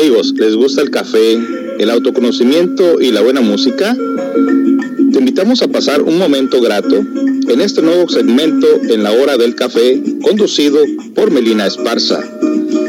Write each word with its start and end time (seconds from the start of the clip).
Amigos, 0.00 0.32
¿les 0.36 0.54
gusta 0.54 0.80
el 0.80 0.90
café, 0.90 1.36
el 1.80 1.90
autoconocimiento 1.90 3.00
y 3.00 3.10
la 3.10 3.20
buena 3.20 3.40
música? 3.40 3.96
Te 3.96 5.18
invitamos 5.18 5.60
a 5.60 5.66
pasar 5.66 6.02
un 6.02 6.18
momento 6.18 6.60
grato 6.60 7.04
en 7.48 7.60
este 7.60 7.82
nuevo 7.82 8.08
segmento 8.08 8.68
en 8.88 9.02
la 9.02 9.10
hora 9.10 9.36
del 9.36 9.56
café 9.56 10.00
conducido 10.22 10.78
por 11.16 11.32
Melina 11.32 11.66
Esparza. 11.66 12.22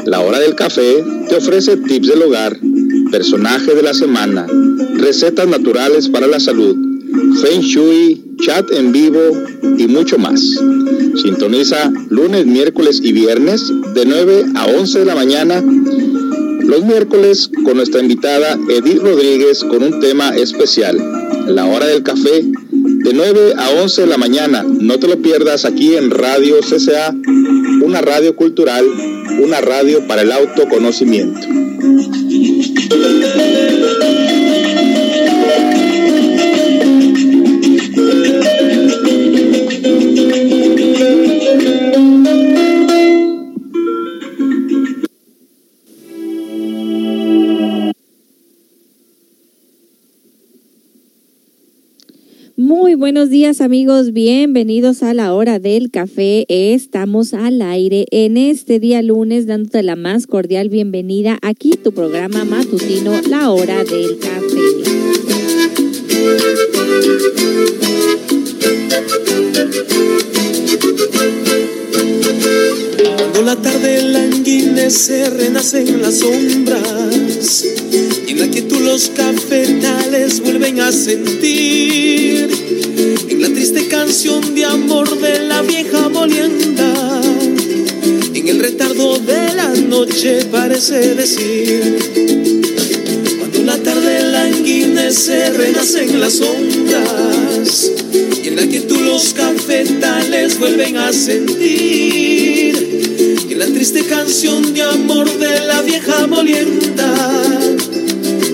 La 0.05 0.19
hora 0.19 0.37
del 0.37 0.53
café 0.53 1.03
te 1.27 1.35
ofrece 1.35 1.77
tips 1.77 2.09
del 2.09 2.21
hogar, 2.21 2.59
personaje 3.09 3.73
de 3.73 3.81
la 3.81 3.95
semana, 3.95 4.45
recetas 4.93 5.47
naturales 5.47 6.09
para 6.09 6.27
la 6.27 6.39
salud, 6.39 6.77
feng 7.41 7.61
shui, 7.61 8.35
chat 8.39 8.71
en 8.71 8.91
vivo 8.91 9.19
y 9.79 9.87
mucho 9.87 10.19
más. 10.19 10.41
Sintoniza 11.23 11.91
lunes, 12.09 12.45
miércoles 12.45 13.01
y 13.03 13.13
viernes 13.13 13.65
de 13.95 14.05
9 14.05 14.45
a 14.53 14.67
11 14.67 14.99
de 14.99 15.05
la 15.05 15.15
mañana. 15.15 15.63
Los 16.69 16.85
miércoles 16.85 17.49
con 17.65 17.77
nuestra 17.77 17.99
invitada 17.99 18.55
Edith 18.69 19.01
Rodríguez 19.01 19.63
con 19.63 19.81
un 19.81 19.99
tema 20.01 20.35
especial, 20.35 20.99
la 21.47 21.65
hora 21.65 21.87
del 21.87 22.03
café, 22.03 22.43
de 22.43 23.11
9 23.11 23.55
a 23.57 23.71
11 23.81 24.01
de 24.01 24.07
la 24.07 24.19
mañana. 24.19 24.63
No 24.63 24.99
te 24.99 25.07
lo 25.07 25.19
pierdas 25.19 25.65
aquí 25.65 25.95
en 25.95 26.11
Radio 26.11 26.57
CCA, 26.59 27.15
una 27.81 28.01
radio 28.01 28.35
cultural, 28.35 28.85
una 29.41 29.61
radio 29.61 30.05
para 30.05 30.21
el 30.21 30.31
autoconocimiento. 30.31 31.39
Buenos 53.19 53.31
días 53.31 53.59
amigos, 53.59 54.13
bienvenidos 54.13 55.03
a 55.03 55.13
la 55.13 55.33
hora 55.33 55.59
del 55.59 55.91
café. 55.91 56.45
Estamos 56.47 57.33
al 57.33 57.61
aire 57.61 58.05
en 58.11 58.37
este 58.37 58.79
día 58.79 59.01
lunes 59.01 59.45
dándote 59.45 59.83
la 59.83 59.97
más 59.97 60.25
cordial 60.25 60.69
bienvenida 60.69 61.37
aquí 61.41 61.71
tu 61.71 61.91
programa 61.91 62.45
matutino, 62.45 63.11
la 63.27 63.51
hora 63.51 63.83
del 63.83 64.19
café. 64.19 64.39
Cuando 73.17 73.41
la 73.41 73.57
tarde 73.57 74.01
languidece, 74.01 75.29
renacen 75.31 76.01
las 76.01 76.19
sombras 76.19 77.65
y 78.27 78.31
en 78.31 78.39
la 78.39 78.47
quietud 78.47 78.79
los 78.79 79.09
cafetales 79.09 80.41
vuelven 80.41 80.79
a 80.79 80.93
sentir 80.93 82.69
en 82.97 82.98
la 83.39 83.47
triste 83.47 83.87
canción 83.87 84.53
de 84.53 84.65
amor 84.65 85.17
de 85.17 85.39
la 85.39 85.61
vieja 85.61 86.09
molienda. 86.09 87.21
En 88.33 88.47
el 88.49 88.59
retardo 88.59 89.17
de 89.19 89.53
la 89.55 89.69
noche 89.69 90.43
parece 90.51 91.15
decir, 91.15 91.97
cuando 93.39 93.63
la 93.63 93.77
tarde 93.77 94.29
languidece, 94.29 95.51
renacen 95.51 96.19
las 96.19 96.33
sombras 96.33 97.91
y 98.43 98.47
en 98.49 98.55
la 98.57 98.63
quietud 98.63 98.99
los 99.05 99.33
cafetales 99.33 100.59
vuelven 100.59 100.97
a 100.97 101.13
sentir. 101.13 102.75
En 103.49 103.57
la 103.57 103.67
triste 103.67 104.03
canción 104.03 104.73
de 104.73 104.81
amor 104.81 105.31
de 105.37 105.59
la 105.61 105.81
vieja 105.81 106.27
molienda, 106.27 107.13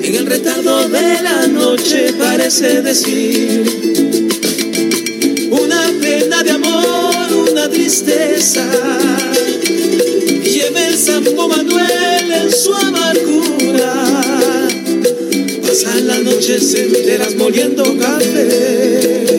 en 0.04 0.16
el 0.16 0.28
retardo 0.28 0.88
de 0.90 1.24
la 1.24 1.48
noche 1.48 2.14
parece 2.20 2.84
decir 2.84 4.25
de 6.44 6.52
amor, 6.52 7.50
una 7.52 7.70
tristeza. 7.70 8.68
Lleve 10.44 10.88
el 10.88 10.96
Santo 10.96 11.48
Manuel 11.48 12.32
en 12.32 12.52
su 12.52 12.74
amargura. 12.74 13.94
Pasan 15.62 16.08
las 16.08 16.24
noches 16.24 16.76
enteras 16.76 17.36
moliendo 17.36 17.84
café. 17.98 19.36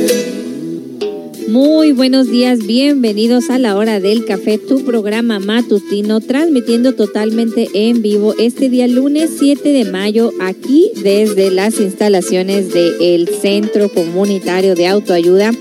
Muy 1.48 1.92
buenos 1.92 2.30
días, 2.30 2.66
bienvenidos 2.66 3.50
a 3.50 3.58
la 3.58 3.76
hora 3.76 4.00
del 4.00 4.24
café, 4.24 4.58
tu 4.58 4.84
programa 4.84 5.38
matutino, 5.38 6.20
transmitiendo 6.20 6.94
totalmente 6.94 7.68
en 7.72 8.02
vivo 8.02 8.34
este 8.38 8.68
día 8.68 8.86
lunes 8.86 9.30
7 9.38 9.68
de 9.68 9.84
mayo 9.84 10.32
aquí 10.40 10.90
desde 11.02 11.50
las 11.50 11.78
instalaciones 11.80 12.72
del 12.72 13.28
Centro 13.28 13.88
Comunitario 13.90 14.74
de 14.74 14.86
Autoayuda 14.86 15.52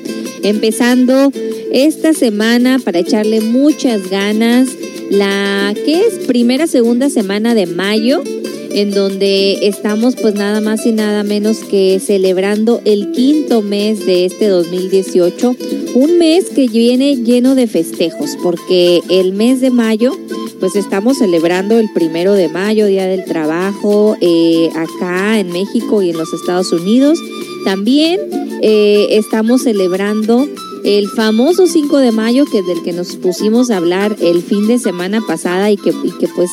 empezando 0.46 1.32
esta 1.72 2.14
semana 2.14 2.80
para 2.80 3.00
echarle 3.00 3.42
muchas 3.42 4.10
ganas. 4.10 4.70
La 5.10 5.74
que 5.86 6.02
es 6.02 6.26
primera, 6.26 6.68
segunda 6.68 7.10
semana 7.10 7.54
de 7.54 7.66
mayo, 7.66 8.24
en 8.72 8.92
donde 8.92 9.68
estamos 9.68 10.16
pues 10.16 10.36
nada 10.36 10.62
más 10.62 10.86
y 10.86 10.92
nada 10.92 11.24
menos 11.24 11.60
que 11.60 12.00
celebrando 12.00 12.82
el 12.86 13.12
quinto 13.12 13.62
mes 13.62 14.06
de 14.06 14.26
este 14.26 14.48
2018, 14.48 15.56
un 15.96 16.18
mes 16.18 16.50
que 16.50 16.68
viene 16.68 17.16
lleno 17.18 17.56
de 17.56 17.68
festejos, 17.68 18.38
porque 18.42 19.02
el 19.10 19.34
mes 19.34 19.62
de 19.62 19.70
mayo 19.70 20.18
pues 20.60 20.76
estamos 20.76 21.20
celebrando 21.20 21.78
el 21.78 21.90
primero 21.94 22.34
de 22.34 22.50
mayo, 22.50 22.88
Día 22.88 23.06
del 23.06 23.26
Trabajo, 23.26 24.18
eh, 24.22 24.70
acá 24.76 25.40
en 25.40 25.52
México 25.52 26.02
y 26.02 26.10
en 26.10 26.18
los 26.18 26.34
Estados 26.34 26.72
Unidos. 26.72 27.20
También 27.66 28.22
eh, 28.62 29.08
estamos 29.12 29.64
celebrando 29.64 30.48
el 30.84 31.10
famoso 31.10 31.66
5 31.66 31.98
de 31.98 32.12
mayo 32.12 32.46
que 32.46 32.62
del 32.62 32.84
que 32.84 32.94
nos 32.94 33.16
pusimos 33.16 33.72
a 33.72 33.78
hablar 33.78 34.16
el 34.22 34.44
fin 34.44 34.68
de 34.68 34.78
semana 34.78 35.20
pasada 35.28 35.72
y 35.72 35.78
que, 35.78 35.92
que 36.20 36.28
pues 36.28 36.52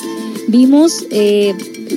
vimos 0.49 1.05
eh, 1.11 1.55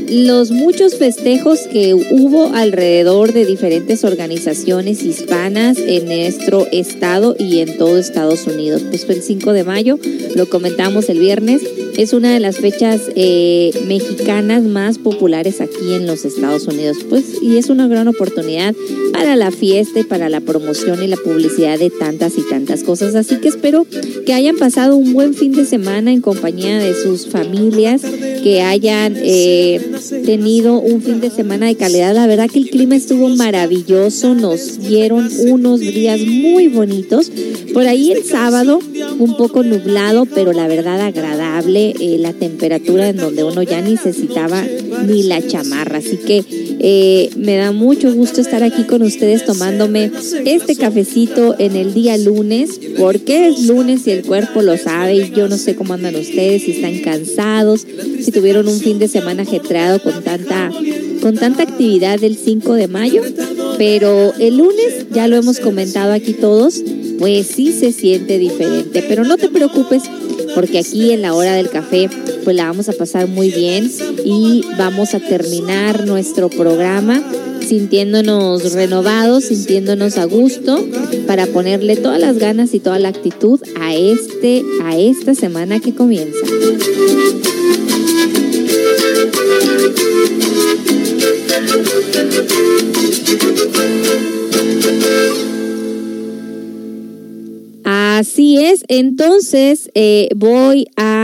los 0.09 0.52
muchos 0.52 0.96
festejos 0.96 1.59
que 1.72 1.94
hubo 1.94 2.54
alrededor 2.54 3.31
de 3.31 3.46
diferentes 3.46 4.04
organizaciones 4.04 5.02
hispanas 5.04 5.78
en 5.78 6.06
nuestro 6.06 6.68
estado 6.72 7.36
y 7.40 7.59
en 7.59 7.78
todo 7.78 7.98
Estados 7.98 8.46
Unidos. 8.48 8.84
Pues 8.90 9.06
fue 9.06 9.16
el 9.16 9.22
5 9.22 9.54
de 9.54 9.64
mayo, 9.64 9.98
lo 10.36 10.50
comentamos 10.50 11.08
el 11.09 11.20
viernes, 11.20 11.62
es 11.97 12.13
una 12.13 12.33
de 12.33 12.39
las 12.39 12.57
fechas 12.57 13.01
eh, 13.16 13.72
mexicanas 13.88 14.63
más 14.63 14.97
populares 14.97 15.61
aquí 15.61 15.94
en 15.94 16.07
los 16.07 16.25
Estados 16.25 16.67
Unidos. 16.67 16.97
Pues 17.09 17.41
y 17.41 17.57
es 17.57 17.69
una 17.69 17.88
gran 17.88 18.07
oportunidad 18.07 18.75
para 19.13 19.35
la 19.35 19.51
fiesta 19.51 20.00
y 20.00 20.03
para 20.03 20.29
la 20.29 20.41
promoción 20.41 21.01
y 21.01 21.07
la 21.07 21.17
publicidad 21.17 21.79
de 21.79 21.89
tantas 21.89 22.38
y 22.38 22.41
tantas 22.50 22.83
cosas. 22.83 23.16
Así 23.16 23.38
que 23.38 23.47
espero 23.47 23.88
que 24.25 24.33
hayan 24.33 24.57
pasado 24.57 24.95
un 24.95 25.13
buen 25.13 25.33
fin 25.33 25.53
de 25.53 25.66
semana 25.66 26.11
en 26.11 26.22
compañía 26.22 26.79
de 26.79 26.94
sus 26.94 27.28
familias, 27.28 28.01
que 28.44 28.62
hayan 28.62 29.16
eh, 29.17 29.79
tenido 30.25 30.79
un 30.79 31.01
fin 31.01 31.22
de 31.22 31.29
semana 31.29 31.67
de 31.67 31.75
calidad. 31.75 32.13
La 32.13 32.27
verdad 32.27 32.50
que 32.50 32.59
el 32.59 32.69
clima 32.69 32.95
estuvo 32.95 33.29
maravilloso, 33.29 34.35
nos 34.35 34.79
dieron 34.79 35.29
unos 35.47 35.79
días 35.79 36.19
muy 36.22 36.67
bonitos. 36.67 37.31
Por 37.73 37.88
ahí 37.88 38.12
el 38.12 38.23
sábado, 38.23 38.79
un 39.19 39.38
poco 39.38 39.63
nublado, 39.63 40.25
pero 40.25 40.53
la 40.53 40.67
verdad 40.67 41.00
agradable, 41.01 41.44
eh, 41.64 42.18
la 42.20 42.34
temperatura 42.34 43.10
en 43.10 43.18
donde 43.18 43.44
uno 43.44 43.64
ya 43.64 43.82
necesitaba 43.82 44.62
ni 45.08 45.24
la 45.24 45.46
chamarra. 45.46 46.00
Así 46.00 46.18
que 46.18 46.44
eh, 46.80 47.30
me 47.38 47.56
da 47.56 47.72
mucho 47.72 48.14
gusto 48.14 48.42
estar 48.42 48.64
aquí 48.64 48.84
con 48.84 49.02
ustedes 49.02 49.46
tomándome 49.46 50.12
este 50.46 50.76
cafecito 50.76 51.56
en 51.58 51.76
el 51.76 51.94
día 51.94 52.18
lunes, 52.18 52.80
porque 52.98 53.48
es 53.48 53.64
lunes 53.68 54.06
y 54.08 54.12
el 54.12 54.24
cuerpo 54.24 54.62
lo 54.62 54.78
sabe 54.78 55.16
y 55.16 55.32
yo 55.32 55.48
no 55.48 55.58
sé 55.58 55.76
cómo 55.76 55.94
andan 55.94 56.16
ustedes, 56.16 56.64
si 56.64 56.72
están 56.72 57.00
cansados, 57.00 57.88
si 58.22 58.31
tuvieron 58.31 58.68
un 58.68 58.80
fin 58.80 59.00
de 59.00 59.08
semana 59.08 59.44
ajetreado 59.44 60.01
con 60.01 60.24
tanta, 60.24 60.72
con 61.22 61.36
tanta 61.36 61.63
actividad 61.63 62.19
del 62.19 62.36
5 62.36 62.74
de 62.74 62.88
mayo, 62.88 63.22
pero 63.78 64.34
el 64.40 64.58
lunes, 64.58 65.08
ya 65.12 65.28
lo 65.28 65.38
hemos 65.38 65.60
comentado 65.60 66.12
aquí 66.12 66.34
todos, 66.34 66.84
pues 67.18 67.48
sí 67.48 67.72
se 67.72 67.92
siente 67.92 68.38
diferente, 68.38 69.04
pero 69.08 69.24
no 69.24 69.38
te 69.38 69.50
preocupes 69.50 70.04
porque 70.56 70.80
aquí 70.80 71.12
en 71.12 71.22
la 71.22 71.36
hora 71.36 71.54
del 71.54 71.69
café 71.69 72.10
pues 72.44 72.56
la 72.56 72.66
vamos 72.66 72.90
a 72.90 72.94
pasar 72.94 73.28
muy 73.28 73.52
bien 73.52 73.92
y 74.24 74.63
vamos 74.78 75.13
a 75.13 75.19
terminar 75.19 76.07
nuestro 76.07 76.50
programa 76.50 77.22
sintiéndonos 77.66 78.74
renovados, 78.74 79.46
sintiéndonos 79.46 80.18
a 80.18 80.25
gusto 80.25 80.86
para 81.28 81.48
ponerle 81.48 81.98
todas 81.98 82.19
las 82.19 82.38
ganas 82.38 82.74
y 82.74 82.80
toda 82.80 83.00
la 83.00 83.10
actitud 83.10 83.60
a 83.80 83.96
este 83.96 84.63
a 84.84 84.98
esta 84.98 85.36
semana 85.36 85.80
que 85.80 85.94
comienza. 85.94 86.46
Así 98.17 98.63
es, 98.63 98.85
entonces 98.88 99.91
eh, 99.94 100.29
voy 100.38 100.88
a 100.95 101.14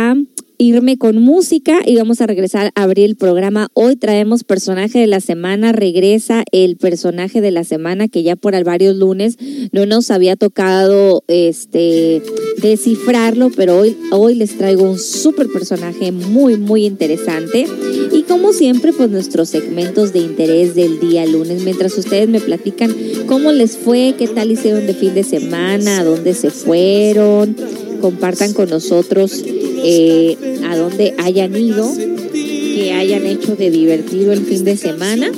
irme 0.62 0.96
con 1.00 1.18
música 1.18 1.80
y 1.84 1.96
vamos 1.96 2.22
a 2.22 2.28
regresar 2.28 2.72
a 2.76 2.84
abrir 2.84 3.06
el 3.06 3.16
programa. 3.16 3.70
Hoy 3.74 3.96
traemos 3.96 4.44
personaje 4.44 5.00
de 5.00 5.08
la 5.08 5.20
semana, 5.20 5.72
regresa 5.72 6.44
el 6.52 6.78
personaje 6.78 7.42
de 7.42 7.50
la 7.50 7.64
semana 7.64 8.08
que 8.08 8.22
ya 8.22 8.36
por 8.36 8.52
varios 8.64 8.96
lunes 8.96 9.38
no 9.72 9.88
nos 9.88 10.12
había 10.12 10.36
tocado 10.36 11.24
este 11.28 12.22
descifrarlo, 12.62 13.50
pero 13.56 13.80
hoy, 13.80 13.98
hoy 14.12 14.36
les 14.36 14.56
traigo 14.56 14.84
un 14.84 15.00
súper 15.00 15.48
personaje 15.48 16.12
muy, 16.12 16.58
muy 16.58 16.86
interesante. 16.86 17.66
Y 18.12 18.22
como 18.24 18.54
siempre, 18.54 18.94
pues 18.94 19.10
nuestros 19.10 19.50
segmentos 19.50 20.14
de 20.14 20.20
interés 20.20 20.76
del 20.76 21.00
día 21.00 21.26
lunes, 21.26 21.64
mientras 21.64 21.98
ustedes 21.98 22.30
me 22.30 22.40
platican 22.40 22.94
cómo 23.26 23.52
les 23.52 23.78
fue, 23.78 24.14
qué 24.16 24.28
tal 24.28 24.52
hicieron 24.52 24.86
de 24.86 24.94
fin 24.94 25.16
de 25.16 25.24
semana, 25.24 26.02
a 26.02 26.04
dónde 26.04 26.36
se 26.36 26.52
fueron, 26.52 27.56
compartan 28.00 28.54
con 28.54 28.70
nosotros 28.70 29.44
eh, 29.84 30.38
a 30.68 30.78
dónde 30.78 31.14
hayan 31.18 31.56
ido, 31.56 31.92
que 31.96 32.94
hayan 32.94 33.26
hecho 33.26 33.56
de 33.56 33.72
divertido 33.72 34.34
el 34.34 34.46
fin 34.46 34.64
de 34.64 34.78
semana. 34.78 35.32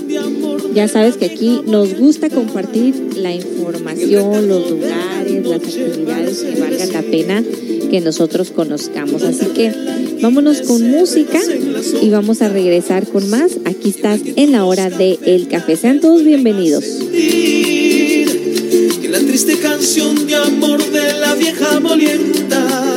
Ya 0.73 0.87
sabes 0.87 1.17
que 1.17 1.25
aquí 1.25 1.61
nos 1.67 1.95
gusta 1.95 2.29
compartir 2.29 3.13
la 3.15 3.33
información, 3.33 4.47
los 4.47 4.71
lugares, 4.71 5.45
las 5.45 5.61
actividades 5.61 6.39
que 6.39 6.59
valgan 6.59 6.93
la 6.93 7.01
pena 7.01 7.43
que 7.93 8.01
nosotros 8.01 8.49
conozcamos. 8.49 9.21
Así 9.21 9.45
que 9.47 9.71
vámonos 10.19 10.61
con 10.61 10.81
música 10.89 11.39
y 12.01 12.09
vamos 12.09 12.41
a 12.41 12.49
regresar 12.49 13.07
con 13.07 13.29
más. 13.29 13.51
Aquí 13.65 13.89
estás 13.89 14.19
en 14.35 14.51
la 14.51 14.65
hora 14.65 14.89
del 14.89 15.19
el 15.25 15.47
café. 15.47 15.75
Sean 15.75 15.99
todos 15.99 16.23
bienvenidos. 16.23 16.85
la 19.09 19.19
triste 19.19 19.59
canción 19.59 20.25
de 20.25 20.35
amor 20.35 20.83
de 20.83 21.13
la 21.19 21.35
vieja 21.35 21.79
molienda 21.79 22.92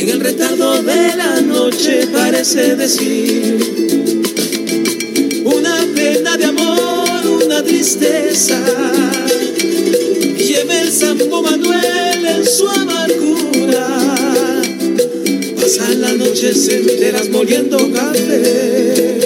en 0.00 0.08
el 0.08 0.20
retardo 0.20 0.82
de 0.82 1.14
la 1.14 1.42
noche 1.42 2.06
parece 2.10 2.74
decir 2.74 3.58
una 5.44 5.86
pena 5.94 6.38
de 6.38 6.44
amor, 6.46 7.26
una 7.44 7.62
tristeza. 7.62 8.58
Lleve 10.38 10.80
el 10.80 10.90
Sambo 10.90 11.42
Manuel 11.42 12.24
en 12.24 12.46
su 12.46 12.66
amargura. 12.66 13.88
Pasan 15.60 16.00
las 16.00 16.16
noches 16.16 16.68
enteras 16.68 17.28
moliendo 17.28 17.76
café. 17.92 19.20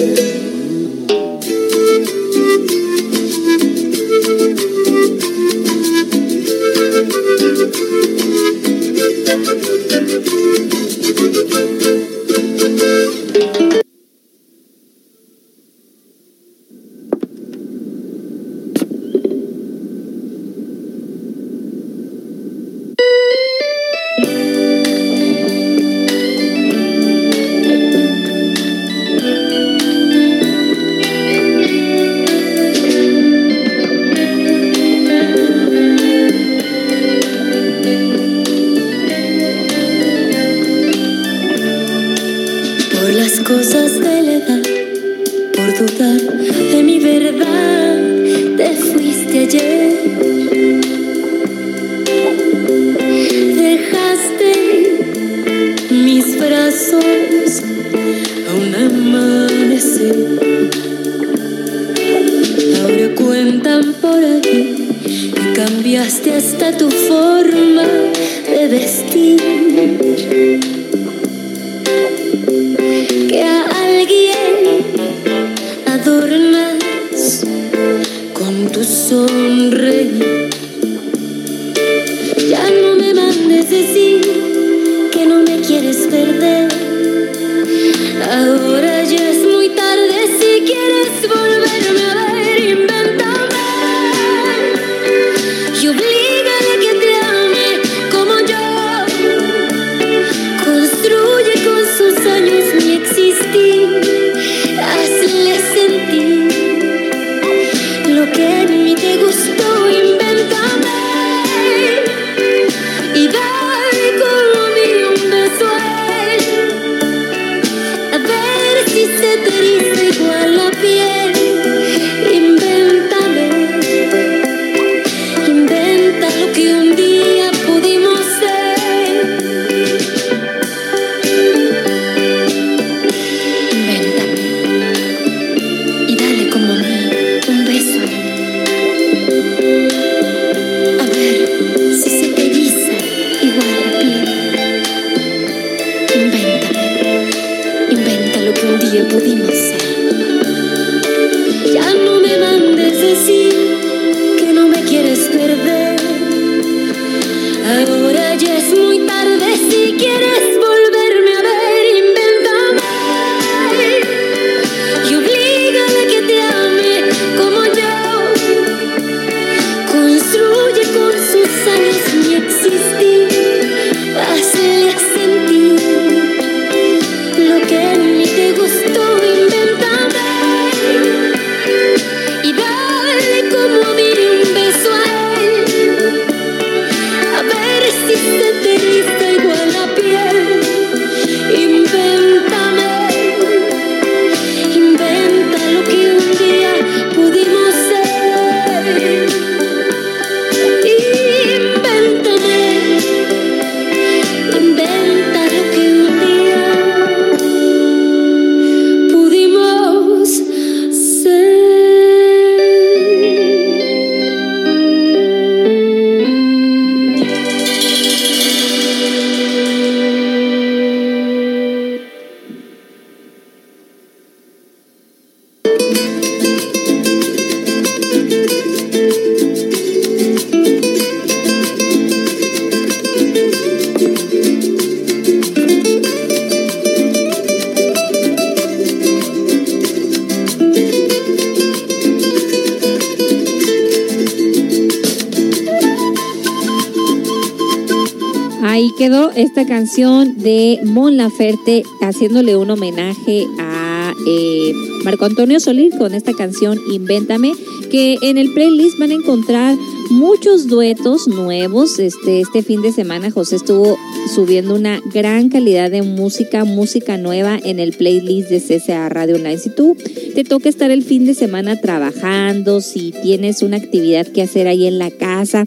Esta 249.55 249.73
canción 249.73 250.37
de 250.39 250.81
Mon 250.83 251.15
Laferte 251.15 251.83
haciéndole 252.01 252.57
un 252.57 252.71
homenaje 252.71 253.45
a 253.57 254.13
eh, 254.27 254.73
Marco 255.05 255.23
Antonio 255.23 255.61
Solís 255.61 255.95
con 255.95 256.13
esta 256.13 256.33
canción 256.33 256.77
Invéntame, 256.91 257.53
que 257.89 258.17
en 258.21 258.37
el 258.37 258.51
playlist 258.53 258.99
van 258.99 259.11
a 259.11 259.13
encontrar 259.13 259.77
muchos 260.09 260.67
duetos 260.67 261.29
nuevos. 261.29 261.99
Este, 261.99 262.41
este 262.41 262.63
fin 262.63 262.81
de 262.81 262.91
semana 262.91 263.31
José 263.31 263.55
estuvo 263.55 263.97
subiendo 264.33 264.75
una 264.75 264.99
gran 265.13 265.47
calidad 265.47 265.89
de 265.89 266.01
música, 266.01 266.65
música 266.65 267.17
nueva 267.17 267.57
en 267.63 267.79
el 267.79 267.93
playlist 267.93 268.49
de 268.49 268.59
CCA 268.59 269.07
Radio 269.07 269.35
Online. 269.35 269.57
Si 269.57 269.69
tú 269.69 269.95
te 270.33 270.43
toca 270.43 270.67
estar 270.67 270.91
el 270.91 271.03
fin 271.03 271.25
de 271.25 271.33
semana 271.33 271.79
trabajando, 271.79 272.81
si 272.81 273.13
tienes 273.23 273.61
una 273.61 273.77
actividad 273.77 274.27
que 274.27 274.41
hacer 274.41 274.67
ahí 274.67 274.85
en 274.85 274.99
la 274.99 275.11
casa, 275.11 275.63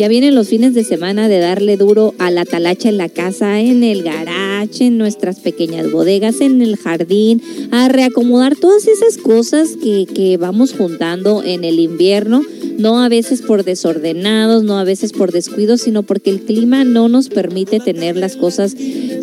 ya 0.00 0.08
vienen 0.08 0.34
los 0.34 0.48
fines 0.48 0.72
de 0.72 0.82
semana 0.82 1.28
de 1.28 1.40
darle 1.40 1.76
duro 1.76 2.14
a 2.16 2.30
la 2.30 2.46
talacha 2.46 2.88
en 2.88 2.96
la 2.96 3.10
casa, 3.10 3.60
en 3.60 3.84
el 3.84 4.02
garage, 4.02 4.86
en 4.86 4.96
nuestras 4.96 5.40
pequeñas 5.40 5.92
bodegas, 5.92 6.40
en 6.40 6.62
el 6.62 6.78
jardín, 6.78 7.42
a 7.70 7.86
reacomodar 7.90 8.56
todas 8.56 8.88
esas 8.88 9.18
cosas 9.18 9.76
que, 9.76 10.06
que 10.06 10.38
vamos 10.38 10.72
juntando 10.72 11.42
en 11.44 11.64
el 11.64 11.78
invierno 11.78 12.40
no 12.78 13.02
a 13.02 13.10
veces 13.10 13.42
por 13.42 13.62
desordenados, 13.62 14.64
no 14.64 14.78
a 14.78 14.84
veces 14.84 15.12
por 15.12 15.32
descuidos, 15.32 15.82
sino 15.82 16.02
porque 16.02 16.30
el 16.30 16.40
clima 16.40 16.82
no 16.82 17.10
nos 17.10 17.28
permite 17.28 17.78
tener 17.78 18.16
las 18.16 18.36
cosas 18.36 18.74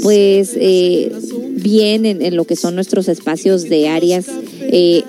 pues 0.03 0.51
eh, 0.59 1.11
bien 1.55 2.05
en, 2.05 2.35
lo 2.35 2.45
que 2.45 2.55
son 2.55 2.75
nuestros 2.75 3.07
espacios 3.07 3.63
de 3.63 3.87
áreas 3.87 4.27
eh, 4.61 5.01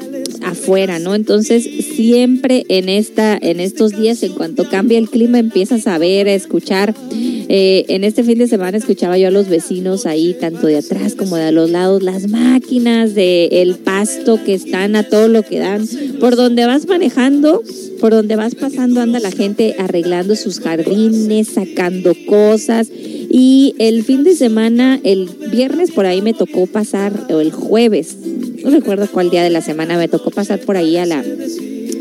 afuera, 0.42 0.98
¿no? 0.98 1.14
Entonces, 1.14 1.68
siempre 1.99 2.64
en 2.69 2.88
esta, 2.88 3.37
en 3.37 3.59
estos 3.59 3.90
días, 3.90 4.23
en 4.23 4.33
cuanto 4.35 4.71
cambia 4.71 4.99
el 4.99 5.11
clima, 5.11 5.40
empiezas 5.40 5.88
a 5.88 5.99
ver, 5.99 6.28
a 6.28 6.33
escuchar. 6.33 6.95
Eh, 7.11 7.87
en 7.88 8.05
este 8.05 8.23
fin 8.23 8.38
de 8.38 8.47
semana 8.47 8.78
escuchaba 8.78 9.19
yo 9.19 9.26
a 9.26 9.31
los 9.33 9.49
vecinos 9.49 10.07
ahí, 10.07 10.37
tanto 10.40 10.69
de 10.69 10.76
atrás 10.76 11.17
como 11.17 11.35
de 11.35 11.47
a 11.47 11.50
los 11.50 11.69
lados, 11.71 12.05
las 12.05 12.28
máquinas 12.28 13.17
de 13.17 13.47
el 13.47 13.75
pasto 13.75 14.38
que 14.45 14.55
están 14.55 14.95
a 14.95 15.02
todo 15.02 15.26
lo 15.26 15.43
que 15.43 15.59
dan. 15.59 15.88
Por 16.21 16.37
donde 16.37 16.67
vas 16.67 16.87
manejando, 16.87 17.64
por 18.00 18.12
donde 18.12 18.37
vas 18.37 18.55
pasando, 18.55 19.00
anda 19.00 19.19
la 19.19 19.33
gente 19.33 19.75
arreglando 19.81 20.37
sus 20.37 20.61
jardines, 20.61 21.49
sacando 21.49 22.14
cosas. 22.28 22.93
Y 22.93 23.75
el 23.81 24.05
fin 24.05 24.23
de 24.23 24.37
semana, 24.37 25.00
el 25.02 25.28
viernes 25.50 25.90
por 25.90 26.07
ahí 26.07 26.23
me 26.23 26.33
tocó 26.33 26.69
pasar, 26.69 27.26
o 27.28 27.40
el 27.40 27.50
jueves, 27.50 28.17
no 28.62 28.71
recuerdo 28.71 29.09
cuál 29.11 29.31
día 29.31 29.43
de 29.43 29.50
la 29.50 29.62
semana 29.62 29.99
me 29.99 30.07
tocó 30.07 30.31
pasar 30.31 30.61
por 30.61 30.76
ahí 30.76 30.97
a 30.97 31.05
la, 31.05 31.25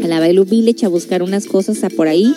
a 0.03 0.07
la 0.07 0.19
Bailu 0.19 0.45
Village 0.45 0.85
a 0.85 0.89
buscar 0.89 1.23
unas 1.23 1.45
cosas 1.45 1.83
a 1.83 1.89
por 1.89 2.07
ahí 2.07 2.33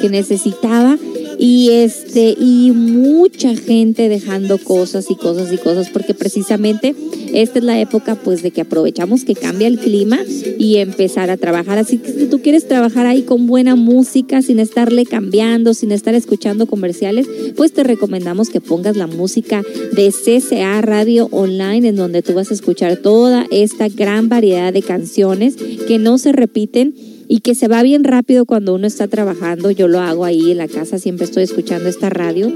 que 0.00 0.08
necesitaba 0.08 0.98
y 1.42 1.70
este 1.70 2.36
y 2.38 2.70
mucha 2.70 3.56
gente 3.56 4.08
dejando 4.08 4.58
cosas 4.58 5.10
y 5.10 5.16
cosas 5.16 5.52
y 5.52 5.56
cosas 5.56 5.90
porque 5.90 6.14
precisamente 6.14 6.94
esta 7.34 7.58
es 7.58 7.64
la 7.64 7.80
época 7.80 8.14
pues 8.14 8.44
de 8.44 8.52
que 8.52 8.60
aprovechamos 8.60 9.24
que 9.24 9.34
cambia 9.34 9.66
el 9.66 9.80
clima 9.80 10.20
y 10.56 10.76
empezar 10.76 11.30
a 11.30 11.36
trabajar. 11.36 11.78
Así 11.78 11.98
que 11.98 12.12
si 12.12 12.26
tú 12.26 12.42
quieres 12.42 12.68
trabajar 12.68 13.06
ahí 13.06 13.22
con 13.22 13.48
buena 13.48 13.74
música 13.74 14.40
sin 14.40 14.60
estarle 14.60 15.04
cambiando 15.04 15.74
sin 15.74 15.90
estar 15.90 16.14
escuchando 16.14 16.66
comerciales 16.66 17.26
pues 17.56 17.72
te 17.72 17.82
recomendamos 17.82 18.48
que 18.48 18.60
pongas 18.60 18.96
la 18.96 19.08
música 19.08 19.62
de 19.96 20.12
CCA 20.12 20.80
Radio 20.80 21.26
Online 21.32 21.88
en 21.88 21.96
donde 21.96 22.22
tú 22.22 22.34
vas 22.34 22.52
a 22.52 22.54
escuchar 22.54 22.98
toda 22.98 23.48
esta 23.50 23.88
gran 23.88 24.28
variedad 24.28 24.72
de 24.72 24.82
canciones 24.82 25.56
que 25.56 25.98
no 25.98 26.18
se 26.18 26.30
repiten 26.30 26.94
y 27.32 27.40
que 27.40 27.54
se 27.54 27.66
va 27.66 27.82
bien 27.82 28.04
rápido 28.04 28.44
cuando 28.44 28.74
uno 28.74 28.86
está 28.86 29.08
trabajando. 29.08 29.70
Yo 29.70 29.88
lo 29.88 30.00
hago 30.00 30.26
ahí 30.26 30.50
en 30.50 30.58
la 30.58 30.68
casa, 30.68 30.98
siempre 30.98 31.24
estoy 31.24 31.44
escuchando 31.44 31.88
esta 31.88 32.10
radio 32.10 32.52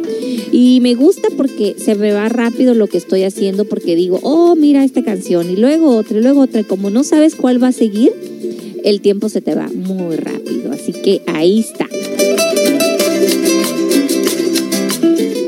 y 0.53 0.81
me 0.83 0.95
gusta 0.95 1.29
porque 1.35 1.77
se 1.79 1.95
me 1.95 2.13
va 2.13 2.29
rápido 2.29 2.75
lo 2.75 2.87
que 2.87 2.99
estoy 2.99 3.23
haciendo 3.23 3.65
porque 3.65 3.97
digo, 3.97 4.21
oh, 4.23 4.55
mira 4.55 4.85
esta 4.85 5.03
canción 5.03 5.49
y 5.49 5.57
luego 5.57 5.97
otra 5.97 6.19
y 6.19 6.21
luego 6.21 6.43
otra. 6.43 6.63
Como 6.63 6.91
no 6.91 7.05
sabes 7.05 7.37
cuál 7.37 7.63
va 7.63 7.69
a 7.69 7.73
seguir, 7.73 8.13
el 8.85 9.01
tiempo 9.01 9.31
se 9.31 9.41
te 9.41 9.55
va 9.55 9.69
muy 9.69 10.17
rápido. 10.17 10.71
Así 10.73 10.93
que 10.93 11.23
ahí 11.27 11.61
está. 11.61 11.89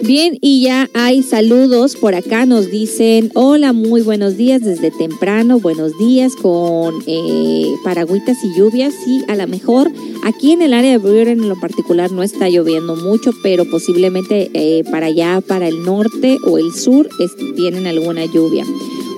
Bien, 0.08 0.38
y 0.40 0.62
ya 0.62 0.88
hay 0.94 1.22
saludos 1.22 1.94
por 1.94 2.14
acá. 2.14 2.46
Nos 2.46 2.70
dicen, 2.70 3.30
hola, 3.34 3.74
muy 3.74 4.00
buenos 4.00 4.38
días 4.38 4.62
desde 4.62 4.90
temprano, 4.90 5.60
buenos 5.60 5.98
días 5.98 6.34
con 6.34 6.94
eh, 7.06 7.66
paragüitas 7.84 8.42
y 8.42 8.58
lluvias. 8.58 8.94
Sí, 9.04 9.22
a 9.28 9.36
lo 9.36 9.46
mejor 9.46 9.92
aquí 10.24 10.52
en 10.52 10.62
el 10.62 10.72
área 10.72 10.92
de 10.92 10.96
Brewer 10.96 11.28
en 11.28 11.46
lo 11.46 11.60
particular 11.60 12.10
no 12.10 12.22
está 12.22 12.48
lloviendo 12.48 12.96
mucho, 12.96 13.32
pero 13.42 13.66
posiblemente 13.70 14.50
eh, 14.54 14.82
para 14.90 15.08
allá, 15.08 15.42
para 15.46 15.68
el 15.68 15.82
norte 15.82 16.38
o 16.46 16.56
el 16.56 16.72
sur, 16.72 17.06
tienen 17.54 17.86
alguna 17.86 18.24
lluvia. 18.24 18.64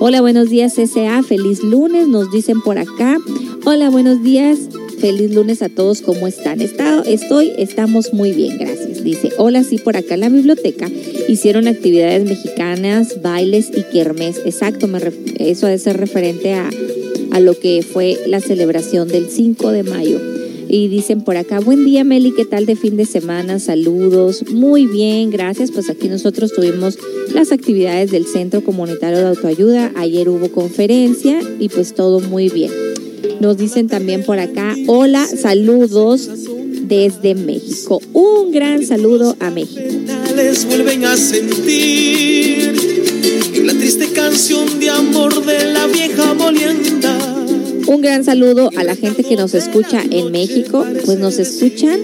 Hola, 0.01 0.19
buenos 0.19 0.49
días, 0.49 0.73
SA. 0.73 1.23
Feliz 1.23 1.63
lunes, 1.63 2.09
nos 2.09 2.29
dicen 2.33 2.61
por 2.61 2.77
acá. 2.77 3.17
Hola, 3.63 3.89
buenos 3.89 4.23
días. 4.23 4.67
Feliz 5.01 5.33
lunes 5.33 5.63
a 5.63 5.69
todos, 5.69 6.03
¿cómo 6.03 6.27
están? 6.27 6.61
estoy, 6.61 7.53
estamos 7.57 8.13
muy 8.13 8.33
bien, 8.33 8.59
gracias. 8.59 9.03
Dice, 9.03 9.31
hola, 9.39 9.63
sí, 9.63 9.79
por 9.79 9.97
acá 9.97 10.13
en 10.13 10.19
la 10.19 10.29
biblioteca 10.29 10.91
hicieron 11.27 11.67
actividades 11.67 12.23
mexicanas, 12.23 13.19
bailes 13.23 13.71
y 13.75 13.81
kermés. 13.81 14.39
Exacto, 14.45 14.87
me 14.87 14.99
eso 15.39 15.65
debe 15.65 15.79
ser 15.79 15.97
referente 15.97 16.53
a, 16.53 16.69
a 17.31 17.39
lo 17.39 17.57
que 17.57 17.81
fue 17.81 18.19
la 18.27 18.41
celebración 18.41 19.07
del 19.07 19.31
5 19.31 19.71
de 19.71 19.81
mayo. 19.81 20.21
Y 20.69 20.87
dicen 20.87 21.21
por 21.21 21.35
acá, 21.35 21.59
buen 21.59 21.83
día 21.83 22.03
Meli, 22.03 22.31
¿qué 22.31 22.45
tal 22.45 22.67
de 22.67 22.75
fin 22.75 22.95
de 22.95 23.05
semana? 23.05 23.57
Saludos. 23.57 24.51
Muy 24.51 24.85
bien, 24.85 25.31
gracias. 25.31 25.71
Pues 25.71 25.89
aquí 25.89 26.09
nosotros 26.09 26.53
tuvimos 26.53 26.99
las 27.33 27.51
actividades 27.51 28.11
del 28.11 28.27
Centro 28.27 28.63
Comunitario 28.63 29.17
de 29.17 29.27
Autoayuda. 29.29 29.91
Ayer 29.95 30.29
hubo 30.29 30.51
conferencia 30.51 31.39
y 31.59 31.69
pues 31.69 31.95
todo 31.95 32.19
muy 32.19 32.49
bien. 32.49 32.69
Nos 33.41 33.57
dicen 33.57 33.87
también 33.87 34.23
por 34.23 34.37
acá, 34.37 34.75
hola, 34.85 35.25
saludos 35.25 36.29
desde 36.83 37.33
México. 37.33 37.99
Un 38.13 38.51
gran 38.51 38.85
saludo 38.85 39.35
a 39.39 39.49
México. 39.49 39.81
vuelven 40.67 41.05
a 41.05 41.17
sentir 41.17 42.71
la 43.65 43.73
triste 43.73 44.11
canción 44.13 44.79
de 44.79 44.91
amor 44.91 45.43
de 45.43 45.73
la 45.73 45.87
vieja 45.87 46.35
molienda. 46.35 47.17
Un 47.87 48.01
gran 48.01 48.23
saludo 48.23 48.69
a 48.77 48.83
la 48.83 48.95
gente 48.95 49.23
que 49.23 49.35
nos 49.35 49.55
escucha 49.55 50.03
en 50.07 50.31
México, 50.31 50.85
pues 51.03 51.17
nos 51.17 51.39
escuchan 51.39 51.99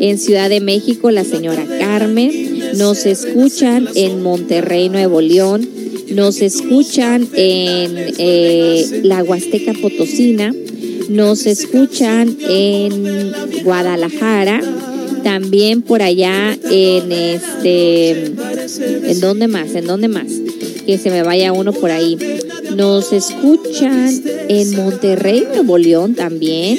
en 0.00 0.16
Ciudad 0.18 0.48
de 0.48 0.60
México 0.60 1.10
la 1.10 1.24
señora 1.24 1.66
Carmen, 1.78 2.78
nos 2.78 3.04
escuchan 3.04 3.86
en 3.96 4.22
Monterrey, 4.22 4.88
Nuevo 4.88 5.20
León, 5.20 5.68
nos 6.14 6.40
escuchan 6.40 7.28
en 7.34 8.14
eh, 8.18 9.02
la 9.04 9.22
Huasteca 9.22 9.74
Potosina, 9.74 10.54
nos 11.10 11.44
escuchan 11.46 12.36
en 12.48 13.32
Guadalajara, 13.64 14.60
también 15.24 15.82
por 15.82 16.02
allá 16.02 16.56
en 16.70 17.12
este, 17.12 18.26
¿en 18.26 19.20
dónde 19.20 19.48
más? 19.48 19.74
¿En 19.74 19.86
dónde 19.86 20.06
más? 20.06 20.28
Que 20.86 20.98
se 20.98 21.10
me 21.10 21.22
vaya 21.22 21.52
uno 21.52 21.72
por 21.72 21.90
ahí. 21.90 22.16
Nos 22.76 23.12
escuchan 23.12 24.22
en 24.48 24.76
Monterrey, 24.76 25.46
Nuevo 25.52 25.78
León 25.78 26.14
también. 26.14 26.78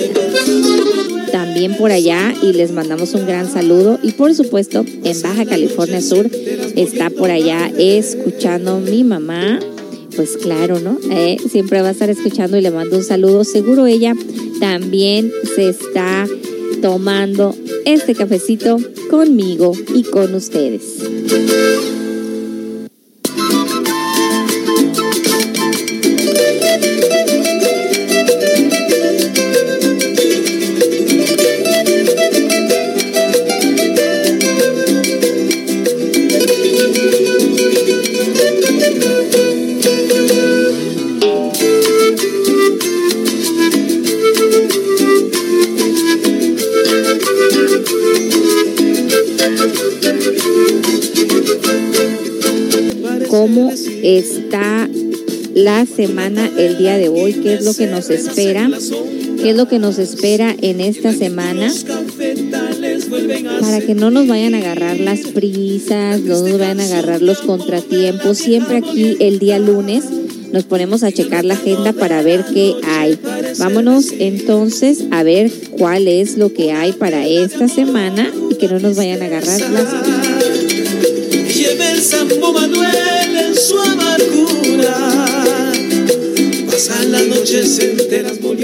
También 1.31 1.75
por 1.75 1.91
allá 1.91 2.33
y 2.41 2.53
les 2.53 2.71
mandamos 2.71 3.13
un 3.13 3.25
gran 3.25 3.51
saludo. 3.51 4.00
Y 4.01 4.13
por 4.13 4.33
supuesto, 4.33 4.85
en 5.03 5.21
Baja 5.21 5.45
California 5.45 6.01
Sur 6.01 6.29
está 6.75 7.09
por 7.09 7.31
allá 7.31 7.69
escuchando 7.77 8.79
mi 8.79 9.03
mamá 9.03 9.59
pues 10.15 10.37
claro, 10.37 10.79
¿no? 10.79 10.97
Eh, 11.11 11.37
siempre 11.49 11.81
va 11.81 11.89
a 11.89 11.91
estar 11.91 12.09
escuchando 12.09 12.57
y 12.57 12.61
le 12.61 12.71
mando 12.71 12.97
un 12.97 13.03
saludo. 13.03 13.43
Seguro 13.43 13.85
ella 13.87 14.13
también 14.59 15.31
se 15.55 15.69
está 15.69 16.27
tomando 16.81 17.55
este 17.85 18.15
cafecito 18.15 18.77
conmigo 19.09 19.73
y 19.93 20.03
con 20.03 20.33
ustedes. 20.33 20.81
La 55.63 55.85
semana 55.85 56.49
el 56.57 56.77
día 56.77 56.97
de 56.97 57.07
hoy, 57.09 57.33
qué 57.33 57.53
es 57.53 57.63
lo 57.63 57.75
que 57.75 57.85
nos 57.85 58.09
espera, 58.09 58.67
qué 59.41 59.51
es 59.51 59.55
lo 59.55 59.67
que 59.67 59.77
nos 59.77 59.99
espera 59.99 60.55
en 60.59 60.81
esta 60.81 61.13
semana. 61.13 61.71
para 63.61 63.81
que 63.81 63.93
no 63.93 64.09
nos 64.09 64.27
vayan 64.27 64.55
a 64.55 64.57
agarrar 64.57 64.99
las 64.99 65.19
prisas, 65.19 66.21
no 66.21 66.41
nos 66.41 66.57
vayan 66.57 66.79
a 66.79 66.85
agarrar 66.85 67.21
los 67.21 67.39
contratiempos. 67.41 68.39
Siempre 68.39 68.77
aquí 68.77 69.17
el 69.19 69.37
día 69.37 69.59
lunes 69.59 70.05
nos 70.51 70.63
ponemos 70.63 71.03
a 71.03 71.11
checar 71.11 71.45
la 71.45 71.53
agenda 71.53 71.93
para 71.93 72.23
ver 72.23 72.43
qué 72.51 72.73
hay. 72.83 73.19
Vámonos 73.59 74.07
entonces 74.17 75.03
a 75.11 75.21
ver 75.21 75.51
cuál 75.77 76.07
es 76.07 76.37
lo 76.37 76.51
que 76.53 76.71
hay 76.71 76.91
para 76.93 77.27
esta 77.27 77.67
semana 77.67 78.31
y 78.49 78.55
que 78.55 78.67
no 78.67 78.79
nos 78.79 78.97
vayan 78.97 79.21
a 79.21 79.25
agarrar 79.25 79.59
las 79.71 79.87
amargura. 83.91 84.10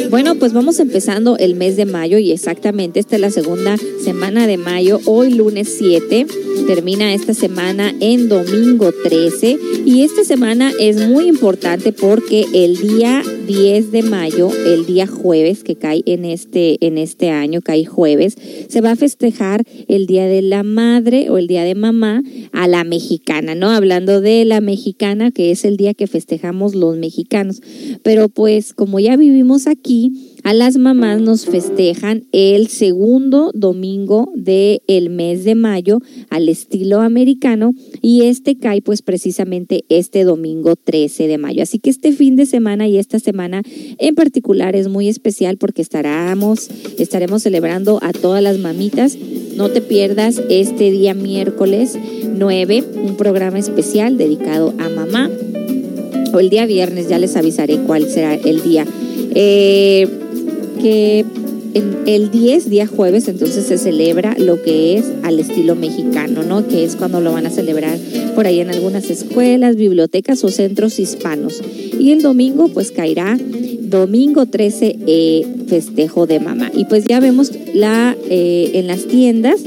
Bueno, 0.09 0.36
pues 0.36 0.53
vamos 0.53 0.79
empezando 0.79 1.38
el 1.38 1.55
mes 1.55 1.75
de 1.75 1.86
mayo 1.86 2.17
y 2.17 2.31
exactamente 2.31 3.00
esta 3.00 3.15
es 3.15 3.21
la 3.21 3.31
segunda 3.31 3.77
semana 4.03 4.47
de 4.47 4.57
mayo, 4.57 5.00
hoy 5.05 5.33
lunes 5.33 5.75
7 5.77 6.25
termina 6.67 7.13
esta 7.13 7.33
semana 7.33 7.93
en 8.01 8.27
domingo 8.27 8.91
13 8.91 9.57
y 9.86 10.03
esta 10.03 10.25
semana 10.25 10.74
es 10.79 11.07
muy 11.07 11.27
importante 11.27 11.93
porque 11.93 12.45
el 12.53 12.77
día 12.77 13.24
10 13.47 13.91
de 13.91 14.03
mayo, 14.03 14.49
el 14.65 14.85
día 14.85 15.07
jueves 15.07 15.63
que 15.63 15.75
cae 15.77 16.03
en 16.05 16.25
este, 16.25 16.85
en 16.85 16.97
este 16.97 17.29
año, 17.29 17.61
cae 17.61 17.85
jueves, 17.85 18.37
se 18.67 18.81
va 18.81 18.91
a 18.91 18.95
festejar 18.97 19.63
el 19.87 20.05
Día 20.05 20.25
de 20.25 20.41
la 20.41 20.63
Madre 20.63 21.29
o 21.29 21.37
el 21.37 21.47
Día 21.47 21.63
de 21.63 21.73
Mamá 21.73 22.23
a 22.51 22.67
la 22.67 22.83
mexicana, 22.83 23.55
¿no? 23.55 23.69
Hablando 23.71 24.19
de 24.19 24.43
la 24.43 24.59
mexicana, 24.59 25.31
que 25.31 25.51
es 25.51 25.63
el 25.63 25.77
día 25.77 25.93
que 25.93 26.07
festejamos 26.07 26.75
los 26.75 26.97
mexicanos. 26.97 27.61
Pero 28.03 28.27
pues 28.27 28.73
como 28.73 28.99
ya 28.99 29.15
vivimos 29.15 29.65
aquí, 29.67 30.35
a 30.47 30.53
las 30.53 30.77
mamás 30.77 31.19
nos 31.19 31.45
festejan 31.45 32.23
el 32.31 32.69
segundo 32.69 33.51
domingo 33.53 34.31
del 34.33 34.81
el 34.87 35.09
mes 35.09 35.43
de 35.43 35.55
mayo 35.55 35.99
al 36.29 36.47
estilo 36.47 37.01
americano 37.01 37.73
y 38.01 38.21
este 38.21 38.57
cae 38.57 38.81
pues 38.81 39.01
precisamente 39.01 39.83
este 39.89 40.23
domingo 40.23 40.77
13 40.77 41.27
de 41.27 41.37
mayo. 41.37 41.63
Así 41.63 41.79
que 41.79 41.89
este 41.89 42.13
fin 42.13 42.37
de 42.37 42.45
semana 42.45 42.87
y 42.87 42.97
esta 42.97 43.19
semana 43.19 43.61
en 43.97 44.15
particular 44.15 44.77
es 44.77 44.87
muy 44.87 45.09
especial 45.09 45.57
porque 45.57 45.81
estaremos, 45.81 46.69
estaremos 46.97 47.43
celebrando 47.43 47.99
a 48.01 48.13
todas 48.13 48.41
las 48.41 48.57
mamitas. 48.57 49.17
No 49.57 49.67
te 49.67 49.81
pierdas 49.81 50.41
este 50.49 50.91
día 50.91 51.13
miércoles 51.13 51.99
9 52.23 52.85
un 53.03 53.17
programa 53.17 53.59
especial 53.59 54.17
dedicado 54.17 54.73
a 54.77 54.87
mamá. 54.87 55.29
O 56.31 56.39
el 56.39 56.49
día 56.49 56.65
viernes 56.65 57.09
ya 57.09 57.19
les 57.19 57.35
avisaré 57.35 57.79
cuál 57.79 58.09
será 58.09 58.33
el 58.33 58.63
día. 58.63 58.85
Eh, 59.35 60.07
que 60.77 61.25
el 62.05 62.31
10, 62.31 62.69
día 62.69 62.88
jueves, 62.88 63.27
entonces 63.27 63.65
se 63.65 63.77
celebra 63.77 64.36
lo 64.39 64.62
que 64.62 64.98
es 64.98 65.05
al 65.24 65.39
estilo 65.39 65.75
mexicano, 65.75 66.43
¿no? 66.43 66.67
Que 66.67 66.84
es 66.84 66.96
cuando 66.96 67.22
lo 67.22 67.31
van 67.31 67.46
a 67.46 67.50
celebrar 67.50 67.98
por 68.36 68.48
ahí 68.48 68.60
en 68.60 68.69
algunas 68.69 69.10
escuelas, 69.10 69.75
bibliotecas 69.75 70.43
o 70.43 70.50
centros 70.50 71.00
hispanos. 71.00 71.62
Y 72.00 72.12
el 72.12 72.22
domingo, 72.22 72.69
pues 72.69 72.91
caerá 72.91 73.38
domingo 73.81 74.45
13, 74.45 74.97
eh, 75.06 75.45
festejo 75.67 76.25
de 76.25 76.39
mamá. 76.39 76.71
Y 76.73 76.86
pues 76.86 77.06
ya 77.06 77.19
vemos 77.19 77.51
la, 77.73 78.15
eh, 78.30 78.71
en 78.73 78.88
las 78.88 79.06
tiendas 79.06 79.62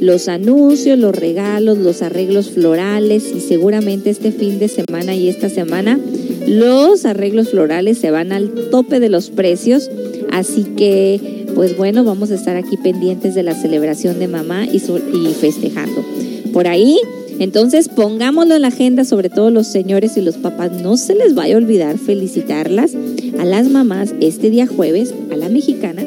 los 0.00 0.28
anuncios, 0.28 0.98
los 0.98 1.14
regalos, 1.14 1.78
los 1.78 2.02
arreglos 2.02 2.50
florales 2.50 3.32
y 3.34 3.40
seguramente 3.40 4.10
este 4.10 4.32
fin 4.32 4.58
de 4.58 4.68
semana 4.68 5.14
y 5.14 5.28
esta 5.28 5.48
semana 5.48 5.98
los 6.46 7.06
arreglos 7.06 7.50
florales 7.50 7.98
se 7.98 8.10
van 8.10 8.32
al 8.32 8.50
tope 8.70 9.00
de 9.00 9.08
los 9.08 9.30
precios 9.30 9.90
Así 10.34 10.64
que, 10.76 11.46
pues 11.54 11.76
bueno, 11.76 12.02
vamos 12.02 12.32
a 12.32 12.34
estar 12.34 12.56
aquí 12.56 12.76
pendientes 12.76 13.36
de 13.36 13.44
la 13.44 13.54
celebración 13.54 14.18
de 14.18 14.26
mamá 14.26 14.66
y, 14.66 14.80
festejando. 14.80 16.04
Por 16.52 16.66
ahí, 16.66 16.98
entonces 17.38 17.88
pongámoslo 17.88 18.56
en 18.56 18.62
la 18.62 18.68
agenda, 18.68 19.04
sobre 19.04 19.28
todo 19.28 19.52
los 19.52 19.68
señores 19.68 20.16
y 20.16 20.22
los 20.22 20.36
papás, 20.36 20.72
no 20.72 20.96
se 20.96 21.14
les 21.14 21.36
vaya 21.36 21.54
a 21.54 21.58
olvidar 21.58 21.98
felicitarlas 21.98 22.96
a 23.38 23.44
las 23.44 23.68
mamás 23.68 24.12
este 24.20 24.50
día 24.50 24.66
jueves, 24.66 25.14
a 25.32 25.36
la 25.36 25.48
mexicana 25.48 26.02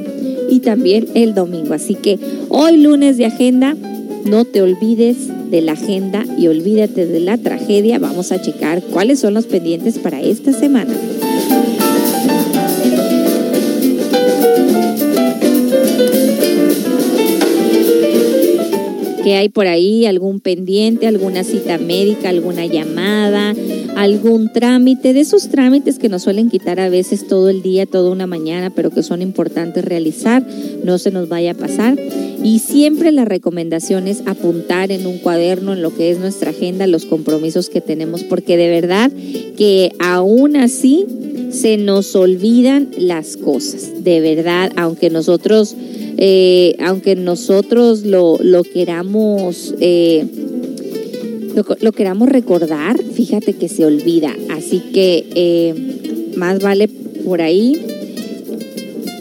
y 0.49 0.59
también 0.59 1.07
el 1.13 1.33
domingo. 1.33 1.73
Así 1.73 1.95
que 1.95 2.19
hoy 2.49 2.75
lunes 2.75 3.15
de 3.15 3.27
agenda, 3.27 3.77
no 4.25 4.43
te 4.43 4.61
olvides 4.61 5.29
de 5.49 5.61
la 5.61 5.71
agenda 5.71 6.25
y 6.37 6.49
olvídate 6.49 7.05
de 7.05 7.21
la 7.21 7.37
tragedia. 7.37 7.97
Vamos 7.97 8.33
a 8.33 8.41
checar 8.41 8.83
cuáles 8.83 9.21
son 9.21 9.35
los 9.35 9.45
pendientes 9.45 9.99
para 9.99 10.19
esta 10.19 10.51
semana. 10.51 10.93
Que 19.27 19.35
hay 19.35 19.49
por 19.49 19.67
ahí, 19.67 20.05
algún 20.05 20.39
pendiente, 20.39 21.05
alguna 21.05 21.43
cita 21.43 21.77
médica, 21.77 22.29
alguna 22.29 22.65
llamada, 22.65 23.53
algún 23.97 24.53
trámite, 24.53 25.11
de 25.11 25.19
esos 25.19 25.49
trámites 25.49 25.99
que 25.99 26.07
nos 26.07 26.23
suelen 26.23 26.49
quitar 26.49 26.79
a 26.79 26.87
veces 26.87 27.27
todo 27.27 27.49
el 27.49 27.61
día, 27.61 27.85
toda 27.85 28.09
una 28.09 28.25
mañana, 28.25 28.69
pero 28.69 28.89
que 28.89 29.03
son 29.03 29.21
importantes 29.21 29.83
realizar, 29.83 30.47
no 30.81 30.97
se 30.97 31.11
nos 31.11 31.27
vaya 31.27 31.51
a 31.51 31.55
pasar. 31.55 31.99
Y 32.41 32.59
siempre 32.59 33.11
la 33.11 33.25
recomendación 33.25 34.07
es 34.07 34.23
apuntar 34.27 34.93
en 34.93 35.05
un 35.05 35.17
cuaderno, 35.17 35.73
en 35.73 35.81
lo 35.81 35.93
que 35.93 36.09
es 36.09 36.19
nuestra 36.19 36.51
agenda, 36.51 36.87
los 36.87 37.03
compromisos 37.03 37.67
que 37.67 37.81
tenemos, 37.81 38.23
porque 38.23 38.55
de 38.55 38.69
verdad 38.69 39.11
que 39.57 39.91
aún 39.99 40.55
así 40.55 41.05
se 41.49 41.75
nos 41.75 42.15
olvidan 42.15 42.91
las 42.97 43.35
cosas, 43.35 44.05
de 44.05 44.21
verdad, 44.21 44.71
aunque 44.77 45.09
nosotros 45.09 45.75
eh, 46.17 46.75
aunque 46.79 47.15
nosotros 47.15 48.03
lo, 48.03 48.37
lo 48.41 48.63
queramos, 48.63 49.75
eh, 49.79 50.25
lo, 51.79 51.91
queramos 51.91 52.27
recordar, 52.29 52.97
fíjate 53.03 53.53
que 53.53 53.69
se 53.69 53.85
olvida. 53.85 54.35
Así 54.49 54.79
que 54.93 55.25
eh, 55.35 55.75
más 56.35 56.59
vale 56.59 56.87
por 57.23 57.41
ahí 57.41 57.79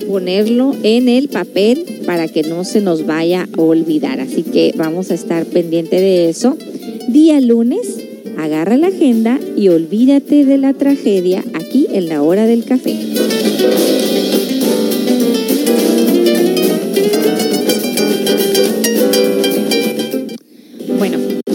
ponerlo 0.09 0.75
en 0.83 1.09
el 1.09 1.29
papel 1.29 1.85
para 2.07 2.29
que 2.29 2.43
no 2.43 2.65
se 2.65 2.81
nos 2.81 3.05
vaya 3.05 3.47
a 3.57 3.61
olvidar. 3.61 4.21
Así 4.21 4.43
que 4.43 4.73
vamos 4.77 5.11
a 5.11 5.15
estar 5.15 5.45
pendiente 5.45 6.01
de 6.01 6.31
eso. 6.31 6.57
Día 7.09 7.41
lunes, 7.43 7.99
agarra 8.39 8.79
la 8.79 8.89
agenda 8.89 9.39
y 9.57 9.69
olvídate 9.69 10.47
de 10.47 10.57
la 10.57 10.73
tragedia 10.73 11.45
aquí 11.53 11.89
en 11.93 12.09
la 12.09 12.23
hora 12.23 12.47
del 12.47 12.65
café. 12.65 12.95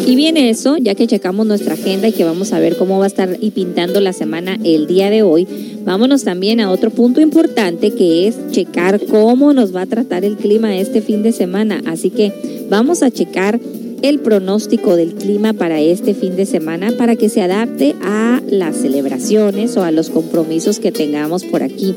Y 0.06 0.16
viene 0.16 0.50
eso, 0.50 0.78
ya 0.78 0.96
que 0.96 1.08
checamos 1.08 1.46
nuestra 1.46 1.76
agenda 1.76 2.08
y 2.08 2.12
que 2.12 2.24
vamos 2.24 2.54
a 2.54 2.60
ver 2.60 2.76
cómo 2.76 2.98
va 2.98 3.06
a 3.06 3.08
estar 3.08 3.38
y 3.40 3.52
pintando 3.52 4.00
la 4.02 4.14
semana 4.14 4.58
el 4.64 4.88
día 4.88 5.10
de 5.10 5.22
hoy, 5.22 5.48
vámonos 5.86 6.24
también 6.24 6.60
a 6.60 6.72
otro 6.72 6.90
punto 6.90 7.22
importante 7.22 7.92
que 7.92 8.28
es 8.28 8.36
checar 8.52 9.00
cómo 9.06 9.54
nos 9.54 9.76
va 9.76 9.82
a 9.82 9.86
tratar 9.86 10.26
el 10.26 10.38
clima 10.38 10.76
este 10.76 11.02
fin 11.02 11.24
de 11.24 11.32
semana. 11.32 11.82
Así 11.86 12.10
que 12.10 12.66
vamos 12.70 13.04
a 13.04 13.12
checar 13.12 13.60
el 14.02 14.20
pronóstico 14.20 14.96
del 14.96 15.14
clima 15.14 15.54
para 15.54 15.80
este 15.80 16.14
fin 16.14 16.36
de 16.36 16.46
semana 16.46 16.92
para 16.98 17.16
que 17.16 17.30
se 17.30 17.42
adapte 17.42 17.96
a 18.02 18.42
las 18.50 18.78
celebraciones 18.78 19.78
o 19.78 19.84
a 19.84 19.92
los 19.92 20.10
compromisos 20.10 20.80
que 20.80 20.92
tengamos 20.92 21.44
por 21.44 21.62
aquí. 21.62 21.96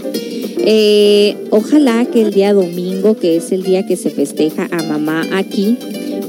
Eh, 0.67 1.37
ojalá 1.51 2.05
que 2.07 2.23
el 2.23 2.33
día 2.33 2.53
domingo, 2.53 3.17
que 3.17 3.37
es 3.37 3.53
el 3.53 3.62
día 3.62 3.87
que 3.87 3.97
se 3.97 4.11
festeja 4.11 4.69
a 4.71 4.83
mamá 4.83 5.27
aquí, 5.33 5.79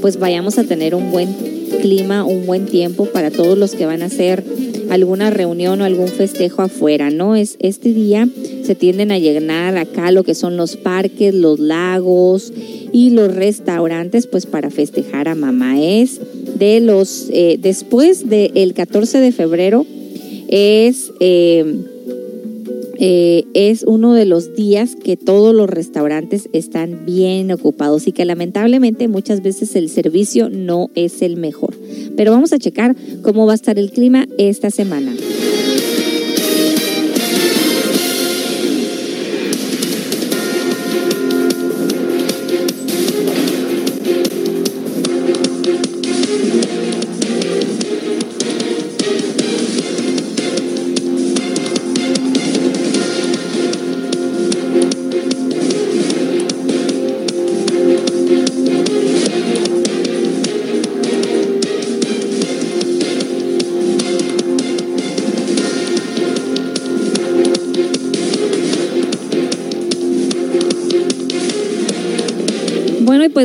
pues 0.00 0.18
vayamos 0.18 0.58
a 0.58 0.64
tener 0.64 0.94
un 0.94 1.10
buen 1.10 1.55
clima, 1.80 2.24
un 2.24 2.46
buen 2.46 2.66
tiempo 2.66 3.06
para 3.06 3.30
todos 3.30 3.56
los 3.56 3.74
que 3.74 3.86
van 3.86 4.02
a 4.02 4.06
hacer 4.06 4.44
alguna 4.90 5.30
reunión 5.30 5.80
o 5.80 5.84
algún 5.84 6.08
festejo 6.08 6.62
afuera, 6.62 7.10
¿no? 7.10 7.36
Es 7.36 7.56
este 7.60 7.92
día 7.92 8.28
se 8.62 8.74
tienden 8.74 9.12
a 9.12 9.18
llenar 9.18 9.76
acá 9.76 10.10
lo 10.10 10.24
que 10.24 10.34
son 10.34 10.56
los 10.56 10.76
parques, 10.76 11.34
los 11.34 11.58
lagos 11.58 12.52
y 12.92 13.10
los 13.10 13.34
restaurantes, 13.34 14.26
pues 14.26 14.46
para 14.46 14.70
festejar 14.70 15.28
a 15.28 15.34
mamá. 15.34 15.80
Es 15.80 16.20
de 16.58 16.80
los, 16.80 17.28
eh, 17.32 17.58
después 17.60 18.28
del 18.28 18.74
14 18.74 19.20
de 19.20 19.32
febrero, 19.32 19.86
es... 20.48 21.12
Eh, 21.20 21.92
eh, 22.98 23.44
es 23.54 23.82
uno 23.82 24.14
de 24.14 24.24
los 24.24 24.54
días 24.54 24.96
que 24.96 25.16
todos 25.16 25.54
los 25.54 25.68
restaurantes 25.68 26.48
están 26.52 27.04
bien 27.04 27.50
ocupados 27.52 28.06
y 28.06 28.12
que 28.12 28.24
lamentablemente 28.24 29.08
muchas 29.08 29.42
veces 29.42 29.76
el 29.76 29.88
servicio 29.88 30.48
no 30.48 30.90
es 30.94 31.22
el 31.22 31.36
mejor. 31.36 31.76
Pero 32.16 32.32
vamos 32.32 32.52
a 32.52 32.58
checar 32.58 32.96
cómo 33.22 33.46
va 33.46 33.52
a 33.52 33.56
estar 33.56 33.78
el 33.78 33.90
clima 33.90 34.26
esta 34.38 34.70
semana. 34.70 35.12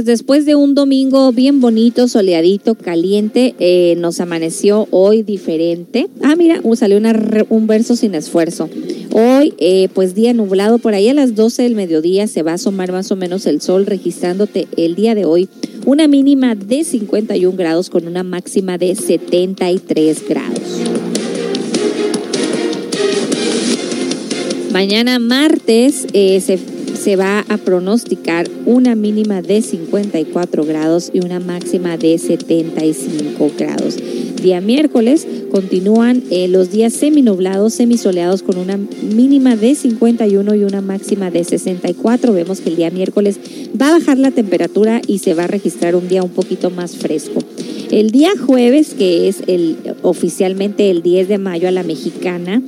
Pues 0.01 0.07
después 0.07 0.45
de 0.47 0.55
un 0.55 0.73
domingo 0.73 1.31
bien 1.31 1.61
bonito, 1.61 2.07
soleadito, 2.07 2.73
caliente, 2.73 3.53
eh, 3.59 3.93
nos 3.99 4.19
amaneció 4.19 4.87
hoy 4.89 5.21
diferente. 5.21 6.07
Ah, 6.23 6.35
mira, 6.35 6.59
uh, 6.63 6.75
salió 6.75 6.99
un 7.49 7.67
verso 7.67 7.95
sin 7.95 8.15
esfuerzo. 8.15 8.67
Hoy, 9.11 9.53
eh, 9.59 9.89
pues 9.93 10.15
día 10.15 10.33
nublado, 10.33 10.79
por 10.79 10.95
ahí 10.95 11.07
a 11.09 11.13
las 11.13 11.35
12 11.35 11.61
del 11.61 11.75
mediodía 11.75 12.25
se 12.25 12.41
va 12.41 12.53
a 12.53 12.55
asomar 12.55 12.91
más 12.91 13.11
o 13.11 13.15
menos 13.15 13.45
el 13.45 13.61
sol, 13.61 13.85
registrándote 13.85 14.67
el 14.75 14.95
día 14.95 15.13
de 15.13 15.25
hoy 15.25 15.49
una 15.85 16.07
mínima 16.07 16.55
de 16.55 16.83
51 16.83 17.55
grados 17.55 17.91
con 17.91 18.07
una 18.07 18.23
máxima 18.23 18.79
de 18.79 18.95
73 18.95 20.27
grados. 20.27 20.81
Mañana 24.71 25.19
martes 25.19 26.07
eh, 26.13 26.39
se 26.39 26.57
se 27.01 27.15
va 27.15 27.39
a 27.49 27.57
pronosticar 27.57 28.47
una 28.67 28.93
mínima 28.93 29.41
de 29.41 29.63
54 29.63 30.63
grados 30.65 31.09
y 31.11 31.25
una 31.25 31.39
máxima 31.39 31.97
de 31.97 32.17
75 32.19 33.51
grados. 33.57 33.97
Día 34.41 34.61
miércoles 34.61 35.27
continúan 35.51 36.23
eh, 36.29 36.47
los 36.47 36.71
días 36.71 36.93
seminublados, 36.93 37.73
semisoleados 37.73 38.43
con 38.43 38.57
una 38.57 38.77
mínima 38.77 39.55
de 39.55 39.73
51 39.73 40.55
y 40.55 40.63
una 40.63 40.81
máxima 40.81 41.31
de 41.31 41.43
64. 41.43 42.33
Vemos 42.33 42.61
que 42.61 42.69
el 42.69 42.75
día 42.75 42.91
miércoles 42.91 43.39
va 43.79 43.89
a 43.89 43.99
bajar 43.99 44.19
la 44.19 44.31
temperatura 44.31 45.01
y 45.07 45.19
se 45.19 45.33
va 45.33 45.45
a 45.45 45.47
registrar 45.47 45.95
un 45.95 46.07
día 46.07 46.21
un 46.21 46.31
poquito 46.31 46.69
más 46.69 46.95
fresco. 46.95 47.39
El 47.89 48.11
día 48.11 48.31
jueves, 48.45 48.93
que 48.93 49.27
es 49.27 49.43
el 49.47 49.77
oficialmente 50.01 50.89
el 50.89 51.01
10 51.01 51.27
de 51.27 51.37
mayo 51.37 51.67
a 51.67 51.71
la 51.71 51.83
mexicana, 51.83 52.61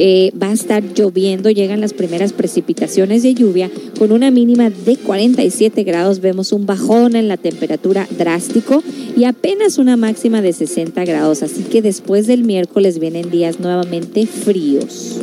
eh, 0.00 0.30
va 0.40 0.50
a 0.50 0.52
estar 0.52 0.94
lloviendo, 0.94 1.50
llegan 1.50 1.80
las 1.80 1.92
primeras 1.92 2.32
precipitaciones 2.32 3.24
de 3.24 3.34
lluvia 3.34 3.68
con 3.98 4.12
una 4.12 4.30
mínima 4.30 4.70
de 4.70 4.96
47 4.96 5.82
grados, 5.82 6.20
vemos 6.20 6.52
un 6.52 6.66
bajón 6.66 7.16
en 7.16 7.26
la 7.26 7.36
temperatura 7.36 8.06
drástico 8.16 8.84
y 9.16 9.24
apenas 9.24 9.76
una 9.76 9.96
máxima 9.96 10.40
de 10.40 10.52
60 10.52 11.04
grados, 11.04 11.42
así 11.42 11.64
que 11.64 11.82
después 11.82 12.28
del 12.28 12.44
miércoles 12.44 13.00
vienen 13.00 13.28
días 13.28 13.58
nuevamente 13.58 14.24
fríos. 14.26 15.18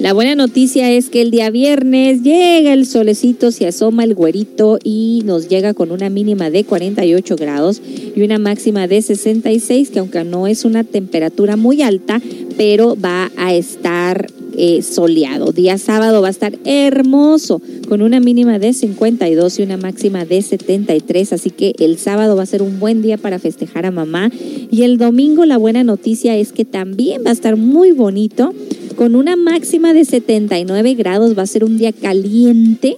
La 0.00 0.14
buena 0.14 0.34
noticia 0.34 0.90
es 0.90 1.10
que 1.10 1.20
el 1.20 1.30
día 1.30 1.50
viernes 1.50 2.22
llega 2.22 2.72
el 2.72 2.86
solecito, 2.86 3.52
se 3.52 3.66
asoma 3.66 4.02
el 4.02 4.14
güerito 4.14 4.78
y 4.82 5.20
nos 5.26 5.50
llega 5.50 5.74
con 5.74 5.92
una 5.92 6.08
mínima 6.08 6.48
de 6.48 6.64
48 6.64 7.36
grados 7.36 7.82
y 8.16 8.22
una 8.22 8.38
máxima 8.38 8.88
de 8.88 9.02
66, 9.02 9.90
que 9.90 9.98
aunque 9.98 10.24
no 10.24 10.46
es 10.46 10.64
una 10.64 10.84
temperatura 10.84 11.56
muy 11.58 11.82
alta, 11.82 12.22
pero 12.56 12.96
va 12.96 13.30
a 13.36 13.52
estar 13.52 14.28
eh, 14.56 14.80
soleado. 14.80 15.52
Día 15.52 15.76
sábado 15.76 16.22
va 16.22 16.28
a 16.28 16.30
estar 16.30 16.58
hermoso, 16.64 17.60
con 17.86 18.00
una 18.00 18.20
mínima 18.20 18.58
de 18.58 18.72
52 18.72 19.58
y 19.58 19.62
una 19.64 19.76
máxima 19.76 20.24
de 20.24 20.40
73, 20.40 21.34
así 21.34 21.50
que 21.50 21.74
el 21.78 21.98
sábado 21.98 22.36
va 22.36 22.44
a 22.44 22.46
ser 22.46 22.62
un 22.62 22.80
buen 22.80 23.02
día 23.02 23.18
para 23.18 23.38
festejar 23.38 23.84
a 23.84 23.90
mamá. 23.90 24.30
Y 24.70 24.82
el 24.82 24.96
domingo 24.96 25.44
la 25.44 25.58
buena 25.58 25.84
noticia 25.84 26.38
es 26.38 26.52
que 26.52 26.64
también 26.64 27.22
va 27.22 27.30
a 27.30 27.34
estar 27.34 27.56
muy 27.56 27.90
bonito 27.90 28.54
con 28.96 29.14
una 29.14 29.36
máxima 29.36 29.92
de 29.92 30.04
79 30.04 30.94
grados. 30.94 31.36
Va 31.36 31.42
a 31.42 31.46
ser 31.46 31.64
un 31.64 31.78
día 31.78 31.92
caliente 31.92 32.96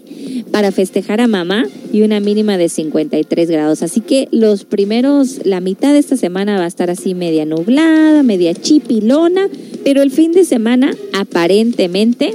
para 0.50 0.72
festejar 0.72 1.20
a 1.20 1.26
mamá 1.26 1.66
y 1.92 2.02
una 2.02 2.20
mínima 2.20 2.58
de 2.58 2.68
53 2.68 3.50
grados. 3.50 3.82
Así 3.82 4.00
que 4.00 4.28
los 4.30 4.64
primeros, 4.64 5.40
la 5.44 5.60
mitad 5.60 5.92
de 5.92 5.98
esta 5.98 6.16
semana 6.16 6.58
va 6.58 6.64
a 6.64 6.68
estar 6.68 6.90
así 6.90 7.14
media 7.14 7.44
nublada, 7.44 8.22
media 8.22 8.54
chipilona, 8.54 9.48
pero 9.84 10.02
el 10.02 10.10
fin 10.10 10.32
de 10.32 10.44
semana 10.44 10.94
aparentemente 11.12 12.34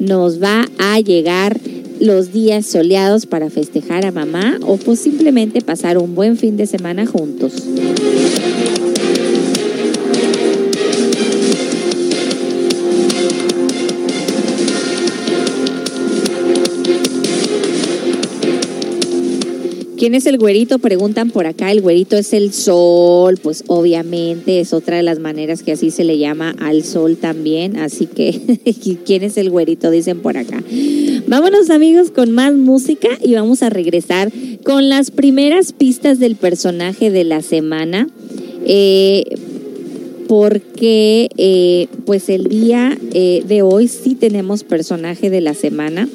nos 0.00 0.42
va 0.42 0.66
a 0.78 1.00
llegar 1.00 1.58
los 2.00 2.32
días 2.32 2.66
soleados 2.66 3.26
para 3.26 3.50
festejar 3.50 4.06
a 4.06 4.12
mamá 4.12 4.58
o 4.62 4.76
pues 4.76 5.00
simplemente 5.00 5.60
pasar 5.60 5.98
un 5.98 6.14
buen 6.14 6.36
fin 6.36 6.56
de 6.56 6.66
semana 6.66 7.06
juntos. 7.06 7.52
¿Quién 19.98 20.14
es 20.14 20.26
el 20.26 20.38
güerito? 20.38 20.78
Preguntan 20.78 21.30
por 21.30 21.46
acá. 21.46 21.72
El 21.72 21.80
güerito 21.80 22.16
es 22.16 22.32
el 22.32 22.52
sol, 22.52 23.36
pues 23.42 23.64
obviamente 23.66 24.60
es 24.60 24.72
otra 24.72 24.96
de 24.96 25.02
las 25.02 25.18
maneras 25.18 25.64
que 25.64 25.72
así 25.72 25.90
se 25.90 26.04
le 26.04 26.18
llama 26.18 26.54
al 26.60 26.84
sol 26.84 27.16
también. 27.16 27.76
Así 27.76 28.06
que, 28.06 28.40
¿quién 29.04 29.24
es 29.24 29.36
el 29.36 29.50
güerito? 29.50 29.90
Dicen 29.90 30.20
por 30.20 30.36
acá. 30.36 30.62
Vámonos 31.26 31.70
amigos 31.70 32.12
con 32.12 32.30
más 32.30 32.54
música 32.54 33.08
y 33.20 33.34
vamos 33.34 33.64
a 33.64 33.70
regresar 33.70 34.30
con 34.62 34.88
las 34.88 35.10
primeras 35.10 35.72
pistas 35.72 36.20
del 36.20 36.36
personaje 36.36 37.10
de 37.10 37.24
la 37.24 37.42
semana. 37.42 38.06
Eh, 38.66 39.24
porque 40.28 41.30
eh, 41.38 41.88
pues 42.04 42.28
el 42.28 42.44
día 42.44 42.96
eh, 43.14 43.42
de 43.48 43.62
hoy 43.62 43.88
sí 43.88 44.14
tenemos 44.14 44.62
personaje 44.62 45.28
de 45.28 45.40
la 45.40 45.54
semana. 45.54 46.08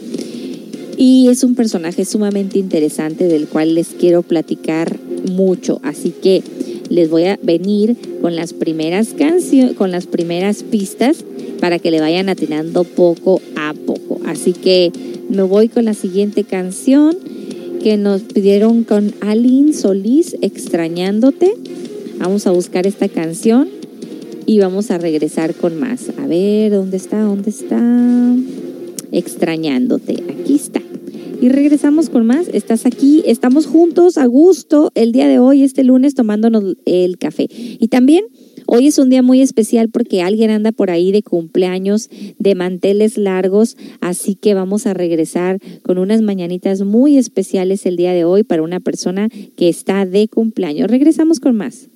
Y 0.97 1.27
es 1.29 1.43
un 1.43 1.55
personaje 1.55 2.05
sumamente 2.05 2.59
interesante 2.59 3.27
del 3.27 3.47
cual 3.47 3.75
les 3.75 3.87
quiero 3.89 4.21
platicar 4.21 4.97
mucho. 5.31 5.79
Así 5.83 6.11
que 6.11 6.43
les 6.89 7.09
voy 7.09 7.23
a 7.23 7.39
venir 7.41 7.95
con 8.21 8.35
las 8.35 8.53
primeras 8.53 9.09
canciones, 9.13 9.75
con 9.75 9.91
las 9.91 10.05
primeras 10.05 10.63
pistas 10.63 11.25
para 11.59 11.79
que 11.79 11.91
le 11.91 11.99
vayan 11.99 12.29
atinando 12.29 12.83
poco 12.83 13.41
a 13.55 13.73
poco. 13.73 14.19
Así 14.25 14.53
que 14.53 14.91
me 15.29 15.41
voy 15.43 15.69
con 15.69 15.85
la 15.85 15.93
siguiente 15.93 16.43
canción 16.43 17.17
que 17.81 17.97
nos 17.97 18.21
pidieron 18.21 18.83
con 18.83 19.13
Aline 19.21 19.73
Solís, 19.73 20.37
Extrañándote. 20.41 21.55
Vamos 22.19 22.45
a 22.47 22.51
buscar 22.51 22.85
esta 22.85 23.09
canción 23.09 23.67
y 24.45 24.59
vamos 24.59 24.91
a 24.91 24.97
regresar 24.97 25.55
con 25.55 25.79
más. 25.79 26.09
A 26.21 26.27
ver, 26.27 26.71
¿dónde 26.71 26.97
está? 26.97 27.21
¿Dónde 27.21 27.49
está? 27.49 27.81
Extrañándote. 29.11 30.23
Aquí 30.29 30.55
está 30.55 30.82
y 31.43 31.49
regresamos 31.49 32.09
con 32.09 32.25
más. 32.25 32.47
Estás 32.47 32.85
aquí, 32.85 33.21
estamos 33.25 33.65
juntos 33.65 34.17
a 34.17 34.25
gusto 34.27 34.93
el 34.95 35.11
día 35.11 35.27
de 35.27 35.39
hoy, 35.39 35.63
este 35.63 35.83
lunes, 35.83 36.15
tomándonos 36.15 36.77
el 36.85 37.17
café. 37.17 37.49
Y 37.51 37.89
también 37.89 38.23
hoy 38.65 38.87
es 38.87 38.97
un 38.97 39.09
día 39.09 39.21
muy 39.21 39.41
especial 39.41 39.89
porque 39.89 40.21
alguien 40.21 40.51
anda 40.51 40.71
por 40.71 40.89
ahí 40.89 41.11
de 41.11 41.21
cumpleaños, 41.21 42.09
de 42.39 42.55
manteles 42.55 43.17
largos, 43.17 43.75
así 43.99 44.35
que 44.35 44.53
vamos 44.53 44.87
a 44.87 44.93
regresar 44.93 45.59
con 45.81 45.97
unas 45.97 46.21
mañanitas 46.21 46.79
muy 46.83 47.17
especiales 47.17 47.85
el 47.85 47.97
día 47.97 48.13
de 48.13 48.23
hoy 48.23 48.43
para 48.43 48.63
una 48.63 48.79
persona 48.79 49.27
que 49.57 49.67
está 49.67 50.05
de 50.05 50.29
cumpleaños. 50.29 50.89
Regresamos 50.89 51.41
con 51.41 51.57
más. 51.57 51.89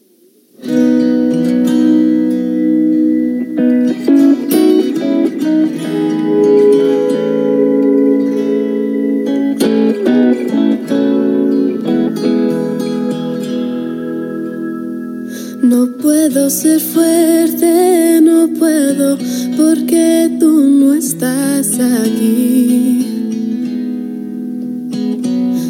No 15.78 15.86
puedo 16.02 16.50
ser 16.50 16.80
fuerte, 16.80 18.20
no 18.20 18.48
puedo 18.58 19.16
porque 19.56 20.28
tú 20.40 20.50
no 20.50 20.96
estás 20.96 21.80
aquí. 21.80 23.06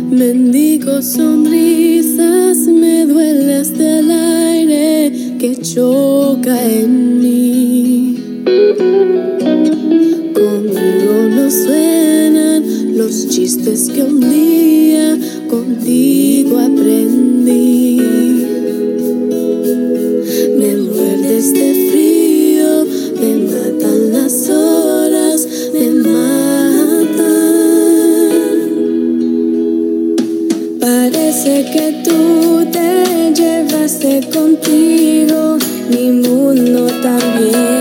Mendigo 0.09 1.01
sonrisas, 1.01 2.57
me 2.59 3.05
duele 3.05 3.55
hasta 3.55 3.99
el 3.99 4.09
aire 4.09 5.35
que 5.39 5.57
choca 5.57 6.55
en 6.65 7.19
mí. 7.21 8.43
Conmigo 10.33 11.15
no 11.35 11.51
suenan 11.51 12.97
los 12.97 13.27
chistes 13.27 13.89
que 13.89 14.03
un 14.03 14.21
día 14.21 15.17
contigo 15.49 16.59
aprendí. 16.59 17.87
Contigo 34.31 35.57
mi 35.89 36.12
mundo 36.12 36.88
también. 37.01 37.76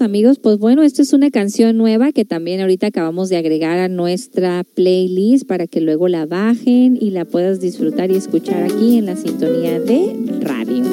Amigos, 0.00 0.40
pues 0.40 0.58
bueno, 0.58 0.82
esta 0.82 1.02
es 1.02 1.12
una 1.12 1.30
canción 1.30 1.76
nueva 1.76 2.10
que 2.10 2.24
también 2.24 2.60
ahorita 2.60 2.88
acabamos 2.88 3.28
de 3.28 3.36
agregar 3.36 3.78
a 3.78 3.86
nuestra 3.86 4.64
playlist 4.64 5.46
para 5.46 5.68
que 5.68 5.80
luego 5.80 6.08
la 6.08 6.26
bajen 6.26 6.98
y 7.00 7.10
la 7.10 7.24
puedas 7.24 7.60
disfrutar 7.60 8.10
y 8.10 8.16
escuchar 8.16 8.64
aquí 8.64 8.98
en 8.98 9.06
la 9.06 9.14
sintonía 9.14 9.78
de 9.78 10.16
radio. 10.40 10.84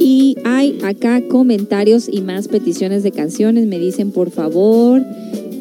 Y 0.00 0.36
hay 0.44 0.78
acá 0.82 1.20
comentarios 1.28 2.08
y 2.10 2.22
más 2.22 2.48
peticiones 2.48 3.02
de 3.02 3.12
canciones. 3.12 3.66
Me 3.66 3.78
dicen, 3.78 4.12
por 4.12 4.30
favor, 4.30 5.04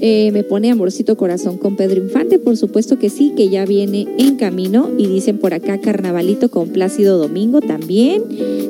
eh, 0.01 0.31
me 0.31 0.43
pone 0.43 0.71
amorcito 0.71 1.17
corazón 1.17 1.57
con 1.57 1.75
Pedro 1.75 2.01
Infante, 2.01 2.39
por 2.39 2.57
supuesto 2.57 2.99
que 2.99 3.09
sí, 3.09 3.33
que 3.35 3.49
ya 3.49 3.65
viene 3.65 4.07
en 4.17 4.35
camino. 4.35 4.89
Y 4.97 5.07
dicen 5.07 5.37
por 5.37 5.53
acá 5.53 5.79
carnavalito 5.79 6.49
con 6.49 6.69
Plácido 6.69 7.17
Domingo 7.17 7.61
también. 7.61 8.23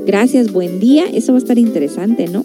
Gracias, 0.08 0.54
buen 0.54 0.80
día. 0.80 1.04
Eso 1.14 1.34
va 1.34 1.38
a 1.38 1.42
estar 1.42 1.60
interesante, 1.60 2.28
¿no? 2.30 2.42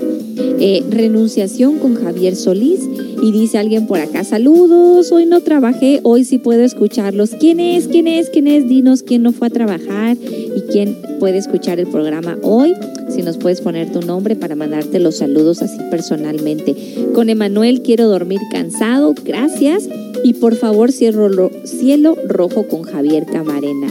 Eh, 0.58 0.82
renunciación 0.90 1.78
con 1.78 1.94
Javier 1.94 2.34
Solís. 2.34 2.80
Y 3.22 3.30
dice 3.30 3.56
alguien 3.56 3.86
por 3.86 4.00
acá, 4.00 4.24
saludos, 4.24 5.12
hoy 5.12 5.26
no 5.26 5.42
trabajé, 5.42 6.00
hoy 6.02 6.24
sí 6.24 6.38
puedo 6.38 6.64
escucharlos. 6.64 7.30
¿Quién 7.38 7.60
es? 7.60 7.86
¿Quién 7.86 8.08
es? 8.08 8.30
¿Quién 8.30 8.48
es? 8.48 8.68
Dinos 8.68 9.04
quién 9.04 9.22
no 9.22 9.30
fue 9.30 9.46
a 9.46 9.50
trabajar 9.50 10.16
y 10.16 10.60
quién 10.72 10.96
puede 11.20 11.38
escuchar 11.38 11.78
el 11.78 11.86
programa 11.86 12.36
hoy. 12.42 12.74
Si 13.08 13.22
nos 13.22 13.38
puedes 13.38 13.60
poner 13.60 13.92
tu 13.92 14.00
nombre 14.00 14.34
para 14.34 14.56
mandarte 14.56 14.98
los 14.98 15.18
saludos 15.18 15.62
así 15.62 15.78
personalmente. 15.88 16.74
Con 17.14 17.28
Emanuel 17.28 17.82
quiero 17.82 18.08
dormir 18.08 18.40
cansado, 18.50 19.14
gracias. 19.24 19.88
Y 20.24 20.34
por 20.34 20.56
favor, 20.56 20.90
cielo, 20.90 21.50
cielo 21.62 22.16
rojo 22.26 22.66
con 22.66 22.82
Javier 22.82 23.24
Camarena. 23.26 23.86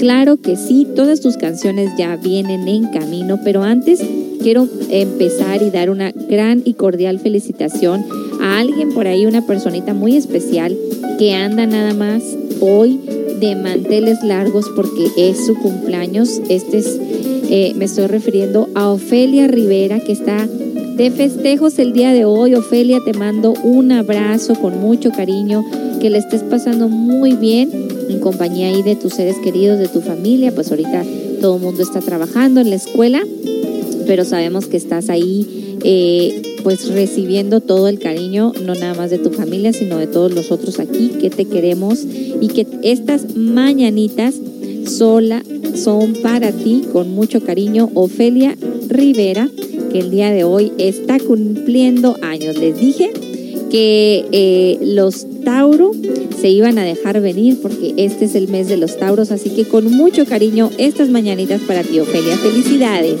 Claro 0.00 0.38
que 0.38 0.56
sí, 0.56 0.86
todas 0.96 1.20
tus 1.20 1.36
canciones 1.36 1.90
ya 1.98 2.16
vienen 2.16 2.66
en 2.68 2.86
camino, 2.86 3.38
pero 3.44 3.62
antes 3.62 4.00
quiero 4.42 4.66
empezar 4.88 5.60
y 5.60 5.68
dar 5.68 5.90
una 5.90 6.10
gran 6.10 6.62
y 6.64 6.72
cordial 6.72 7.18
felicitación 7.18 8.06
a 8.40 8.60
alguien 8.60 8.94
por 8.94 9.06
ahí, 9.06 9.26
una 9.26 9.46
personita 9.46 9.92
muy 9.92 10.16
especial 10.16 10.74
que 11.18 11.34
anda 11.34 11.66
nada 11.66 11.92
más 11.92 12.22
hoy 12.60 12.98
de 13.40 13.54
manteles 13.56 14.22
largos 14.22 14.70
porque 14.74 15.06
es 15.18 15.44
su 15.44 15.54
cumpleaños. 15.56 16.40
Este 16.48 16.78
es, 16.78 16.98
eh, 17.50 17.74
me 17.76 17.84
estoy 17.84 18.06
refiriendo 18.06 18.70
a 18.74 18.88
Ofelia 18.88 19.48
Rivera 19.48 20.00
que 20.00 20.12
está 20.12 20.48
de 21.00 21.10
festejos 21.10 21.78
el 21.78 21.94
día 21.94 22.12
de 22.12 22.26
hoy. 22.26 22.54
Ofelia, 22.54 23.00
te 23.02 23.14
mando 23.14 23.54
un 23.64 23.90
abrazo 23.90 24.54
con 24.54 24.82
mucho 24.82 25.10
cariño, 25.10 25.64
que 25.98 26.10
le 26.10 26.18
estés 26.18 26.42
pasando 26.42 26.90
muy 26.90 27.36
bien 27.36 27.70
en 28.10 28.20
compañía 28.20 28.68
ahí 28.68 28.82
de 28.82 28.96
tus 28.96 29.14
seres 29.14 29.36
queridos, 29.42 29.78
de 29.78 29.88
tu 29.88 30.02
familia, 30.02 30.52
pues 30.54 30.70
ahorita 30.70 31.02
todo 31.40 31.56
el 31.56 31.62
mundo 31.62 31.82
está 31.82 32.00
trabajando 32.00 32.60
en 32.60 32.68
la 32.68 32.76
escuela, 32.76 33.22
pero 34.06 34.26
sabemos 34.26 34.66
que 34.66 34.76
estás 34.76 35.08
ahí 35.08 35.78
eh, 35.84 36.58
pues 36.62 36.92
recibiendo 36.92 37.62
todo 37.62 37.88
el 37.88 37.98
cariño, 37.98 38.52
no 38.62 38.74
nada 38.74 38.92
más 38.92 39.08
de 39.08 39.16
tu 39.16 39.30
familia, 39.30 39.72
sino 39.72 39.96
de 39.96 40.06
todos 40.06 40.34
los 40.34 40.52
otros 40.52 40.80
aquí 40.80 41.12
que 41.18 41.30
te 41.30 41.46
queremos 41.46 42.04
y 42.42 42.48
que 42.48 42.66
estas 42.82 43.36
mañanitas 43.36 44.34
sola 44.84 45.42
son 45.74 46.12
para 46.22 46.52
ti 46.52 46.84
con 46.92 47.08
mucho 47.10 47.40
cariño. 47.40 47.88
Ofelia 47.94 48.54
Rivera, 48.88 49.48
que 49.90 49.98
el 49.98 50.10
día 50.10 50.30
de 50.30 50.44
hoy 50.44 50.72
está 50.78 51.18
cumpliendo 51.18 52.16
años. 52.22 52.56
Les 52.56 52.78
dije 52.78 53.10
que 53.70 54.24
eh, 54.32 54.78
los 54.82 55.26
Tauro 55.44 55.92
se 56.40 56.50
iban 56.50 56.78
a 56.78 56.84
dejar 56.84 57.20
venir 57.20 57.58
porque 57.60 57.94
este 57.96 58.24
es 58.24 58.34
el 58.34 58.48
mes 58.48 58.68
de 58.68 58.76
los 58.76 58.98
Tauros, 58.98 59.30
así 59.30 59.50
que 59.50 59.64
con 59.64 59.90
mucho 59.90 60.26
cariño 60.26 60.70
estas 60.78 61.08
mañanitas 61.08 61.60
para 61.62 61.82
ti, 61.82 62.00
Ofelia. 62.00 62.36
Felicidades. 62.36 63.20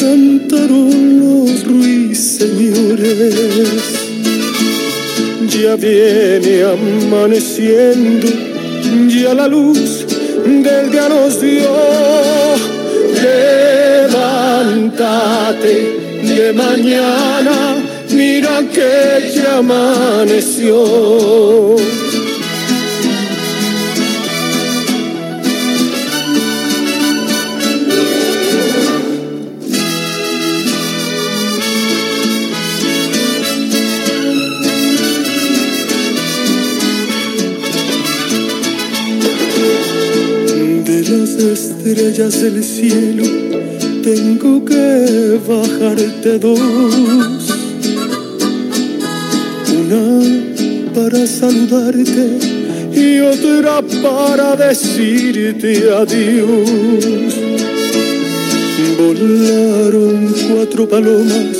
cantaron 0.00 1.20
los 1.20 1.64
ruiseñores. 1.64 3.34
Ya 5.48 5.76
viene 5.76 6.62
amaneciendo, 6.64 8.26
ya 9.08 9.34
la 9.34 9.46
luz 9.46 10.06
del 10.46 10.90
día 10.90 11.08
nos 11.08 11.40
dio. 11.40 11.70
Levántate 14.72 15.74
de 16.22 16.52
mañana, 16.54 17.76
mira 18.10 18.62
que 18.72 19.32
ya 19.34 19.58
amaneció. 19.58 20.78
Estrellas 41.86 42.42
del 42.42 42.62
cielo 42.62 43.24
tengo 44.02 44.64
que 44.64 45.40
bajarte 45.48 46.38
dos. 46.38 46.60
Una 49.80 50.20
para 50.94 51.26
saludarte 51.26 52.38
y 52.92 53.20
otra 53.20 53.82
para 54.02 54.56
decirte 54.56 55.90
adiós. 55.90 57.34
Volaron 58.98 60.34
cuatro 60.52 60.86
palomas 60.88 61.56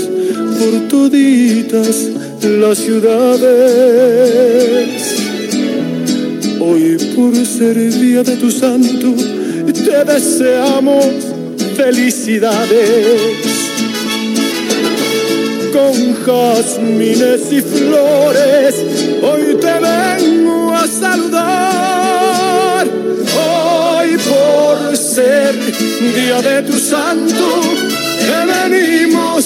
por 0.59 0.89
toditas 0.89 2.09
las 2.43 2.79
ciudades. 2.79 3.51
Hoy 6.61 6.99
por 7.17 7.35
ser 7.47 7.77
día 7.95 8.23
de 8.23 8.37
tu 8.37 8.51
santo, 8.51 9.15
te 9.85 10.05
deseamos 10.05 11.05
felicidades. 11.77 13.41
Con 15.73 16.17
jazmines 16.25 17.53
y 17.53 17.61
flores, 17.61 18.75
hoy 19.23 19.57
te 19.61 19.79
vengo 19.79 20.75
a 20.75 20.87
saludar. 20.87 22.87
Hoy 22.89 24.17
por 24.19 24.97
ser 24.97 25.55
día 26.15 26.41
de 26.43 26.63
tu 26.63 26.79
santo, 26.79 27.61
te 28.19 28.47
venimos 28.69 29.45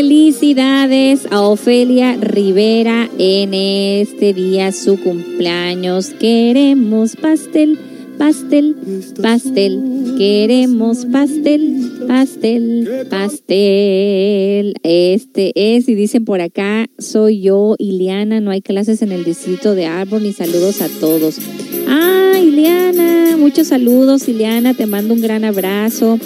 Felicidades 0.00 1.26
a 1.30 1.42
Ofelia 1.42 2.16
Rivera 2.16 3.10
en 3.18 3.52
este 3.52 4.32
día, 4.32 4.72
su 4.72 4.98
cumpleaños. 4.98 6.08
Queremos 6.18 7.16
pastel, 7.16 7.78
pastel, 8.16 8.76
pastel. 9.20 10.14
Queremos 10.16 11.04
pastel, 11.04 12.06
pastel, 12.08 13.08
pastel. 13.10 14.72
Este 14.84 15.52
es, 15.54 15.86
y 15.86 15.94
dicen 15.94 16.24
por 16.24 16.40
acá, 16.40 16.86
soy 16.96 17.42
yo, 17.42 17.74
Ileana. 17.76 18.40
No 18.40 18.52
hay 18.52 18.62
clases 18.62 19.02
en 19.02 19.12
el 19.12 19.22
distrito 19.22 19.74
de 19.74 19.84
Arbor, 19.84 20.22
ni 20.22 20.32
saludos 20.32 20.80
a 20.80 20.88
todos. 20.88 21.36
Ah, 21.86 22.40
Ileana, 22.42 23.36
muchos 23.36 23.66
saludos, 23.66 24.26
Ileana. 24.28 24.72
Te 24.72 24.86
mando 24.86 25.12
un 25.12 25.20
gran 25.20 25.44
abrazo. 25.44 26.18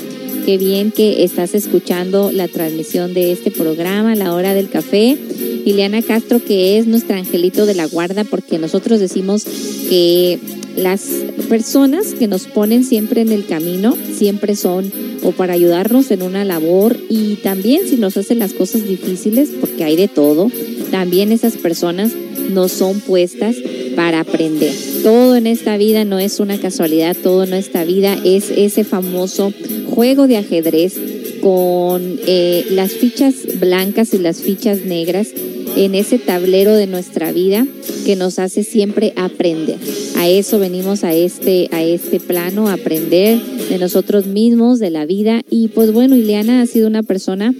Qué 0.44 0.58
bien 0.58 0.90
que 0.90 1.24
estás 1.24 1.54
escuchando 1.54 2.30
la 2.30 2.48
transmisión 2.48 3.14
de 3.14 3.32
este 3.32 3.50
programa, 3.50 4.14
La 4.14 4.34
Hora 4.34 4.52
del 4.52 4.68
Café. 4.68 5.16
Ileana 5.64 6.02
Castro, 6.02 6.44
que 6.44 6.76
es 6.76 6.86
nuestro 6.86 7.16
angelito 7.16 7.64
de 7.64 7.74
la 7.74 7.86
guarda, 7.86 8.24
porque 8.24 8.58
nosotros 8.58 9.00
decimos 9.00 9.44
que 9.88 10.38
las 10.76 11.00
personas 11.48 12.12
que 12.12 12.28
nos 12.28 12.46
ponen 12.46 12.84
siempre 12.84 13.22
en 13.22 13.32
el 13.32 13.46
camino, 13.46 13.96
siempre 14.14 14.54
son 14.54 14.92
o 15.22 15.32
para 15.32 15.54
ayudarnos 15.54 16.10
en 16.10 16.20
una 16.20 16.44
labor 16.44 16.98
y 17.08 17.36
también 17.36 17.88
si 17.88 17.96
nos 17.96 18.18
hacen 18.18 18.38
las 18.38 18.52
cosas 18.52 18.86
difíciles, 18.86 19.48
porque 19.58 19.84
hay 19.84 19.96
de 19.96 20.08
todo, 20.08 20.50
también 20.90 21.32
esas 21.32 21.56
personas 21.56 22.12
nos 22.50 22.72
son 22.72 23.00
puestas 23.00 23.56
para 23.96 24.20
aprender. 24.20 24.74
Todo 25.02 25.36
en 25.36 25.46
esta 25.46 25.76
vida 25.76 26.04
no 26.04 26.18
es 26.18 26.40
una 26.40 26.58
casualidad, 26.58 27.16
todo 27.16 27.44
en 27.44 27.54
esta 27.54 27.84
vida 27.84 28.18
es 28.24 28.50
ese 28.50 28.84
famoso 28.84 29.54
juego 29.94 30.26
de 30.26 30.36
ajedrez 30.36 30.98
con 31.40 32.18
eh, 32.26 32.66
las 32.70 32.92
fichas 32.92 33.34
blancas 33.60 34.12
y 34.12 34.18
las 34.18 34.40
fichas 34.40 34.84
negras 34.84 35.28
en 35.76 35.94
ese 35.94 36.18
tablero 36.18 36.74
de 36.74 36.86
nuestra 36.86 37.32
vida 37.32 37.66
que 38.04 38.16
nos 38.16 38.38
hace 38.38 38.64
siempre 38.64 39.12
aprender. 39.16 39.76
A 40.16 40.28
eso 40.28 40.58
venimos 40.58 41.04
a 41.04 41.12
este, 41.14 41.68
a 41.72 41.82
este 41.82 42.20
plano, 42.20 42.68
aprender 42.68 43.40
de 43.68 43.78
nosotros 43.78 44.26
mismos, 44.26 44.78
de 44.78 44.90
la 44.90 45.06
vida. 45.06 45.42
Y 45.50 45.68
pues 45.68 45.92
bueno, 45.92 46.16
Ileana 46.16 46.62
ha 46.62 46.66
sido 46.66 46.86
una 46.86 47.02
persona 47.02 47.54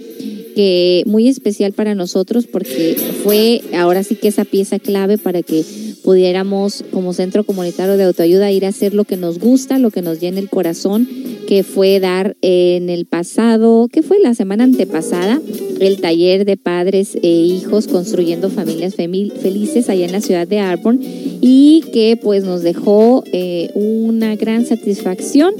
que 0.55 1.03
muy 1.05 1.27
especial 1.27 1.73
para 1.73 1.93
nosotros 1.93 2.47
porque 2.47 2.95
fue 3.23 3.61
ahora 3.77 4.03
sí 4.03 4.15
que 4.15 4.29
esa 4.29 4.45
pieza 4.45 4.79
clave 4.79 5.17
para 5.17 5.43
que 5.43 5.63
pudiéramos 6.03 6.83
como 6.91 7.13
centro 7.13 7.43
comunitario 7.43 7.97
de 7.97 8.05
autoayuda 8.05 8.51
ir 8.51 8.65
a 8.65 8.69
hacer 8.69 8.93
lo 8.93 9.03
que 9.05 9.17
nos 9.17 9.39
gusta, 9.39 9.79
lo 9.79 9.91
que 9.91 10.01
nos 10.01 10.19
llena 10.19 10.39
el 10.39 10.49
corazón 10.49 11.07
que 11.45 11.63
fue 11.63 11.99
dar 11.99 12.35
en 12.41 12.89
el 12.89 13.05
pasado, 13.05 13.87
que 13.91 14.01
fue 14.01 14.19
la 14.19 14.33
semana 14.33 14.63
antepasada, 14.63 15.41
el 15.79 16.01
taller 16.01 16.45
de 16.45 16.57
padres 16.57 17.15
e 17.21 17.27
hijos 17.27 17.87
construyendo 17.87 18.49
familias 18.49 18.95
felices 18.95 19.89
allá 19.89 20.05
en 20.05 20.11
la 20.11 20.21
ciudad 20.21 20.47
de 20.47 20.59
Arbon 20.59 20.99
y 21.01 21.83
que 21.93 22.17
pues 22.21 22.43
nos 22.43 22.61
dejó 22.61 23.23
eh, 23.31 23.69
una 23.75 24.35
gran 24.35 24.65
satisfacción 24.65 25.53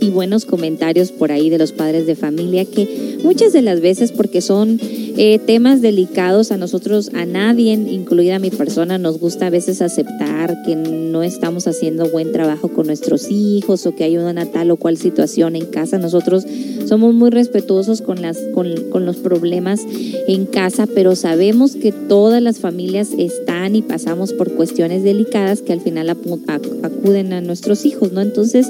y 0.00 0.10
buenos 0.10 0.44
comentarios 0.44 1.12
por 1.12 1.32
ahí 1.32 1.50
de 1.50 1.58
los 1.58 1.72
padres 1.72 2.06
de 2.06 2.14
familia 2.14 2.64
que 2.64 3.18
muchas 3.22 3.52
de 3.52 3.62
las 3.62 3.80
veces 3.80 4.12
porque 4.12 4.40
son 4.40 4.78
eh, 4.80 5.40
temas 5.44 5.82
delicados 5.82 6.52
a 6.52 6.56
nosotros, 6.56 7.10
a 7.14 7.26
nadie, 7.26 7.72
incluida 7.72 8.38
mi 8.38 8.50
persona, 8.50 8.98
nos 8.98 9.18
gusta 9.18 9.46
a 9.46 9.50
veces 9.50 9.82
aceptar 9.82 10.62
que 10.62 10.76
no 10.76 11.22
estamos 11.22 11.66
haciendo 11.66 12.08
buen 12.08 12.32
trabajo 12.32 12.68
con 12.68 12.86
nuestros 12.86 13.30
hijos 13.30 13.84
o 13.86 13.96
que 13.96 14.04
hay 14.04 14.16
una 14.16 14.46
tal 14.46 14.70
o 14.70 14.76
cual 14.76 14.96
situación 14.96 15.56
en 15.56 15.66
casa. 15.66 15.98
Nosotros 15.98 16.44
somos 16.86 17.14
muy 17.14 17.30
respetuosos 17.30 18.00
con, 18.00 18.22
las, 18.22 18.38
con, 18.54 18.72
con 18.90 19.04
los 19.04 19.16
problemas 19.16 19.80
en 20.28 20.46
casa, 20.46 20.86
pero 20.86 21.16
sabemos 21.16 21.74
que 21.74 21.92
todas 21.92 22.40
las 22.40 22.58
familias 22.58 23.10
están 23.18 23.74
y 23.74 23.82
pasamos 23.82 24.32
por 24.32 24.52
cuestiones 24.52 25.02
delicadas 25.02 25.62
que 25.62 25.72
al 25.72 25.80
final 25.80 26.10
acuden 26.10 27.32
a 27.32 27.40
nuestros 27.40 27.84
hijos, 27.84 28.12
¿no? 28.12 28.20
Entonces, 28.20 28.68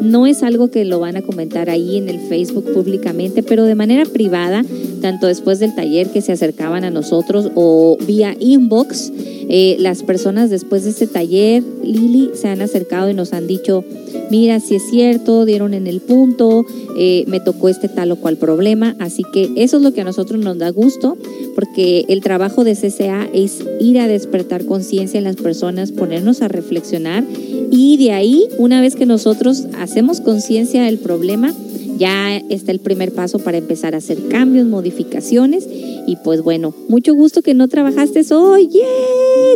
no 0.00 0.26
es 0.26 0.42
algo 0.42 0.70
que 0.70 0.84
lo 0.84 1.00
van 1.00 1.16
a 1.16 1.22
comentar 1.22 1.70
ahí 1.70 1.96
en 1.96 2.08
el 2.08 2.20
Facebook 2.20 2.72
públicamente, 2.72 3.42
pero 3.42 3.64
de 3.64 3.74
manera 3.74 4.04
privada, 4.04 4.64
tanto 5.00 5.26
después 5.26 5.58
del 5.58 5.74
taller 5.74 6.08
que 6.08 6.20
se 6.20 6.32
acercaban 6.32 6.84
a 6.84 6.90
nosotros 6.90 7.50
o 7.54 7.96
vía 8.06 8.36
inbox, 8.38 9.12
eh, 9.50 9.76
las 9.78 10.02
personas 10.02 10.50
después 10.50 10.84
de 10.84 10.90
este 10.90 11.06
taller, 11.06 11.62
Lili, 11.82 12.30
se 12.34 12.48
han 12.48 12.60
acercado 12.60 13.08
y 13.08 13.14
nos 13.14 13.32
han 13.32 13.46
dicho, 13.46 13.84
mira, 14.30 14.60
si 14.60 14.74
es 14.74 14.82
cierto, 14.90 15.46
dieron 15.46 15.72
en 15.72 15.86
el 15.86 16.00
punto, 16.00 16.66
eh, 16.96 17.24
me 17.26 17.40
tocó 17.40 17.68
este 17.68 17.88
tal 17.88 18.12
o 18.12 18.16
cual 18.16 18.36
problema. 18.36 18.94
Así 18.98 19.22
que 19.32 19.50
eso 19.56 19.78
es 19.78 19.82
lo 19.82 19.92
que 19.92 20.02
a 20.02 20.04
nosotros 20.04 20.40
nos 20.40 20.58
da 20.58 20.70
gusto, 20.70 21.16
porque 21.54 22.04
el 22.08 22.20
trabajo 22.20 22.62
de 22.62 22.74
CCA 22.74 23.28
es 23.32 23.64
ir 23.80 23.98
a 24.00 24.06
despertar 24.06 24.66
conciencia 24.66 25.16
en 25.16 25.24
las 25.24 25.36
personas, 25.36 25.92
ponernos 25.92 26.42
a 26.42 26.48
reflexionar 26.48 27.24
y 27.70 27.98
de 27.98 28.12
ahí, 28.12 28.48
una 28.56 28.80
vez 28.80 28.96
que 28.96 29.04
nosotros 29.04 29.66
hacemos 29.88 30.20
conciencia 30.20 30.82
del 30.82 30.98
problema, 30.98 31.54
ya 31.96 32.36
está 32.36 32.72
el 32.72 32.78
primer 32.78 33.12
paso 33.12 33.38
para 33.38 33.56
empezar 33.56 33.94
a 33.94 33.98
hacer 33.98 34.28
cambios, 34.28 34.66
modificaciones. 34.66 35.66
Y 36.06 36.16
pues 36.22 36.42
bueno, 36.42 36.74
mucho 36.88 37.14
gusto 37.14 37.40
que 37.40 37.54
no 37.54 37.68
trabajaste 37.68 38.22
hoy. 38.34 38.68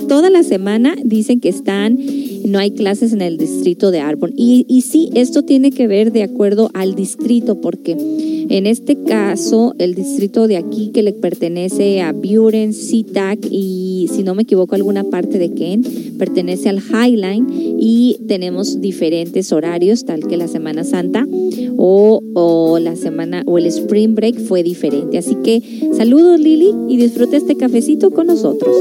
Toda 0.09 0.31
la 0.31 0.43
semana 0.43 0.97
dicen 1.05 1.39
que 1.39 1.51
están, 1.51 1.99
no 2.45 2.59
hay 2.59 2.73
clases 2.73 3.13
en 3.13 3.23
el 3.23 3.37
distrito 3.37 3.91
de 3.91 4.01
Arbon. 4.01 4.33
Y, 4.37 4.83
sí, 4.83 5.11
esto 5.15 5.43
tiene 5.43 5.71
que 5.71 5.87
ver 5.87 6.13
de 6.13 6.23
acuerdo 6.23 6.71
al 6.75 6.95
distrito, 6.95 7.61
porque 7.61 7.97
en 8.49 8.67
este 8.67 8.97
caso, 9.03 9.75
el 9.79 9.95
distrito 9.95 10.49
de 10.49 10.57
aquí 10.57 10.91
que 10.93 11.03
le 11.03 11.13
pertenece 11.13 12.01
a 12.01 12.13
Buren, 12.13 12.73
SeaTac 12.73 13.39
y, 13.51 14.09
si 14.13 14.23
no 14.23 14.35
me 14.35 14.43
equivoco, 14.43 14.75
alguna 14.75 15.05
parte 15.05 15.39
de 15.39 15.53
Kent, 15.53 15.87
pertenece 16.19 16.69
al 16.69 16.81
Highline 16.81 17.77
y 17.79 18.19
tenemos 18.27 18.81
diferentes 18.81 19.53
horarios, 19.53 20.05
tal 20.05 20.27
que 20.27 20.37
la 20.37 20.49
Semana 20.49 20.85
Santa 20.85 21.27
o, 21.77 22.79
la 22.81 22.97
semana 22.97 23.43
o 23.47 23.59
el 23.59 23.67
Spring 23.67 24.15
Break 24.15 24.39
fue 24.41 24.63
diferente. 24.63 25.19
Así 25.19 25.37
que 25.37 25.63
saludos 25.97 26.39
Lili 26.39 26.73
y 26.89 26.97
disfruta 26.97 27.37
este 27.37 27.57
cafecito 27.57 28.11
con 28.11 28.27
nosotros. 28.27 28.75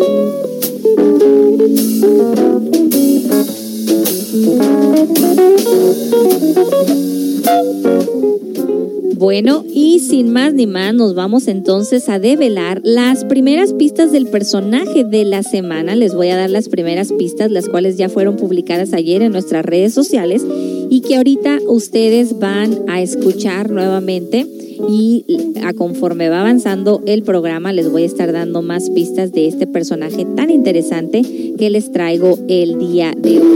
Bueno, 9.16 9.66
y 9.74 10.00
sin 10.00 10.32
más 10.32 10.54
ni 10.54 10.68
más, 10.68 10.94
nos 10.94 11.16
vamos 11.16 11.50
entonces 11.50 12.08
a 12.08 12.18
develar 12.18 12.82
las 12.84 13.26
primeras 13.26 13.74
pistas 13.74 14.12
del 14.14 14.28
personaje 14.28 15.04
de 15.04 15.26
la 15.26 15.44
semana. 15.44 15.96
Les 15.96 16.16
voy 16.16 16.30
a 16.30 16.38
dar 16.38 16.50
las 16.50 16.70
primeras 16.70 17.12
pistas, 17.12 17.52
las 17.52 17.68
cuales 17.68 17.98
ya 17.98 18.08
fueron 18.08 18.38
publicadas 18.38 18.94
ayer 18.94 19.22
en 19.22 19.34
nuestras 19.34 19.66
redes 19.66 19.94
sociales 19.94 20.46
y 20.90 21.02
que 21.02 21.18
ahorita 21.18 21.60
ustedes 21.68 22.40
van 22.40 22.86
a 22.88 23.02
escuchar 23.02 23.70
nuevamente 23.70 24.48
y 24.90 25.26
a 25.64 25.74
conforme 25.74 26.30
va 26.30 26.42
avanzando 26.42 27.02
el 27.06 27.24
programa 27.24 27.74
les 27.74 27.90
voy 27.92 28.04
a 28.04 28.06
estar 28.06 28.32
dando 28.32 28.62
más 28.62 28.90
pistas 28.90 29.32
de 29.32 29.48
este 29.48 29.68
personaje 29.68 30.26
tan 30.36 30.50
interesante 30.50 31.22
que 31.58 31.70
les 31.70 31.92
traigo 31.92 32.40
el 32.48 32.78
día 32.80 33.14
de 33.18 33.40
hoy. 33.40 33.48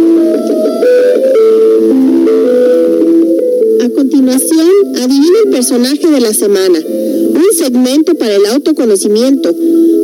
A 3.81 3.89
continuación, 3.89 4.69
adivina 4.95 5.39
el 5.45 5.51
personaje 5.51 6.07
de 6.07 6.21
la 6.21 6.33
semana, 6.33 6.79
un 6.79 7.57
segmento 7.57 8.15
para 8.15 8.35
el 8.35 8.45
autoconocimiento. 8.47 9.53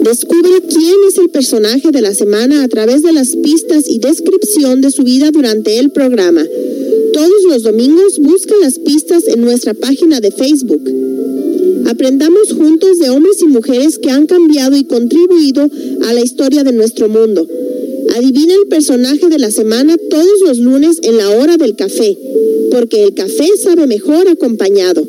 Descubre 0.03 0.61
quién 0.67 0.95
es 1.07 1.17
el 1.17 1.30
personaje 1.30 1.91
de 1.91 2.01
la 2.01 2.13
semana 2.13 2.63
a 2.63 2.67
través 2.67 3.03
de 3.03 3.11
las 3.11 3.36
pistas 3.36 3.88
y 3.88 3.99
descripción 3.99 4.82
de 4.82 4.91
su 4.91 5.03
vida 5.03 5.30
durante 5.32 5.78
el 5.78 5.91
programa. 5.91 6.43
Todos 7.13 7.43
los 7.47 7.63
domingos 7.63 8.19
busca 8.19 8.55
las 8.61 8.80
pistas 8.80 9.28
en 9.28 9.41
nuestra 9.41 9.74
página 9.74 10.19
de 10.19 10.32
Facebook. 10.32 10.82
Aprendamos 11.91 12.53
juntos 12.53 12.99
de 12.99 13.09
hombres 13.09 13.41
y 13.41 13.47
mujeres 13.47 13.99
que 13.99 14.09
han 14.09 14.25
cambiado 14.25 14.77
y 14.77 14.85
contribuido 14.85 15.69
a 16.07 16.13
la 16.13 16.21
historia 16.21 16.63
de 16.63 16.71
nuestro 16.71 17.09
mundo. 17.09 17.45
Adivina 18.15 18.53
el 18.53 18.69
personaje 18.69 19.27
de 19.27 19.37
la 19.37 19.51
semana 19.51 19.97
todos 20.09 20.39
los 20.39 20.57
lunes 20.57 20.99
en 21.01 21.17
la 21.17 21.29
hora 21.31 21.57
del 21.57 21.75
café, 21.75 22.17
porque 22.71 23.03
el 23.03 23.13
café 23.13 23.45
sabe 23.61 23.87
mejor 23.87 24.29
acompañado. 24.29 25.05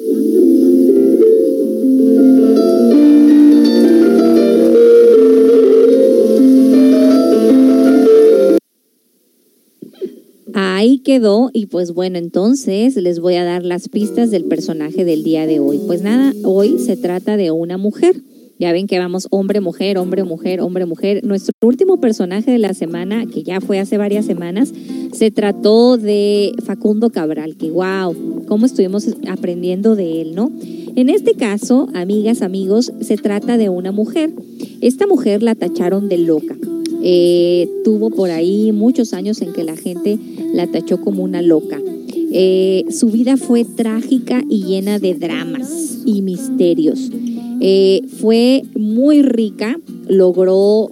Ahí 10.54 10.98
quedó 10.98 11.50
y 11.52 11.66
pues 11.66 11.92
bueno, 11.92 12.18
entonces 12.18 12.96
les 12.96 13.20
voy 13.20 13.36
a 13.36 13.44
dar 13.44 13.64
las 13.64 13.88
pistas 13.88 14.30
del 14.30 14.44
personaje 14.44 15.04
del 15.04 15.22
día 15.22 15.46
de 15.46 15.60
hoy. 15.60 15.80
Pues 15.86 16.02
nada, 16.02 16.32
hoy 16.44 16.78
se 16.78 16.96
trata 16.96 17.36
de 17.36 17.50
una 17.50 17.78
mujer. 17.78 18.22
Ya 18.58 18.70
ven 18.70 18.86
que 18.86 18.98
vamos 18.98 19.26
hombre, 19.30 19.60
mujer, 19.60 19.98
hombre, 19.98 20.22
mujer, 20.22 20.60
hombre, 20.60 20.86
mujer. 20.86 21.24
Nuestro 21.24 21.52
último 21.62 22.00
personaje 22.00 22.52
de 22.52 22.58
la 22.58 22.74
semana, 22.74 23.26
que 23.26 23.42
ya 23.42 23.60
fue 23.60 23.80
hace 23.80 23.98
varias 23.98 24.24
semanas, 24.24 24.72
se 25.12 25.30
trató 25.30 25.96
de 25.96 26.52
Facundo 26.64 27.10
Cabral, 27.10 27.56
que 27.56 27.70
wow, 27.70 28.44
cómo 28.46 28.66
estuvimos 28.66 29.08
aprendiendo 29.28 29.96
de 29.96 30.22
él, 30.22 30.34
¿no? 30.36 30.52
En 30.94 31.08
este 31.08 31.34
caso, 31.34 31.88
amigas, 31.94 32.42
amigos, 32.42 32.92
se 33.00 33.16
trata 33.16 33.56
de 33.56 33.68
una 33.68 33.90
mujer. 33.90 34.30
Esta 34.80 35.06
mujer 35.06 35.42
la 35.42 35.54
tacharon 35.54 36.08
de 36.08 36.18
loca. 36.18 36.56
Eh, 37.04 37.68
tuvo 37.84 38.10
por 38.10 38.30
ahí 38.30 38.70
muchos 38.70 39.12
años 39.12 39.42
en 39.42 39.52
que 39.52 39.64
la 39.64 39.76
gente 39.76 40.18
la 40.54 40.68
tachó 40.68 41.00
como 41.00 41.24
una 41.24 41.42
loca. 41.42 41.80
Eh, 42.34 42.84
su 42.90 43.08
vida 43.08 43.36
fue 43.36 43.64
trágica 43.64 44.42
y 44.48 44.64
llena 44.64 44.98
de 44.98 45.14
dramas 45.14 45.98
y 46.06 46.22
misterios. 46.22 47.10
Eh, 47.60 48.02
fue 48.20 48.62
muy 48.76 49.22
rica, 49.22 49.78
logró 50.08 50.90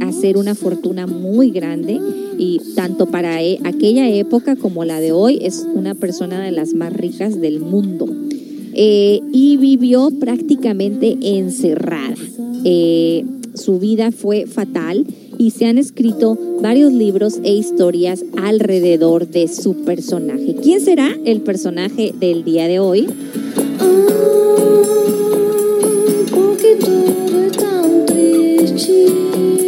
hacer 0.00 0.36
una 0.36 0.54
fortuna 0.54 1.06
muy 1.06 1.50
grande 1.50 1.98
y 2.38 2.60
tanto 2.74 3.06
para 3.06 3.42
e- 3.42 3.58
aquella 3.64 4.08
época 4.08 4.56
como 4.56 4.84
la 4.84 5.00
de 5.00 5.12
hoy 5.12 5.38
es 5.42 5.66
una 5.74 5.94
persona 5.94 6.42
de 6.42 6.52
las 6.52 6.74
más 6.74 6.92
ricas 6.92 7.40
del 7.40 7.60
mundo. 7.60 8.06
Y 8.80 9.56
vivió 9.56 10.10
prácticamente 10.20 11.16
encerrada. 11.20 12.14
Su 13.54 13.80
vida 13.80 14.12
fue 14.12 14.46
fatal 14.46 15.04
y 15.38 15.52
se 15.52 15.66
han 15.66 15.78
escrito 15.78 16.36
varios 16.60 16.92
libros 16.92 17.38
e 17.44 17.52
historias 17.52 18.24
alrededor 18.42 19.28
de 19.28 19.48
su 19.48 19.84
personaje. 19.84 20.56
¿Quién 20.62 20.80
será 20.80 21.16
el 21.24 21.40
personaje 21.40 22.12
del 22.18 22.44
día 22.44 22.66
de 22.68 22.80
hoy? 22.80 23.08
Triste. 28.06 29.67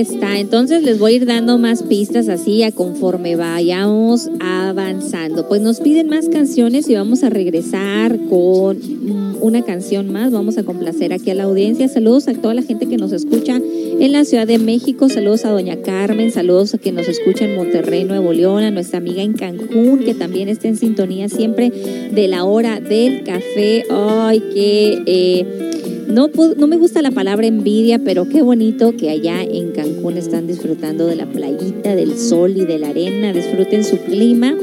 Está. 0.00 0.40
Entonces 0.40 0.82
les 0.82 0.98
voy 0.98 1.12
a 1.12 1.16
ir 1.16 1.26
dando 1.26 1.56
más 1.56 1.84
pistas 1.84 2.28
así 2.28 2.64
a 2.64 2.72
conforme 2.72 3.36
vayamos 3.36 4.28
avanzando. 4.40 5.46
Pues 5.46 5.62
nos 5.62 5.78
piden 5.78 6.08
más 6.08 6.28
canciones 6.28 6.88
y 6.88 6.94
vamos 6.94 7.22
a 7.22 7.30
regresar 7.30 8.18
con 8.28 8.76
mm, 8.78 9.36
una 9.40 9.62
canción 9.62 10.12
más. 10.12 10.32
Vamos 10.32 10.58
a 10.58 10.64
complacer 10.64 11.12
aquí 11.12 11.30
a 11.30 11.34
la 11.34 11.44
audiencia. 11.44 11.86
Saludos 11.86 12.26
a 12.26 12.34
toda 12.34 12.54
la 12.54 12.62
gente 12.62 12.86
que 12.86 12.96
nos 12.96 13.12
escucha 13.12 13.56
en 13.56 14.12
la 14.12 14.24
Ciudad 14.24 14.48
de 14.48 14.58
México. 14.58 15.08
Saludos 15.08 15.44
a 15.44 15.50
Doña 15.50 15.76
Carmen. 15.76 16.32
Saludos 16.32 16.74
a 16.74 16.78
que 16.78 16.90
nos 16.90 17.06
escucha 17.06 17.44
en 17.44 17.54
Monterrey, 17.54 18.02
Nuevo 18.02 18.32
León. 18.32 18.64
A 18.64 18.72
nuestra 18.72 18.98
amiga 18.98 19.22
en 19.22 19.34
Cancún, 19.34 20.00
que 20.00 20.14
también 20.14 20.48
está 20.48 20.66
en 20.66 20.76
sintonía 20.76 21.28
siempre 21.28 21.70
de 21.70 22.26
la 22.26 22.42
hora 22.42 22.80
del 22.80 23.22
café. 23.22 23.84
Ay, 23.90 24.40
que... 24.52 25.02
eh, 25.06 25.70
no, 26.08 26.28
no 26.56 26.66
me 26.66 26.76
gusta 26.76 27.02
la 27.02 27.10
palabra 27.10 27.46
envidia, 27.46 27.98
pero 27.98 28.28
qué 28.28 28.42
bonito 28.42 28.96
que 28.96 29.10
allá 29.10 29.42
en 29.42 29.72
Cancún 29.72 30.16
están 30.16 30.46
disfrutando 30.46 31.06
de 31.06 31.16
la 31.16 31.26
playita, 31.26 31.94
del 31.94 32.16
sol 32.18 32.56
y 32.56 32.64
de 32.64 32.78
la 32.78 32.88
arena. 32.88 33.32
Disfruten 33.32 33.84
su 33.84 33.98
clima. 33.98 34.54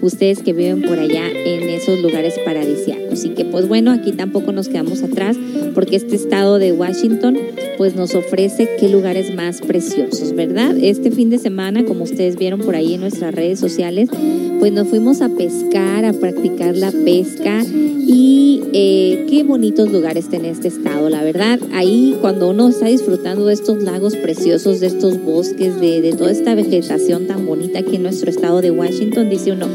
Ustedes 0.00 0.42
que 0.42 0.52
viven 0.52 0.82
por 0.82 0.98
allá 0.98 1.28
en 1.28 1.68
esos 1.68 2.00
lugares 2.00 2.34
paradisíacos. 2.44 3.01
Y 3.24 3.30
que 3.30 3.44
pues 3.44 3.68
bueno, 3.68 3.90
aquí 3.90 4.12
tampoco 4.12 4.52
nos 4.52 4.68
quedamos 4.68 5.02
atrás 5.02 5.36
porque 5.74 5.96
este 5.96 6.16
estado 6.16 6.58
de 6.58 6.72
Washington 6.72 7.36
pues 7.76 7.94
nos 7.94 8.14
ofrece 8.14 8.68
qué 8.78 8.88
lugares 8.88 9.34
más 9.34 9.60
preciosos, 9.60 10.34
¿verdad? 10.34 10.76
Este 10.80 11.10
fin 11.10 11.30
de 11.30 11.38
semana, 11.38 11.84
como 11.84 12.04
ustedes 12.04 12.36
vieron 12.36 12.60
por 12.60 12.74
ahí 12.74 12.94
en 12.94 13.00
nuestras 13.00 13.34
redes 13.34 13.58
sociales, 13.60 14.08
pues 14.58 14.72
nos 14.72 14.88
fuimos 14.88 15.20
a 15.20 15.28
pescar, 15.28 16.04
a 16.04 16.12
practicar 16.12 16.76
la 16.76 16.90
pesca 16.90 17.62
y 17.64 18.62
eh, 18.72 19.26
qué 19.28 19.42
bonitos 19.44 19.90
lugares 19.90 20.28
tiene 20.28 20.50
este 20.50 20.68
estado, 20.68 21.08
la 21.08 21.22
verdad. 21.22 21.58
Ahí 21.72 22.16
cuando 22.20 22.50
uno 22.50 22.68
está 22.68 22.86
disfrutando 22.86 23.46
de 23.46 23.54
estos 23.54 23.82
lagos 23.82 24.16
preciosos, 24.16 24.80
de 24.80 24.86
estos 24.86 25.22
bosques, 25.22 25.80
de, 25.80 26.00
de 26.00 26.12
toda 26.12 26.30
esta 26.30 26.54
vegetación 26.54 27.26
tan 27.26 27.46
bonita 27.46 27.80
aquí 27.80 27.96
en 27.96 28.02
nuestro 28.02 28.30
estado 28.30 28.60
de 28.60 28.70
Washington, 28.70 29.28
dice 29.28 29.52
uno, 29.52 29.66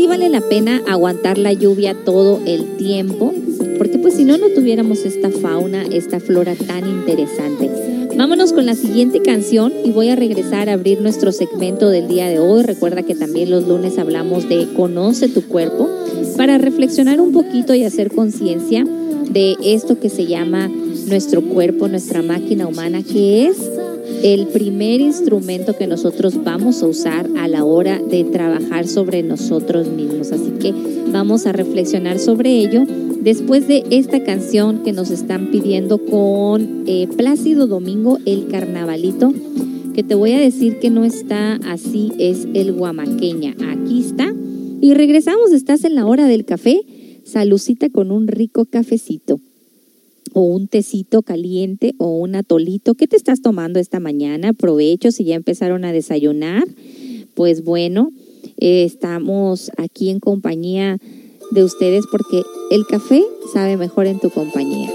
sí 0.00 0.06
vale 0.06 0.30
la 0.30 0.40
pena 0.40 0.80
aguantar 0.88 1.36
la 1.36 1.52
lluvia 1.52 1.92
todo 1.92 2.40
el 2.46 2.78
tiempo, 2.78 3.34
porque 3.76 3.98
pues 3.98 4.14
si 4.14 4.24
no, 4.24 4.38
no 4.38 4.48
tuviéramos 4.48 5.04
esta 5.04 5.28
fauna, 5.28 5.84
esta 5.92 6.20
flora 6.20 6.54
tan 6.54 6.88
interesante. 6.88 7.70
Vámonos 8.16 8.54
con 8.54 8.64
la 8.64 8.74
siguiente 8.74 9.20
canción 9.20 9.70
y 9.84 9.90
voy 9.90 10.08
a 10.08 10.16
regresar 10.16 10.70
a 10.70 10.72
abrir 10.72 11.02
nuestro 11.02 11.32
segmento 11.32 11.90
del 11.90 12.08
día 12.08 12.28
de 12.28 12.38
hoy. 12.38 12.62
Recuerda 12.62 13.02
que 13.02 13.14
también 13.14 13.50
los 13.50 13.68
lunes 13.68 13.98
hablamos 13.98 14.48
de 14.48 14.68
Conoce 14.74 15.28
tu 15.28 15.42
cuerpo 15.42 15.90
para 16.38 16.56
reflexionar 16.56 17.20
un 17.20 17.32
poquito 17.32 17.74
y 17.74 17.84
hacer 17.84 18.10
conciencia 18.10 18.86
de 19.30 19.54
esto 19.62 20.00
que 20.00 20.08
se 20.08 20.24
llama 20.24 20.70
nuestro 21.08 21.42
cuerpo, 21.42 21.88
nuestra 21.88 22.22
máquina 22.22 22.66
humana, 22.66 23.02
que 23.02 23.48
es 23.48 23.58
el 24.22 24.48
primer 24.48 25.00
instrumento 25.00 25.76
que 25.76 25.86
nosotros 25.86 26.42
vamos 26.44 26.82
a 26.82 26.86
usar 26.86 27.28
a 27.38 27.48
la 27.48 27.64
hora 27.64 27.98
de 27.98 28.24
trabajar 28.24 28.86
sobre 28.86 29.22
nosotros 29.22 29.88
mismos. 29.88 30.32
Así 30.32 30.50
que 30.60 30.74
vamos 31.12 31.46
a 31.46 31.52
reflexionar 31.52 32.18
sobre 32.18 32.50
ello 32.58 32.84
después 33.20 33.66
de 33.66 33.84
esta 33.90 34.22
canción 34.22 34.82
que 34.82 34.92
nos 34.92 35.10
están 35.10 35.50
pidiendo 35.50 35.98
con 35.98 36.84
eh, 36.86 37.08
Plácido 37.16 37.66
Domingo, 37.66 38.18
el 38.26 38.48
carnavalito, 38.48 39.32
que 39.94 40.02
te 40.02 40.14
voy 40.14 40.32
a 40.32 40.38
decir 40.38 40.78
que 40.78 40.90
no 40.90 41.04
está 41.04 41.54
así, 41.66 42.12
es 42.18 42.46
el 42.54 42.72
guamaqueña. 42.72 43.54
Aquí 43.68 44.00
está. 44.00 44.34
Y 44.80 44.94
regresamos, 44.94 45.52
estás 45.52 45.84
en 45.84 45.94
la 45.94 46.06
hora 46.06 46.26
del 46.26 46.44
café, 46.44 46.80
salucita 47.24 47.90
con 47.90 48.10
un 48.10 48.28
rico 48.28 48.64
cafecito 48.64 49.40
o 50.32 50.42
un 50.42 50.68
tecito 50.68 51.22
caliente 51.22 51.94
o 51.98 52.16
un 52.16 52.34
atolito. 52.34 52.94
¿Qué 52.94 53.06
te 53.06 53.16
estás 53.16 53.42
tomando 53.42 53.78
esta 53.78 54.00
mañana? 54.00 54.52
Provecho 54.52 55.10
si 55.10 55.24
ya 55.24 55.34
empezaron 55.34 55.84
a 55.84 55.92
desayunar. 55.92 56.64
Pues 57.34 57.64
bueno, 57.64 58.10
eh, 58.58 58.84
estamos 58.84 59.70
aquí 59.76 60.10
en 60.10 60.20
compañía 60.20 60.98
de 61.50 61.64
ustedes 61.64 62.04
porque 62.10 62.42
el 62.70 62.86
café 62.86 63.22
sabe 63.52 63.76
mejor 63.76 64.06
en 64.06 64.20
tu 64.20 64.30
compañía. 64.30 64.90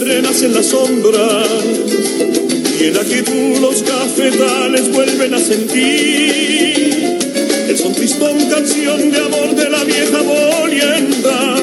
Renace 0.00 0.46
en 0.46 0.54
la 0.54 0.62
sombra. 0.62 1.44
Y 2.80 2.84
en 2.84 2.94
la 2.94 3.02
quietud 3.02 3.58
los 3.60 3.82
cafetales 3.82 4.92
vuelven 4.92 5.34
a 5.34 5.38
sentir. 5.38 7.18
El 7.68 7.76
son 7.76 7.94
tristón 7.94 8.38
canción 8.48 9.10
de 9.10 9.18
amor 9.18 9.54
de 9.54 9.68
la 9.70 9.84
vieja 9.84 10.22
molienda 10.22 11.56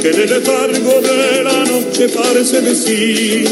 que 0.00 0.10
en 0.10 0.20
el 0.20 0.30
letargo 0.30 1.00
de 1.00 1.42
la 1.42 1.64
noche 1.64 2.08
parece 2.08 2.60
decir. 2.60 3.48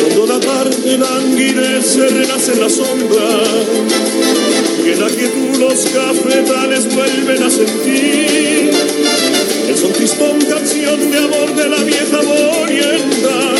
Cuando 0.00 0.26
la 0.26 0.40
tarde 0.40 0.98
languidece 0.98 2.08
renace 2.08 2.52
en 2.52 2.60
la 2.60 2.68
sombra 2.68 4.43
en 4.92 5.00
la 5.00 5.08
quietud 5.08 5.56
los 5.58 5.86
cafetales 5.86 6.94
vuelven 6.94 7.42
a 7.42 7.50
sentir. 7.50 8.70
El 9.68 9.76
son 9.76 9.92
tristón 9.92 10.38
canción 10.42 11.10
de 11.10 11.18
amor 11.18 11.54
de 11.54 11.68
la 11.68 11.82
vieja 11.84 12.20
molienda 12.22 13.54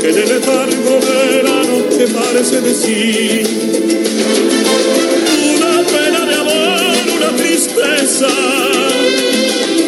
que 0.00 0.08
el 0.08 0.28
letargo 0.28 1.00
de 1.00 1.42
la 1.42 1.62
noche 1.62 2.06
parece 2.12 2.60
decir. 2.60 3.46
Una 5.54 5.82
pena 5.86 6.26
de 6.26 6.34
amor, 6.34 6.80
una 7.16 7.36
tristeza 7.36 8.28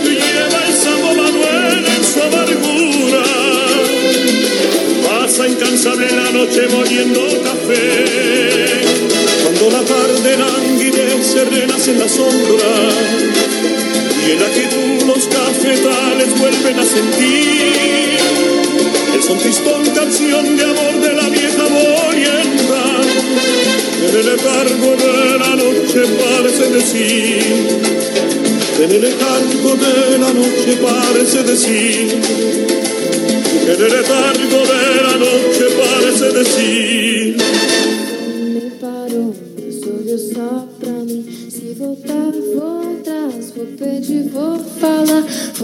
lleva 0.04 0.66
el 0.68 0.74
sabor 0.74 1.16
Manuel 1.16 1.84
en 1.84 2.04
su 2.04 2.22
amargura. 2.22 3.24
Pasa 5.08 5.48
incansable 5.48 6.08
la 6.10 6.30
noche 6.30 6.68
moliendo 6.68 7.20
café 7.42 9.05
cuando 9.58 9.78
la 9.78 9.84
tarde 9.84 10.36
languidece 10.36 11.44
renace 11.44 11.92
en 11.92 11.98
la 11.98 12.08
sombra 12.08 12.88
y 14.26 14.30
en 14.32 14.40
la 14.40 14.48
quietud 14.48 15.06
los 15.06 15.26
cafetales 15.28 16.38
vuelven 16.38 16.78
a 16.78 16.84
sentir. 16.84 18.18
El 19.14 19.22
son 19.22 19.38
tristón 19.38 19.86
canción 19.94 20.56
de 20.56 20.64
amor 20.64 21.00
de 21.00 21.12
la 21.14 21.28
vieja 21.28 21.62
molienda 21.68 22.84
en 24.02 24.16
el 24.16 24.26
letargo 24.26 24.96
de 24.96 25.38
la 25.38 25.56
noche 25.56 26.02
parece 26.20 26.68
decir 26.70 27.68
en 28.78 28.90
el 28.90 29.00
letargo 29.00 29.76
de 29.76 30.18
la 30.18 30.32
noche 30.32 30.76
parece 30.82 31.42
decir 31.44 32.20
en 33.62 33.82
el 33.82 33.92
letargo 33.92 34.60
de 34.66 35.02
la 35.02 35.16
noche 35.16 35.66
parece 35.78 36.38
decir 36.38 37.95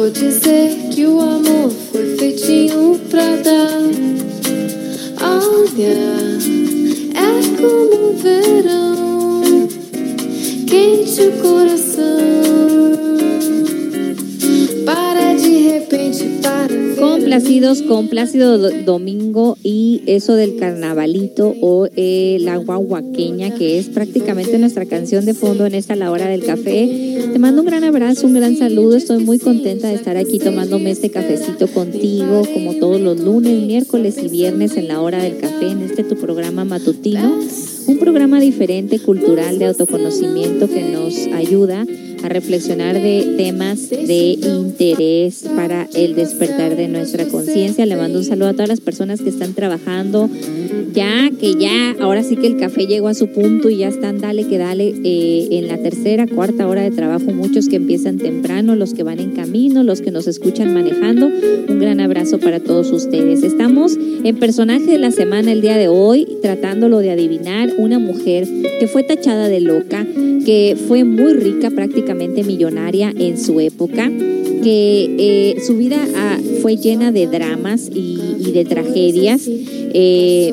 for 0.02 0.10
dizer 0.10 0.91
con 17.92 18.08
Plácido 18.08 18.56
Do- 18.56 18.70
Domingo 18.86 19.58
y 19.62 20.00
eso 20.06 20.34
del 20.34 20.56
carnavalito 20.56 21.54
o 21.60 21.88
eh, 21.94 22.38
la 22.40 22.56
guaguaqueña, 22.56 23.54
que 23.54 23.78
es 23.78 23.88
prácticamente 23.90 24.58
nuestra 24.58 24.86
canción 24.86 25.26
de 25.26 25.34
fondo 25.34 25.66
en 25.66 25.74
esta 25.74 25.94
la 25.94 26.10
hora 26.10 26.26
del 26.26 26.42
café. 26.42 27.28
Te 27.30 27.38
mando 27.38 27.60
un 27.60 27.66
gran 27.66 27.84
abrazo, 27.84 28.26
un 28.26 28.32
gran 28.32 28.56
saludo. 28.56 28.96
Estoy 28.96 29.22
muy 29.22 29.38
contenta 29.38 29.88
de 29.88 29.94
estar 29.96 30.16
aquí 30.16 30.38
tomándome 30.38 30.90
este 30.90 31.10
cafecito 31.10 31.66
contigo, 31.66 32.44
como 32.54 32.76
todos 32.76 32.98
los 32.98 33.20
lunes, 33.20 33.60
miércoles 33.66 34.16
y 34.22 34.28
viernes 34.28 34.78
en 34.78 34.88
la 34.88 35.02
hora 35.02 35.22
del 35.22 35.36
café, 35.36 35.68
en 35.68 35.82
este 35.82 36.02
tu 36.02 36.16
programa 36.16 36.64
matutino. 36.64 37.40
Un 37.86 37.98
programa 37.98 38.40
diferente, 38.40 38.98
cultural, 38.98 39.58
de 39.58 39.66
autoconocimiento 39.66 40.68
que 40.68 40.82
nos 40.82 41.26
ayuda 41.34 41.84
a 42.22 42.28
reflexionar 42.28 42.94
de 42.94 43.34
temas 43.36 43.90
de 43.90 44.38
interés 44.40 45.44
para 45.56 45.88
el 45.94 46.14
despertar 46.14 46.76
de 46.76 46.88
nuestra 46.88 47.26
conciencia. 47.26 47.86
Le 47.86 47.96
mando 47.96 48.18
un 48.18 48.24
saludo 48.24 48.48
a 48.48 48.52
todas 48.52 48.68
las 48.68 48.80
personas 48.80 49.20
que 49.20 49.28
están 49.28 49.54
trabajando, 49.54 50.28
ya 50.92 51.30
que 51.40 51.54
ya, 51.54 51.96
ahora 52.00 52.22
sí 52.22 52.36
que 52.36 52.46
el 52.46 52.58
café 52.58 52.86
llegó 52.86 53.08
a 53.08 53.14
su 53.14 53.28
punto 53.28 53.70
y 53.70 53.78
ya 53.78 53.88
están, 53.88 54.20
dale 54.20 54.44
que 54.44 54.58
dale, 54.58 54.94
eh, 55.04 55.48
en 55.52 55.68
la 55.68 55.78
tercera, 55.78 56.26
cuarta 56.26 56.68
hora 56.68 56.82
de 56.82 56.90
trabajo, 56.90 57.32
muchos 57.32 57.68
que 57.68 57.76
empiezan 57.76 58.18
temprano, 58.18 58.76
los 58.76 58.94
que 58.94 59.02
van 59.02 59.18
en 59.18 59.32
camino, 59.32 59.82
los 59.82 60.00
que 60.00 60.10
nos 60.10 60.26
escuchan 60.26 60.72
manejando. 60.74 61.26
Un 61.26 61.78
gran 61.78 62.00
abrazo 62.00 62.38
para 62.38 62.60
todos 62.60 62.92
ustedes. 62.92 63.42
Estamos 63.42 63.98
en 64.24 64.36
personaje 64.36 64.84
de 64.84 64.98
la 64.98 65.10
semana 65.10 65.52
el 65.52 65.60
día 65.60 65.76
de 65.76 65.88
hoy, 65.88 66.26
tratándolo 66.42 66.98
de 66.98 67.10
adivinar, 67.10 67.71
una 67.78 67.98
mujer 67.98 68.46
que 68.80 68.86
fue 68.86 69.02
tachada 69.02 69.48
de 69.48 69.60
loca, 69.60 70.06
que 70.44 70.76
fue 70.88 71.04
muy 71.04 71.34
rica, 71.34 71.70
prácticamente 71.70 72.42
millonaria 72.42 73.12
en 73.16 73.38
su 73.38 73.60
época, 73.60 74.10
que 74.62 75.16
eh, 75.18 75.60
su 75.66 75.76
vida 75.76 76.04
ah, 76.16 76.38
fue 76.60 76.76
llena 76.76 77.12
de 77.12 77.26
dramas 77.26 77.90
y, 77.92 78.52
de 78.52 78.64
tragedias. 78.64 79.42
Eh, 79.48 80.52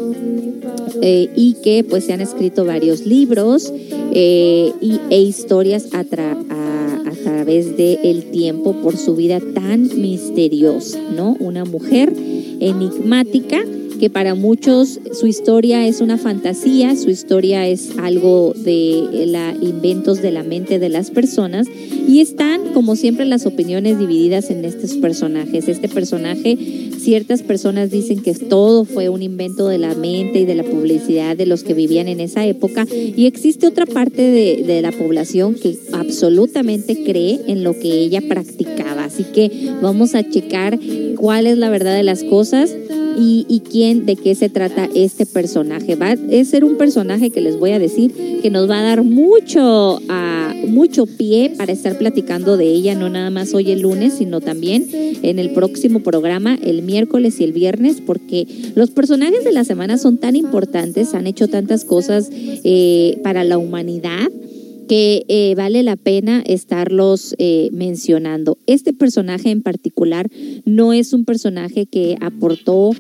eh, 1.02 1.30
y 1.34 1.54
que 1.64 1.86
pues 1.86 2.06
se 2.06 2.14
han 2.14 2.20
escrito 2.20 2.66
varios 2.66 3.06
libros 3.06 3.72
y, 4.14 5.00
e 5.10 5.22
historias 5.22 5.88
a, 5.94 6.04
través 6.04 7.78
del 7.78 8.26
tiempo 8.32 8.74
por 8.74 8.98
su 8.98 9.16
vida 9.16 9.40
tan 9.54 9.84
misteriosa, 10.02 11.00
¿no? 11.16 11.38
Una 11.40 11.64
mujer 11.64 12.14
enigmática 12.60 13.64
que 14.00 14.10
para 14.10 14.34
muchos 14.34 15.00
su 15.12 15.28
historia 15.28 15.86
es 15.86 16.02
una 16.02 16.18
fantasía, 16.18 16.96
su 16.96 17.10
historia 17.10 17.68
es 17.68 17.92
algo 17.98 18.54
de 18.56 19.26
la 19.28 19.54
inventos 19.62 20.22
de 20.22 20.32
la 20.32 20.44
mente 20.44 20.80
de 20.80 20.90
las 20.90 21.12
personas 21.12 21.68
y 22.08 22.22
están 22.22 22.74
como 22.74 22.96
siempre 22.96 23.26
las 23.26 23.46
opiniones 23.46 24.00
divididas 24.00 24.50
en 24.50 24.64
estos 24.66 24.94
personajes. 24.94 25.68
Este 25.68 25.90
personaje, 25.90 26.58
ciertas 26.98 27.44
personas 27.44 27.92
dicen 27.92 28.22
que 28.22 28.34
todo 28.34 28.86
fue 28.86 29.10
un 29.10 29.22
invento 29.22 29.68
de 29.68 29.78
la 29.78 29.94
mente 29.94 30.40
y 30.40 30.46
de 30.46 30.56
la 30.56 30.64
publicidad 30.64 31.36
de 31.36 31.46
los 31.46 31.64
que 31.64 31.74
vivían 31.74 32.08
en 32.08 32.22
esa 32.22 32.46
época 32.46 32.88
y 32.90 33.26
existe 33.26 33.68
otra 33.68 33.86
parte 33.86 34.22
de, 34.22 34.64
de 34.66 34.82
la 34.82 34.92
población 34.92 35.56
que 35.56 35.78
absolutamente 35.92 37.04
cree 37.04 37.42
en 37.48 37.64
lo 37.64 37.74
que 37.74 37.92
ella 37.92 38.22
practicaba. 38.28 39.04
Así 39.04 39.26
que 39.26 39.74
vamos 39.82 40.16
a 40.16 40.28
checar 40.28 40.80
cuál 41.18 41.48
es 41.48 41.58
la 41.58 41.70
verdad 41.70 41.96
de 41.96 42.04
las 42.04 42.24
cosas 42.24 42.74
y, 43.22 43.62
quién, 43.70 43.89
de 43.96 44.16
qué 44.16 44.36
se 44.36 44.50
trata 44.50 44.90
este 44.94 45.26
personaje. 45.26 45.96
Va 45.96 46.12
a 46.12 46.46
ser 46.46 46.64
un 46.64 46.78
personaje 46.78 47.30
que 47.30 47.42
les 47.42 47.58
voy 47.58 47.72
a 47.72 47.80
decir 47.80 48.12
que 48.42 48.50
nos 48.50 48.70
va 48.70 48.80
a 48.80 48.84
dar 48.84 49.04
mucho, 49.04 50.00
mucho 50.68 51.06
pie 51.06 51.54
para 51.58 51.72
estar 51.72 51.98
platicando 51.98 52.58
de 52.58 52.66
ella, 52.66 52.96
no 52.96 53.10
nada 53.10 53.30
más 53.30 53.54
hoy 53.54 53.72
el 53.72 53.82
lunes, 53.82 54.14
sino 54.14 54.42
también 54.42 54.88
en 54.92 55.40
el 55.40 55.52
próximo 55.52 56.02
programa, 56.02 56.58
el 56.62 56.82
miércoles 56.82 57.40
y 57.40 57.44
el 57.44 57.54
viernes, 57.54 58.02
porque 58.06 58.48
los 58.76 58.92
personajes 58.92 59.44
de 59.44 59.52
la 59.52 59.64
semana 59.64 59.98
son 59.98 60.18
tan 60.18 60.36
importantes, 60.36 61.14
han 61.14 61.28
hecho 61.28 61.48
tantas 61.48 61.86
cosas 61.86 62.30
eh, 62.32 63.20
para 63.24 63.44
la 63.44 63.58
humanidad 63.58 64.30
que 64.90 65.24
eh, 65.28 65.54
vale 65.56 65.84
la 65.84 65.96
pena 65.96 66.42
estarlos 66.48 67.36
eh, 67.38 67.70
mencionando. 67.72 68.58
Este 68.66 68.92
personaje 68.92 69.52
en 69.52 69.62
particular 69.62 70.28
no 70.66 70.94
es 70.94 71.14
un 71.14 71.26
personaje 71.26 71.86
que 71.86 72.18
aportó 72.20 72.92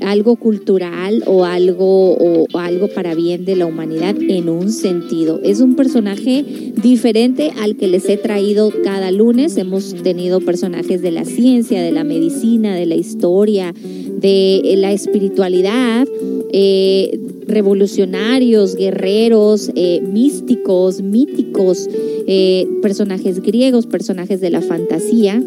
algo 0.00 0.36
cultural 0.36 1.22
o 1.26 1.44
algo 1.44 2.14
o, 2.14 2.46
algo 2.58 2.88
para 2.88 3.14
bien 3.14 3.44
de 3.44 3.56
la 3.56 3.66
humanidad 3.66 4.16
en 4.16 4.48
un 4.48 4.70
sentido. 4.70 5.40
Es 5.42 5.60
un 5.60 5.76
personaje 5.76 6.44
diferente 6.82 7.52
al 7.60 7.76
que 7.76 7.88
les 7.88 8.08
he 8.08 8.16
traído 8.16 8.72
cada 8.84 9.10
lunes. 9.10 9.56
Hemos 9.56 9.94
tenido 10.02 10.40
personajes 10.40 11.02
de 11.02 11.10
la 11.10 11.24
ciencia, 11.24 11.82
de 11.82 11.92
la 11.92 12.04
medicina, 12.04 12.74
de 12.74 12.86
la 12.86 12.94
historia, 12.94 13.72
de 13.72 14.74
la 14.76 14.92
espiritualidad, 14.92 16.06
eh, 16.52 17.18
revolucionarios, 17.46 18.76
guerreros, 18.76 19.70
eh, 19.74 20.00
místicos, 20.00 21.02
míticos, 21.02 21.88
eh, 22.26 22.66
personajes 22.82 23.40
griegos, 23.40 23.86
personajes 23.86 24.40
de 24.40 24.50
la 24.50 24.62
fantasía, 24.62 25.42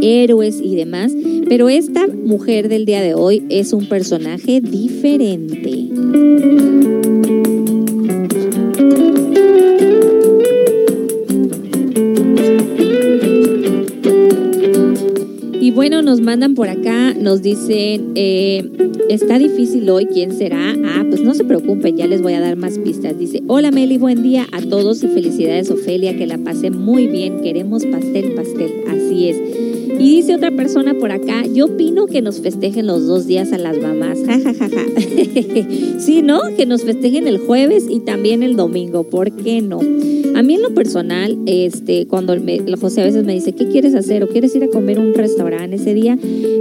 héroes 0.00 0.60
y 0.62 0.76
demás. 0.76 1.12
Pero 1.48 1.68
esta 1.68 2.06
mujer 2.06 2.68
del 2.68 2.86
día 2.86 3.02
de 3.02 3.14
hoy 3.14 3.44
es 3.48 3.72
un 3.72 3.86
personaje 3.86 4.60
diferente. 4.60 5.88
Y 15.60 15.70
bueno, 15.70 16.02
nos 16.02 16.20
mandan 16.20 16.54
por 16.54 16.68
acá, 16.68 17.14
nos 17.14 17.40
dicen, 17.40 18.12
eh, 18.16 18.70
está 19.08 19.38
difícil 19.38 19.88
hoy, 19.88 20.06
¿quién 20.06 20.32
será? 20.32 20.74
Ah, 20.84 21.04
pues 21.08 21.22
no 21.22 21.34
se 21.34 21.44
preocupen, 21.44 21.96
ya 21.96 22.06
les 22.06 22.20
voy 22.20 22.34
a 22.34 22.40
dar 22.40 22.56
más 22.56 22.78
pistas. 22.78 23.18
Dice, 23.18 23.42
hola 23.46 23.70
Meli, 23.70 23.96
buen 23.96 24.22
día 24.22 24.46
a 24.52 24.60
todos 24.60 25.02
y 25.02 25.08
felicidades 25.08 25.70
Ofelia, 25.70 26.16
que 26.16 26.26
la 26.26 26.38
pasé 26.38 26.70
muy 26.70 27.06
bien, 27.06 27.40
queremos 27.40 27.86
pastel, 27.86 28.34
pastel, 28.34 28.72
así 28.88 29.28
es. 29.28 29.73
Y 29.98 30.16
dice 30.16 30.34
otra 30.34 30.50
persona 30.50 30.94
por 30.94 31.12
acá, 31.12 31.44
yo 31.46 31.66
opino 31.66 32.06
que 32.06 32.20
nos 32.20 32.40
festejen 32.40 32.86
los 32.86 33.06
dos 33.06 33.26
días 33.26 33.52
a 33.52 33.58
las 33.58 33.78
mamás, 33.78 34.18
ja, 34.26 34.40
ja, 34.40 34.54
ja, 34.54 34.68
ja. 34.68 34.84
sí, 35.98 36.22
¿no? 36.22 36.40
Que 36.56 36.66
nos 36.66 36.82
festejen 36.82 37.28
el 37.28 37.38
jueves 37.38 37.86
y 37.88 38.00
también 38.00 38.42
el 38.42 38.56
domingo, 38.56 39.04
¿por 39.04 39.30
qué 39.32 39.62
no? 39.62 39.80
A 40.34 40.42
mí 40.42 40.54
en 40.54 40.62
lo 40.62 40.74
personal, 40.74 41.38
este, 41.46 42.06
cuando 42.06 42.36
José 42.80 43.02
a 43.02 43.04
veces 43.04 43.24
me 43.24 43.34
dice, 43.34 43.52
¿qué 43.52 43.68
quieres 43.68 43.94
hacer? 43.94 44.24
¿O 44.24 44.28
quieres 44.28 44.54
ir 44.56 44.64
a 44.64 44.68
comer 44.68 44.98
un 44.98 45.14
restaurante 45.14 45.76
ese 45.76 45.94
día? 45.94 46.18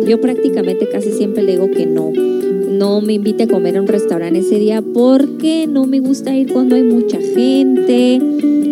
Yo 0.08 0.22
prácticamente 0.22 0.88
casi 0.88 1.12
siempre 1.12 1.42
le 1.42 1.54
digo 1.54 1.72
que 1.72 1.88
no. 1.88 2.12
No 2.12 3.02
me 3.02 3.14
invite 3.14 3.44
a 3.44 3.48
comer 3.48 3.78
a 3.78 3.82
un 3.82 3.88
restaurante 3.88 4.40
ese 4.40 4.60
día 4.60 4.82
porque 4.82 5.66
no 5.68 5.86
me 5.86 6.00
gusta 6.00 6.36
ir 6.36 6.54
cuando 6.54 6.76
hay 6.76 6.84
mucha 6.84 7.20
gente, 7.20 8.20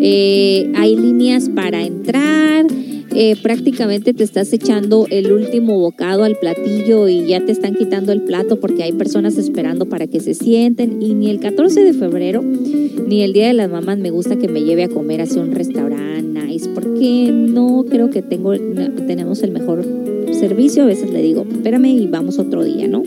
eh, 0.03 0.72
hay 0.76 0.95
líneas 0.95 1.49
para 1.49 1.84
entrar 1.84 2.68
eh, 3.14 3.36
prácticamente 3.41 4.14
te 4.14 4.24
estás 4.24 4.51
echando 4.53 5.05
el 5.09 5.32
último 5.32 5.80
bocado 5.80 6.24
al 6.24 6.38
platillo 6.38 7.07
y 7.07 7.26
ya 7.26 7.43
te 7.45 7.51
están 7.51 7.76
quitando 7.76 8.12
el 8.12 8.22
plato 8.22 8.59
porque 8.59 8.84
hay 8.84 8.93
personas 8.93 9.38
esperando 9.38 9.88
para 9.88 10.07
que 10.07 10.20
se 10.20 10.34
sienten 10.34 11.01
y 11.01 11.14
ni 11.14 11.30
el 11.30 11.39
14 11.39 11.82
de 11.84 11.93
febrero 11.93 12.41
ni 12.41 13.22
el 13.24 13.34
Día 13.34 13.47
de 13.47 13.53
las 13.53 13.70
Mamás 13.70 13.97
me 13.97 14.09
gusta 14.09 14.38
que 14.38 14.47
me 14.47 14.64
lleve 14.64 14.84
a 14.84 14.89
comer 14.89 15.22
hacia 15.22 15.41
un 15.41 15.51
restaurante 15.51 16.12
nice 16.22 16.70
porque 16.70 17.32
no 17.32 17.86
creo 17.89 18.09
que 18.09 18.22
tengo, 18.22 18.53
tenemos 18.53 19.43
el 19.43 19.51
mejor 19.51 19.84
servicio. 20.34 20.84
A 20.84 20.88
veces 20.88 21.12
le 21.12 21.22
digo, 21.22 21.45
espérame 21.49 21.86
y 21.86 22.07
vamos 22.07 22.39
otro 22.39 22.64
día, 22.64 22.88
¿no? 22.88 23.03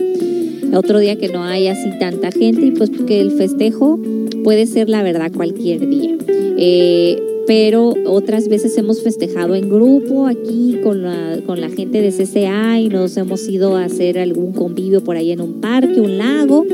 Otro 0.73 0.99
día 0.99 1.15
que 1.15 1.29
no 1.29 1.43
haya 1.43 1.71
así 1.71 1.89
tanta 1.99 2.31
gente 2.31 2.65
y 2.65 2.71
pues 2.71 2.89
porque 2.89 3.21
el 3.21 3.31
festejo 3.31 3.99
puede 4.43 4.65
ser 4.67 4.89
la 4.89 5.03
verdad 5.03 5.31
cualquier 5.33 5.87
día. 5.87 6.15
Eh, 6.57 7.34
pero 7.47 7.93
otras 8.05 8.47
veces 8.47 8.77
hemos 8.77 9.01
festejado 9.01 9.55
en 9.55 9.69
grupo 9.69 10.27
aquí 10.27 10.79
con 10.83 11.03
la, 11.03 11.39
con 11.45 11.61
la 11.61 11.69
gente 11.69 12.01
de 12.01 12.11
CCA 12.11 12.79
y 12.79 12.89
nos 12.89 13.15
hemos 13.17 13.47
ido 13.47 13.75
a 13.75 13.85
hacer 13.85 14.19
algún 14.19 14.51
convivio 14.53 15.03
por 15.03 15.15
ahí 15.15 15.31
en 15.31 15.41
un 15.41 15.61
parque, 15.61 16.01
un 16.01 16.17
lago. 16.17 16.65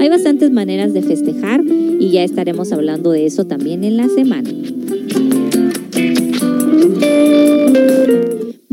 Hay 0.00 0.08
bastantes 0.08 0.50
maneras 0.50 0.92
de 0.92 1.02
festejar 1.02 1.62
y 1.64 2.10
ya 2.10 2.22
estaremos 2.22 2.72
hablando 2.72 3.10
de 3.10 3.26
eso 3.26 3.46
también 3.46 3.84
en 3.84 3.96
la 3.96 4.08
semana. 4.08 4.50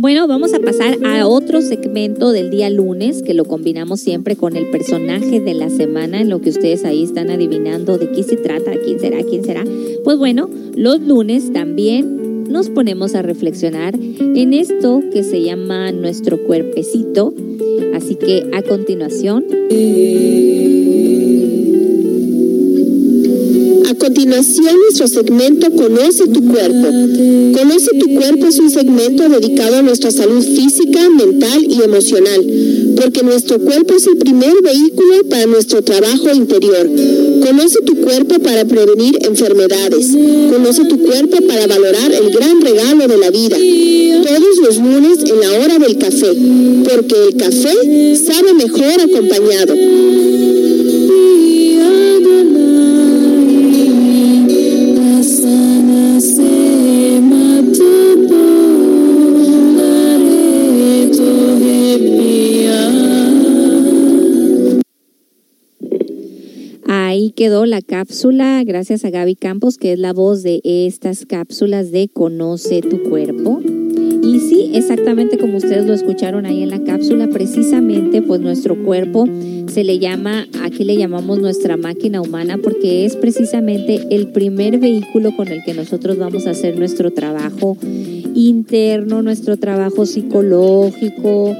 Bueno, 0.06 0.28
vamos 0.28 0.53
a 0.53 0.60
pasar 0.60 0.99
a 1.03 1.28
otro 1.28 1.64
segmento 1.64 2.32
del 2.32 2.51
día 2.51 2.70
lunes 2.70 3.24
que 3.24 3.34
lo 3.34 3.43
combinamos 3.43 4.01
siempre 4.01 4.36
con 4.36 4.56
el 4.56 4.70
personaje 4.70 5.39
de 5.39 5.56
la 5.56 5.72
semana, 5.72 6.22
en 6.22 6.30
lo 6.30 6.41
que 6.41 6.51
ustedes 6.51 6.86
ahí 6.86 7.01
están 7.01 7.32
adivinando 7.32 7.97
de 7.97 8.12
qué 8.12 8.22
se 8.22 8.38
trata, 8.38 8.74
quién 8.86 8.99
será, 8.99 9.24
quién 9.24 9.43
será. 9.43 9.64
Pues 10.03 10.20
bueno, 10.20 10.47
los 10.76 11.01
lunes 11.01 11.51
también 11.51 12.43
nos 12.43 12.70
ponemos 12.70 13.16
a 13.16 13.24
reflexionar 13.24 13.95
en 13.95 14.53
esto 14.53 15.01
que 15.12 15.24
se 15.24 15.41
llama 15.41 15.91
nuestro 15.91 16.38
cuerpecito. 16.38 17.34
Así 17.95 18.14
que 18.14 18.47
a 18.53 18.62
continuación... 18.62 19.43
A 23.88 23.94
continuación, 23.94 24.76
nuestro 24.80 25.08
segmento 25.08 25.70
Conoce 25.72 26.28
tu 26.28 26.44
cuerpo. 26.44 26.88
Conoce 27.54 27.92
tu 28.00 28.16
cuerpo 28.16 28.48
es 28.48 28.58
un 28.60 28.72
segmento 28.72 29.30
dedicado 29.30 29.78
a 29.78 29.82
nuestra 29.82 30.10
salud 30.10 30.44
física, 30.44 31.10
mental 31.10 31.64
y 31.70 31.84
emocional, 31.84 32.46
porque 32.96 33.22
nuestro 33.24 33.60
cuerpo 33.60 33.94
es 33.94 34.08
el 34.08 34.18
primer 34.18 34.54
vehículo 34.64 35.24
para 35.30 35.46
nuestro 35.46 35.84
trabajo 35.84 36.30
interior. 36.34 36.90
Conoce 37.46 37.80
tu 37.86 37.96
cuerpo 37.98 38.40
para 38.40 38.66
prevenir 38.66 39.20
enfermedades. 39.22 40.08
Conoce 40.52 40.86
tu 40.86 41.00
cuerpo 41.00 41.38
para 41.48 41.68
valorar 41.68 42.12
el 42.12 42.32
gran 42.32 42.62
regalo 42.62 43.08
de 43.08 43.18
la 43.18 43.30
vida. 43.30 43.58
Todos 44.24 44.58
los 44.64 44.78
lunes 44.78 45.20
en 45.30 45.40
la 45.40 45.60
hora 45.60 45.78
del 45.78 45.98
café, 45.98 46.34
porque 46.90 47.16
el 47.28 47.36
café 47.38 48.16
sabe 48.16 48.54
mejor 48.54 49.02
acompañado. 49.02 49.76
Quedó 67.36 67.66
la 67.66 67.82
cápsula, 67.82 68.64
gracias 68.64 69.04
a 69.04 69.10
Gaby 69.10 69.36
Campos, 69.36 69.78
que 69.78 69.92
es 69.94 70.00
la 70.00 70.14
voz 70.14 70.42
de 70.42 70.62
estas 70.64 71.26
cápsulas 71.26 71.92
de 71.92 72.08
Conoce 72.08 72.82
tu 72.82 73.04
cuerpo. 73.04 73.60
Y 74.24 74.40
sí, 74.40 74.72
exactamente 74.74 75.38
como 75.38 75.58
ustedes 75.58 75.86
lo 75.86 75.94
escucharon 75.94 76.46
ahí 76.46 76.64
en 76.64 76.70
la 76.70 76.84
cápsula, 76.84 77.28
precisamente 77.28 78.22
pues 78.22 78.40
nuestro 78.40 78.82
cuerpo 78.84 79.28
se 79.68 79.84
le 79.84 80.00
llama, 80.00 80.48
aquí 80.64 80.84
le 80.86 80.96
llamamos 80.96 81.40
nuestra 81.40 81.78
máquina 81.78 82.22
humana 82.22 82.58
porque 82.58 83.06
es 83.06 83.18
precisamente 83.18 84.02
el 84.10 84.30
primer 84.30 84.80
vehículo 84.80 85.36
con 85.36 85.50
el 85.50 85.64
que 85.64 85.74
nosotros 85.74 86.18
vamos 86.18 86.48
a 86.48 86.52
hacer 86.52 86.80
nuestro 86.80 87.12
trabajo 87.12 87.78
interno, 88.34 89.22
nuestro 89.22 89.58
trabajo 89.58 90.06
psicológico, 90.06 91.54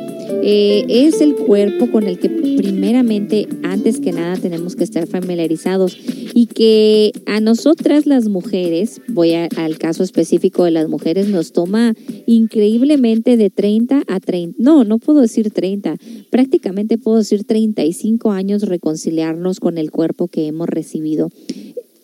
Eh, 0.43 0.86
es 0.88 1.21
el 1.21 1.36
cuerpo 1.36 1.91
con 1.91 2.03
el 2.03 2.19
que 2.19 2.30
primeramente, 2.30 3.47
antes 3.63 3.99
que 3.99 4.11
nada, 4.11 4.38
tenemos 4.38 4.76
que 4.76 4.84
estar 4.84 5.07
familiarizados 5.07 5.97
y 6.34 6.47
que 6.47 7.11
a 7.26 7.39
nosotras 7.39 8.05
las 8.05 8.28
mujeres, 8.28 9.01
voy 9.07 9.34
al 9.34 9.78
caso 9.78 10.03
específico 10.03 10.63
de 10.63 10.71
las 10.71 10.88
mujeres, 10.89 11.30
nos 11.30 11.51
toma 11.51 11.95
increíblemente 12.26 13.38
de 13.38 13.49
30 13.49 14.03
a 14.07 14.19
30, 14.19 14.55
no, 14.61 14.84
no 14.84 14.99
puedo 14.99 15.21
decir 15.21 15.51
30, 15.51 15.97
prácticamente 16.30 16.97
puedo 16.97 17.17
decir 17.17 17.43
35 17.43 18.32
años 18.32 18.63
reconciliarnos 18.63 19.59
con 19.59 19.78
el 19.78 19.91
cuerpo 19.91 20.28
que 20.28 20.47
hemos 20.47 20.67
recibido. 20.67 21.32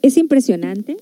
Es 0.02 0.18
impresionante 0.18 0.98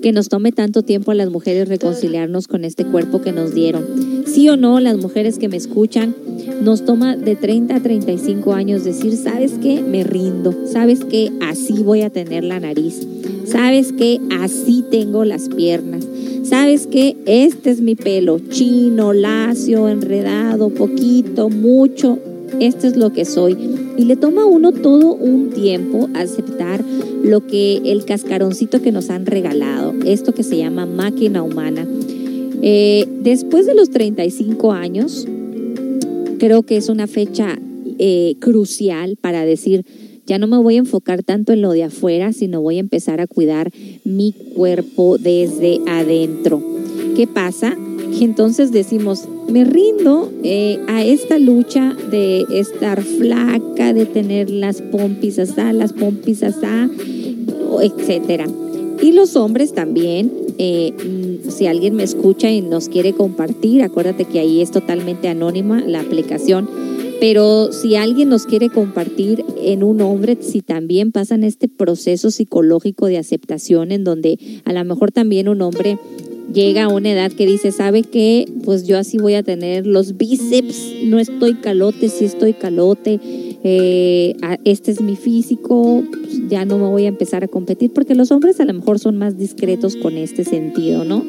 que 0.00 0.12
nos 0.12 0.28
tome 0.28 0.52
tanto 0.52 0.82
tiempo 0.82 1.10
a 1.10 1.14
las 1.14 1.30
mujeres 1.30 1.68
reconciliarnos 1.68 2.48
con 2.48 2.64
este 2.64 2.84
cuerpo 2.84 3.20
que 3.20 3.32
nos 3.32 3.54
dieron. 3.54 4.24
Sí 4.26 4.48
o 4.48 4.56
no, 4.56 4.80
las 4.80 4.96
mujeres 4.96 5.38
que 5.38 5.48
me 5.48 5.56
escuchan, 5.56 6.14
nos 6.62 6.84
toma 6.84 7.16
de 7.16 7.36
30 7.36 7.76
a 7.76 7.80
35 7.80 8.52
años 8.52 8.84
decir, 8.84 9.16
¿sabes 9.16 9.52
qué? 9.62 9.82
Me 9.82 10.04
rindo. 10.04 10.54
¿Sabes 10.66 11.04
qué? 11.04 11.30
Así 11.40 11.82
voy 11.82 12.02
a 12.02 12.10
tener 12.10 12.44
la 12.44 12.60
nariz. 12.60 13.06
¿Sabes 13.44 13.92
qué? 13.92 14.20
Así 14.40 14.84
tengo 14.90 15.24
las 15.24 15.48
piernas. 15.48 16.06
¿Sabes 16.42 16.86
qué? 16.86 17.16
Este 17.26 17.70
es 17.70 17.80
mi 17.80 17.94
pelo, 17.94 18.38
chino, 18.38 19.12
lacio, 19.12 19.88
enredado, 19.88 20.70
poquito, 20.70 21.48
mucho. 21.48 22.18
Este 22.58 22.88
es 22.88 22.96
lo 22.96 23.12
que 23.12 23.24
soy. 23.24 23.56
Y 23.96 24.04
le 24.04 24.16
toma 24.16 24.42
a 24.42 24.46
uno 24.46 24.72
todo 24.72 25.14
un 25.14 25.50
tiempo 25.50 26.08
aceptar 26.14 26.84
lo 27.22 27.46
que 27.46 27.76
el 27.84 28.04
cascaroncito 28.04 28.82
que 28.82 28.92
nos 28.92 29.10
han 29.10 29.26
regalado, 29.26 29.94
esto 30.04 30.32
que 30.32 30.42
se 30.42 30.56
llama 30.56 30.86
máquina 30.86 31.42
humana. 31.42 31.86
Eh, 32.62 33.06
después 33.22 33.66
de 33.66 33.74
los 33.74 33.90
35 33.90 34.72
años, 34.72 35.26
creo 36.38 36.62
que 36.62 36.76
es 36.76 36.88
una 36.88 37.06
fecha 37.06 37.58
eh, 37.98 38.36
crucial 38.40 39.16
para 39.20 39.44
decir, 39.44 39.84
ya 40.26 40.38
no 40.38 40.46
me 40.46 40.58
voy 40.58 40.76
a 40.76 40.78
enfocar 40.78 41.22
tanto 41.22 41.52
en 41.52 41.60
lo 41.60 41.72
de 41.72 41.84
afuera, 41.84 42.32
sino 42.32 42.62
voy 42.62 42.76
a 42.76 42.80
empezar 42.80 43.20
a 43.20 43.26
cuidar 43.26 43.70
mi 44.04 44.32
cuerpo 44.54 45.18
desde 45.18 45.80
adentro. 45.86 46.62
¿Qué 47.16 47.26
pasa? 47.26 47.76
Que 48.16 48.24
entonces 48.24 48.72
decimos, 48.72 49.28
me 49.48 49.64
rindo 49.64 50.30
eh, 50.42 50.78
a 50.88 51.04
esta 51.04 51.38
lucha 51.38 51.96
de 52.10 52.44
estar 52.52 53.02
flaca, 53.02 53.92
de 53.92 54.06
tener 54.06 54.50
las 54.50 54.82
pompis 54.82 55.38
así, 55.38 55.54
las 55.72 55.92
pompis 55.92 56.42
así, 56.42 56.66
etcétera. 57.80 58.46
Y 59.02 59.12
los 59.12 59.34
hombres 59.36 59.72
también, 59.72 60.30
eh, 60.58 60.92
mm, 60.92 61.50
si 61.50 61.66
alguien 61.66 61.94
me 61.94 62.02
escucha 62.02 62.50
y 62.50 62.60
nos 62.60 62.88
quiere 62.88 63.14
compartir, 63.14 63.82
acuérdate 63.82 64.26
que 64.26 64.40
ahí 64.40 64.60
es 64.60 64.70
totalmente 64.70 65.28
anónima 65.28 65.80
la 65.80 66.00
aplicación, 66.00 66.68
pero 67.18 67.72
si 67.72 67.96
alguien 67.96 68.28
nos 68.28 68.46
quiere 68.46 68.68
compartir 68.68 69.44
en 69.62 69.82
un 69.82 70.00
hombre, 70.00 70.38
si 70.40 70.60
también 70.60 71.12
pasan 71.12 71.44
este 71.44 71.68
proceso 71.68 72.30
psicológico 72.30 73.06
de 73.06 73.18
aceptación 73.18 73.92
en 73.92 74.04
donde 74.04 74.38
a 74.64 74.72
lo 74.72 74.84
mejor 74.84 75.12
también 75.12 75.48
un 75.48 75.62
hombre 75.62 75.98
llega 76.52 76.84
a 76.84 76.88
una 76.88 77.12
edad 77.12 77.32
que 77.32 77.46
dice, 77.46 77.72
¿sabe 77.72 78.02
qué? 78.02 78.46
Pues 78.64 78.86
yo 78.86 78.98
así 78.98 79.18
voy 79.18 79.34
a 79.34 79.42
tener 79.42 79.86
los 79.86 80.16
bíceps, 80.16 81.04
no 81.04 81.18
estoy 81.18 81.54
calote, 81.54 82.08
si 82.08 82.24
estoy 82.24 82.54
calote, 82.54 83.20
eh, 83.62 84.36
este 84.64 84.90
es 84.90 85.00
mi 85.00 85.16
físico, 85.16 86.02
pues 86.10 86.48
ya 86.48 86.64
no 86.64 86.78
me 86.78 86.88
voy 86.88 87.04
a 87.04 87.08
empezar 87.08 87.44
a 87.44 87.48
competir, 87.48 87.92
porque 87.92 88.14
los 88.14 88.30
hombres 88.30 88.60
a 88.60 88.64
lo 88.64 88.74
mejor 88.74 88.98
son 88.98 89.16
más 89.18 89.38
discretos 89.38 89.96
con 89.96 90.16
este 90.16 90.44
sentido, 90.44 91.04
¿no? 91.04 91.24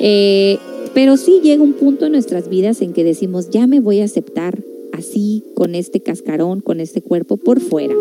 Eh, 0.00 0.58
pero 0.94 1.16
sí 1.16 1.40
llega 1.42 1.62
un 1.62 1.74
punto 1.74 2.06
en 2.06 2.12
nuestras 2.12 2.48
vidas 2.48 2.82
en 2.82 2.92
que 2.92 3.04
decimos, 3.04 3.50
ya 3.50 3.66
me 3.66 3.80
voy 3.80 4.00
a 4.00 4.04
aceptar 4.04 4.62
así, 4.92 5.44
con 5.54 5.74
este 5.74 6.00
cascarón, 6.00 6.60
con 6.60 6.80
este 6.80 7.00
cuerpo 7.00 7.36
por 7.36 7.60
fuera. 7.60 7.94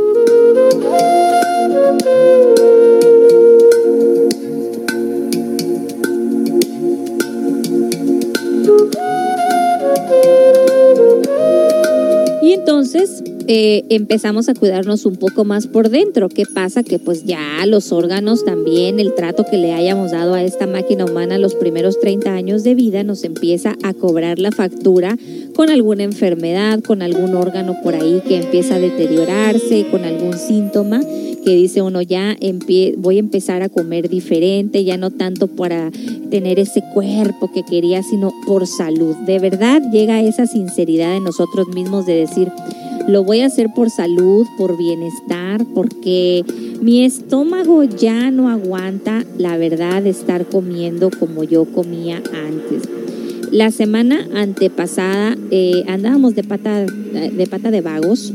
Y 12.41 12.53
entonces 12.53 13.23
eh, 13.51 13.83
empezamos 13.89 14.47
a 14.47 14.53
cuidarnos 14.53 15.07
un 15.07 15.15
poco 15.15 15.43
más 15.43 15.65
por 15.65 15.89
dentro. 15.89 16.29
¿Qué 16.29 16.43
pasa? 16.45 16.83
Que 16.83 16.99
pues 16.99 17.25
ya 17.25 17.65
los 17.65 17.91
órganos 17.91 18.45
también, 18.45 18.99
el 18.99 19.15
trato 19.15 19.43
que 19.43 19.57
le 19.57 19.73
hayamos 19.73 20.11
dado 20.11 20.35
a 20.35 20.43
esta 20.43 20.67
máquina 20.67 21.05
humana 21.05 21.39
los 21.39 21.55
primeros 21.55 21.99
30 21.99 22.31
años 22.31 22.63
de 22.63 22.75
vida 22.75 23.03
nos 23.03 23.23
empieza 23.23 23.75
a 23.81 23.95
cobrar 23.95 24.37
la 24.37 24.51
factura 24.51 25.17
con 25.55 25.71
alguna 25.71 26.03
enfermedad, 26.03 26.83
con 26.83 27.01
algún 27.01 27.33
órgano 27.33 27.75
por 27.81 27.95
ahí 27.95 28.21
que 28.27 28.37
empieza 28.37 28.75
a 28.75 28.79
deteriorarse, 28.79 29.87
con 29.89 30.05
algún 30.05 30.37
síntoma 30.37 31.01
que 31.43 31.55
dice 31.55 31.81
uno 31.81 32.03
ya 32.03 32.37
voy 32.97 33.15
a 33.15 33.19
empezar 33.19 33.63
a 33.63 33.69
comer 33.69 34.09
diferente, 34.09 34.83
ya 34.83 34.97
no 34.97 35.09
tanto 35.09 35.47
para 35.47 35.89
tener 36.29 36.59
ese 36.59 36.83
cuerpo 36.93 37.51
que 37.51 37.63
quería, 37.63 38.03
sino 38.03 38.31
por 38.45 38.67
salud. 38.67 39.15
De 39.25 39.39
verdad 39.39 39.81
llega 39.91 40.21
esa 40.21 40.45
sinceridad 40.45 41.13
de 41.13 41.19
nosotros 41.19 41.69
mismos 41.69 42.05
de 42.05 42.13
decir, 42.13 42.51
lo 43.07 43.23
voy 43.23 43.41
a 43.41 43.47
hacer 43.47 43.67
por 43.75 43.89
salud, 43.89 44.45
por 44.57 44.77
bienestar, 44.77 45.65
porque 45.73 46.43
mi 46.81 47.03
estómago 47.03 47.83
ya 47.83 48.31
no 48.31 48.49
aguanta 48.49 49.23
la 49.37 49.57
verdad 49.57 50.05
estar 50.05 50.45
comiendo 50.45 51.09
como 51.09 51.43
yo 51.43 51.65
comía 51.65 52.17
antes. 52.33 52.89
La 53.51 53.71
semana 53.71 54.27
antepasada 54.35 55.35
eh, 55.49 55.83
andábamos 55.87 56.35
de 56.35 56.43
pata, 56.43 56.85
de 56.85 57.47
pata 57.49 57.71
de 57.71 57.81
vagos 57.81 58.31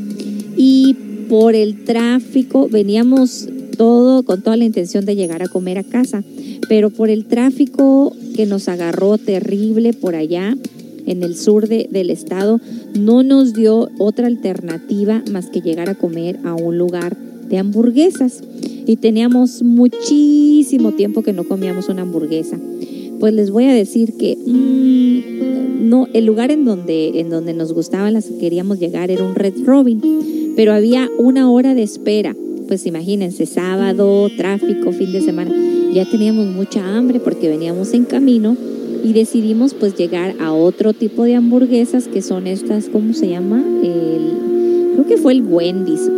y 0.57 0.97
por 1.29 1.55
el 1.55 1.85
tráfico 1.85 2.69
veníamos 2.69 3.49
todo 3.77 4.25
con 4.25 4.43
toda 4.43 4.57
la 4.57 4.65
intención 4.65 5.05
de 5.05 5.17
llegar 5.17 5.43
a 5.43 5.49
comer 5.49 5.79
a 5.79 5.85
casa, 5.85 6.23
pero 6.69 6.91
por 6.91 7.11
el 7.11 7.27
tráfico 7.27 8.15
que 8.35 8.47
nos 8.47 8.69
agarró 8.69 9.19
terrible 9.19 9.93
por 9.93 10.15
allá, 10.15 10.57
en 11.07 11.23
el 11.23 11.37
sur 11.37 11.69
del 11.69 12.11
estado, 12.11 12.61
no 12.99 13.23
nos 13.23 13.55
dio 13.55 13.91
otra 13.99 14.27
alternativa 14.27 15.23
más 15.31 15.47
que 15.47 15.61
llegar 15.61 15.89
a 15.89 15.95
comer 15.95 16.39
a 16.45 16.55
un 16.55 16.79
lugar 16.79 17.17
de 17.49 17.59
hamburguesas. 17.59 18.43
Y 18.87 18.97
teníamos 18.97 19.63
muchísimo 19.63 20.93
tiempo 20.93 21.23
que 21.23 21.33
no 21.33 21.45
comíamos 21.45 21.89
una 21.89 22.03
hamburguesa. 22.03 22.59
Pues 23.21 23.33
les 23.33 23.51
voy 23.51 23.65
a 23.65 23.75
decir 23.75 24.15
que 24.17 24.37
mm, 24.37 25.89
no, 25.89 26.09
el 26.13 26.27
lugar 26.27 26.51
en 26.51 26.65
donde, 26.65 27.21
en 27.21 27.31
donde 27.31 27.55
nos 27.55 27.73
gustaban 27.73 28.15
las 28.15 28.27
que 28.27 28.39
queríamos 28.39 28.79
llegar 28.79 29.11
era 29.11 29.25
un 29.25 29.35
Red 29.35 29.55
Robin, 29.65 30.01
pero 30.57 30.73
había 30.73 31.09
una 31.19 31.51
hora 31.51 31.75
de 31.75 31.83
espera. 31.83 32.37
Pues 32.67 32.87
imagínense, 32.87 33.47
sábado, 33.47 34.29
tráfico, 34.37 34.93
fin 34.93 35.13
de 35.13 35.21
semana. 35.21 35.55
Ya 35.93 36.05
teníamos 36.11 36.47
mucha 36.47 36.97
hambre 36.97 37.21
porque 37.21 37.49
veníamos 37.49 37.93
en 37.95 38.05
camino 38.05 38.57
y 39.05 39.13
decidimos 39.13 39.75
pues 39.75 39.95
llegar 39.95 40.35
a 40.41 40.53
otro 40.53 40.95
tipo 40.95 41.25
de 41.25 41.35
hamburguesas 41.35 42.09
que 42.09 42.23
son 42.23 42.47
estas, 42.47 42.89
¿cómo 42.89 43.13
se 43.13 43.29
llama? 43.29 43.63
El, 43.83 44.95
creo 44.95 45.07
que 45.07 45.19
fue 45.19 45.35
el 45.35 45.43
Wendy's. 45.43 46.11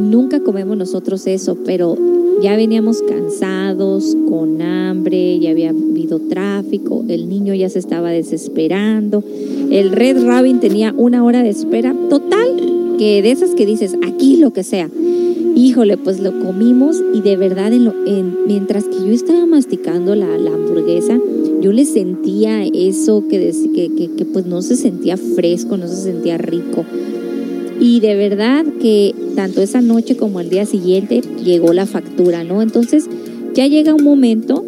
Nunca 0.00 0.40
comemos 0.40 0.76
nosotros 0.76 1.26
eso, 1.26 1.56
pero 1.64 1.96
ya 2.42 2.56
veníamos 2.56 3.00
cansados, 3.02 4.14
con 4.28 4.60
hambre, 4.60 5.38
ya 5.38 5.50
había 5.50 5.70
habido 5.70 6.20
tráfico, 6.20 7.02
el 7.08 7.28
niño 7.28 7.54
ya 7.54 7.70
se 7.70 7.78
estaba 7.78 8.10
desesperando, 8.10 9.24
el 9.70 9.92
Red 9.92 10.26
Robin 10.26 10.60
tenía 10.60 10.92
una 10.96 11.24
hora 11.24 11.42
de 11.42 11.48
espera 11.48 11.96
total, 12.10 12.96
que 12.98 13.22
de 13.22 13.30
esas 13.30 13.54
que 13.54 13.64
dices, 13.64 13.96
aquí 14.06 14.36
lo 14.36 14.52
que 14.52 14.62
sea. 14.62 14.90
Híjole, 15.56 15.96
pues 15.96 16.18
lo 16.18 16.36
comimos 16.40 16.96
y 17.14 17.20
de 17.20 17.36
verdad, 17.36 17.72
en 17.72 18.46
mientras 18.46 18.84
que 18.84 18.96
yo 18.96 19.12
estaba 19.12 19.46
masticando 19.46 20.16
la, 20.16 20.26
hamburguesa, 20.26 21.20
yo 21.60 21.72
le 21.72 21.84
sentía 21.84 22.64
eso 22.64 23.24
que, 23.28 23.52
que, 23.74 24.10
que, 24.16 24.24
pues 24.24 24.46
no 24.46 24.62
se 24.62 24.74
sentía 24.74 25.16
fresco, 25.16 25.76
no 25.76 25.86
se 25.86 25.96
sentía 25.96 26.38
rico. 26.38 26.84
Y 27.80 28.00
de 28.00 28.16
verdad 28.16 28.64
que 28.80 29.14
tanto 29.36 29.62
esa 29.62 29.80
noche 29.80 30.16
como 30.16 30.40
el 30.40 30.50
día 30.50 30.66
siguiente 30.66 31.22
llegó 31.44 31.72
la 31.72 31.86
factura, 31.86 32.42
¿no? 32.42 32.60
Entonces 32.60 33.08
ya 33.54 33.68
llega 33.68 33.94
un 33.94 34.02
momento 34.02 34.64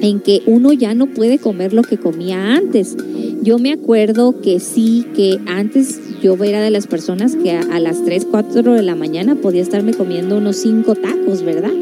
en 0.00 0.20
que 0.20 0.42
uno 0.46 0.72
ya 0.72 0.94
no 0.94 1.06
puede 1.06 1.38
comer 1.38 1.72
lo 1.72 1.82
que 1.82 1.98
comía 1.98 2.56
antes. 2.56 2.96
Yo 3.42 3.58
me 3.58 3.72
acuerdo 3.72 4.40
que 4.40 4.58
sí, 4.58 5.06
que 5.14 5.38
antes 5.46 6.00
yo 6.24 6.42
era 6.42 6.62
de 6.62 6.70
las 6.70 6.86
personas 6.86 7.36
que 7.36 7.50
a, 7.50 7.78
las 7.78 8.02
3, 8.02 8.28
4 8.30 8.72
de 8.72 8.82
la 8.82 8.94
mañana 8.94 9.34
podía 9.34 9.60
estarme 9.60 9.92
comiendo 9.92 10.38
unos 10.38 10.56
5 10.56 10.94
tacos, 10.94 11.42
¿verdad? 11.42 11.74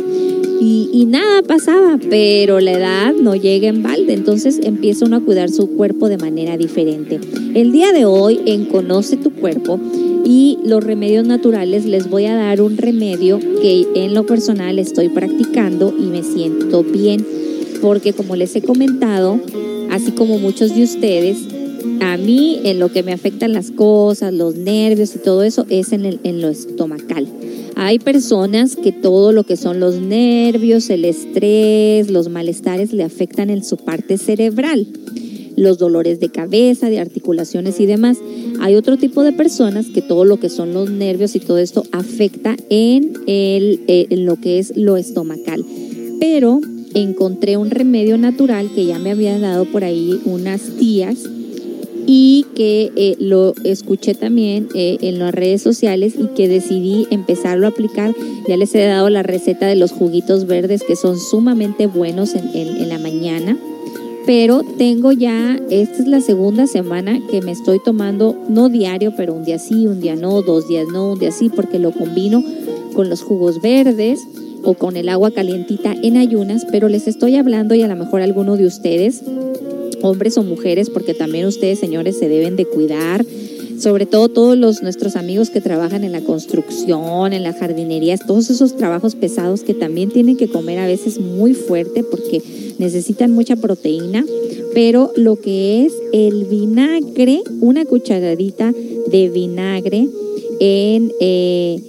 Y, 0.61 0.91
y, 0.93 1.05
nada 1.05 1.43
pasaba, 1.43 1.97
pero 2.11 2.59
la 2.59 2.73
edad 2.73 3.13
no 3.15 3.37
llega 3.37 3.69
en 3.69 3.85
balde, 3.85 4.15
entonces 4.15 4.59
empieza 4.65 5.05
uno 5.05 5.19
a 5.19 5.21
cuidar 5.21 5.49
su 5.49 5.69
cuerpo 5.77 6.09
de 6.09 6.19
manera 6.19 6.57
diferente. 6.57 7.21
El 7.55 7.71
día 7.71 7.93
de 7.93 8.05
hoy 8.05 8.41
en 8.47 8.65
Conoce 8.65 9.17
tu 9.17 9.31
cuerpo 9.31 9.79
y 10.25 10.59
los 10.65 10.83
remedios 10.83 11.25
naturales 11.25 11.85
les 11.85 12.11
voy 12.11 12.25
a 12.25 12.35
dar 12.35 12.63
un 12.63 12.79
remedio 12.79 13.39
que 13.39 13.87
en 13.95 14.13
lo 14.13 14.27
personal 14.27 14.81
estoy 14.81 15.09
practicando 15.09 15.95
y 15.97 16.07
me 16.07 16.25
siento 16.25 16.83
bien, 16.83 17.25
porque 17.81 18.13
como 18.13 18.35
les 18.35 18.57
he 18.57 18.63
comentado, 18.63 19.39
así 19.91 20.11
como 20.11 20.39
muchos 20.39 20.75
de 20.75 20.83
ustedes, 20.83 21.39
a 22.01 22.17
mí 22.17 22.61
en 22.65 22.79
lo 22.79 22.91
que 22.91 23.03
me 23.03 23.13
afectan 23.13 23.53
las 23.53 23.71
cosas, 23.71 24.33
los 24.33 24.57
nervios 24.57 25.15
y 25.15 25.19
todo 25.19 25.43
eso 25.43 25.67
es 25.69 25.93
en, 25.93 26.41
lo 26.41 26.49
estomacal. 26.49 27.27
Hay 27.77 27.99
personas 27.99 28.77
que 28.77 28.93
todo 28.93 29.33
lo 29.33 29.45
que 29.45 29.57
son 29.57 29.81
los 29.81 29.97
nervios, 29.97 30.91
el 30.91 31.05
estrés, 31.05 32.11
los 32.11 32.29
malestares 32.29 32.93
le 32.93 33.03
afectan 33.03 33.51
en 33.51 33.65
su 33.65 33.77
parte 33.77 34.19
cerebral, 34.19 34.87
los 35.57 35.79
dolores 35.79 36.21
de 36.21 36.29
cabeza, 36.29 36.91
de 36.91 37.01
articulaciones 37.01 37.81
y 37.81 37.87
demás. 37.87 38.19
Hay 38.61 38.75
otro 38.75 38.97
tipo 38.97 39.23
de 39.23 39.33
personas 39.33 39.87
que 39.87 40.03
todo 40.03 40.25
lo 40.25 40.39
que 40.39 40.49
son 40.49 40.75
los 40.75 40.91
nervios 40.91 41.35
y 41.35 41.41
todo 41.41 41.59
esto 41.59 41.85
afecta 41.93 42.57
en, 42.69 43.15
el, 43.27 43.81
eh, 43.89 44.07
en 44.11 44.27
lo 44.27 44.37
que 44.37 44.59
es 44.59 44.77
lo 44.77 44.97
estomacal. 44.97 45.65
Pero 46.21 46.61
encontré 46.95 47.57
un 47.57 47.71
remedio 47.71 48.19
natural 48.19 48.71
que 48.75 48.85
ya 48.85 48.99
me 48.99 49.13
habían 49.13 49.41
dado 49.41 49.65
por 49.65 49.85
ahí 49.85 50.21
unas 50.25 50.61
tías 50.79 51.29
y 52.07 52.47
que 52.55 52.93
eh, 52.97 53.17
lo 53.19 53.55
escuché 53.65 54.15
también 54.15 54.69
eh, 54.75 54.99
en 55.01 55.19
las 55.19 55.35
redes 55.35 55.63
sociales 55.63 56.15
y 56.19 56.27
que 56.35 56.49
decidí 56.49 57.07
empezarlo 57.11 57.67
a 57.67 57.71
aplicar. 57.71 58.15
Ya 58.49 58.57
les 58.57 58.75
he 58.75 58.85
dado 58.85 59.11
la 59.11 59.23
receta 59.23 59.67
de 59.67 59.77
los 59.77 59.93
juguitos 59.93 60.47
verdes 60.47 60.83
que 60.83 60.97
son 60.97 61.19
sumamente 61.19 61.87
buenos 61.87 62.35
en, 62.35 62.51
en 62.55 62.89
la 62.89 62.99
mañana. 62.99 63.57
Pero 64.25 64.63
tengo 64.79 65.11
ya, 65.11 65.59
esta 65.69 65.97
es 65.99 66.07
la 66.07 66.21
segunda 66.21 66.69
semana 66.69 67.19
que 67.29 67.43
me 67.43 67.51
estoy 67.51 67.81
tomando, 67.85 68.37
no 68.49 68.69
diario, 68.69 69.15
pero 69.17 69.35
un 69.35 69.45
día 69.45 69.59
sí, 69.59 69.87
un 69.89 70.01
día 70.01 70.15
no, 70.15 70.43
dos 70.43 70.69
días 70.69 70.87
no, 70.93 71.13
un 71.13 71.19
día 71.19 71.33
sí, 71.33 71.49
porque 71.49 71.81
lo 71.81 71.91
combino 71.91 72.45
con 72.95 73.09
los 73.09 73.23
jugos 73.23 73.61
verdes 73.61 74.21
o 74.63 74.75
con 74.75 74.97
el 74.97 75.09
agua 75.09 75.33
calientita 75.33 75.93
en 76.03 76.17
ayunas, 76.17 76.67
pero 76.71 76.89
les 76.89 77.09
estoy 77.09 77.37
hablando 77.37 77.75
y 77.75 77.83
a 77.83 77.89
lo 77.89 77.97
mejor 77.97 78.21
alguno 78.23 78.57
de 78.57 78.67
ustedes 78.67 79.23
hombres 80.03 80.37
o 80.37 80.43
mujeres, 80.43 80.91
porque 80.91 81.15
también 81.15 81.47
ustedes, 81.47 81.79
señores, 81.79 82.19
se 82.19 82.29
deben 82.29 82.57
de 82.57 82.67
cuidar. 82.67 83.25
Sobre 83.79 84.07
todo 84.07 84.29
todos 84.29 84.57
los, 84.57 84.83
nuestros 84.83 85.17
amigos 85.17 85.51
que 85.51 85.61
trabajan 85.61 86.05
en 86.05 86.13
la 86.13 86.21
construcción, 86.21 87.33
en 87.33 87.43
las 87.43 87.57
jardinerías, 87.57 88.27
todos 88.27 88.49
esos 88.51 88.77
trabajos 88.77 89.17
pesados 89.17 89.63
que 89.63 89.75
también 89.75 90.11
tienen 90.11 90.37
que 90.37 90.49
comer 90.49 90.79
a 90.79 90.87
veces 90.87 91.19
muy 91.19 91.55
fuerte 91.55 92.05
porque 92.05 92.43
necesitan 92.79 93.33
mucha 93.33 93.57
proteína. 93.57 94.25
Pero 94.75 95.13
lo 95.17 95.37
que 95.37 95.85
es 95.85 95.95
el 96.13 96.45
vinagre, 96.45 97.43
una 97.61 97.85
cucharadita 97.85 98.73
de 99.11 99.29
vinagre 99.31 100.09
en, 100.61 101.13
eh, 101.21 101.81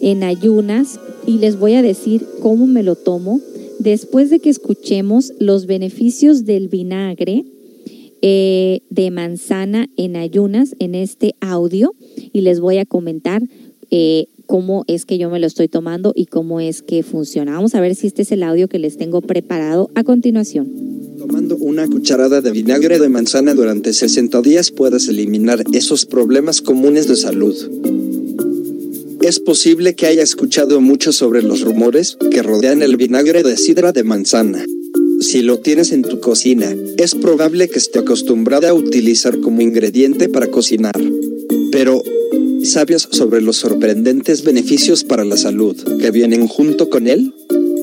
en 0.00 0.24
ayunas, 0.24 0.98
y 1.28 1.38
les 1.38 1.58
voy 1.58 1.74
a 1.74 1.82
decir 1.82 2.26
cómo 2.40 2.66
me 2.66 2.82
lo 2.82 2.94
tomo 2.94 3.40
después 3.78 4.30
de 4.30 4.40
que 4.40 4.50
escuchemos 4.50 5.32
los 5.38 5.66
beneficios 5.66 6.44
del 6.44 6.68
vinagre 6.68 7.44
eh, 8.20 8.80
de 8.90 9.10
manzana 9.10 9.88
en 9.96 10.16
ayunas 10.16 10.74
en 10.80 10.94
este 10.94 11.34
audio 11.40 11.94
y 12.32 12.40
les 12.40 12.58
voy 12.58 12.78
a 12.78 12.84
comentar 12.84 13.42
eh, 13.90 14.26
cómo 14.46 14.84
es 14.88 15.04
que 15.04 15.18
yo 15.18 15.30
me 15.30 15.38
lo 15.38 15.46
estoy 15.46 15.68
tomando 15.68 16.12
y 16.16 16.26
cómo 16.26 16.58
es 16.58 16.82
que 16.82 17.02
funciona. 17.02 17.52
Vamos 17.52 17.74
a 17.74 17.80
ver 17.80 17.94
si 17.94 18.06
este 18.08 18.22
es 18.22 18.32
el 18.32 18.42
audio 18.42 18.66
que 18.66 18.78
les 18.78 18.96
tengo 18.96 19.20
preparado 19.20 19.90
a 19.94 20.02
continuación. 20.02 20.68
Tomando 21.18 21.56
una 21.56 21.86
cucharada 21.86 22.40
de 22.40 22.50
vinagre 22.50 22.98
de 22.98 23.08
manzana 23.08 23.54
durante 23.54 23.92
60 23.92 24.40
días 24.42 24.70
puedes 24.70 25.08
eliminar 25.08 25.62
esos 25.72 26.06
problemas 26.06 26.60
comunes 26.60 27.06
de 27.06 27.16
salud. 27.16 27.54
Es 29.28 29.40
posible 29.40 29.94
que 29.94 30.06
haya 30.06 30.22
escuchado 30.22 30.80
mucho 30.80 31.12
sobre 31.12 31.42
los 31.42 31.60
rumores 31.60 32.16
que 32.30 32.42
rodean 32.42 32.80
el 32.80 32.96
vinagre 32.96 33.42
de 33.42 33.58
sidra 33.58 33.92
de 33.92 34.02
manzana. 34.02 34.64
Si 35.20 35.42
lo 35.42 35.58
tienes 35.58 35.92
en 35.92 36.00
tu 36.00 36.18
cocina, 36.18 36.74
es 36.96 37.14
probable 37.14 37.68
que 37.68 37.78
esté 37.78 37.98
acostumbrada 37.98 38.70
a 38.70 38.72
utilizar 38.72 39.38
como 39.40 39.60
ingrediente 39.60 40.30
para 40.30 40.46
cocinar. 40.46 40.98
Pero, 41.70 42.02
¿sabes 42.64 43.06
sobre 43.10 43.42
los 43.42 43.58
sorprendentes 43.58 44.44
beneficios 44.44 45.04
para 45.04 45.26
la 45.26 45.36
salud 45.36 45.76
que 46.00 46.10
vienen 46.10 46.48
junto 46.48 46.88
con 46.88 47.06
él? 47.06 47.34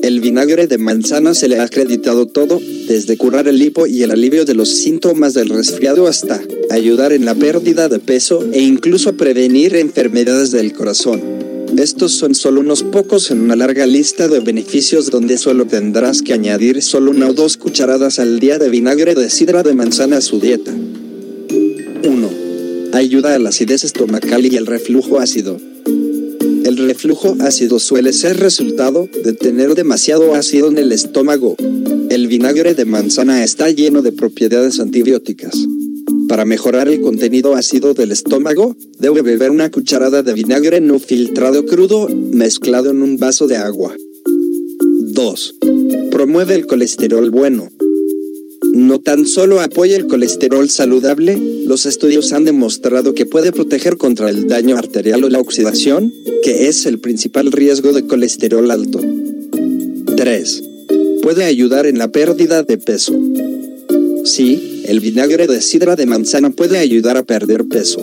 El 0.02 0.20
vinagre 0.20 0.66
de 0.66 0.78
manzana 0.78 1.34
se 1.34 1.48
le 1.48 1.58
ha 1.58 1.64
acreditado 1.64 2.26
todo, 2.26 2.60
desde 2.88 3.16
curar 3.16 3.48
el 3.48 3.60
hipo 3.60 3.86
y 3.86 4.02
el 4.02 4.10
alivio 4.10 4.44
de 4.44 4.54
los 4.54 4.68
síntomas 4.68 5.34
del 5.34 5.48
resfriado 5.48 6.06
hasta 6.06 6.40
ayudar 6.70 7.12
en 7.12 7.24
la 7.24 7.34
pérdida 7.34 7.88
de 7.88 7.98
peso 7.98 8.44
e 8.52 8.62
incluso 8.62 9.16
prevenir 9.16 9.74
enfermedades 9.76 10.50
del 10.52 10.72
corazón. 10.72 11.20
Estos 11.76 12.12
son 12.12 12.34
solo 12.34 12.60
unos 12.60 12.82
pocos 12.84 13.30
en 13.30 13.40
una 13.40 13.56
larga 13.56 13.86
lista 13.86 14.28
de 14.28 14.40
beneficios 14.40 15.10
donde 15.10 15.36
solo 15.36 15.66
tendrás 15.66 16.22
que 16.22 16.32
añadir 16.32 16.80
solo 16.82 17.10
una 17.10 17.28
o 17.28 17.34
dos 17.34 17.56
cucharadas 17.56 18.18
al 18.18 18.40
día 18.40 18.58
de 18.58 18.70
vinagre 18.70 19.14
de 19.14 19.28
sidra 19.28 19.62
de 19.62 19.74
manzana 19.74 20.18
a 20.18 20.20
su 20.20 20.40
dieta. 20.40 20.72
1. 20.72 22.30
Ayuda 22.92 23.34
a 23.34 23.38
la 23.38 23.50
acidez 23.50 23.84
estomacal 23.84 24.46
y 24.46 24.56
el 24.56 24.66
reflujo 24.66 25.18
ácido. 25.18 25.58
El 26.66 26.78
reflujo 26.78 27.36
ácido 27.38 27.78
suele 27.78 28.12
ser 28.12 28.40
resultado 28.40 29.08
de 29.24 29.34
tener 29.34 29.76
demasiado 29.76 30.34
ácido 30.34 30.66
en 30.66 30.78
el 30.78 30.90
estómago. 30.90 31.54
El 32.10 32.26
vinagre 32.26 32.74
de 32.74 32.84
manzana 32.84 33.44
está 33.44 33.70
lleno 33.70 34.02
de 34.02 34.10
propiedades 34.10 34.80
antibióticas. 34.80 35.54
Para 36.28 36.44
mejorar 36.44 36.88
el 36.88 37.00
contenido 37.00 37.54
ácido 37.54 37.94
del 37.94 38.10
estómago, 38.10 38.74
debe 38.98 39.22
beber 39.22 39.52
una 39.52 39.70
cucharada 39.70 40.24
de 40.24 40.34
vinagre 40.34 40.80
no 40.80 40.98
filtrado 40.98 41.64
crudo 41.66 42.08
mezclado 42.08 42.90
en 42.90 43.00
un 43.00 43.16
vaso 43.16 43.46
de 43.46 43.58
agua. 43.58 43.94
2. 45.12 45.54
Promueve 46.10 46.56
el 46.56 46.66
colesterol 46.66 47.30
bueno. 47.30 47.70
No 48.76 49.00
tan 49.00 49.24
solo 49.24 49.62
apoya 49.62 49.96
el 49.96 50.06
colesterol 50.06 50.68
saludable, 50.68 51.38
los 51.64 51.86
estudios 51.86 52.34
han 52.34 52.44
demostrado 52.44 53.14
que 53.14 53.24
puede 53.24 53.50
proteger 53.50 53.96
contra 53.96 54.28
el 54.28 54.48
daño 54.48 54.76
arterial 54.76 55.24
o 55.24 55.30
la 55.30 55.40
oxidación, 55.40 56.12
que 56.42 56.68
es 56.68 56.84
el 56.84 56.98
principal 56.98 57.52
riesgo 57.52 57.94
de 57.94 58.06
colesterol 58.06 58.70
alto. 58.70 59.00
3. 60.14 60.62
Puede 61.22 61.44
ayudar 61.44 61.86
en 61.86 61.96
la 61.96 62.08
pérdida 62.08 62.64
de 62.64 62.76
peso. 62.76 63.18
Sí, 64.26 64.82
el 64.84 65.00
vinagre 65.00 65.46
de 65.46 65.62
sidra 65.62 65.96
de 65.96 66.04
manzana 66.04 66.50
puede 66.50 66.76
ayudar 66.76 67.16
a 67.16 67.22
perder 67.22 67.64
peso. 67.64 68.02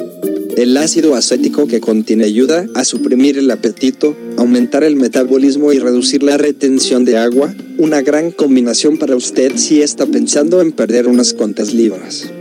El 0.57 0.75
ácido 0.77 1.13
acético 1.13 1.67
que 1.67 1.81
contiene 1.81 2.23
ayuda 2.23 2.65
a 2.73 2.83
suprimir 2.83 3.37
el 3.37 3.51
apetito, 3.51 4.17
aumentar 4.37 4.83
el 4.83 4.95
metabolismo 4.95 5.71
y 5.71 5.77
reducir 5.77 6.23
la 6.23 6.37
retención 6.37 7.05
de 7.05 7.17
agua, 7.17 7.53
una 7.83 8.01
gran 8.01 8.31
combinación 8.31 8.97
para 8.97 9.13
usted 9.13 9.57
si 9.57 9.81
está 9.81 10.05
pensando 10.05 10.61
en 10.61 10.71
perder 10.71 11.05
unas 11.05 11.33
cuantas 11.33 11.73
libras. 11.73 12.31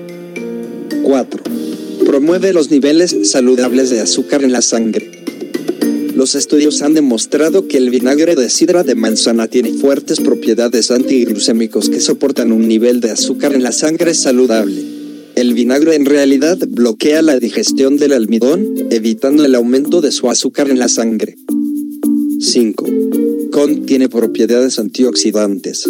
4. 1.03 1.43
Promueve 2.07 2.53
los 2.53 2.71
niveles 2.71 3.17
saludables 3.25 3.91
de 3.91 3.99
azúcar 3.99 4.45
en 4.45 4.53
la 4.53 4.63
sangre. 4.63 5.11
Los 6.15 6.37
estudios 6.37 6.81
han 6.83 6.95
demostrado 6.95 7.67
que 7.67 7.79
el 7.79 7.91
vinagre 7.91 8.37
de 8.37 8.49
sidra 8.51 8.85
de 8.85 8.95
manzana 8.95 9.49
tiene 9.49 9.73
fuertes 9.73 10.21
propiedades 10.21 10.93
antiglucémicos 10.93 11.91
que 11.91 11.99
soportan 11.99 12.53
un 12.53 12.69
nivel 12.69 13.01
de 13.01 13.11
azúcar 13.11 13.53
en 13.53 13.65
la 13.65 13.73
sangre 13.73 14.15
saludable. 14.15 14.81
El 15.35 15.55
vinagre 15.55 15.97
en 15.97 16.07
realidad 16.07 16.57
bloquea 16.69 17.21
la 17.21 17.41
digestión 17.41 17.97
del 17.97 18.13
almidón, 18.13 18.65
evitando 18.91 19.45
el 19.45 19.57
aumento 19.57 20.01
de 20.03 20.13
su 20.13 20.31
azúcar 20.31 20.71
en 20.71 20.79
la 20.79 20.89
sangre. 20.89 21.37
5. 22.39 23.32
Contiene 23.53 24.09
propiedades 24.09 24.79
antioxidantes. 24.79 25.85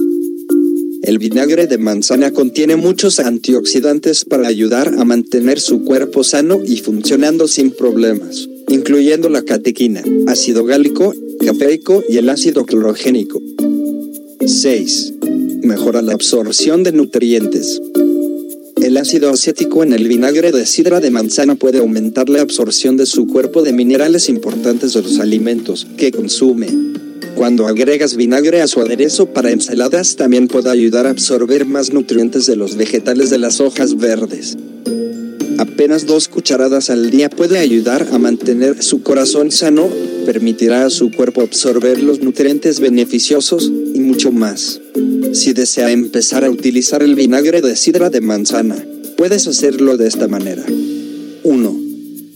El 1.02 1.18
vinagre 1.18 1.68
de 1.68 1.78
manzana 1.78 2.32
contiene 2.32 2.74
muchos 2.74 3.20
antioxidantes 3.20 4.24
para 4.24 4.48
ayudar 4.48 4.94
a 4.98 5.04
mantener 5.04 5.60
su 5.60 5.84
cuerpo 5.84 6.24
sano 6.24 6.60
y 6.66 6.78
funcionando 6.78 7.46
sin 7.46 7.70
problemas, 7.70 8.48
incluyendo 8.68 9.28
la 9.28 9.42
catequina, 9.42 10.02
ácido 10.26 10.64
gálico, 10.64 11.14
cafeico 11.38 12.02
y 12.08 12.16
el 12.16 12.30
ácido 12.30 12.66
clorogénico. 12.66 13.40
6. 14.44 15.14
Mejora 15.62 16.02
la 16.02 16.14
absorción 16.14 16.82
de 16.82 16.90
nutrientes. 16.90 17.80
El 18.82 18.96
ácido 18.96 19.30
acético 19.30 19.84
en 19.84 19.92
el 19.92 20.08
vinagre 20.08 20.50
de 20.50 20.66
sidra 20.66 20.98
de 20.98 21.12
manzana 21.12 21.54
puede 21.54 21.78
aumentar 21.78 22.28
la 22.28 22.40
absorción 22.40 22.96
de 22.96 23.06
su 23.06 23.28
cuerpo 23.28 23.62
de 23.62 23.72
minerales 23.72 24.28
importantes 24.28 24.94
de 24.94 25.02
los 25.02 25.20
alimentos 25.20 25.86
que 25.96 26.10
consume. 26.10 26.66
Cuando 27.34 27.66
agregas 27.66 28.16
vinagre 28.16 28.60
a 28.60 28.66
su 28.66 28.80
aderezo 28.80 29.26
para 29.26 29.50
ensaladas 29.50 30.16
también 30.16 30.48
puede 30.48 30.70
ayudar 30.70 31.06
a 31.06 31.10
absorber 31.10 31.66
más 31.66 31.92
nutrientes 31.92 32.46
de 32.46 32.56
los 32.56 32.76
vegetales 32.76 33.30
de 33.30 33.38
las 33.38 33.60
hojas 33.60 33.96
verdes. 33.96 34.56
Apenas 35.58 36.06
dos 36.06 36.28
cucharadas 36.28 36.90
al 36.90 37.10
día 37.10 37.30
puede 37.30 37.58
ayudar 37.58 38.08
a 38.12 38.18
mantener 38.18 38.82
su 38.82 39.02
corazón 39.02 39.50
sano, 39.50 39.88
permitirá 40.26 40.86
a 40.86 40.90
su 40.90 41.10
cuerpo 41.10 41.42
absorber 41.42 42.02
los 42.02 42.20
nutrientes 42.20 42.80
beneficiosos 42.80 43.70
y 43.94 44.00
mucho 44.00 44.32
más. 44.32 44.80
Si 45.32 45.52
desea 45.52 45.90
empezar 45.90 46.44
a 46.44 46.50
utilizar 46.50 47.02
el 47.02 47.14
vinagre 47.14 47.60
de 47.60 47.76
sidra 47.76 48.10
de 48.10 48.20
manzana, 48.20 48.84
puedes 49.16 49.46
hacerlo 49.46 49.96
de 49.96 50.08
esta 50.08 50.26
manera. 50.26 50.64
1. 51.44 51.81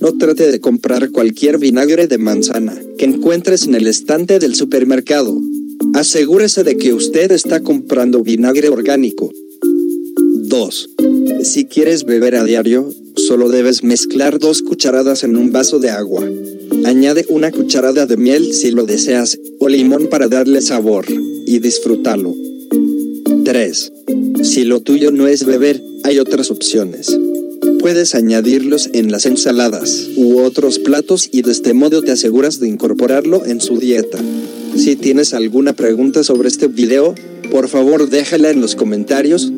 No 0.00 0.12
trate 0.18 0.50
de 0.50 0.60
comprar 0.60 1.10
cualquier 1.10 1.58
vinagre 1.58 2.06
de 2.06 2.18
manzana 2.18 2.78
que 2.98 3.06
encuentres 3.06 3.66
en 3.66 3.74
el 3.74 3.86
estante 3.86 4.38
del 4.38 4.54
supermercado. 4.54 5.40
Asegúrese 5.94 6.64
de 6.64 6.76
que 6.76 6.92
usted 6.92 7.32
está 7.32 7.60
comprando 7.60 8.22
vinagre 8.22 8.68
orgánico. 8.68 9.32
2. 10.48 10.90
Si 11.42 11.64
quieres 11.64 12.04
beber 12.04 12.36
a 12.36 12.44
diario, 12.44 12.90
solo 13.16 13.48
debes 13.48 13.82
mezclar 13.82 14.38
dos 14.38 14.62
cucharadas 14.62 15.24
en 15.24 15.36
un 15.36 15.50
vaso 15.50 15.78
de 15.78 15.90
agua. 15.90 16.24
Añade 16.84 17.24
una 17.28 17.50
cucharada 17.50 18.06
de 18.06 18.16
miel 18.16 18.52
si 18.52 18.70
lo 18.70 18.84
deseas, 18.84 19.38
o 19.58 19.68
limón 19.68 20.08
para 20.08 20.28
darle 20.28 20.60
sabor, 20.60 21.06
y 21.46 21.58
disfrútalo. 21.58 22.34
3. 23.44 23.92
Si 24.42 24.64
lo 24.64 24.80
tuyo 24.80 25.10
no 25.10 25.26
es 25.26 25.44
beber, 25.44 25.82
hay 26.04 26.18
otras 26.18 26.50
opciones. 26.50 27.16
Puedes 27.86 28.16
añadirlos 28.16 28.90
en 28.94 29.12
las 29.12 29.26
ensaladas 29.26 30.10
u 30.16 30.40
otros 30.40 30.80
platos 30.80 31.28
y 31.30 31.42
de 31.42 31.52
este 31.52 31.72
modo 31.72 32.02
te 32.02 32.10
aseguras 32.10 32.58
de 32.58 32.66
incorporarlo 32.66 33.46
en 33.46 33.60
su 33.60 33.78
dieta. 33.78 34.18
Si 34.74 34.96
tienes 34.96 35.34
alguna 35.34 35.72
pregunta 35.72 36.24
sobre 36.24 36.48
este 36.48 36.66
video, 36.66 37.14
por 37.48 37.68
favor 37.68 38.10
déjala 38.10 38.50
en 38.50 38.60
los 38.60 38.74
comentarios 38.74 39.52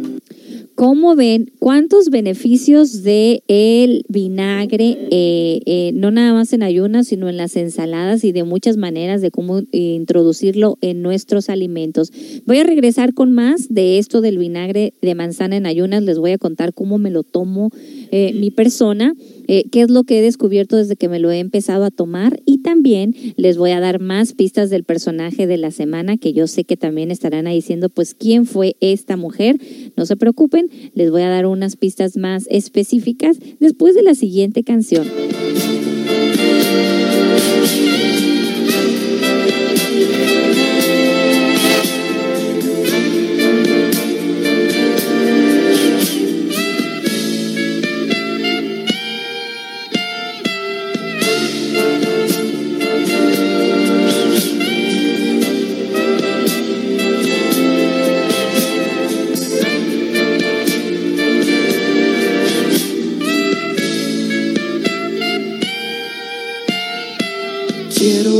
¿Cómo 0.78 1.16
ven 1.16 1.50
cuántos 1.58 2.08
beneficios 2.08 3.02
de 3.02 3.42
el 3.48 4.04
vinagre, 4.08 4.96
eh, 5.10 5.60
eh, 5.66 5.90
no 5.92 6.12
nada 6.12 6.32
más 6.32 6.52
en 6.52 6.62
ayunas, 6.62 7.08
sino 7.08 7.28
en 7.28 7.36
las 7.36 7.56
ensaladas 7.56 8.22
y 8.22 8.30
de 8.30 8.44
muchas 8.44 8.76
maneras 8.76 9.20
de 9.20 9.32
cómo 9.32 9.62
introducirlo 9.72 10.78
en 10.80 11.02
nuestros 11.02 11.48
alimentos? 11.48 12.12
Voy 12.46 12.58
a 12.58 12.62
regresar 12.62 13.12
con 13.12 13.32
más 13.32 13.66
de 13.68 13.98
esto 13.98 14.20
del 14.20 14.38
vinagre 14.38 14.94
de 15.02 15.16
manzana 15.16 15.56
en 15.56 15.66
ayunas. 15.66 16.04
Les 16.04 16.20
voy 16.20 16.30
a 16.30 16.38
contar 16.38 16.72
cómo 16.72 16.96
me 16.98 17.10
lo 17.10 17.24
tomo 17.24 17.72
eh, 18.10 18.32
mi 18.34 18.50
persona. 18.50 19.14
Eh, 19.50 19.64
qué 19.72 19.80
es 19.80 19.90
lo 19.90 20.04
que 20.04 20.18
he 20.18 20.22
descubierto 20.22 20.76
desde 20.76 20.96
que 20.96 21.08
me 21.08 21.18
lo 21.18 21.30
he 21.30 21.38
empezado 21.38 21.84
a 21.84 21.90
tomar 21.90 22.38
y 22.44 22.58
también 22.58 23.14
les 23.36 23.56
voy 23.56 23.70
a 23.70 23.80
dar 23.80 23.98
más 23.98 24.34
pistas 24.34 24.68
del 24.68 24.84
personaje 24.84 25.46
de 25.46 25.56
la 25.56 25.70
semana 25.70 26.18
que 26.18 26.34
yo 26.34 26.46
sé 26.46 26.64
que 26.64 26.76
también 26.76 27.10
estarán 27.10 27.46
ahí 27.46 27.56
diciendo 27.56 27.88
pues 27.88 28.14
quién 28.14 28.44
fue 28.44 28.76
esta 28.80 29.16
mujer. 29.16 29.58
No 29.96 30.04
se 30.04 30.16
preocupen, 30.16 30.68
les 30.92 31.10
voy 31.10 31.22
a 31.22 31.30
dar 31.30 31.46
unas 31.46 31.76
pistas 31.76 32.18
más 32.18 32.46
específicas 32.50 33.38
después 33.58 33.94
de 33.94 34.02
la 34.02 34.14
siguiente 34.14 34.64
canción. 34.64 35.06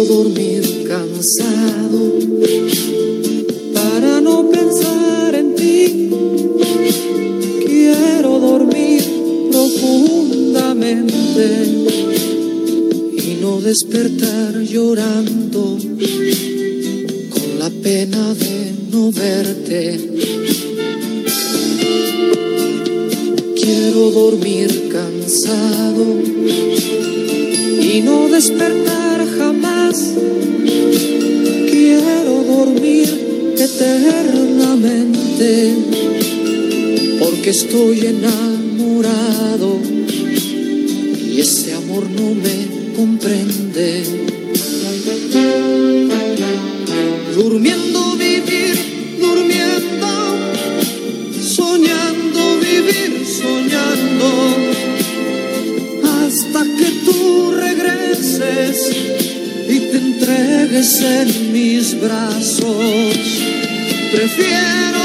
Dormir 0.09 0.89
cansado 0.89 2.19
para 3.75 4.21
no 4.23 4.51
pensar 4.51 5.35
en 5.35 5.55
ti. 5.55 6.11
Quiero 7.67 8.39
dormir 8.39 9.05
profundamente 9.53 11.47
y 13.19 13.39
no 13.43 13.61
despertar 13.61 14.59
llorando 14.63 15.77
con 17.29 17.59
la 17.59 17.69
pena 17.69 18.35
de 18.35 18.73
no 18.91 19.13
verte. 19.13 20.09
Quiero 23.61 24.11
dormir 24.13 24.89
cansado 24.89 26.07
y 27.81 28.01
no 28.03 28.29
despertar 28.29 29.27
jamás. 29.37 30.15
Quiero 31.71 32.45
dormir 32.45 33.55
eternamente 33.59 35.75
porque 37.19 37.51
estoy 37.51 38.07
enamorado 38.07 39.81
y 41.27 41.41
ese 41.41 41.75
amor 41.75 42.09
no 42.11 42.35
me 42.35 42.69
comprende. 42.97 44.05
Durmiendo 47.35 47.88
en 60.97 61.53
mis 61.53 62.01
brazos. 62.01 62.65
Prefiero 64.11 64.98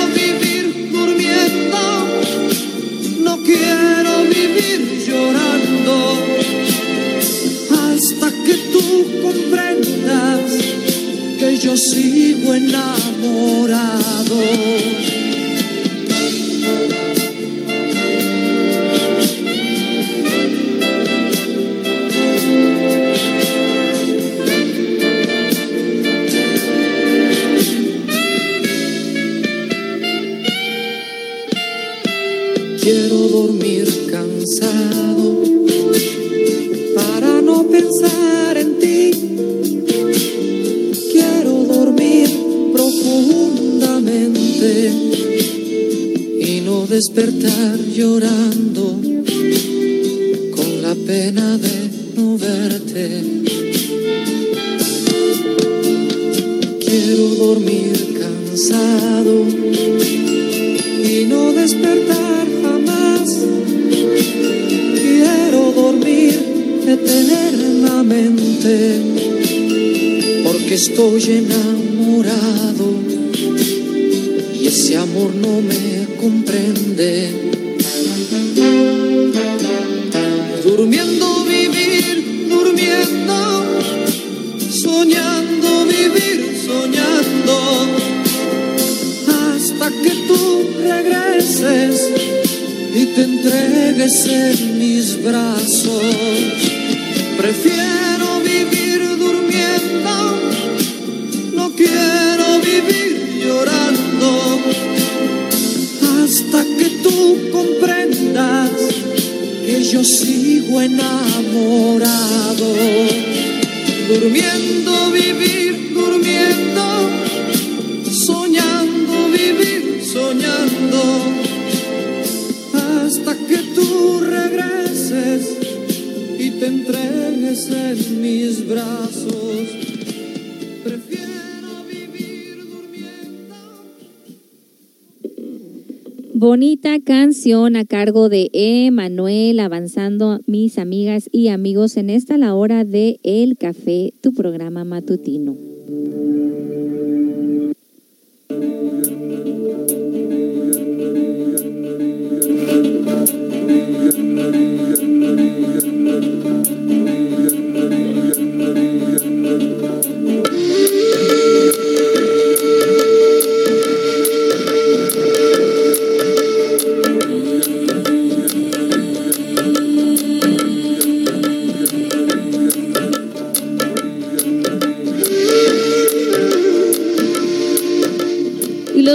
a 137.76 137.86
cargo 137.86 138.30
de 138.30 138.50
Emanuel, 138.54 139.60
avanzando 139.60 140.40
mis 140.46 140.78
amigas 140.78 141.30
y 141.32 141.48
amigos 141.48 141.98
en 141.98 142.10
esta 142.10 142.38
la 142.38 142.56
hora 142.56 142.84
de 142.84 143.20
El 143.24 143.58
Café, 143.58 144.14
tu 144.22 144.34
programa 144.34 144.84
matutino. 144.84 145.56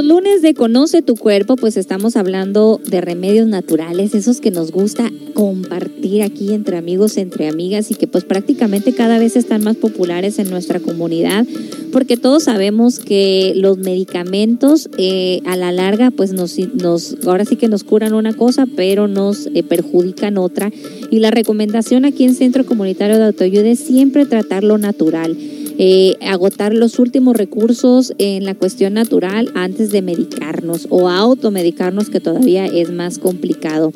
Lunes 0.05 0.43
de 0.43 0.55
Conoce 0.55 1.03
tu 1.03 1.17
cuerpo, 1.17 1.57
pues 1.57 1.77
estamos 1.77 2.17
hablando 2.17 2.81
de 2.85 3.01
remedios 3.01 3.47
naturales, 3.49 4.15
esos 4.15 4.41
que 4.41 4.51
nos 4.51 4.71
gusta 4.71 5.11
compartir 5.35 6.23
aquí 6.23 6.53
entre 6.53 6.77
amigos, 6.77 7.17
entre 7.17 7.49
amigas 7.49 7.91
y 7.91 7.95
que 7.95 8.07
pues 8.07 8.25
prácticamente 8.25 8.93
cada 8.93 9.19
vez 9.19 9.37
están 9.37 9.63
más 9.63 9.77
populares 9.77 10.39
en 10.39 10.51
nuestra 10.51 10.81
comunidad, 10.81 11.47
porque 11.93 12.17
todos 12.17 12.45
sabemos 12.45 12.99
que 12.99 13.53
los 13.57 13.79
medicamentos 13.79 14.91
eh, 14.99 15.41
a 15.47 15.57
la 15.57 15.73
larga 15.73 16.11
pues 16.11 16.33
nos, 16.33 16.59
nos, 16.75 17.17
ahora 17.27 17.45
sí 17.45 17.57
que 17.57 17.69
nos 17.69 17.85
curan 17.85 18.15
una 18.15 18.35
cosa, 18.35 18.67
pero 18.77 19.09
nos 19.09 19.47
eh, 19.55 19.63
perjudican 19.63 20.39
otra. 20.39 20.71
Y 21.11 21.21
la 21.21 21.31
recomendación 21.31 22.05
aquí 22.05 22.25
en 22.25 22.35
Centro 22.35 22.67
Comunitario 22.67 23.17
de 23.17 23.25
Autoayuda 23.25 23.69
es 23.69 23.81
siempre 23.81 24.27
tratar 24.27 24.65
lo 24.65 24.79
natural 24.79 25.37
eh, 25.79 26.17
agotar 26.21 26.75
los 26.75 26.99
últimos 26.99 27.37
recursos 27.37 28.13
en 28.19 28.45
la 28.45 28.55
cuestión 28.55 28.95
natural 28.95 29.53
antes 29.55 29.91
de 29.93 30.03
medicarnos 30.03 30.89
o 30.91 31.09
automedicarnos, 31.09 32.11
que 32.11 32.21
todavía 32.21 32.67
es 32.67 32.91
más 32.91 33.19
complicado. 33.19 33.93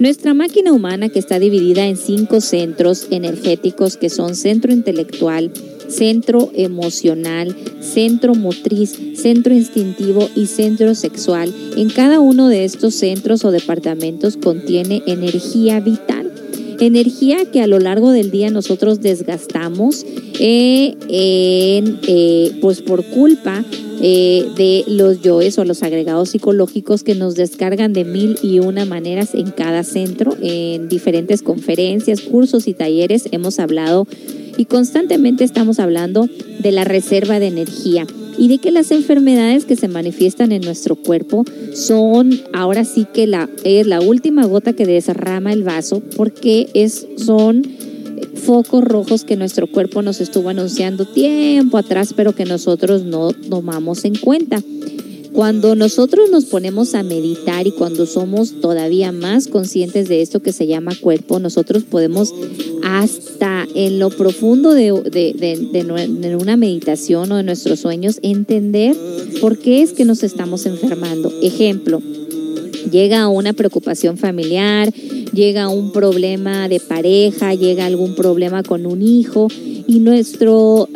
Nuestra 0.00 0.34
máquina 0.34 0.72
humana, 0.72 1.08
que 1.08 1.18
está 1.18 1.38
dividida 1.38 1.86
en 1.86 1.96
cinco 1.96 2.40
centros 2.40 3.06
energéticos, 3.10 3.96
que 3.96 4.10
son 4.10 4.34
centro 4.34 4.72
intelectual, 4.72 5.52
centro 5.88 6.50
emocional, 6.54 7.54
centro 7.80 8.34
motriz, 8.34 8.98
centro 9.14 9.54
instintivo 9.54 10.28
y 10.34 10.46
centro 10.46 10.94
sexual. 10.94 11.54
En 11.76 11.90
cada 11.90 12.18
uno 12.18 12.48
de 12.48 12.64
estos 12.64 12.94
centros 12.94 13.44
o 13.44 13.50
departamentos 13.50 14.36
contiene 14.36 15.02
energía 15.06 15.80
vital 15.80 16.19
energía 16.80 17.50
que 17.50 17.62
a 17.62 17.66
lo 17.66 17.78
largo 17.78 18.10
del 18.10 18.30
día 18.30 18.50
nosotros 18.50 19.00
desgastamos 19.00 20.04
eh, 20.38 20.96
eh, 21.08 22.52
pues 22.60 22.82
por 22.82 23.04
culpa 23.04 23.64
eh, 24.02 24.46
de 24.56 24.84
los 24.86 25.20
yoes 25.20 25.58
o 25.58 25.64
los 25.64 25.82
agregados 25.82 26.30
psicológicos 26.30 27.02
que 27.02 27.14
nos 27.14 27.34
descargan 27.34 27.92
de 27.92 28.04
mil 28.04 28.38
y 28.42 28.58
una 28.58 28.86
maneras 28.86 29.34
en 29.34 29.50
cada 29.50 29.84
centro, 29.84 30.34
en 30.40 30.88
diferentes 30.88 31.42
conferencias, 31.42 32.22
cursos 32.22 32.66
y 32.66 32.72
talleres. 32.72 33.28
Hemos 33.30 33.58
hablado 33.58 34.06
y 34.56 34.64
constantemente 34.64 35.44
estamos 35.44 35.78
hablando 35.78 36.28
de 36.60 36.72
la 36.72 36.84
reserva 36.84 37.38
de 37.40 37.48
energía 37.48 38.06
y 38.40 38.48
de 38.48 38.56
que 38.56 38.70
las 38.70 38.90
enfermedades 38.90 39.66
que 39.66 39.76
se 39.76 39.86
manifiestan 39.86 40.50
en 40.50 40.62
nuestro 40.62 40.96
cuerpo 40.96 41.44
son 41.74 42.40
ahora 42.54 42.86
sí 42.86 43.06
que 43.12 43.26
la, 43.26 43.50
es 43.64 43.86
la 43.86 44.00
última 44.00 44.46
gota 44.46 44.72
que 44.72 44.86
desarrama 44.86 45.52
el 45.52 45.62
vaso 45.62 46.00
porque 46.16 46.70
es, 46.72 47.06
son 47.18 47.62
focos 48.34 48.82
rojos 48.82 49.24
que 49.24 49.36
nuestro 49.36 49.66
cuerpo 49.66 50.00
nos 50.00 50.22
estuvo 50.22 50.48
anunciando 50.48 51.04
tiempo 51.04 51.76
atrás, 51.76 52.14
pero 52.16 52.34
que 52.34 52.46
nosotros 52.46 53.04
no 53.04 53.32
tomamos 53.32 54.06
en 54.06 54.14
cuenta. 54.14 54.62
Cuando 55.32 55.74
nosotros 55.74 56.30
nos 56.30 56.46
ponemos 56.46 56.94
a 56.94 57.02
meditar 57.02 57.66
y 57.66 57.72
cuando 57.72 58.06
somos 58.06 58.60
todavía 58.60 59.12
más 59.12 59.46
conscientes 59.46 60.08
de 60.08 60.22
esto 60.22 60.40
que 60.40 60.52
se 60.52 60.66
llama 60.66 60.92
cuerpo, 61.00 61.38
nosotros 61.38 61.84
podemos 61.84 62.34
hasta 62.82 63.66
en 63.74 63.98
lo 63.98 64.10
profundo 64.10 64.74
de, 64.74 64.92
de, 64.92 66.36
una 66.38 66.56
meditación 66.56 67.30
o 67.32 67.36
de 67.36 67.42
nuestros 67.42 67.80
sueños 67.80 68.18
entender 68.22 68.96
por 69.40 69.58
qué 69.58 69.82
es 69.82 69.92
que 69.92 70.04
nos 70.04 70.22
estamos 70.22 70.66
enfermando. 70.66 71.32
Ejemplo, 71.42 72.02
llega 72.90 73.28
una 73.28 73.52
preocupación 73.52 74.16
familiar, 74.16 74.92
llega 75.32 75.68
un 75.68 75.92
problema 75.92 76.68
de 76.68 76.80
pareja, 76.80 77.54
llega 77.54 77.86
algún 77.86 78.14
problema 78.14 78.62
con 78.62 78.86
un 78.86 79.02
hijo 79.02 79.48
y 79.86 79.98
nuestra 79.98 80.50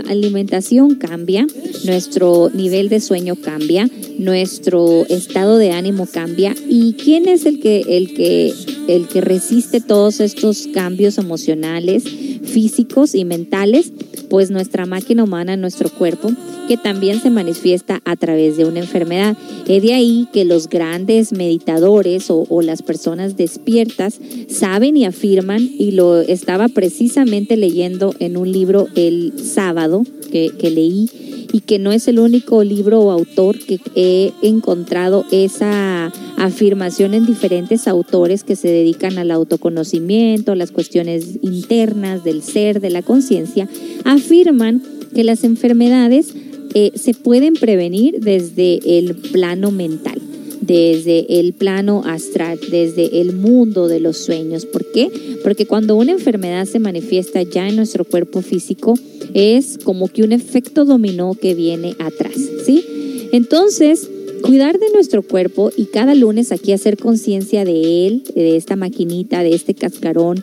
alimentación 0.08 0.94
cambia, 0.94 1.46
nuestro 1.84 2.50
nivel 2.54 2.88
de 2.88 3.00
sueño 3.00 3.36
cambia, 3.36 3.88
nuestro 4.18 5.04
estado 5.08 5.58
de 5.58 5.72
ánimo 5.72 6.06
cambia. 6.06 6.54
Y 6.68 6.94
quién 6.94 7.28
es 7.28 7.46
el 7.46 7.60
que 7.60 7.80
el 7.88 8.14
que 8.14 8.54
el 8.88 9.08
que 9.08 9.20
resiste 9.20 9.80
todos 9.80 10.20
estos 10.20 10.68
cambios 10.72 11.18
emocionales, 11.18 12.04
físicos 12.44 13.14
y 13.14 13.24
mentales, 13.24 13.92
pues 14.34 14.50
nuestra 14.50 14.84
máquina 14.84 15.22
humana, 15.22 15.56
nuestro 15.56 15.88
cuerpo, 15.88 16.28
que 16.66 16.76
también 16.76 17.20
se 17.20 17.30
manifiesta 17.30 18.00
a 18.04 18.16
través 18.16 18.56
de 18.56 18.64
una 18.64 18.80
enfermedad. 18.80 19.36
Es 19.68 19.80
de 19.80 19.94
ahí 19.94 20.26
que 20.32 20.44
los 20.44 20.68
grandes 20.68 21.32
meditadores 21.32 22.24
o, 22.30 22.60
las 22.60 22.82
personas 22.82 23.36
despiertas 23.36 24.18
saben 24.48 24.96
y 24.96 25.04
afirman, 25.04 25.60
y 25.78 25.92
lo 25.92 26.20
estaba 26.20 26.66
precisamente 26.66 27.56
leyendo 27.56 28.12
en 28.18 28.36
un 28.36 28.50
libro 28.50 28.88
el 28.96 29.34
sábado 29.38 30.02
que 30.32 30.68
leí, 30.68 31.08
y 31.54 31.60
que 31.60 31.78
no 31.78 31.92
es 31.92 32.08
el 32.08 32.18
único 32.18 32.64
libro 32.64 32.98
o 32.98 33.12
autor 33.12 33.56
que 33.60 33.78
he 33.94 34.32
encontrado 34.42 35.24
esa 35.30 36.12
afirmación 36.36 37.14
en 37.14 37.26
diferentes 37.26 37.86
autores 37.86 38.42
que 38.42 38.56
se 38.56 38.66
dedican 38.66 39.18
al 39.18 39.30
autoconocimiento, 39.30 40.56
las 40.56 40.72
cuestiones 40.72 41.38
internas 41.42 42.24
del 42.24 42.42
ser, 42.42 42.80
de 42.80 42.90
la 42.90 43.02
conciencia, 43.02 43.68
afirman 44.04 44.82
que 45.14 45.22
las 45.22 45.44
enfermedades 45.44 46.34
eh, 46.74 46.90
se 46.96 47.14
pueden 47.14 47.54
prevenir 47.54 48.18
desde 48.18 48.98
el 48.98 49.14
plano 49.14 49.70
mental 49.70 50.23
desde 50.66 51.40
el 51.40 51.52
plano 51.52 52.02
astral, 52.04 52.58
desde 52.70 53.20
el 53.20 53.34
mundo 53.34 53.88
de 53.88 54.00
los 54.00 54.18
sueños. 54.18 54.66
¿Por 54.66 54.90
qué? 54.92 55.10
Porque 55.42 55.66
cuando 55.66 55.96
una 55.96 56.12
enfermedad 56.12 56.66
se 56.66 56.78
manifiesta 56.78 57.42
ya 57.42 57.68
en 57.68 57.76
nuestro 57.76 58.04
cuerpo 58.04 58.40
físico, 58.40 58.94
es 59.34 59.78
como 59.82 60.08
que 60.08 60.22
un 60.22 60.32
efecto 60.32 60.84
dominó 60.84 61.34
que 61.34 61.54
viene 61.54 61.96
atrás, 61.98 62.36
¿sí? 62.64 62.84
Entonces, 63.32 64.08
cuidar 64.42 64.78
de 64.78 64.90
nuestro 64.92 65.22
cuerpo 65.22 65.70
y 65.76 65.86
cada 65.86 66.14
lunes 66.14 66.52
aquí 66.52 66.72
hacer 66.72 66.96
conciencia 66.96 67.64
de 67.64 68.06
él, 68.06 68.22
de 68.34 68.56
esta 68.56 68.76
maquinita, 68.76 69.42
de 69.42 69.54
este 69.54 69.74
cascarón, 69.74 70.42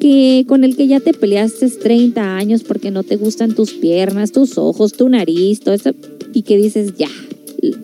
que 0.00 0.44
con 0.48 0.64
el 0.64 0.74
que 0.74 0.88
ya 0.88 1.00
te 1.00 1.12
peleaste 1.12 1.68
30 1.68 2.36
años 2.36 2.64
porque 2.64 2.90
no 2.90 3.04
te 3.04 3.16
gustan 3.16 3.54
tus 3.54 3.72
piernas, 3.74 4.32
tus 4.32 4.58
ojos, 4.58 4.94
tu 4.94 5.08
nariz, 5.08 5.60
todo 5.60 5.74
eso, 5.74 5.92
y 6.34 6.42
que 6.42 6.56
dices, 6.56 6.94
ya, 6.96 7.10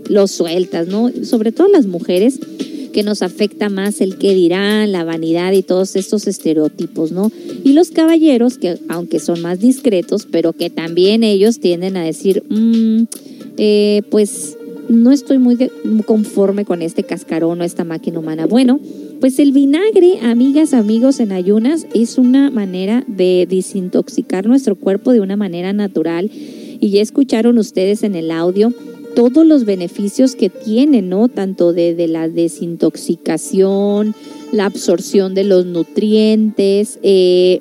lo 0.08 0.26
sueltas, 0.26 0.88
¿no? 0.88 1.10
Sobre 1.22 1.52
todo 1.52 1.68
las 1.68 1.86
mujeres 1.86 2.40
que 2.92 3.02
nos 3.02 3.22
afecta 3.22 3.68
más 3.68 4.00
el 4.00 4.18
qué 4.18 4.34
dirán, 4.34 4.90
la 4.92 5.04
vanidad 5.04 5.52
y 5.52 5.62
todos 5.62 5.94
estos 5.94 6.26
estereotipos, 6.26 7.12
¿no? 7.12 7.30
Y 7.62 7.72
los 7.72 7.90
caballeros, 7.90 8.58
que 8.58 8.78
aunque 8.88 9.20
son 9.20 9.40
más 9.40 9.60
discretos, 9.60 10.26
pero 10.30 10.52
que 10.52 10.70
también 10.70 11.22
ellos 11.22 11.60
tienden 11.60 11.96
a 11.96 12.02
decir, 12.02 12.42
mm, 12.48 13.04
eh, 13.56 14.02
pues 14.10 14.56
no 14.88 15.12
estoy 15.12 15.38
muy 15.38 15.56
conforme 16.06 16.64
con 16.64 16.82
este 16.82 17.04
cascarón 17.04 17.60
o 17.60 17.64
esta 17.64 17.84
máquina 17.84 18.18
humana. 18.18 18.46
Bueno, 18.46 18.80
pues 19.20 19.38
el 19.38 19.52
vinagre, 19.52 20.20
amigas, 20.22 20.72
amigos, 20.72 21.20
en 21.20 21.32
ayunas 21.32 21.86
es 21.94 22.18
una 22.18 22.50
manera 22.50 23.04
de 23.06 23.46
desintoxicar 23.48 24.46
nuestro 24.46 24.76
cuerpo 24.76 25.12
de 25.12 25.20
una 25.20 25.36
manera 25.36 25.72
natural. 25.72 26.30
Y 26.80 26.90
ya 26.90 27.02
escucharon 27.02 27.58
ustedes 27.58 28.02
en 28.02 28.14
el 28.14 28.30
audio 28.30 28.72
todos 29.18 29.44
los 29.44 29.64
beneficios 29.64 30.36
que 30.36 30.48
tiene, 30.48 31.02
¿no? 31.02 31.26
Tanto 31.26 31.72
de, 31.72 32.06
la 32.06 32.28
desintoxicación, 32.28 34.14
la 34.52 34.66
absorción 34.66 35.34
de 35.34 35.42
los 35.42 35.66
nutrientes, 35.66 37.00
eh, 37.02 37.60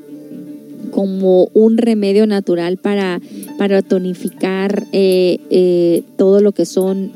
como 0.91 1.49
un 1.55 1.79
remedio 1.79 2.27
natural 2.27 2.77
para, 2.77 3.19
para 3.57 3.81
tonificar 3.81 4.85
eh, 4.91 5.39
eh, 5.49 6.03
todo 6.15 6.41
lo 6.41 6.51
que 6.51 6.67
son 6.67 7.11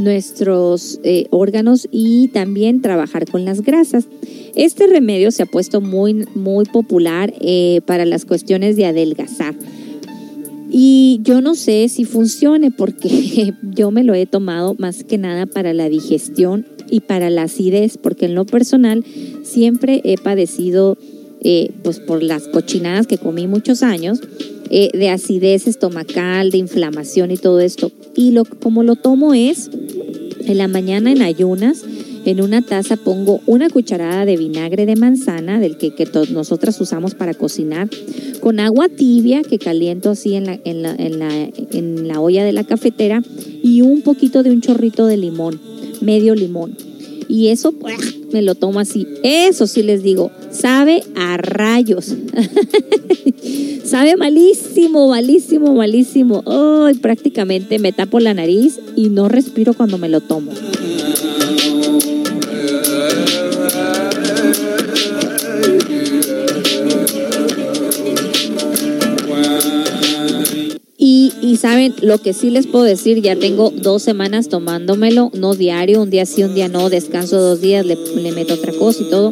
nuestros 0.00 0.98
órganos 1.30 1.86
y 1.92 2.26
también 2.28 2.82
trabajar 2.82 3.30
con 3.30 3.44
las 3.44 3.62
grasas. 3.62 4.08
Este 4.56 4.88
remedio 4.88 5.30
se 5.30 5.44
ha 5.44 5.46
puesto 5.46 5.80
muy, 5.80 6.26
muy 6.34 6.64
popular 6.64 7.32
para 7.86 8.04
las 8.04 8.24
cuestiones 8.24 8.74
de 8.74 8.86
adelgazar. 8.86 9.54
Y 10.70 11.20
yo 11.22 11.40
no 11.40 11.54
sé 11.54 11.88
si 11.88 12.04
funcione 12.04 12.70
porque 12.70 13.54
yo 13.62 13.90
me 13.90 14.04
lo 14.04 14.14
he 14.14 14.26
tomado 14.26 14.74
más 14.78 15.04
que 15.04 15.18
nada 15.18 15.46
para 15.46 15.72
la 15.72 15.88
digestión 15.88 16.66
y 16.90 17.00
para 17.00 17.30
la 17.30 17.42
acidez, 17.42 17.98
porque 17.98 18.26
en 18.26 18.34
lo 18.34 18.46
personal 18.46 19.04
siempre 19.42 20.00
he 20.04 20.16
padecido, 20.16 20.96
eh, 21.40 21.70
pues 21.82 22.00
por 22.00 22.22
las 22.22 22.48
cochinadas 22.48 23.06
que 23.06 23.18
comí 23.18 23.46
muchos 23.46 23.82
años, 23.82 24.20
eh, 24.70 24.90
de 24.92 25.08
acidez 25.08 25.66
estomacal, 25.66 26.50
de 26.50 26.58
inflamación 26.58 27.30
y 27.30 27.36
todo 27.36 27.60
esto. 27.60 27.90
Y 28.14 28.32
lo, 28.32 28.44
como 28.44 28.82
lo 28.82 28.96
tomo 28.96 29.34
es 29.34 29.70
en 30.46 30.58
la 30.58 30.68
mañana 30.68 31.12
en 31.12 31.22
ayunas, 31.22 31.84
en 32.28 32.42
una 32.42 32.60
taza 32.60 32.98
pongo 32.98 33.40
una 33.46 33.70
cucharada 33.70 34.26
de 34.26 34.36
vinagre 34.36 34.84
de 34.84 34.96
manzana, 34.96 35.58
del 35.58 35.78
que, 35.78 35.94
que 35.94 36.06
nosotras 36.30 36.78
usamos 36.78 37.14
para 37.14 37.32
cocinar, 37.32 37.88
con 38.40 38.60
agua 38.60 38.90
tibia 38.90 39.40
que 39.42 39.58
caliento 39.58 40.10
así 40.10 40.34
en 40.34 40.44
la, 40.44 40.60
en, 40.62 40.82
la, 40.82 40.94
en, 40.94 41.18
la, 41.18 41.48
en 41.70 42.06
la 42.06 42.20
olla 42.20 42.44
de 42.44 42.52
la 42.52 42.64
cafetera 42.64 43.22
y 43.62 43.80
un 43.80 44.02
poquito 44.02 44.42
de 44.42 44.50
un 44.50 44.60
chorrito 44.60 45.06
de 45.06 45.16
limón, 45.16 45.58
medio 46.02 46.34
limón. 46.34 46.76
Y 47.30 47.48
eso 47.48 47.72
me 48.30 48.42
lo 48.42 48.54
tomo 48.54 48.78
así. 48.78 49.06
Eso 49.22 49.66
sí 49.66 49.82
les 49.82 50.02
digo, 50.02 50.30
sabe 50.50 51.04
a 51.14 51.38
rayos. 51.38 52.14
sabe 53.84 54.16
malísimo, 54.18 55.08
malísimo, 55.08 55.74
malísimo. 55.74 56.42
Ay, 56.46 56.94
prácticamente 56.96 57.78
me 57.78 57.92
tapo 57.92 58.20
la 58.20 58.34
nariz 58.34 58.78
y 58.96 59.08
no 59.08 59.30
respiro 59.30 59.72
cuando 59.72 59.96
me 59.96 60.10
lo 60.10 60.20
tomo. 60.20 60.52
Y, 71.40 71.56
saben, 71.56 71.94
lo 72.02 72.18
que 72.18 72.32
sí 72.34 72.50
les 72.50 72.66
puedo 72.66 72.84
decir, 72.84 73.22
ya 73.22 73.34
tengo 73.36 73.70
dos 73.70 74.02
semanas 74.02 74.48
tomándomelo, 74.48 75.30
no 75.34 75.54
diario, 75.54 76.02
un 76.02 76.10
día 76.10 76.26
sí, 76.26 76.42
un 76.42 76.54
día 76.54 76.68
no, 76.68 76.90
descanso 76.90 77.40
dos 77.40 77.60
días, 77.60 77.84
le, 77.86 77.96
meto 78.32 78.54
otra 78.54 78.72
cosa 78.72 79.02
y 79.02 79.10
todo. 79.10 79.30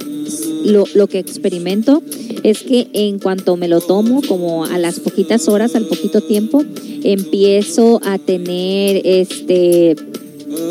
Lo, 0.64 0.84
lo, 0.94 1.06
que 1.06 1.18
experimento 1.18 2.02
es 2.42 2.62
que 2.62 2.88
en 2.92 3.18
cuanto 3.18 3.56
me 3.56 3.68
lo 3.68 3.80
tomo, 3.80 4.22
como 4.26 4.64
a 4.64 4.78
las 4.78 5.00
poquitas 5.00 5.48
horas, 5.48 5.74
al 5.74 5.86
poquito 5.86 6.20
tiempo, 6.20 6.64
empiezo 7.02 8.00
a 8.04 8.18
tener 8.18 9.02
este, 9.04 9.96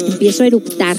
empiezo 0.07 0.43
a 0.43 0.47
eruptar 0.47 0.97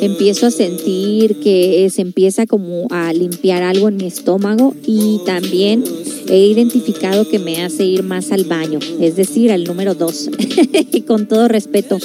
empiezo 0.00 0.46
a 0.46 0.50
sentir 0.50 1.36
que 1.36 1.88
se 1.90 2.02
empieza 2.02 2.46
como 2.46 2.86
a 2.90 3.12
limpiar 3.12 3.62
algo 3.62 3.88
en 3.88 3.96
mi 3.96 4.06
estómago 4.06 4.74
y 4.86 5.20
también 5.24 5.84
he 6.28 6.46
identificado 6.46 7.28
que 7.28 7.38
me 7.38 7.62
hace 7.62 7.84
ir 7.84 8.02
más 8.02 8.32
al 8.32 8.44
baño, 8.44 8.78
es 9.00 9.16
decir, 9.16 9.52
al 9.52 9.64
número 9.64 9.94
dos, 9.94 10.30
con 11.06 11.26
todo 11.28 11.48
respeto. 11.48 11.98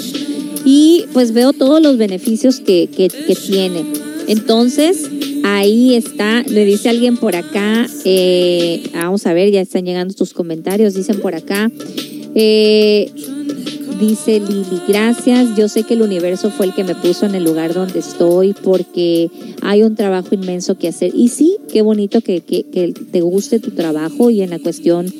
Y 0.66 1.06
pues 1.14 1.34
veo 1.34 1.54
todos 1.54 1.82
los 1.82 1.98
beneficios 1.98 2.60
que, 2.60 2.90
que, 2.96 3.10
tiene. 3.36 3.86
Entonces, 4.28 5.10
ahí 5.44 5.96
está, 5.96 6.44
le 6.44 6.66
dice 6.66 6.90
alguien 6.90 7.18
por 7.18 7.36
acá, 7.36 7.88
eh, 8.04 8.84
vamos 8.94 9.26
a 9.26 9.34
ver, 9.34 9.52
ya 9.52 9.62
están 9.62 9.86
llegando 9.86 10.14
tus 10.14 10.34
comentarios, 10.34 10.94
dicen 10.94 11.20
por 11.22 11.34
acá. 11.34 11.72
Eh, 12.36 13.12
Dice 14.00 14.40
Lili, 14.40 14.82
gracias. 14.88 15.58
Yo 15.58 15.68
sé 15.68 15.84
que 15.84 15.94
el 15.94 16.02
universo 16.02 16.52
fue 16.52 16.68
el 16.68 16.74
que 16.74 16.86
me 16.86 16.96
puso 16.96 17.26
en 17.26 17.36
el 17.36 17.44
lugar 17.44 17.74
donde 17.74 18.00
estoy 18.00 18.54
porque 18.54 19.30
hay 19.62 19.84
un 19.84 19.96
trabajo 19.96 20.30
inmenso 20.32 20.78
que 20.78 20.88
hacer. 20.88 21.12
Y 21.14 21.28
sí, 21.28 21.58
qué 21.70 21.82
bonito 21.82 22.22
que, 22.22 22.40
te 22.40 23.22
guste 23.22 23.60
tu 23.60 23.72
trabajo 23.72 24.30
y 24.30 24.42
en 24.42 24.52
la 24.52 24.60
cuestión 24.60 25.12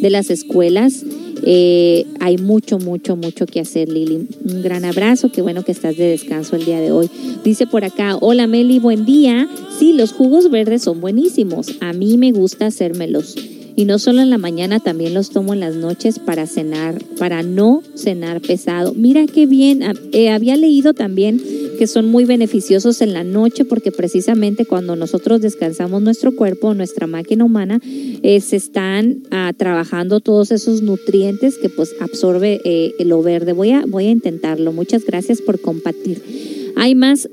de 0.00 0.10
las 0.10 0.30
escuelas. 0.30 1.04
Eh, 1.46 2.06
hay 2.18 2.38
mucho, 2.38 2.78
mucho, 2.78 3.14
mucho 3.14 3.46
que 3.46 3.60
hacer, 3.60 3.88
Lili. 3.88 4.26
Un 4.44 4.62
gran 4.62 4.84
abrazo, 4.84 5.30
qué 5.30 5.40
bueno 5.40 5.62
que 5.62 5.70
estás 5.70 5.96
de 5.96 6.08
descanso 6.08 6.56
el 6.56 6.64
día 6.64 6.80
de 6.80 6.90
hoy. 6.90 7.08
Dice 7.44 7.68
por 7.68 7.84
acá, 7.84 8.16
hola 8.20 8.48
Meli, 8.48 8.80
buen 8.80 9.04
día. 9.04 9.48
Sí, 9.78 9.92
los 9.92 10.12
jugos 10.12 10.50
verdes 10.50 10.82
son 10.82 11.00
buenísimos. 11.00 11.68
A 11.80 11.92
mí 11.92 12.16
me 12.16 12.32
gusta 12.32 12.66
hacérmelos. 12.66 13.36
Y 13.76 13.86
no 13.86 13.98
solo 13.98 14.22
en 14.22 14.30
la 14.30 14.38
mañana, 14.38 14.78
también 14.78 15.14
los 15.14 15.30
tomo 15.30 15.52
en 15.52 15.60
las 15.60 15.74
noches 15.74 16.20
para 16.20 16.46
cenar, 16.46 17.02
para 17.18 17.42
no 17.42 17.82
cenar 17.96 18.40
pesado. 18.40 18.94
Mira 18.94 19.26
qué 19.26 19.46
bien, 19.46 19.82
ah, 19.82 19.94
eh, 20.12 20.30
había 20.30 20.56
leído 20.56 20.94
también 20.94 21.42
que 21.76 21.88
son 21.88 22.06
muy 22.06 22.24
beneficiosos 22.24 23.00
en 23.00 23.12
la 23.12 23.24
noche 23.24 23.64
porque 23.64 23.90
precisamente 23.90 24.64
cuando 24.64 24.94
nosotros 24.94 25.40
descansamos 25.40 26.02
nuestro 26.02 26.36
cuerpo, 26.36 26.72
nuestra 26.72 27.08
máquina 27.08 27.44
humana, 27.44 27.80
eh, 27.82 28.40
se 28.40 28.54
están 28.54 29.24
ah, 29.32 29.52
trabajando 29.56 30.20
todos 30.20 30.52
esos 30.52 30.82
nutrientes 30.82 31.58
que 31.58 31.68
pues 31.68 31.96
absorbe 32.00 32.60
eh, 32.64 32.94
lo 33.00 33.22
verde. 33.22 33.52
Voy 33.52 33.72
a, 33.72 33.84
voy 33.86 34.06
a 34.06 34.10
intentarlo. 34.10 34.72
Muchas 34.72 35.04
gracias 35.04 35.42
por 35.42 35.60
compartir. 35.60 36.22
Hay 36.76 36.94
más 36.94 37.28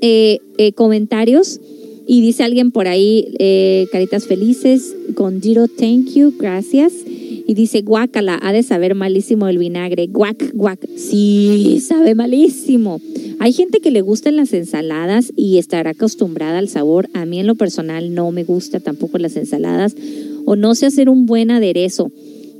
comentarios. 0.76 1.60
Y 2.06 2.20
dice 2.20 2.42
alguien 2.42 2.70
por 2.70 2.88
ahí, 2.88 3.34
eh, 3.38 3.86
caritas 3.92 4.26
felices, 4.26 4.94
con 5.14 5.40
Giro, 5.40 5.68
thank 5.68 6.10
you, 6.14 6.34
gracias. 6.38 6.92
Y 7.46 7.54
dice, 7.54 7.82
guácala, 7.82 8.38
ha 8.42 8.52
de 8.52 8.62
saber 8.62 8.94
malísimo 8.94 9.48
el 9.48 9.58
vinagre. 9.58 10.06
Guac, 10.06 10.52
guac. 10.54 10.86
Sí, 10.96 11.80
sabe 11.80 12.14
malísimo. 12.14 13.00
Hay 13.40 13.52
gente 13.52 13.80
que 13.80 13.90
le 13.90 14.00
gustan 14.00 14.36
las 14.36 14.52
ensaladas 14.52 15.32
y 15.36 15.58
estará 15.58 15.90
acostumbrada 15.90 16.58
al 16.58 16.68
sabor. 16.68 17.08
A 17.14 17.26
mí 17.26 17.40
en 17.40 17.46
lo 17.46 17.56
personal 17.56 18.14
no 18.14 18.30
me 18.30 18.44
gusta 18.44 18.80
tampoco 18.80 19.18
las 19.18 19.36
ensaladas 19.36 19.96
o 20.44 20.54
no 20.54 20.74
sé 20.74 20.86
hacer 20.86 21.08
un 21.08 21.26
buen 21.26 21.50
aderezo. 21.50 22.12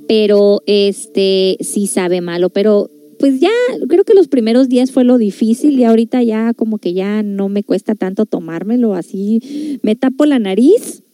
Pero 0.09 0.63
este 0.67 1.57
sí 1.61 1.87
sabe 1.87 2.21
malo. 2.21 2.51
Pero 2.51 2.91
pues 3.23 3.39
ya 3.39 3.51
creo 3.87 4.03
que 4.03 4.15
los 4.15 4.27
primeros 4.27 4.69
días 4.69 4.91
fue 4.91 5.05
lo 5.05 5.17
difícil 5.17 5.79
y 5.79 5.85
ahorita 5.85 6.25
ya 6.25 6.55
como 6.55 6.79
que 6.79 6.93
ya 6.93 7.23
no 7.23 7.49
me 7.49 7.63
cuesta 7.63 7.95
tanto 7.95 8.27
tomármelo 8.27 8.97
así. 8.97 9.79
Me 9.85 9.95
tapo 9.95 10.27
la 10.27 10.41
nariz 10.41 11.05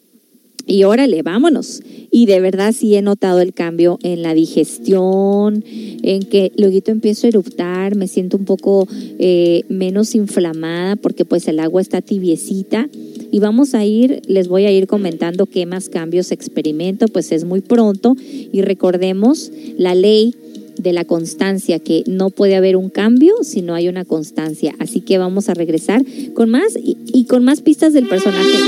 y 0.66 0.84
órale, 0.84 1.20
vámonos. 1.20 1.82
Y 2.10 2.24
de 2.24 2.40
verdad 2.40 2.72
sí 2.74 2.94
he 2.94 3.02
notado 3.02 3.42
el 3.42 3.52
cambio 3.52 3.98
en 4.02 4.22
la 4.22 4.32
digestión, 4.32 5.62
en 5.66 6.22
que 6.22 6.50
luego 6.56 6.78
empiezo 6.86 7.26
a 7.26 7.28
eruptar, 7.28 7.94
me 7.94 8.08
siento 8.08 8.38
un 8.38 8.46
poco 8.46 8.88
eh, 9.18 9.64
menos 9.68 10.14
inflamada 10.14 10.96
porque 10.96 11.26
pues 11.26 11.46
el 11.46 11.60
agua 11.60 11.82
está 11.82 12.00
tibiecita. 12.00 12.88
Y 13.30 13.40
vamos 13.40 13.74
a 13.74 13.84
ir, 13.84 14.22
les 14.28 14.48
voy 14.48 14.64
a 14.64 14.72
ir 14.72 14.86
comentando 14.86 15.44
qué 15.44 15.66
más 15.66 15.90
cambios 15.90 16.32
experimento, 16.32 17.06
pues 17.08 17.32
es 17.32 17.44
muy 17.44 17.60
pronto. 17.60 18.16
Y 18.50 18.62
recordemos 18.62 19.52
la 19.76 19.94
ley 19.94 20.34
de 20.78 20.92
la 20.92 21.04
constancia, 21.04 21.78
que 21.78 22.04
no 22.06 22.30
puede 22.30 22.56
haber 22.56 22.76
un 22.76 22.90
cambio 22.90 23.34
si 23.42 23.62
no 23.62 23.74
hay 23.74 23.88
una 23.88 24.04
constancia. 24.04 24.74
Así 24.78 25.00
que 25.00 25.18
vamos 25.18 25.48
a 25.48 25.54
regresar 25.54 26.02
con 26.34 26.50
más 26.50 26.76
y, 26.76 27.24
con 27.24 27.44
más 27.44 27.60
pistas 27.60 27.92
del 27.92 28.08
personaje. 28.08 28.58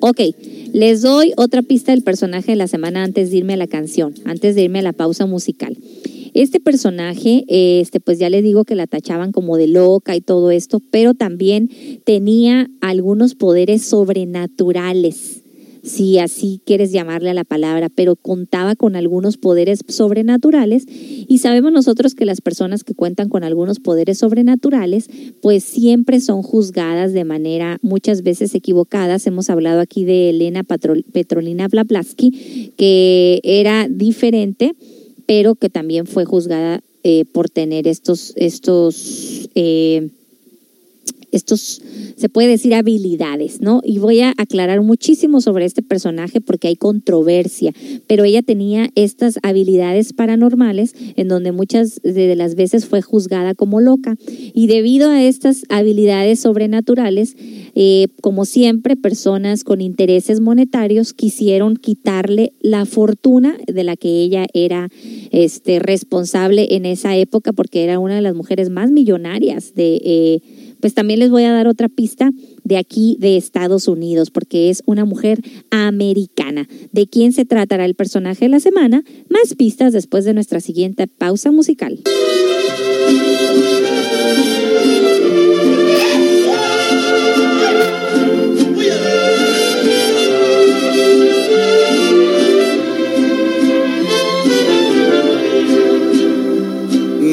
Ok, 0.00 0.20
les 0.72 1.02
doy 1.02 1.32
otra 1.36 1.62
pista 1.62 1.92
del 1.92 2.02
personaje 2.02 2.52
de 2.52 2.56
la 2.56 2.68
semana 2.68 3.04
antes 3.04 3.30
de 3.30 3.38
irme 3.38 3.54
a 3.54 3.58
la 3.58 3.66
canción, 3.66 4.14
antes 4.24 4.54
de 4.54 4.62
irme 4.64 4.80
a 4.80 4.82
la 4.82 4.92
pausa 4.92 5.26
musical. 5.26 5.76
Este 6.34 6.58
personaje, 6.58 7.44
este, 7.48 8.00
pues 8.00 8.18
ya 8.18 8.28
le 8.28 8.42
digo 8.42 8.64
que 8.64 8.74
la 8.74 8.88
tachaban 8.88 9.30
como 9.30 9.56
de 9.56 9.68
loca 9.68 10.16
y 10.16 10.20
todo 10.20 10.50
esto, 10.50 10.80
pero 10.90 11.14
también 11.14 11.70
tenía 12.04 12.68
algunos 12.80 13.36
poderes 13.36 13.84
sobrenaturales 13.84 15.43
si 15.84 16.18
así 16.18 16.60
quieres 16.64 16.90
llamarle 16.90 17.30
a 17.30 17.34
la 17.34 17.44
palabra, 17.44 17.88
pero 17.94 18.16
contaba 18.16 18.74
con 18.74 18.96
algunos 18.96 19.36
poderes 19.36 19.80
sobrenaturales 19.86 20.86
y 20.88 21.38
sabemos 21.38 21.72
nosotros 21.72 22.14
que 22.14 22.24
las 22.24 22.40
personas 22.40 22.82
que 22.82 22.94
cuentan 22.94 23.28
con 23.28 23.44
algunos 23.44 23.78
poderes 23.78 24.18
sobrenaturales 24.18 25.08
pues 25.42 25.62
siempre 25.62 26.20
son 26.20 26.42
juzgadas 26.42 27.12
de 27.12 27.24
manera 27.24 27.78
muchas 27.82 28.22
veces 28.22 28.54
equivocadas. 28.54 29.26
Hemos 29.26 29.50
hablado 29.50 29.80
aquí 29.80 30.04
de 30.04 30.30
Elena 30.30 30.64
Petrolina 30.64 31.68
Blavatsky 31.68 32.72
que 32.76 33.40
era 33.44 33.86
diferente 33.88 34.72
pero 35.26 35.54
que 35.54 35.70
también 35.70 36.06
fue 36.06 36.24
juzgada 36.24 36.80
eh, 37.02 37.24
por 37.32 37.50
tener 37.50 37.86
estos, 37.86 38.32
estos 38.36 39.48
eh, 39.54 40.08
estos, 41.36 41.82
se 42.16 42.28
puede 42.28 42.48
decir, 42.48 42.74
habilidades, 42.74 43.60
¿no? 43.60 43.80
Y 43.84 43.98
voy 43.98 44.20
a 44.20 44.34
aclarar 44.36 44.80
muchísimo 44.82 45.40
sobre 45.40 45.64
este 45.64 45.82
personaje 45.82 46.40
porque 46.40 46.68
hay 46.68 46.76
controversia, 46.76 47.72
pero 48.06 48.24
ella 48.24 48.42
tenía 48.42 48.88
estas 48.94 49.38
habilidades 49.42 50.12
paranormales 50.12 50.94
en 51.16 51.28
donde 51.28 51.52
muchas 51.52 52.00
de 52.02 52.34
las 52.36 52.54
veces 52.54 52.86
fue 52.86 53.02
juzgada 53.02 53.54
como 53.54 53.80
loca. 53.80 54.16
Y 54.52 54.66
debido 54.66 55.10
a 55.10 55.22
estas 55.22 55.64
habilidades 55.68 56.40
sobrenaturales, 56.40 57.36
eh, 57.74 58.08
como 58.20 58.44
siempre, 58.44 58.96
personas 58.96 59.64
con 59.64 59.80
intereses 59.80 60.40
monetarios 60.40 61.12
quisieron 61.12 61.76
quitarle 61.76 62.52
la 62.60 62.86
fortuna 62.86 63.56
de 63.66 63.84
la 63.84 63.96
que 63.96 64.22
ella 64.22 64.46
era 64.54 64.88
este, 65.32 65.80
responsable 65.80 66.76
en 66.76 66.86
esa 66.86 67.16
época 67.16 67.52
porque 67.52 67.82
era 67.82 67.98
una 67.98 68.14
de 68.16 68.22
las 68.22 68.34
mujeres 68.34 68.70
más 68.70 68.90
millonarias 68.90 69.74
de... 69.74 70.00
Eh, 70.04 70.40
pues 70.84 70.92
también 70.92 71.18
les 71.18 71.30
voy 71.30 71.44
a 71.44 71.50
dar 71.50 71.66
otra 71.66 71.88
pista 71.88 72.30
de 72.62 72.76
aquí 72.76 73.16
de 73.18 73.38
Estados 73.38 73.88
Unidos, 73.88 74.30
porque 74.30 74.68
es 74.68 74.82
una 74.84 75.06
mujer 75.06 75.40
americana. 75.70 76.68
¿De 76.92 77.06
quién 77.06 77.32
se 77.32 77.46
tratará 77.46 77.86
el 77.86 77.94
personaje 77.94 78.44
de 78.44 78.48
la 78.50 78.60
semana? 78.60 79.02
Más 79.30 79.54
pistas 79.54 79.94
después 79.94 80.26
de 80.26 80.34
nuestra 80.34 80.60
siguiente 80.60 81.06
pausa 81.06 81.50
musical. 81.50 82.00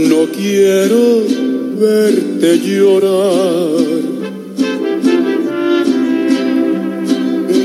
No 0.07 0.32
quiero 0.32 1.51
llorar. 2.58 3.72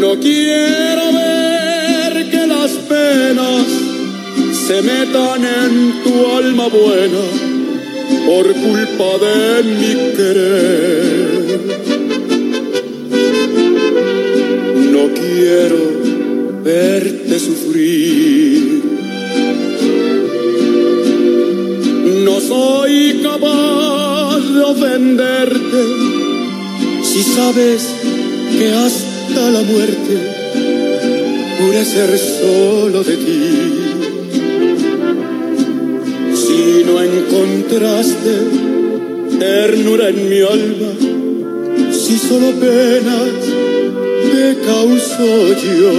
No 0.01 0.21
quiero 0.21 1.13
ver 1.13 2.31
que 2.31 2.47
las 2.47 2.71
penas 2.89 3.67
se 4.67 4.83
metan 4.83 5.45
en 5.45 6.03
tu 6.03 6.27
alma 6.39 6.69
buena 6.69 7.25
por 8.27 8.47
culpa 8.53 9.11
de 9.25 9.63
mi 9.81 9.93
querer. 10.17 11.61
No 14.93 15.09
quiero 15.21 15.81
verte 16.65 17.39
sufrir. 17.39 18.83
No 22.25 22.41
soy 22.41 23.21
capaz 23.23 23.76
de 24.77 24.87
ofenderte 24.87 25.85
si 27.03 27.23
sabes 27.23 27.89
que 28.59 28.73
hasta 28.73 29.51
la 29.51 29.63
muerte 29.63 30.15
pude 31.59 31.85
ser 31.85 32.19
solo 32.19 33.03
de 33.03 33.17
ti. 33.17 33.43
Si 36.35 36.85
no 36.85 37.03
encontraste 37.03 38.35
ternura 39.39 40.09
en 40.09 40.29
mi 40.29 40.41
alma, 40.41 40.93
si 41.93 42.19
solo 42.19 42.53
penas 42.53 43.33
te 44.33 44.57
causo 44.67 45.49
yo. 45.79 45.93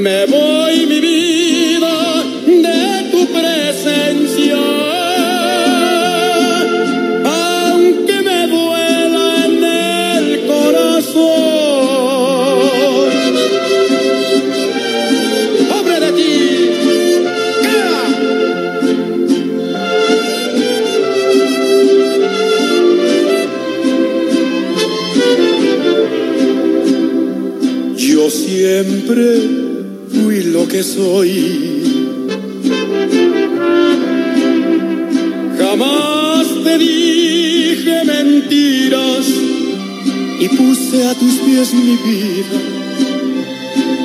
Me 0.00 0.26
voy 0.26 0.86
mi 0.86 1.00
vida 1.00 1.27
siempre 29.08 29.40
fui 30.12 30.42
lo 30.44 30.68
que 30.68 30.82
soy. 30.82 31.82
Jamás 35.58 36.46
te 36.64 36.78
dije 36.78 38.04
mentiras 38.04 39.26
y 40.40 40.48
puse 40.48 41.06
a 41.06 41.14
tus 41.14 41.34
pies 41.36 41.74
mi 41.74 41.96
vida 42.06 42.58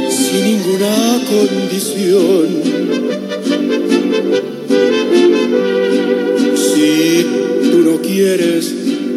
sin 0.10 0.44
ninguna 0.46 1.22
condición. 1.34 2.48
Si 6.56 7.26
tú 7.72 7.78
no 7.80 8.02
quieres 8.02 8.74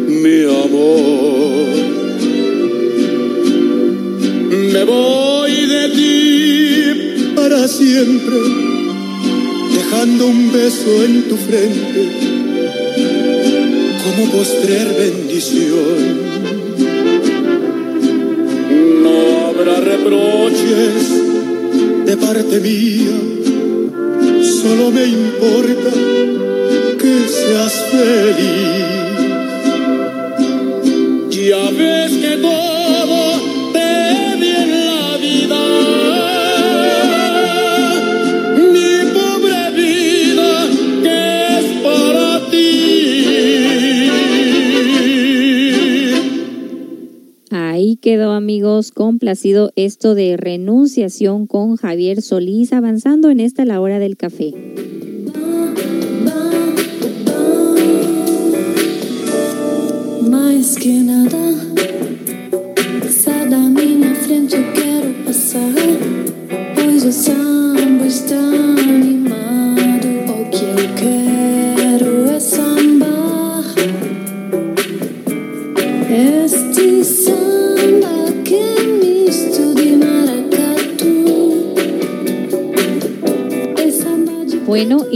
mi 0.07 0.43
amor, 0.43 1.67
me 4.73 4.83
voy 4.83 5.26
siempre, 7.65 8.37
dejando 9.73 10.27
un 10.27 10.51
beso 10.51 11.03
en 11.03 11.23
tu 11.23 11.35
frente 11.37 12.09
como 14.03 14.31
postrer 14.31 14.87
bendición. 14.93 15.97
No 19.01 19.47
habrá 19.47 19.79
reproches 19.79 21.09
de 22.05 22.17
parte 22.17 22.59
mía, 22.59 23.17
solo 24.61 24.91
me 24.91 25.05
importa 25.05 25.91
que 26.99 27.27
seas 27.27 27.73
feliz. 27.91 28.97
Ya 31.29 31.69
ves 31.71 32.11
que 32.11 32.37
todo 32.37 32.76
complacido 49.07 49.71
esto 49.77 50.15
de 50.15 50.35
renunciación 50.35 51.47
con 51.47 51.77
Javier 51.77 52.21
Solís, 52.21 52.73
avanzando 52.73 53.29
en 53.29 53.39
esta 53.39 53.63
la 53.63 53.79
hora 53.79 53.99
del 53.99 54.17
café. 54.17 54.51
Mais 60.29 60.75
que 60.75 60.95
nada, 61.11 61.45
sai 63.09 63.47
da 63.49 63.59
minha 63.59 64.13
frente, 64.13 64.57
eu 64.57 64.65
quero 64.73 65.09
passar. 65.23 65.73
Pois 66.75 67.15
samba 67.15 67.76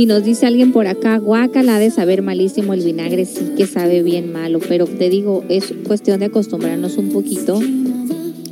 y 0.01 0.07
nos 0.07 0.23
dice 0.23 0.47
alguien 0.47 0.71
por 0.71 0.87
acá, 0.87 1.19
guácala 1.19 1.77
de 1.77 1.91
saber 1.91 2.23
malísimo 2.23 2.73
el 2.73 2.83
vinagre, 2.83 3.25
sí 3.25 3.51
que 3.55 3.67
sabe 3.67 4.01
bien 4.01 4.31
malo, 4.31 4.59
pero 4.67 4.87
te 4.87 5.11
digo, 5.11 5.43
es 5.47 5.75
cuestión 5.85 6.21
de 6.21 6.25
acostumbrarnos 6.25 6.97
un 6.97 7.09
poquito 7.09 7.59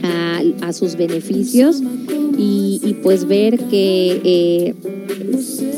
a, 0.03 0.43
a 0.61 0.73
sus 0.73 0.95
beneficios 0.95 1.81
y, 2.37 2.79
y 2.83 2.93
pues 3.01 3.27
ver 3.27 3.57
que 3.61 4.21
eh, 4.23 4.75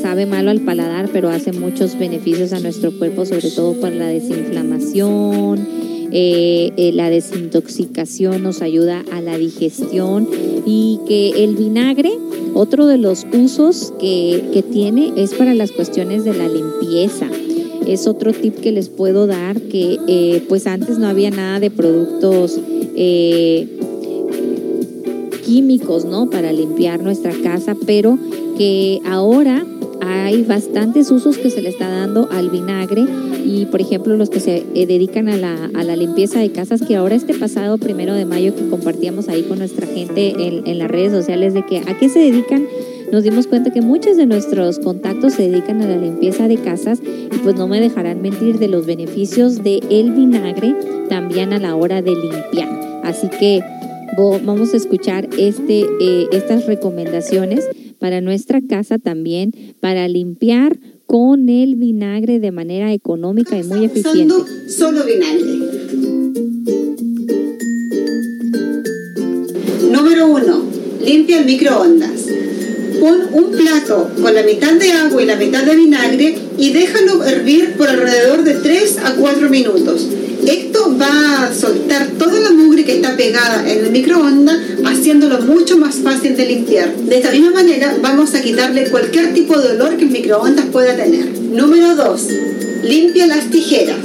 sabe 0.02 0.26
malo 0.26 0.50
al 0.50 0.60
paladar, 0.60 1.08
pero 1.10 1.30
hace 1.30 1.52
muchos 1.52 1.98
beneficios 1.98 2.52
a 2.52 2.60
nuestro 2.60 2.92
cuerpo, 2.92 3.24
sobre 3.24 3.48
todo 3.48 3.72
para 3.80 3.94
la 3.94 4.08
desinflamación, 4.08 5.66
eh, 6.14 6.72
eh, 6.76 6.92
la 6.92 7.08
desintoxicación, 7.08 8.42
nos 8.42 8.60
ayuda 8.60 9.02
a 9.12 9.22
la 9.22 9.38
digestión 9.38 10.28
y 10.66 11.00
que 11.08 11.42
el 11.42 11.56
vinagre, 11.56 12.12
otro 12.52 12.86
de 12.86 12.98
los 12.98 13.26
usos 13.32 13.94
que, 13.98 14.62
tiene 14.70 15.12
es 15.16 15.34
para 15.34 15.54
las 15.54 15.72
cuestiones 15.72 16.24
de 16.24 16.34
la 16.34 16.48
limpieza. 16.48 17.28
Es 17.86 18.06
otro 18.06 18.32
tip 18.32 18.60
que 18.60 18.72
les 18.72 18.90
puedo 18.90 19.26
dar 19.26 19.60
que 19.60 19.98
eh, 20.06 20.44
pues 20.48 20.66
antes 20.66 20.98
no 20.98 21.08
había 21.08 21.30
nada 21.30 21.60
de 21.60 21.70
productos 21.70 22.58
químicos, 25.44 26.04
¿no? 26.04 26.30
Para 26.30 26.52
limpiar 26.52 27.02
nuestra 27.02 27.32
casa, 27.42 27.74
pero 27.86 28.18
que 28.56 29.00
ahora 29.06 29.66
hay 30.00 30.42
bastantes 30.42 31.10
usos 31.10 31.38
que 31.38 31.50
se 31.50 31.62
le 31.62 31.70
está 31.70 31.88
dando 31.88 32.28
al 32.30 32.50
vinagre 32.50 33.06
y 33.44 33.66
por 33.66 33.80
ejemplo 33.80 34.16
los 34.16 34.30
que 34.30 34.40
se 34.40 34.64
eh, 34.74 34.86
dedican 34.86 35.28
a 35.28 35.36
la, 35.36 35.70
a 35.74 35.84
la 35.84 35.96
limpieza 35.96 36.40
de 36.40 36.50
casas 36.50 36.82
que 36.82 36.96
ahora 36.96 37.14
este 37.14 37.34
pasado 37.34 37.78
primero 37.78 38.14
de 38.14 38.24
mayo 38.24 38.54
que 38.54 38.68
compartíamos 38.68 39.28
ahí 39.28 39.42
con 39.42 39.58
nuestra 39.58 39.86
gente 39.86 40.30
en, 40.38 40.66
en 40.66 40.78
las 40.78 40.90
redes 40.90 41.12
sociales 41.12 41.54
de 41.54 41.64
que 41.64 41.78
a 41.78 41.98
qué 41.98 42.08
se 42.08 42.20
dedican 42.20 42.66
nos 43.12 43.24
dimos 43.24 43.46
cuenta 43.46 43.70
que 43.70 43.82
muchos 43.82 44.16
de 44.16 44.24
nuestros 44.24 44.78
contactos 44.78 45.34
se 45.34 45.42
dedican 45.50 45.82
a 45.82 45.86
la 45.86 45.98
limpieza 45.98 46.48
de 46.48 46.56
casas 46.56 46.98
y 47.04 47.38
pues 47.42 47.56
no 47.56 47.68
me 47.68 47.78
dejarán 47.78 48.22
mentir 48.22 48.58
de 48.58 48.68
los 48.68 48.86
beneficios 48.86 49.62
del 49.62 49.82
el 49.90 50.12
vinagre 50.12 50.74
también 51.10 51.52
a 51.52 51.58
la 51.58 51.76
hora 51.76 52.00
de 52.00 52.12
limpiar. 52.12 52.70
Así 53.04 53.28
que 53.28 53.62
vamos 54.16 54.72
a 54.72 54.78
escuchar 54.78 55.28
este, 55.38 55.84
eh, 56.00 56.26
estas 56.32 56.64
recomendaciones 56.64 57.68
para 57.98 58.22
nuestra 58.22 58.62
casa 58.62 58.98
también, 58.98 59.52
para 59.80 60.08
limpiar 60.08 60.78
con 61.12 61.50
el 61.50 61.76
vinagre 61.76 62.40
de 62.40 62.52
manera 62.52 62.90
económica 62.90 63.58
y 63.58 63.64
muy 63.64 63.84
eficiente. 63.84 64.34
Usando 64.34 64.46
solo 64.66 65.04
vinagre. 65.04 65.44
Número 69.90 70.26
1. 70.28 70.62
Limpia 71.04 71.40
el 71.40 71.44
microondas. 71.44 72.28
Pon 73.02 73.18
un 73.32 73.50
plato 73.50 74.12
con 74.22 74.32
la 74.32 74.44
mitad 74.44 74.74
de 74.74 74.92
agua 74.92 75.20
y 75.20 75.26
la 75.26 75.34
mitad 75.34 75.64
de 75.64 75.74
vinagre 75.74 76.38
y 76.56 76.70
déjalo 76.70 77.24
hervir 77.24 77.72
por 77.76 77.88
alrededor 77.88 78.44
de 78.44 78.54
3 78.54 78.98
a 78.98 79.14
4 79.16 79.50
minutos. 79.50 80.06
Esto 80.46 80.96
va 80.96 81.46
a 81.46 81.52
soltar 81.52 82.06
toda 82.16 82.38
la 82.38 82.52
mugre 82.52 82.84
que 82.84 82.94
está 82.94 83.16
pegada 83.16 83.68
en 83.68 83.86
el 83.86 83.90
microondas, 83.90 84.56
haciéndolo 84.84 85.40
mucho 85.40 85.76
más 85.78 85.96
fácil 85.96 86.36
de 86.36 86.46
limpiar. 86.46 86.94
De 86.94 87.16
esta 87.16 87.32
misma 87.32 87.50
manera 87.50 87.92
vamos 88.00 88.36
a 88.36 88.40
quitarle 88.40 88.88
cualquier 88.88 89.34
tipo 89.34 89.58
de 89.58 89.70
olor 89.72 89.96
que 89.96 90.04
el 90.04 90.10
microondas 90.10 90.66
pueda 90.66 90.94
tener. 90.94 91.26
Número 91.40 91.96
2. 91.96 92.28
Limpia 92.84 93.26
las 93.26 93.50
tijeras. 93.50 93.96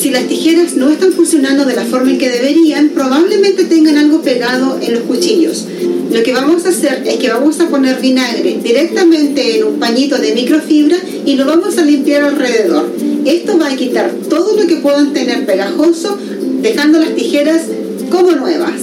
Si 0.00 0.08
las 0.08 0.26
tijeras 0.28 0.76
no 0.76 0.88
están 0.88 1.12
funcionando 1.12 1.66
de 1.66 1.76
la 1.76 1.84
forma 1.84 2.12
en 2.12 2.16
que 2.16 2.30
deberían, 2.30 2.88
probablemente 2.88 3.64
tengan 3.64 3.98
algo 3.98 4.22
pegado 4.22 4.78
en 4.80 4.94
los 4.94 5.02
cuchillos. 5.02 5.66
Lo 6.10 6.22
que 6.22 6.32
vamos 6.32 6.64
a 6.64 6.70
hacer 6.70 7.02
es 7.06 7.16
que 7.18 7.28
vamos 7.28 7.60
a 7.60 7.68
poner 7.68 8.00
vinagre 8.00 8.60
directamente 8.64 9.58
en 9.58 9.64
un 9.64 9.78
pañito 9.78 10.16
de 10.16 10.34
microfibra 10.34 10.96
y 11.26 11.36
lo 11.36 11.44
vamos 11.44 11.76
a 11.76 11.84
limpiar 11.84 12.22
alrededor. 12.22 12.90
Esto 13.26 13.58
va 13.58 13.68
a 13.68 13.76
quitar 13.76 14.10
todo 14.30 14.56
lo 14.56 14.66
que 14.66 14.76
puedan 14.76 15.12
tener 15.12 15.44
pegajoso, 15.44 16.16
dejando 16.62 16.98
las 16.98 17.14
tijeras 17.14 17.64
como 18.08 18.32
nuevas. 18.32 18.80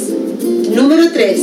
Número 0.72 1.11
3. 1.11 1.39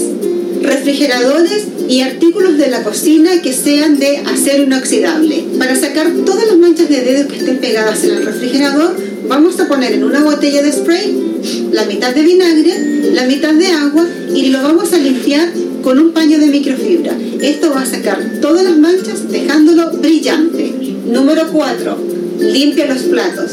Refrigeradores 0.65 1.65
y 1.91 2.01
artículos 2.01 2.57
de 2.57 2.69
la 2.69 2.83
cocina 2.83 3.43
que 3.43 3.53
sean 3.53 3.99
de 3.99 4.19
acero 4.19 4.63
inoxidable. 4.63 5.45
Para 5.59 5.77
sacar 5.77 6.11
todas 6.25 6.47
las 6.47 6.57
manchas 6.57 6.89
de 6.89 7.03
dedo 7.03 7.29
que 7.29 7.37
estén 7.37 7.59
pegadas 7.59 8.03
en 8.05 8.15
el 8.15 8.25
refrigerador, 8.25 8.97
vamos 9.29 9.61
a 9.61 9.69
poner 9.69 9.93
en 9.93 10.05
una 10.05 10.23
botella 10.23 10.63
de 10.63 10.73
spray 10.73 11.35
la 11.71 11.85
mitad 11.85 12.15
de 12.15 12.23
vinagre, 12.23 13.11
la 13.13 13.27
mitad 13.27 13.53
de 13.53 13.67
agua 13.67 14.07
y 14.35 14.47
lo 14.47 14.63
vamos 14.63 14.93
a 14.95 14.99
limpiar 14.99 15.53
con 15.83 15.99
un 15.99 16.13
paño 16.13 16.39
de 16.39 16.47
microfibra. 16.47 17.13
Esto 17.43 17.71
va 17.71 17.83
a 17.83 17.87
sacar 17.87 18.41
todas 18.41 18.65
las 18.65 18.79
manchas 18.79 19.31
dejándolo 19.31 19.91
brillante. 19.99 20.73
Número 21.07 21.47
4. 21.53 21.99
Limpia 22.41 22.87
los 22.87 23.03
platos. 23.03 23.51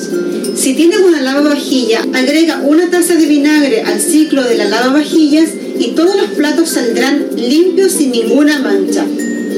Si 0.55 0.73
tienes 0.75 0.99
una 0.99 1.21
lavavajilla, 1.21 2.05
agrega 2.13 2.61
una 2.65 2.89
taza 2.89 3.15
de 3.15 3.25
vinagre 3.25 3.81
al 3.81 3.99
ciclo 3.99 4.43
de 4.43 4.55
la 4.55 4.69
lavavajillas 4.69 5.49
y 5.81 5.93
todos 5.93 6.15
los 6.15 6.29
platos 6.31 6.69
saldrán 6.69 7.25
limpios 7.35 7.93
sin 7.93 8.11
ninguna 8.11 8.59
mancha. 8.59 9.03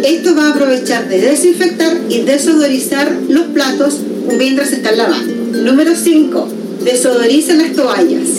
Esto 0.05 0.33
va 0.35 0.47
a 0.47 0.51
aprovechar 0.51 1.09
de 1.09 1.19
desinfectar 1.19 1.97
y 2.09 2.21
desodorizar 2.21 3.11
los 3.27 3.47
platos 3.47 3.99
mientras 4.37 4.71
están 4.71 4.97
lavando. 4.97 5.33
Número 5.63 5.91
5. 5.95 6.47
Desodoriza 6.85 7.55
las 7.55 7.73
toallas. 7.73 8.29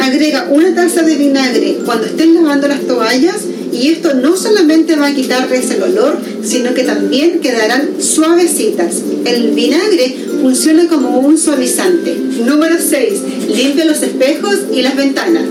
Agrega 0.00 0.48
una 0.50 0.74
taza 0.74 1.02
de 1.02 1.14
vinagre 1.16 1.78
cuando 1.84 2.06
estés 2.06 2.26
lavando 2.26 2.66
las 2.66 2.80
toallas 2.88 3.36
y 3.72 3.88
esto 3.88 4.14
no 4.14 4.36
solamente 4.36 4.96
va 4.96 5.06
a 5.06 5.14
quitarles 5.14 5.70
el 5.70 5.82
olor, 5.82 6.18
sino 6.42 6.74
que 6.74 6.82
también 6.82 7.38
quedarán 7.38 8.02
suavecitas. 8.02 8.96
El 9.24 9.52
vinagre 9.52 10.16
funciona 10.42 10.88
como 10.88 11.20
un 11.20 11.38
suavizante. 11.38 12.16
Número 12.44 12.74
6. 12.78 13.12
Limpia 13.54 13.84
los 13.84 14.02
espejos 14.02 14.56
y 14.74 14.82
las 14.82 14.96
ventanas. 14.96 15.44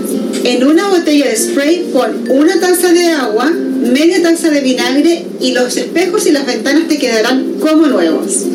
En 0.44 0.64
una 0.64 0.88
botella 0.88 1.28
de 1.28 1.36
spray 1.36 1.90
pon 1.92 2.24
una 2.28 2.58
taza 2.58 2.92
de 2.92 3.06
agua, 3.06 3.50
media 3.50 4.22
taza 4.22 4.50
de 4.50 4.60
vinagre 4.60 5.24
y 5.40 5.52
los 5.52 5.76
espejos 5.76 6.26
y 6.26 6.32
las 6.32 6.46
ventanas 6.46 6.88
te 6.88 6.98
quedarán 6.98 7.54
como 7.60 7.86
nuevos. 7.86 8.46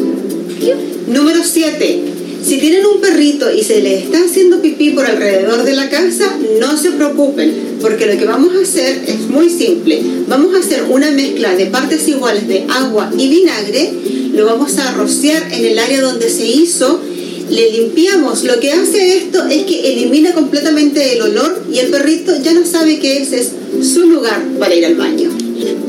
Número 1.07 1.43
7. 1.43 2.03
Si 2.43 2.57
tienen 2.59 2.85
un 2.85 3.01
perrito 3.01 3.51
y 3.51 3.63
se 3.63 3.81
le 3.81 3.97
está 3.97 4.19
haciendo 4.23 4.61
pipí 4.61 4.91
por 4.91 5.05
alrededor 5.05 5.63
de 5.63 5.73
la 5.73 5.89
casa, 5.89 6.37
no 6.59 6.77
se 6.77 6.91
preocupen, 6.91 7.77
porque 7.81 8.05
lo 8.05 8.17
que 8.17 8.25
vamos 8.25 8.55
a 8.55 8.61
hacer 8.61 9.03
es 9.07 9.27
muy 9.27 9.49
simple. 9.49 10.01
Vamos 10.27 10.55
a 10.55 10.59
hacer 10.59 10.83
una 10.89 11.11
mezcla 11.11 11.55
de 11.55 11.65
partes 11.65 12.07
iguales 12.07 12.47
de 12.47 12.65
agua 12.69 13.11
y 13.17 13.27
vinagre, 13.27 13.91
lo 14.33 14.45
vamos 14.45 14.77
a 14.77 14.91
rociar 14.93 15.51
en 15.51 15.65
el 15.65 15.79
área 15.79 16.01
donde 16.01 16.29
se 16.29 16.45
hizo, 16.45 17.01
le 17.49 17.71
limpiamos. 17.71 18.43
Lo 18.43 18.59
que 18.59 18.71
hace 18.71 19.17
esto 19.17 19.45
es 19.47 19.63
que 19.63 19.93
elimina 19.93 20.33
completamente 20.33 21.13
el 21.13 21.21
olor 21.21 21.63
y 21.71 21.79
el 21.79 21.87
perrito 21.87 22.33
ya 22.41 22.53
no 22.53 22.65
sabe 22.65 22.99
que 22.99 23.21
ese 23.21 23.39
es 23.39 23.51
su 23.81 24.05
lugar 24.07 24.43
para 24.59 24.75
ir 24.75 24.85
al 24.85 24.95
baño. 24.95 25.29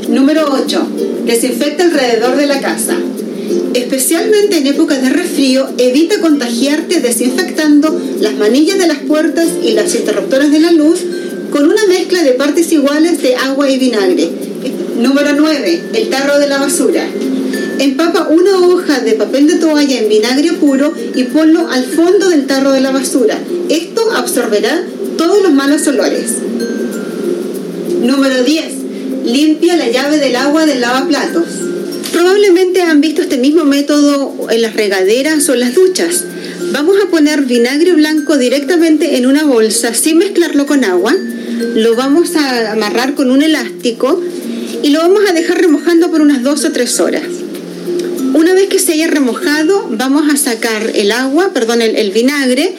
Número 0.09 0.45
8. 0.51 0.87
Desinfecta 1.25 1.83
alrededor 1.83 2.35
de 2.37 2.47
la 2.47 2.59
casa. 2.59 2.97
Especialmente 3.73 4.57
en 4.57 4.67
épocas 4.67 5.01
de 5.01 5.09
resfrío, 5.09 5.69
evita 5.77 6.19
contagiarte 6.21 6.99
desinfectando 6.99 7.99
las 8.19 8.35
manillas 8.35 8.79
de 8.79 8.87
las 8.87 8.99
puertas 8.99 9.47
y 9.63 9.71
las 9.71 9.93
interruptores 9.95 10.51
de 10.51 10.59
la 10.59 10.71
luz 10.71 10.99
con 11.51 11.65
una 11.65 11.85
mezcla 11.87 12.23
de 12.23 12.31
partes 12.31 12.71
iguales 12.71 13.21
de 13.21 13.35
agua 13.35 13.69
y 13.69 13.77
vinagre. 13.77 14.29
Número 14.99 15.33
9. 15.33 15.81
El 15.93 16.09
tarro 16.09 16.39
de 16.39 16.47
la 16.47 16.57
basura. 16.57 17.07
Empapa 17.79 18.27
una 18.27 18.57
hoja 18.59 18.99
de 18.99 19.13
papel 19.13 19.47
de 19.47 19.55
toalla 19.55 19.99
en 19.99 20.09
vinagre 20.09 20.51
puro 20.53 20.93
y 21.15 21.23
ponlo 21.23 21.69
al 21.69 21.85
fondo 21.85 22.29
del 22.29 22.45
tarro 22.45 22.73
de 22.73 22.81
la 22.81 22.91
basura. 22.91 23.39
Esto 23.69 24.11
absorberá 24.11 24.83
todos 25.17 25.41
los 25.41 25.53
malos 25.53 25.87
olores. 25.87 26.33
Número 28.01 28.43
10. 28.43 28.65
Limpia 29.25 29.77
la 29.77 29.89
llave 29.89 30.17
del 30.17 30.35
agua 30.35 30.65
del 30.65 30.81
lavaplatos. 30.81 31.45
Probablemente 32.11 32.81
han 32.81 32.99
visto 32.99 33.21
este 33.21 33.37
mismo 33.37 33.63
método 33.63 34.35
en 34.49 34.61
las 34.61 34.73
regaderas 34.73 35.47
o 35.47 35.53
en 35.53 35.61
las 35.61 35.73
duchas. 35.73 36.25
Vamos 36.73 36.97
a 37.01 37.09
poner 37.09 37.43
vinagre 37.43 37.93
blanco 37.93 38.37
directamente 38.37 39.15
en 39.15 39.25
una 39.25 39.45
bolsa 39.45 39.93
sin 39.93 40.17
mezclarlo 40.17 40.65
con 40.65 40.83
agua. 40.83 41.15
Lo 41.75 41.95
vamos 41.95 42.35
a 42.35 42.73
amarrar 42.73 43.15
con 43.15 43.31
un 43.31 43.41
elástico 43.41 44.21
y 44.83 44.89
lo 44.89 44.99
vamos 44.99 45.21
a 45.29 45.33
dejar 45.33 45.61
remojando 45.61 46.11
por 46.11 46.19
unas 46.19 46.43
dos 46.43 46.65
o 46.65 46.71
tres 46.73 46.99
horas. 46.99 47.38
Una 48.39 48.53
vez 48.53 48.69
que 48.69 48.79
se 48.79 48.93
haya 48.93 49.07
remojado, 49.07 49.89
vamos 49.91 50.33
a 50.33 50.37
sacar 50.37 50.93
el 50.95 51.11
agua, 51.11 51.51
perdón, 51.53 51.81
el, 51.81 52.11
vinagre 52.11 52.73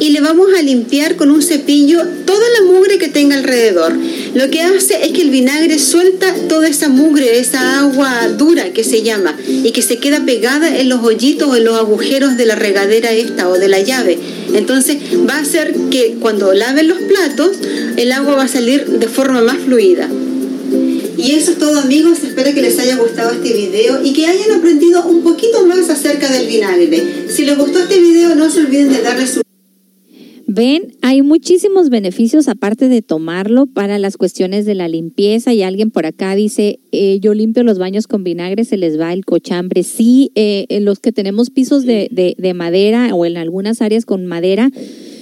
y 0.00 0.08
le 0.10 0.20
vamos 0.20 0.48
a 0.58 0.60
limpiar 0.60 1.14
con 1.14 1.30
un 1.30 1.40
cepillo 1.40 2.02
toda 2.26 2.44
la 2.58 2.72
mugre 2.72 2.98
que 2.98 3.06
tenga 3.06 3.36
alrededor. 3.36 3.96
Lo 4.34 4.50
que 4.50 4.62
hace 4.62 5.06
es 5.06 5.12
que 5.12 5.22
el 5.22 5.30
vinagre 5.30 5.78
suelta 5.78 6.34
toda 6.48 6.66
esa 6.66 6.88
mugre, 6.88 7.38
esa 7.38 7.78
agua 7.78 8.26
dura 8.36 8.72
que 8.72 8.82
se 8.82 9.02
llama 9.02 9.36
y 9.46 9.70
que 9.70 9.82
se 9.82 9.98
queda 9.98 10.26
pegada 10.26 10.80
en 10.80 10.88
los 10.88 11.04
hoyitos 11.04 11.48
o 11.48 11.54
en 11.54 11.64
los 11.64 11.78
agujeros 11.78 12.36
de 12.36 12.46
la 12.46 12.56
regadera 12.56 13.12
esta 13.12 13.48
o 13.48 13.56
de 13.56 13.68
la 13.68 13.80
llave. 13.80 14.18
Entonces 14.52 14.96
va 15.30 15.36
a 15.36 15.42
hacer 15.42 15.76
que 15.92 16.16
cuando 16.18 16.52
laven 16.54 16.88
los 16.88 16.98
platos, 16.98 17.58
el 17.96 18.10
agua 18.10 18.34
va 18.34 18.42
a 18.42 18.48
salir 18.48 18.84
de 18.84 19.06
forma 19.06 19.42
más 19.42 19.58
fluida. 19.58 20.08
Y 21.24 21.30
eso 21.30 21.52
es 21.52 21.58
todo 21.58 21.78
amigos, 21.78 22.22
espero 22.22 22.52
que 22.52 22.60
les 22.60 22.78
haya 22.78 22.96
gustado 22.96 23.30
este 23.30 23.50
video 23.54 24.04
y 24.04 24.12
que 24.12 24.26
hayan 24.26 24.58
aprendido 24.58 25.06
un 25.06 25.22
poquito 25.22 25.66
más 25.66 25.88
acerca 25.88 26.30
del 26.30 26.46
vinagre. 26.46 27.30
Si 27.30 27.46
les 27.46 27.56
gustó 27.56 27.78
este 27.78 27.98
video 27.98 28.34
no 28.34 28.50
se 28.50 28.60
olviden 28.60 28.90
de 28.90 29.00
darle 29.00 29.26
su... 29.26 29.40
Ven, 30.46 30.94
hay 31.00 31.22
muchísimos 31.22 31.88
beneficios 31.88 32.46
aparte 32.46 32.90
de 32.90 33.00
tomarlo 33.00 33.64
para 33.64 33.98
las 33.98 34.18
cuestiones 34.18 34.66
de 34.66 34.74
la 34.74 34.86
limpieza 34.86 35.54
y 35.54 35.62
alguien 35.62 35.90
por 35.90 36.04
acá 36.04 36.34
dice, 36.34 36.80
eh, 36.92 37.20
yo 37.22 37.32
limpio 37.32 37.62
los 37.62 37.78
baños 37.78 38.06
con 38.06 38.22
vinagre, 38.22 38.66
se 38.66 38.76
les 38.76 39.00
va 39.00 39.14
el 39.14 39.24
cochambre. 39.24 39.82
Sí, 39.82 40.30
eh, 40.34 40.66
los 40.82 40.98
que 40.98 41.10
tenemos 41.10 41.48
pisos 41.48 41.86
de, 41.86 42.08
de, 42.12 42.34
de 42.36 42.52
madera 42.52 43.14
o 43.14 43.24
en 43.24 43.38
algunas 43.38 43.80
áreas 43.80 44.04
con 44.04 44.26
madera, 44.26 44.70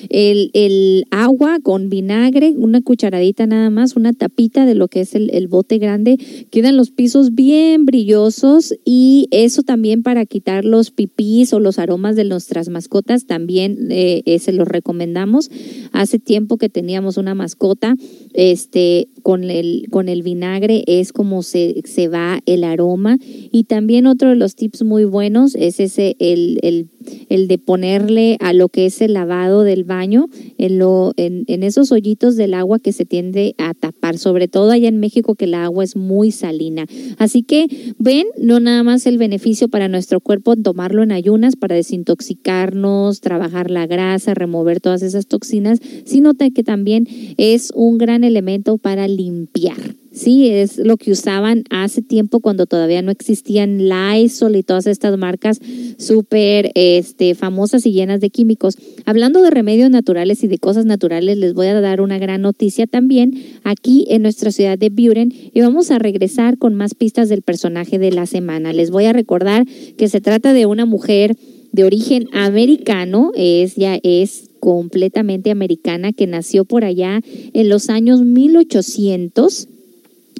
el, 0.08 0.50
el, 0.54 1.04
agua 1.10 1.58
con 1.62 1.88
vinagre, 1.88 2.54
una 2.56 2.80
cucharadita 2.80 3.46
nada 3.46 3.70
más, 3.70 3.96
una 3.96 4.12
tapita 4.12 4.66
de 4.66 4.74
lo 4.74 4.88
que 4.88 5.00
es 5.00 5.14
el, 5.14 5.30
el, 5.34 5.48
bote 5.48 5.78
grande, 5.78 6.16
quedan 6.50 6.76
los 6.76 6.90
pisos 6.90 7.34
bien 7.34 7.84
brillosos 7.84 8.74
y 8.84 9.28
eso 9.30 9.62
también 9.62 10.02
para 10.02 10.26
quitar 10.26 10.64
los 10.64 10.90
pipís 10.90 11.52
o 11.52 11.60
los 11.60 11.78
aromas 11.78 12.16
de 12.16 12.24
nuestras 12.24 12.68
mascotas 12.68 13.26
también 13.26 13.88
eh, 13.90 14.22
eh, 14.26 14.38
se 14.38 14.52
los 14.52 14.68
recomendamos. 14.68 15.50
Hace 15.92 16.18
tiempo 16.18 16.56
que 16.56 16.68
teníamos 16.68 17.16
una 17.16 17.34
mascota, 17.34 17.96
este, 18.32 19.08
con 19.22 19.44
el, 19.44 19.86
con 19.90 20.08
el 20.08 20.22
vinagre 20.22 20.84
es 20.86 21.12
como 21.12 21.42
se, 21.42 21.82
se 21.84 22.08
va 22.08 22.40
el 22.46 22.64
aroma 22.64 23.18
y 23.20 23.64
también 23.64 24.06
otro 24.06 24.30
de 24.30 24.36
los 24.36 24.54
tips 24.54 24.82
muy 24.82 25.04
buenos 25.04 25.54
es 25.54 25.80
ese, 25.80 26.16
el, 26.18 26.58
el 26.62 26.88
el 27.28 27.48
de 27.48 27.58
ponerle 27.58 28.36
a 28.40 28.52
lo 28.52 28.68
que 28.68 28.86
es 28.86 29.00
el 29.00 29.14
lavado 29.14 29.62
del 29.62 29.84
baño 29.84 30.28
en, 30.58 30.78
lo, 30.78 31.12
en, 31.16 31.62
esos 31.62 31.92
hoyitos 31.92 32.36
del 32.36 32.54
agua 32.54 32.78
que 32.78 32.92
se 32.92 33.04
tiende 33.04 33.54
a 33.58 33.72
tapar, 33.72 34.18
sobre 34.18 34.48
todo 34.48 34.70
allá 34.70 34.88
en 34.88 35.00
México 35.00 35.34
que 35.34 35.46
el 35.46 35.54
agua 35.54 35.84
es 35.84 35.96
muy 35.96 36.32
salina. 36.32 36.86
Así 37.18 37.42
que 37.42 37.94
ven, 37.98 38.26
no 38.38 38.60
nada 38.60 38.82
más 38.82 39.06
el 39.06 39.16
beneficio 39.16 39.68
para 39.68 39.88
nuestro 39.88 40.20
cuerpo 40.20 40.56
tomarlo 40.56 41.02
en 41.02 41.12
ayunas 41.12 41.56
para 41.56 41.76
desintoxicarnos, 41.76 43.20
trabajar 43.20 43.70
la 43.70 43.86
grasa, 43.86 44.34
remover 44.34 44.80
todas 44.80 45.02
esas 45.02 45.26
toxinas, 45.26 45.78
sino 46.04 46.34
que 46.50 46.64
también 46.64 47.06
es 47.36 47.72
un 47.74 47.98
gran 47.98 48.24
elemento 48.24 48.78
para 48.78 49.06
limpiar. 49.06 50.01
Sí, 50.12 50.50
es 50.50 50.76
lo 50.76 50.98
que 50.98 51.10
usaban 51.10 51.64
hace 51.70 52.02
tiempo 52.02 52.40
cuando 52.40 52.66
todavía 52.66 53.00
no 53.00 53.10
existían 53.10 53.88
Lysol 53.88 54.56
y 54.56 54.62
todas 54.62 54.86
estas 54.86 55.16
marcas 55.16 55.58
súper 55.96 56.70
este, 56.74 57.34
famosas 57.34 57.86
y 57.86 57.92
llenas 57.92 58.20
de 58.20 58.28
químicos. 58.28 58.76
Hablando 59.06 59.40
de 59.40 59.50
remedios 59.50 59.90
naturales 59.90 60.44
y 60.44 60.48
de 60.48 60.58
cosas 60.58 60.84
naturales, 60.84 61.38
les 61.38 61.54
voy 61.54 61.68
a 61.68 61.80
dar 61.80 62.02
una 62.02 62.18
gran 62.18 62.42
noticia 62.42 62.86
también 62.86 63.42
aquí 63.64 64.04
en 64.10 64.20
nuestra 64.20 64.52
ciudad 64.52 64.76
de 64.76 64.90
Buren 64.90 65.32
y 65.32 65.60
vamos 65.62 65.90
a 65.90 65.98
regresar 65.98 66.58
con 66.58 66.74
más 66.74 66.94
pistas 66.94 67.30
del 67.30 67.40
personaje 67.40 67.98
de 67.98 68.12
la 68.12 68.26
semana. 68.26 68.74
Les 68.74 68.90
voy 68.90 69.06
a 69.06 69.14
recordar 69.14 69.64
que 69.96 70.08
se 70.08 70.20
trata 70.20 70.52
de 70.52 70.66
una 70.66 70.84
mujer 70.84 71.36
de 71.72 71.84
origen 71.84 72.28
americano, 72.32 73.32
es 73.34 73.76
ya 73.76 73.98
es 74.02 74.50
completamente 74.60 75.50
americana 75.50 76.12
que 76.12 76.26
nació 76.26 76.66
por 76.66 76.84
allá 76.84 77.22
en 77.54 77.68
los 77.70 77.88
años 77.88 78.20
1800 78.20 79.68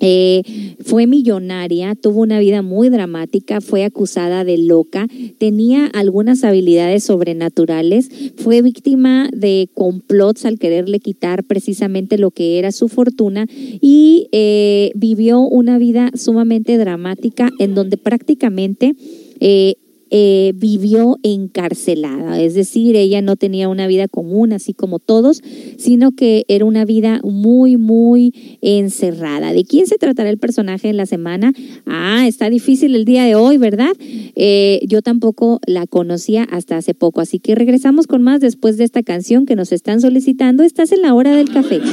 Eh, 0.04 0.42
fue 0.84 1.06
millonaria, 1.06 1.94
tuvo 1.94 2.22
una 2.22 2.40
vida 2.40 2.60
muy 2.60 2.88
dramática, 2.88 3.60
fue 3.60 3.84
acusada 3.84 4.42
de 4.42 4.58
loca, 4.58 5.06
tenía 5.38 5.86
algunas 5.86 6.42
habilidades 6.42 7.04
sobrenaturales, 7.04 8.10
fue 8.36 8.62
víctima 8.62 9.30
de 9.32 9.70
complots 9.74 10.44
al 10.44 10.58
quererle 10.58 10.98
quitar 10.98 11.44
precisamente 11.44 12.18
lo 12.18 12.32
que 12.32 12.58
era 12.58 12.72
su 12.72 12.88
fortuna 12.88 13.46
y 13.80 14.26
eh, 14.32 14.90
vivió 14.96 15.38
una 15.38 15.78
vida 15.78 16.10
sumamente 16.14 16.78
dramática 16.78 17.50
en 17.60 17.76
donde 17.76 17.96
prácticamente 17.96 18.96
eh, 19.38 19.76
eh, 20.14 20.52
vivió 20.54 21.18
encarcelada, 21.22 22.38
es 22.38 22.52
decir, 22.52 22.96
ella 22.96 23.22
no 23.22 23.36
tenía 23.36 23.70
una 23.70 23.86
vida 23.86 24.08
común 24.08 24.52
así 24.52 24.74
como 24.74 24.98
todos, 24.98 25.40
sino 25.78 26.12
que 26.12 26.44
era 26.48 26.66
una 26.66 26.84
vida 26.84 27.20
muy, 27.24 27.78
muy 27.78 28.34
encerrada. 28.60 29.54
¿De 29.54 29.64
quién 29.64 29.86
se 29.86 29.96
tratará 29.96 30.28
el 30.28 30.36
personaje 30.36 30.90
en 30.90 30.98
la 30.98 31.06
semana? 31.06 31.54
Ah, 31.86 32.26
está 32.26 32.50
difícil 32.50 32.94
el 32.94 33.06
día 33.06 33.24
de 33.24 33.36
hoy, 33.36 33.56
¿verdad? 33.56 33.94
Eh, 34.36 34.80
yo 34.86 35.00
tampoco 35.00 35.60
la 35.66 35.86
conocía 35.86 36.44
hasta 36.44 36.76
hace 36.76 36.92
poco, 36.92 37.22
así 37.22 37.38
que 37.38 37.54
regresamos 37.54 38.06
con 38.06 38.20
más 38.20 38.42
después 38.42 38.76
de 38.76 38.84
esta 38.84 39.02
canción 39.02 39.46
que 39.46 39.56
nos 39.56 39.72
están 39.72 40.02
solicitando. 40.02 40.62
Estás 40.62 40.92
en 40.92 41.00
la 41.00 41.14
hora 41.14 41.34
del 41.34 41.50
café. 41.50 41.80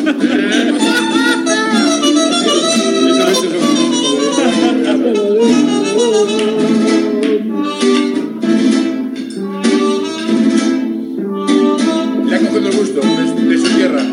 El 12.56 12.64
gusto 12.72 13.02
de 13.02 13.58
su 13.58 13.68
tierra. 13.76 14.04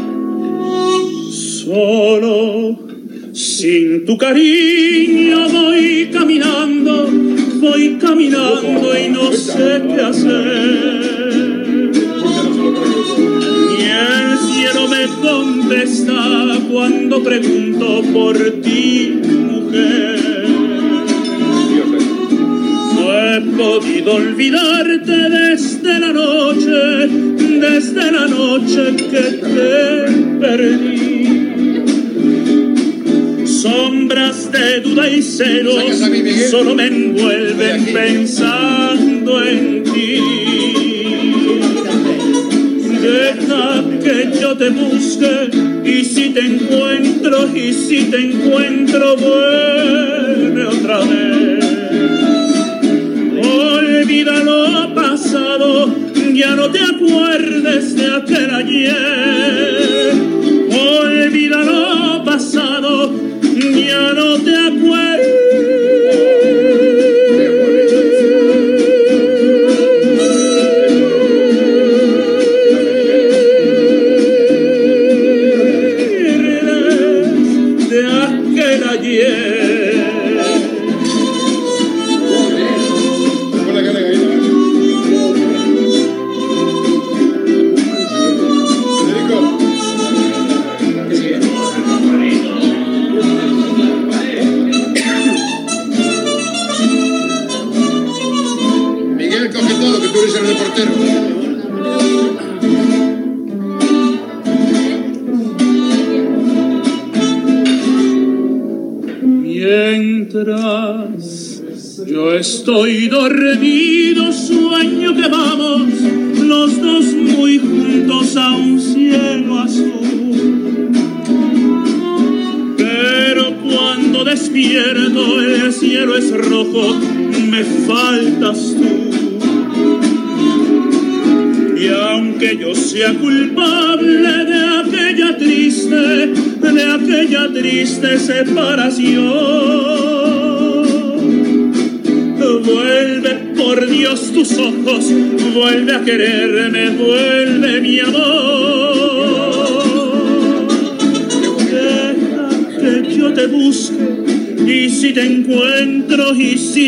Solo 1.30 2.78
sin 3.32 4.04
tu 4.04 4.16
cariño 4.18 5.48
voy 5.48 6.10
caminando, 6.12 7.08
voy 7.60 7.96
caminando 8.00 8.98
y 8.98 9.08
no 9.08 9.32
sé 9.32 9.82
qué 9.88 10.00
hacer. 10.02 11.26
Ni 13.68 13.84
el 13.84 14.38
cielo 14.38 14.88
me 14.88 15.06
contesta 15.22 16.58
cuando 16.70 17.22
pregunto 17.22 18.02
por 18.12 18.36
ti, 18.62 19.20
mujer. 19.22 20.46
No 22.94 23.04
he 23.12 23.40
podido 23.56 24.14
olvidarte 24.14 25.30
desde 25.30 25.98
la 26.00 26.12
noche, 26.12 27.26
desde 27.60 28.12
la 28.12 28.26
noche 28.26 28.96
que 28.96 29.22
te 29.44 30.12
perdí. 30.40 31.26
Sombras 33.46 34.50
de 34.52 34.80
duda 34.80 35.08
y 35.08 35.22
celos 35.22 35.84
solo 36.50 36.74
me 36.74 36.86
envuelven 36.86 37.86
pensando 37.86 39.44
en 39.44 39.82
ti. 39.84 40.20
Deja 43.00 43.84
que 44.02 44.30
yo 44.40 44.56
te 44.56 44.70
busque 44.70 45.50
y 45.84 46.04
si 46.04 46.30
te 46.30 46.40
encuentro, 46.40 47.48
y 47.54 47.72
si 47.72 48.04
te 48.04 48.18
encuentro, 48.18 49.16
vuelve 49.16 50.66
otra 50.66 50.98
vez. 51.00 51.64
Olvida 53.38 54.42
lo 54.42 54.94
pasado, 54.94 54.95
ya 56.36 56.54
no 56.54 56.70
te 56.70 56.80
acuerdes 56.80 57.96
de 57.96 58.14
aquel 58.14 58.54
ayer. 58.54 59.45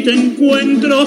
Te 0.08 0.14
encuentro, 0.14 1.04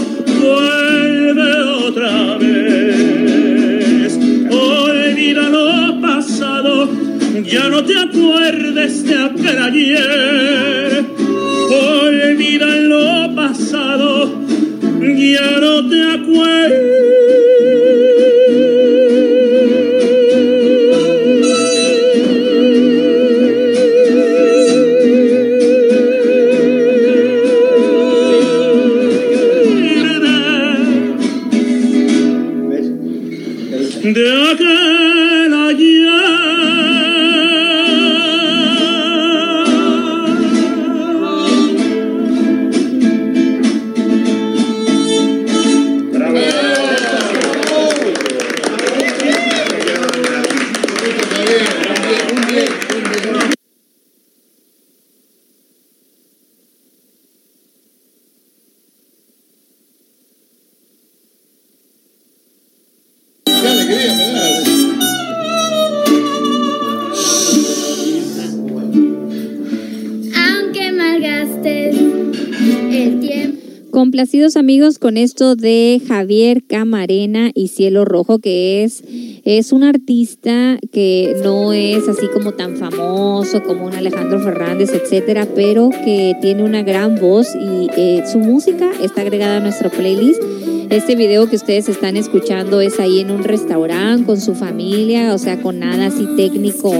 Con 75.00 75.18
esto 75.18 75.56
de 75.56 76.02
Javier 76.08 76.64
Camarena 76.64 77.52
y 77.54 77.70
Cielo 77.70 78.06
Rojo, 78.06 78.40
que 78.40 78.84
es, 78.84 79.04
es 79.46 79.72
un 79.72 79.84
artista 79.84 80.80
que 80.92 81.36
no 81.44 81.74
es 81.74 82.08
así 82.08 82.28
como 82.34 82.54
tan 82.54 82.78
famoso 82.78 83.64
como 83.64 83.86
un 83.86 83.94
Alejandro 83.94 84.40
Fernández, 84.40 84.92
etcétera, 84.94 85.48
pero 85.56 85.90
que 85.90 86.36
tiene 86.42 86.64
una 86.64 86.84
gran 86.84 87.20
voz 87.20 87.56
y 87.56 87.90
eh, 87.98 88.24
su 88.32 88.40
música 88.40 88.92
está 89.02 89.22
agregada 89.22 89.58
a 89.58 89.60
nuestro 89.60 89.90
playlist. 89.90 90.42
Este 90.90 91.16
video 91.16 91.50
que 91.50 91.56
ustedes 91.56 91.88
están 91.88 92.18
escuchando 92.18 92.82
es 92.82 93.00
ahí 93.00 93.20
en 93.20 93.32
un 93.32 93.44
restaurante 93.44 94.26
con 94.26 94.42
su 94.42 94.56
familia, 94.56 95.34
o 95.34 95.38
sea, 95.38 95.62
con 95.62 95.80
nada 95.80 96.08
así 96.08 96.28
técnico 96.36 96.92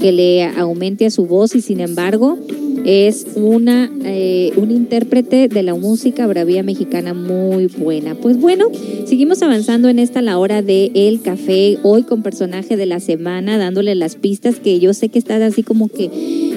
que 0.00 0.12
le 0.12 0.44
aumente 0.44 1.06
a 1.06 1.10
su 1.10 1.26
voz 1.26 1.54
y 1.54 1.60
sin 1.60 1.80
embargo 1.80 2.38
es 2.84 3.26
una 3.34 3.90
eh, 4.04 4.52
un 4.56 4.70
intérprete 4.70 5.48
de 5.48 5.62
la 5.62 5.74
música 5.74 6.26
bravía 6.26 6.62
mexicana 6.62 7.14
muy 7.14 7.66
buena. 7.66 8.14
Pues 8.14 8.38
bueno, 8.38 8.66
seguimos 9.04 9.42
avanzando 9.42 9.88
en 9.88 9.98
esta 9.98 10.22
la 10.22 10.38
hora 10.38 10.62
de 10.62 10.90
El 10.94 11.20
Café, 11.20 11.78
hoy 11.82 12.02
con 12.02 12.22
personaje 12.22 12.76
de 12.76 12.86
la 12.86 13.00
semana, 13.00 13.58
dándole 13.58 13.94
las 13.94 14.16
pistas 14.16 14.56
que 14.56 14.80
yo 14.80 14.94
sé 14.94 15.08
que 15.08 15.18
están 15.18 15.42
así 15.42 15.62
como 15.62 15.88
que, 15.88 16.10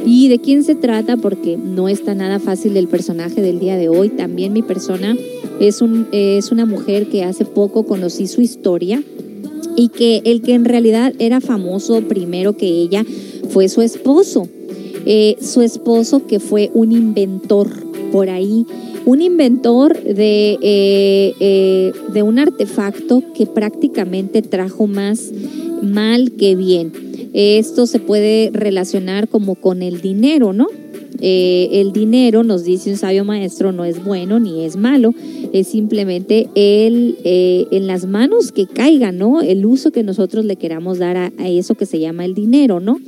¿y 0.05 0.29
de 0.29 0.39
quién 0.39 0.63
se 0.63 0.75
trata? 0.75 1.17
Porque 1.17 1.57
no 1.57 1.89
está 1.89 2.15
nada 2.15 2.39
fácil 2.39 2.77
el 2.77 2.87
personaje 2.87 3.41
del 3.41 3.59
día 3.59 3.75
de 3.75 3.89
hoy. 3.89 4.09
También 4.09 4.53
mi 4.53 4.61
persona 4.61 5.15
es, 5.59 5.81
un, 5.81 6.07
es 6.11 6.51
una 6.51 6.65
mujer 6.65 7.07
que 7.07 7.23
hace 7.23 7.45
poco 7.45 7.83
conocí 7.85 8.27
su 8.27 8.41
historia 8.41 9.03
y 9.75 9.89
que 9.89 10.21
el 10.25 10.41
que 10.41 10.53
en 10.53 10.65
realidad 10.65 11.13
era 11.19 11.41
famoso 11.41 12.01
primero 12.01 12.55
que 12.55 12.67
ella 12.67 13.05
fue 13.49 13.69
su 13.69 13.81
esposo. 13.81 14.47
Eh, 15.05 15.35
su 15.41 15.61
esposo 15.61 16.25
que 16.27 16.39
fue 16.39 16.71
un 16.73 16.91
inventor 16.91 17.69
por 18.11 18.29
ahí, 18.29 18.65
un 19.05 19.21
inventor 19.21 20.01
de, 20.01 20.57
eh, 20.61 21.33
eh, 21.39 21.91
de 22.13 22.23
un 22.23 22.39
artefacto 22.39 23.21
que 23.35 23.45
prácticamente 23.45 24.41
trajo 24.41 24.87
más 24.87 25.31
mal 25.81 26.31
que 26.31 26.55
bien. 26.55 26.93
Esto 27.33 27.85
se 27.85 27.99
puede 27.99 28.51
relacionar 28.53 29.27
como 29.27 29.55
con 29.55 29.81
el 29.81 29.99
dinero, 30.01 30.53
¿no? 30.53 30.67
el 31.25 31.93
dinero, 31.93 32.43
nos 32.43 32.65
dice 32.65 32.89
un 32.89 32.97
sabio 32.97 33.23
maestro, 33.23 33.71
no 33.71 33.85
es 33.85 34.03
bueno 34.03 34.41
ni 34.41 34.65
es 34.65 34.75
malo, 34.75 35.13
es 35.53 35.67
simplemente 35.67 36.49
el, 36.53 37.15
en 37.23 37.87
las 37.87 38.05
manos 38.05 38.51
que 38.51 38.67
caiga, 38.67 39.13
¿no? 39.13 39.41
El 39.41 39.65
uso 39.65 39.91
que 39.91 40.03
nosotros 40.03 40.43
le 40.43 40.57
queramos 40.57 40.97
dar 40.97 41.15
a, 41.15 41.31
a 41.37 41.47
eso 41.47 41.75
que 41.75 41.85
se 41.85 42.01
llama 42.01 42.25
el 42.25 42.33
dinero, 42.33 42.81
¿no? 42.81 42.99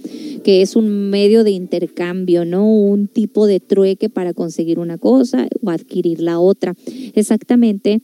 Que 0.46 0.62
es 0.62 0.76
un 0.76 1.10
medio 1.10 1.44
de 1.44 1.50
intercambio, 1.50 2.46
¿no? 2.46 2.72
Un 2.72 3.08
tipo 3.08 3.48
de 3.48 3.60
trueque 3.60 4.10
para 4.10 4.32
conseguir 4.32 4.78
una 4.78 5.00
cosa 5.00 5.48
o 5.64 5.72
adquirir 5.72 6.22
la 6.22 6.40
otra. 6.40 6.76
Exactamente. 7.16 8.00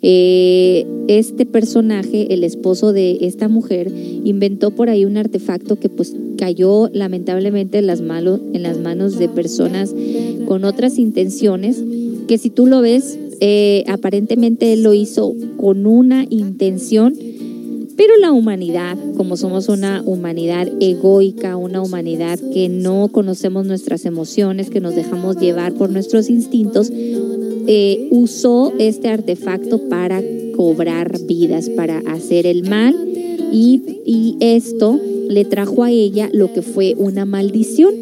Eh, 0.00 0.86
este 1.08 1.44
personaje, 1.44 2.32
el 2.32 2.44
esposo 2.44 2.94
de 2.94 3.18
esta 3.20 3.48
mujer, 3.48 3.92
inventó 4.24 4.70
por 4.70 4.88
ahí 4.88 5.04
un 5.04 5.18
artefacto 5.18 5.76
que 5.76 5.90
pues 5.90 6.16
cayó 6.38 6.88
lamentablemente 6.94 7.76
en 7.76 7.88
las, 7.88 8.00
en 8.00 8.62
las 8.62 8.78
manos 8.78 9.18
de 9.18 9.28
personas 9.28 9.94
con 10.46 10.64
otras 10.64 10.98
intenciones, 10.98 11.84
que 12.26 12.38
si 12.38 12.48
tú 12.48 12.66
lo 12.66 12.80
ves, 12.80 13.18
eh, 13.40 13.84
aparentemente 13.86 14.72
él 14.72 14.82
lo 14.82 14.94
hizo 14.94 15.34
con 15.58 15.84
una 15.84 16.24
intención 16.30 17.12
pero 17.96 18.16
la 18.18 18.32
humanidad, 18.32 18.96
como 19.16 19.36
somos 19.36 19.68
una 19.68 20.02
humanidad 20.04 20.68
egoica, 20.80 21.56
una 21.56 21.82
humanidad 21.82 22.38
que 22.52 22.68
no 22.68 23.08
conocemos 23.08 23.66
nuestras 23.66 24.04
emociones, 24.04 24.70
que 24.70 24.80
nos 24.80 24.94
dejamos 24.94 25.36
llevar 25.36 25.74
por 25.74 25.90
nuestros 25.90 26.30
instintos, 26.30 26.90
eh, 26.92 28.08
usó 28.10 28.72
este 28.78 29.08
artefacto 29.08 29.88
para 29.88 30.22
cobrar 30.56 31.18
vidas, 31.26 31.68
para 31.70 31.98
hacer 31.98 32.46
el 32.46 32.68
mal 32.68 32.94
y, 33.52 34.00
y 34.04 34.36
esto 34.40 35.00
le 35.28 35.44
trajo 35.44 35.84
a 35.84 35.90
ella 35.90 36.28
lo 36.32 36.52
que 36.52 36.62
fue 36.62 36.94
una 36.98 37.24
maldición. 37.24 37.94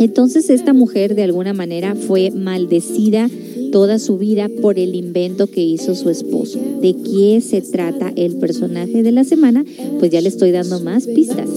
Entonces 0.00 0.50
esta 0.50 0.72
mujer 0.72 1.14
de 1.14 1.22
alguna 1.22 1.52
manera 1.52 1.94
fue 1.94 2.30
maldecida 2.30 3.28
toda 3.70 3.98
su 3.98 4.18
vida 4.18 4.48
por 4.60 4.78
el 4.78 4.94
invento 4.94 5.46
que 5.46 5.62
hizo 5.62 5.94
su 5.94 6.10
esposo. 6.10 6.58
¿De 6.80 6.94
qué 6.94 7.40
se 7.40 7.60
trata 7.60 8.12
el 8.16 8.36
personaje 8.36 9.02
de 9.02 9.12
la 9.12 9.24
semana? 9.24 9.64
Pues 9.98 10.10
ya 10.10 10.20
le 10.20 10.28
estoy 10.28 10.50
dando 10.50 10.80
más 10.80 11.06
pistas. 11.06 11.48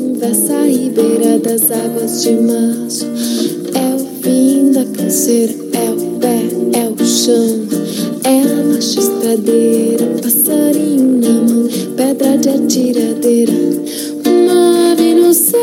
Céu, 15.34 15.60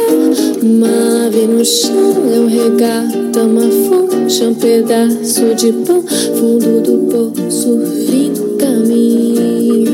uma 0.62 1.26
ave 1.26 1.46
no 1.46 1.64
chão. 1.64 2.14
É 2.32 2.40
um 2.40 2.46
regato, 2.46 3.40
uma 3.40 3.62
fonte, 3.62 4.44
um 4.44 4.54
pedaço 4.54 5.54
de 5.54 5.72
pão. 5.72 6.02
Fundo 6.36 6.80
do 6.80 6.98
poço, 7.10 7.80
fim 8.06 8.32
do 8.32 8.56
caminho. 8.56 9.90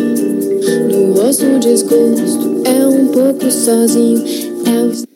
No 0.90 1.14
rosto, 1.20 1.58
desgosto, 1.60 2.62
é 2.64 2.86
um 2.86 3.06
pouco 3.08 3.50
sozinho. 3.50 4.22
É 4.66 4.82
o 4.86 5.13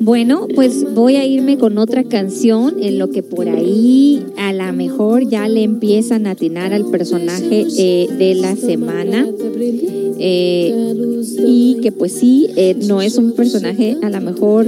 Bueno, 0.00 0.48
pues 0.54 0.94
voy 0.94 1.16
a 1.16 1.26
irme 1.26 1.58
con 1.58 1.76
otra 1.76 2.04
canción 2.04 2.82
en 2.82 2.98
lo 2.98 3.10
que 3.10 3.22
por 3.22 3.50
ahí 3.50 4.24
a 4.38 4.50
lo 4.54 4.72
mejor 4.72 5.28
ya 5.28 5.46
le 5.46 5.62
empiezan 5.62 6.26
a 6.26 6.30
atinar 6.30 6.72
al 6.72 6.86
personaje 6.86 7.66
eh, 7.78 8.08
de 8.18 8.34
la 8.34 8.56
semana. 8.56 9.28
Eh, 10.22 10.94
y 11.46 11.78
que 11.82 11.92
pues 11.92 12.12
sí, 12.12 12.48
eh, 12.56 12.76
no 12.86 13.02
es 13.02 13.18
un 13.18 13.32
personaje 13.32 13.98
a 14.02 14.08
lo 14.08 14.20
mejor 14.22 14.66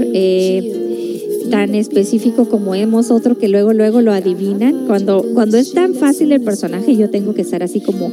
tan 1.52 1.74
específico 1.74 2.46
como 2.46 2.74
hemos 2.74 3.10
otro 3.10 3.36
que 3.36 3.46
luego 3.46 3.74
luego 3.74 4.00
lo 4.00 4.10
adivinan. 4.10 4.86
Cuando, 4.86 5.22
cuando 5.34 5.58
es 5.58 5.74
tan 5.74 5.92
fácil 5.92 6.32
el 6.32 6.40
personaje, 6.40 6.96
yo 6.96 7.10
tengo 7.10 7.34
que 7.34 7.42
estar 7.42 7.62
así 7.62 7.82
como, 7.82 8.10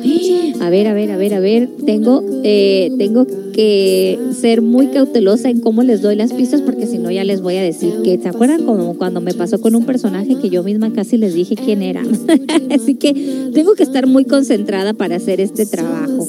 a 0.60 0.70
ver, 0.70 0.88
a 0.88 0.94
ver, 0.94 1.10
a 1.10 1.16
ver, 1.16 1.34
a 1.34 1.40
ver, 1.40 1.70
tengo, 1.86 2.22
eh, 2.44 2.92
tengo 2.98 3.26
que 3.54 4.20
ser 4.38 4.62
muy 4.62 4.88
cautelosa 4.88 5.50
en 5.50 5.62
cómo 5.62 5.84
les 5.84 6.02
doy 6.02 6.18
las 6.18 6.34
pistas 6.34 6.62
porque 6.62 6.86
si 6.86 6.98
no 6.98 7.12
ya 7.12 7.24
les 7.24 7.40
voy 7.42 7.56
a 7.56 7.64
decir 7.64 7.94
que, 8.04 8.20
¿se 8.20 8.28
acuerdan 8.28 8.66
como 8.66 8.98
cuando 8.98 9.22
me 9.22 9.34
pasó 9.34 9.62
con 9.62 9.74
un 9.74 9.86
personaje 9.86 10.36
que 10.36 10.50
yo 10.50 10.62
misma 10.62 10.92
casi 10.92 11.18
les 11.18 11.34
dije 11.34 11.56
quién 11.56 11.82
era? 11.82 12.04
así 12.72 12.96
que 12.96 13.52
tengo 13.54 13.74
que 13.76 13.84
estar 13.84 14.06
muy 14.06 14.26
concentrada 14.26 14.94
para 14.94 15.16
hacer 15.16 15.40
este 15.40 15.66
trabajo. 15.66 16.28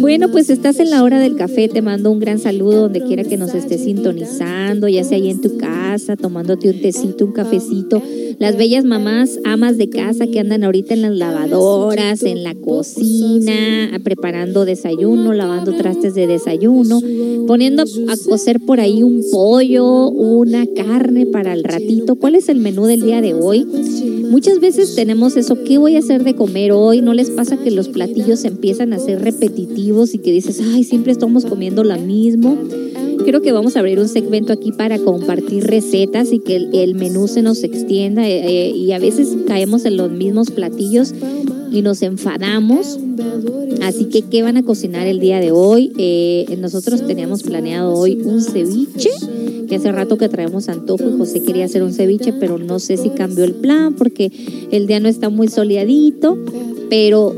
Bueno, 0.00 0.30
pues 0.30 0.50
estás 0.50 0.78
en 0.78 0.90
la 0.90 1.02
hora 1.02 1.18
del 1.18 1.36
café, 1.36 1.68
te 1.68 1.80
mando 1.80 2.10
un 2.10 2.20
gran 2.20 2.38
saludo 2.38 2.82
donde 2.82 3.02
quiera 3.02 3.24
que 3.24 3.36
nos 3.36 3.54
estés 3.54 3.84
sintonizando, 3.84 4.88
ya 4.88 5.04
sea 5.04 5.16
ahí 5.16 5.30
en 5.30 5.40
tu 5.40 5.56
casa, 5.56 6.16
tomándote 6.16 6.68
un 6.68 6.80
tecito, 6.80 7.24
un 7.24 7.32
cafecito. 7.32 8.02
Las 8.38 8.58
bellas 8.58 8.84
mamás, 8.84 9.38
amas 9.44 9.78
de 9.78 9.88
casa 9.88 10.26
que 10.26 10.40
andan 10.40 10.64
ahorita 10.64 10.92
en 10.92 11.02
las 11.02 11.16
lavadoras, 11.16 12.22
en 12.22 12.42
la 12.42 12.54
cocina, 12.54 13.98
preparando 14.04 14.66
desayuno, 14.66 15.32
lavando 15.32 15.72
trastes 15.72 16.14
de 16.14 16.26
desayuno, 16.26 17.00
poniendo 17.46 17.82
a 17.82 18.16
cocer 18.28 18.60
por 18.60 18.80
ahí 18.80 19.02
un 19.02 19.24
pollo, 19.32 20.10
una 20.10 20.66
carne 20.66 21.24
para 21.24 21.54
el 21.54 21.64
ratito. 21.64 22.16
¿Cuál 22.16 22.34
es 22.34 22.50
el 22.50 22.60
menú 22.60 22.84
del 22.84 23.00
día 23.00 23.22
de 23.22 23.32
hoy? 23.32 23.66
Muchas 24.30 24.60
veces 24.60 24.94
tenemos 24.94 25.36
eso, 25.36 25.62
¿qué 25.64 25.78
voy 25.78 25.96
a 25.96 26.00
hacer 26.00 26.24
de 26.24 26.34
comer 26.34 26.72
hoy? 26.72 27.00
¿No 27.00 27.14
les 27.14 27.30
pasa 27.30 27.56
que 27.56 27.70
los 27.70 27.88
platillos 27.88 28.44
empiezan 28.44 28.92
a 28.92 28.98
ser 28.98 29.22
repetitivos 29.22 29.85
y 29.86 30.18
que 30.18 30.32
dices, 30.32 30.60
ay, 30.60 30.82
siempre 30.82 31.12
estamos 31.12 31.44
comiendo 31.44 31.84
lo 31.84 31.96
mismo? 31.98 32.58
Creo 33.24 33.40
que 33.40 33.52
vamos 33.52 33.76
a 33.76 33.80
abrir 33.80 33.98
un 34.00 34.08
segmento 34.08 34.52
aquí 34.52 34.72
para 34.72 34.98
compartir 34.98 35.64
recetas 35.64 36.32
y 36.32 36.40
que 36.40 36.56
el, 36.56 36.94
menú 36.96 37.28
se 37.28 37.42
nos 37.42 37.62
extienda 37.62 38.28
eh, 38.28 38.68
eh, 38.68 38.70
y 38.70 38.92
a 38.92 38.98
veces 38.98 39.28
caemos 39.46 39.84
en 39.84 39.96
los 39.96 40.10
mismos 40.10 40.50
platillos 40.50 41.14
y 41.70 41.82
nos 41.82 42.02
enfadamos. 42.02 42.98
Así 43.82 44.06
que, 44.06 44.22
¿qué 44.22 44.42
van 44.42 44.56
a 44.56 44.64
cocinar 44.64 45.06
el 45.06 45.20
día 45.20 45.38
de 45.40 45.52
hoy? 45.52 45.92
Eh, 45.98 46.56
nosotros 46.60 47.06
teníamos 47.06 47.42
planeado 47.42 47.94
hoy 47.94 48.20
un 48.24 48.42
ceviche, 48.42 49.10
que 49.68 49.76
hace 49.76 49.92
rato 49.92 50.16
que 50.18 50.28
traemos 50.28 50.68
antojo 50.68 51.04
y 51.08 51.16
José 51.16 51.42
quería 51.42 51.64
hacer 51.64 51.82
un 51.82 51.92
ceviche, 51.92 52.32
pero 52.32 52.58
no 52.58 52.78
sé 52.78 52.96
si 52.96 53.10
cambió 53.10 53.44
el 53.44 53.54
plan 53.54 53.94
porque 53.94 54.32
el 54.70 54.86
día 54.86 55.00
no 55.00 55.08
está 55.08 55.28
muy 55.28 55.48
soleadito. 55.48 56.36
Pero, 56.88 57.34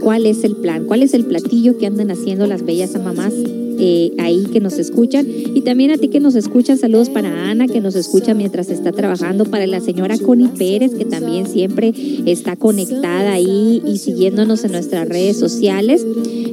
¿cuál 0.00 0.26
es 0.26 0.44
el 0.44 0.56
plan? 0.56 0.84
¿Cuál 0.86 1.02
es 1.02 1.14
el 1.14 1.24
platillo 1.24 1.78
que 1.78 1.86
andan 1.86 2.10
haciendo 2.10 2.46
las 2.46 2.64
bellas 2.64 2.92
mamás 3.02 3.34
eh, 3.78 4.12
ahí 4.18 4.46
que 4.52 4.60
nos 4.60 4.78
escuchan 4.78 5.26
y 5.28 5.62
también 5.62 5.90
a 5.90 5.98
ti 5.98 6.08
que 6.08 6.20
nos 6.20 6.36
escuchas. 6.36 6.80
Saludos 6.80 7.10
para 7.10 7.50
Ana 7.50 7.66
que 7.66 7.80
nos 7.80 7.96
escucha 7.96 8.32
mientras 8.32 8.70
está 8.70 8.92
trabajando, 8.92 9.44
para 9.46 9.66
la 9.66 9.80
señora 9.80 10.16
Connie 10.18 10.48
Pérez 10.48 10.94
que 10.94 11.04
también 11.04 11.46
siempre 11.46 11.92
está 12.26 12.56
conectada 12.56 13.32
ahí 13.32 13.82
y 13.84 13.98
siguiéndonos 13.98 14.64
en 14.64 14.72
nuestras 14.72 15.08
redes 15.08 15.38
sociales. 15.38 16.06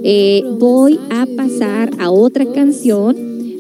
Eh, 0.04 0.44
voy 0.60 1.00
a 1.10 1.28
pasar 1.36 1.92
a 2.00 2.10
otra 2.10 2.52
canción 2.52 3.16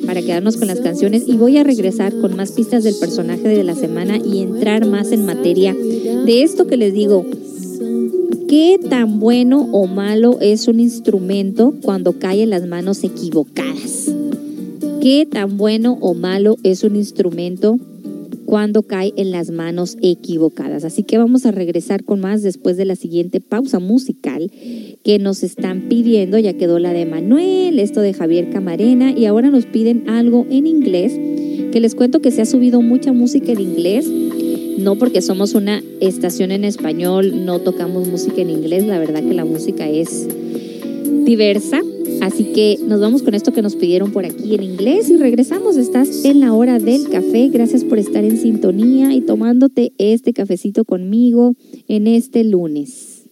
para 0.07 0.22
quedarnos 0.22 0.57
con 0.57 0.68
las 0.68 0.80
canciones 0.80 1.23
y 1.27 1.38
voy 1.38 1.57
a 1.57 1.64
regresar 1.64 2.14
con 2.19 2.35
más 2.35 2.53
pistas 2.53 2.84
del 2.84 2.95
personaje 2.95 3.48
de 3.48 3.64
la 3.64 3.76
semana 3.76 4.18
y 4.18 4.41
entrar 4.41 4.88
más 4.88 5.11
en 5.11 5.26
materia 5.26 5.76
de 5.76 6.41
esto 6.41 6.65
que 6.65 6.77
les 6.77 6.93
digo 6.93 7.26
¿Qué 8.52 8.78
tan 8.90 9.22
bueno 9.22 9.69
o 9.72 9.88
malo 9.88 10.38
es 10.41 10.68
un 10.68 10.82
instrumento 10.82 11.73
cuando 11.82 12.19
cae 12.19 12.44
en 12.44 12.49
las 12.49 12.68
manos 12.68 13.02
equivocadas? 13.02 14.14
¿Qué 15.02 15.26
tan 15.26 15.56
bueno 15.56 15.98
o 16.02 16.14
malo 16.14 16.57
es 16.61 16.84
un 16.84 16.98
instrumento 16.98 17.80
cuando 18.45 18.84
cae 18.84 19.14
en 19.15 19.32
las 19.32 19.52
manos 19.52 19.95
equivocadas? 20.02 20.84
Así 20.84 21.03
que 21.03 21.18
vamos 21.18 21.45
a 21.45 21.52
regresar 21.52 22.03
con 22.03 22.19
más 22.19 22.44
después 22.44 22.76
de 22.76 22.84
la 22.84 22.98
siguiente 22.98 23.40
pausa 23.40 23.80
musical 23.80 24.52
que 25.02 25.18
nos 25.18 25.44
están 25.44 25.88
pidiendo. 25.88 26.38
Ya 26.38 26.52
quedó 26.52 26.78
la 26.78 26.91
de 26.91 27.06
Manuel, 27.06 27.80
esto 27.80 28.02
de 28.02 28.14
Javier 28.14 28.49
Camarena 28.49 29.18
y 29.18 29.28
ahora 29.28 29.49
nos 29.49 29.65
piden 29.65 30.10
algo 30.10 30.45
en 30.49 30.68
inglés 30.68 31.14
que 31.72 31.80
les 31.80 31.95
cuento 31.95 32.19
que 32.19 32.32
se 32.32 32.41
ha 32.41 32.45
subido 32.45 32.82
mucha 32.82 33.14
música 33.14 33.53
en 33.53 33.61
inglés 33.61 34.11
no 34.77 34.95
porque 34.98 35.22
somos 35.22 35.53
una 35.53 35.81
estación 35.99 36.52
en 36.52 36.65
español, 36.65 37.45
no 37.45 37.60
tocamos 37.60 38.07
música 38.07 38.41
en 38.41 38.49
inglés, 38.49 38.85
la 38.85 38.99
verdad 38.99 39.23
que 39.23 39.34
la 39.34 39.45
música 39.45 39.88
es 39.89 40.27
diversa. 41.26 41.81
Así 42.22 42.45
que 42.53 42.77
nos 42.85 43.02
vamos 43.02 43.23
con 43.23 43.34
esto 43.34 43.52
que 43.52 43.64
nos 43.64 43.76
pidieron 43.76 44.11
por 44.11 44.26
aquí 44.26 44.53
en 44.53 44.61
inglés 44.61 45.10
y 45.10 45.18
regresamos. 45.18 45.76
Estás 45.76 46.23
en 46.23 46.39
la 46.39 46.53
hora 46.53 46.77
del 46.77 47.10
café. 47.10 47.49
Gracias 47.49 47.84
por 47.84 47.98
estar 47.98 48.23
en 48.23 48.38
sintonía 48.38 49.14
y 49.14 49.22
tomándote 49.22 49.93
este 49.98 50.31
cafecito 50.31 50.85
conmigo 50.85 51.56
en 51.88 52.06
este 52.06 52.43
lunes. 52.43 53.23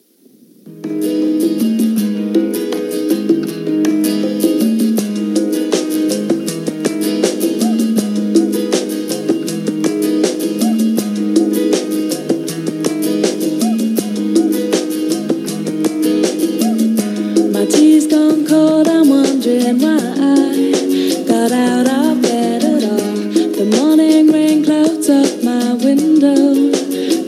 Why 19.77 19.97
I 19.97 21.23
got 21.27 21.51
out 21.51 21.87
of 21.87 22.21
bed 22.23 22.63
at 22.63 22.83
all. 22.83 23.17
The 23.57 23.65
morning 23.77 24.31
rain 24.31 24.65
clouds 24.65 25.09
up 25.09 25.43
my 25.43 25.73
window, 25.73 26.73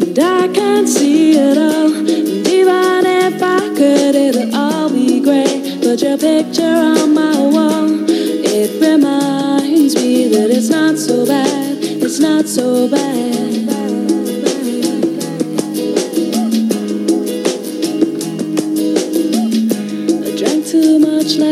and 0.01 0.17
I 0.17 0.47
can't 0.47 0.89
see 0.89 1.33
it 1.33 1.57
all. 1.57 1.93
And 1.93 2.47
even 2.47 3.05
if 3.05 3.43
I 3.43 3.59
could, 3.75 4.15
it'll 4.15 4.55
all 4.55 4.89
be 4.89 5.21
great. 5.21 5.81
But 5.81 6.01
your 6.01 6.17
picture 6.17 6.63
on 6.63 7.13
my 7.13 7.37
wall, 7.37 8.09
it 8.09 8.81
reminds 8.81 9.95
me 9.95 10.27
that 10.29 10.49
it's 10.49 10.69
not 10.69 10.97
so 10.97 11.25
bad, 11.25 11.77
it's 11.83 12.19
not 12.19 12.47
so 12.47 12.89
bad. 12.89 13.60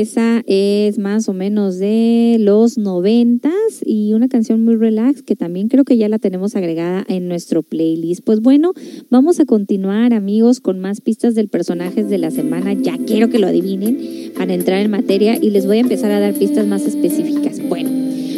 Esa 0.00 0.44
es 0.46 0.96
más 0.96 1.28
o 1.28 1.32
menos 1.32 1.78
de 1.78 2.36
los 2.38 2.78
noventas 2.78 3.52
y 3.84 4.12
una 4.12 4.28
canción 4.28 4.64
muy 4.64 4.76
relax 4.76 5.22
que 5.22 5.34
también 5.34 5.66
creo 5.66 5.84
que 5.84 5.96
ya 5.96 6.08
la 6.08 6.20
tenemos 6.20 6.54
agregada 6.54 7.04
en 7.08 7.26
nuestro 7.26 7.64
playlist. 7.64 8.22
Pues 8.24 8.40
bueno, 8.40 8.74
vamos 9.10 9.40
a 9.40 9.44
continuar 9.44 10.14
amigos 10.14 10.60
con 10.60 10.78
más 10.78 11.00
pistas 11.00 11.34
del 11.34 11.48
personajes 11.48 12.08
de 12.08 12.18
la 12.18 12.30
semana. 12.30 12.74
Ya 12.74 12.96
quiero 12.96 13.28
que 13.28 13.40
lo 13.40 13.48
adivinen 13.48 14.32
para 14.36 14.54
entrar 14.54 14.78
en 14.82 14.92
materia 14.92 15.36
y 15.36 15.50
les 15.50 15.66
voy 15.66 15.78
a 15.78 15.80
empezar 15.80 16.12
a 16.12 16.20
dar 16.20 16.32
pistas 16.34 16.64
más 16.64 16.86
específicas. 16.86 17.60
Bueno. 17.68 17.90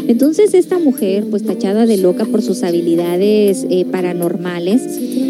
Entonces 0.08 0.54
esta 0.54 0.78
mujer, 0.78 1.26
pues 1.30 1.44
tachada 1.44 1.84
de 1.84 1.98
loca 1.98 2.24
por 2.24 2.40
sus 2.40 2.62
habilidades 2.62 3.66
eh, 3.68 3.84
paranormales, 3.84 4.82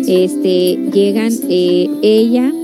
este, 0.08 0.78
llegan, 0.92 1.32
eh, 1.50 1.88
ella 2.02 2.54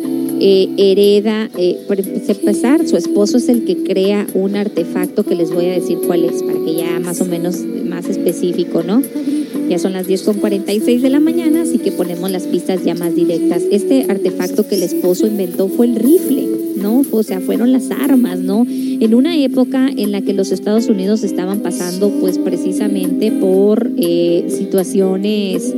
eh, 0.41 0.69
hereda, 0.77 1.49
eh, 1.59 1.79
por 1.87 1.99
empezar, 2.01 2.87
su 2.87 2.97
esposo 2.97 3.39
es 3.39 3.49
el 3.49 3.65
que 3.65 3.77
crea 3.85 4.27
un 4.35 4.57
artefacto 4.57 5.25
que 5.25 5.35
les 5.35 5.53
voy 5.53 5.67
a 5.67 5.73
decir 5.73 5.99
cuál 6.07 6.25
es, 6.25 6.43
para 6.43 6.59
que 6.65 6.75
ya 6.75 7.01
más 7.01 7.21
o 7.21 7.25
menos 7.25 7.61
más 7.61 8.07
específico, 8.07 8.83
¿no? 8.83 9.03
Ya 9.69 9.79
son 9.79 9.95
las 9.95 10.07
10.46 10.07 11.01
de 11.01 11.11
la 11.11 11.19
mañana, 11.19 11.63
así 11.63 11.79
que 11.79 11.91
ponemos 11.91 12.31
las 12.31 12.45
pistas 12.45 12.85
ya 12.85 12.95
más 12.95 13.15
directas. 13.15 13.63
Este 13.71 14.07
artefacto 14.09 14.69
que 14.69 14.77
el 14.77 14.83
esposo 14.83 15.27
inventó 15.27 15.69
fue 15.69 15.87
el 15.87 15.97
rifle, 15.97 16.47
¿no? 16.77 17.03
O 17.11 17.23
sea, 17.23 17.41
fueron 17.41 17.73
las 17.73 17.91
armas, 17.91 18.39
¿no? 18.39 18.65
En 18.69 19.15
una 19.15 19.37
época 19.37 19.89
en 19.89 20.13
la 20.13 20.23
que 20.23 20.35
los 20.35 20.53
Estados 20.53 20.87
Unidos 20.87 21.25
estaban 21.25 21.61
pasando, 21.61 22.11
pues 22.21 22.39
precisamente 22.39 23.33
por 23.33 23.91
eh, 23.97 24.47
situaciones 24.49 25.75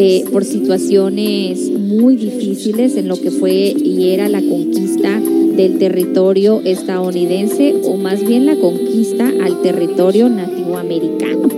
eh, 0.00 0.24
por 0.32 0.44
situaciones 0.44 1.70
muy 1.72 2.14
difíciles 2.14 2.94
en 2.96 3.08
lo 3.08 3.20
que 3.20 3.32
fue 3.32 3.74
y 3.76 4.10
era 4.10 4.28
la 4.28 4.40
conquista 4.40 5.20
del 5.56 5.78
territorio 5.78 6.60
estadounidense 6.64 7.74
o 7.82 7.96
más 7.96 8.24
bien 8.24 8.46
la 8.46 8.54
conquista 8.54 9.28
al 9.42 9.60
territorio 9.60 10.28
nativo 10.28 10.76
americano. 10.76 11.48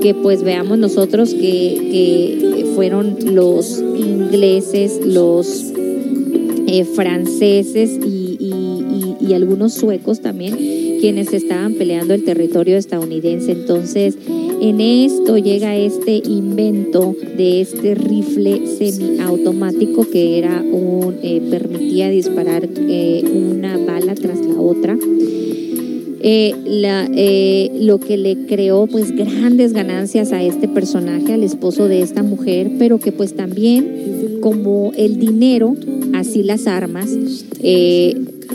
Que 0.00 0.14
pues 0.14 0.44
veamos 0.44 0.78
nosotros 0.78 1.34
que, 1.34 1.40
que 2.60 2.66
fueron 2.76 3.16
los 3.34 3.82
ingleses, 3.96 5.00
los 5.04 5.72
eh, 6.68 6.84
franceses 6.84 7.98
y- 8.06 8.36
y- 8.38 9.26
y 9.26 9.32
algunos 9.32 9.72
suecos 9.74 10.20
también 10.20 10.54
quienes 11.00 11.32
estaban 11.32 11.74
peleando 11.74 12.14
el 12.14 12.24
territorio 12.24 12.76
estadounidense. 12.76 13.52
Entonces, 13.52 14.16
en 14.60 14.80
esto 14.80 15.38
llega 15.38 15.76
este 15.76 16.16
invento 16.16 17.14
de 17.36 17.60
este 17.60 17.94
rifle 17.94 18.66
semiautomático 18.66 20.08
que 20.08 20.38
era 20.38 20.60
un 20.62 21.16
eh, 21.22 21.42
permitía 21.50 22.08
disparar 22.08 22.68
eh, 22.76 23.24
una 23.32 23.76
bala 23.78 24.14
tras 24.14 24.40
la 24.40 24.60
otra. 24.60 24.96
Eh, 26.26 27.70
lo 27.80 28.00
que 28.00 28.16
le 28.16 28.46
creó 28.46 28.86
pues 28.86 29.14
grandes 29.14 29.74
ganancias 29.74 30.32
a 30.32 30.42
este 30.42 30.68
personaje, 30.68 31.34
al 31.34 31.44
esposo 31.44 31.86
de 31.86 32.00
esta 32.00 32.22
mujer, 32.22 32.70
pero 32.78 32.98
que 32.98 33.12
pues 33.12 33.34
también 33.34 34.38
como 34.40 34.92
el 34.96 35.18
dinero, 35.18 35.74
así 36.14 36.42
las 36.42 36.66
armas, 36.66 37.10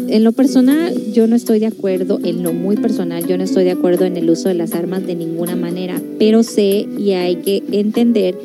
en 0.08 0.24
lo 0.24 0.32
personal 0.32 0.94
yo 1.14 1.28
no 1.28 1.36
estoy 1.36 1.60
de 1.60 1.68
acuerdo, 1.68 2.20
en 2.24 2.44
lo 2.44 2.54
muy 2.54 2.76
personal 2.76 3.26
yo 3.28 3.38
no 3.38 3.44
estoy 3.44 3.64
de 3.64 3.72
acuerdo 3.72 4.06
en 4.06 4.18
el 4.18 4.30
uso 4.30 4.50
de 4.50 4.56
las 4.56 4.74
armas 4.74 5.06
de 5.06 5.16
ninguna 5.16 5.56
manera, 5.56 6.02
pero 6.18 6.44
sé 6.44 6.88
y 6.98 7.12
hay 7.12 7.38
que 7.38 7.64
entender 7.72 8.36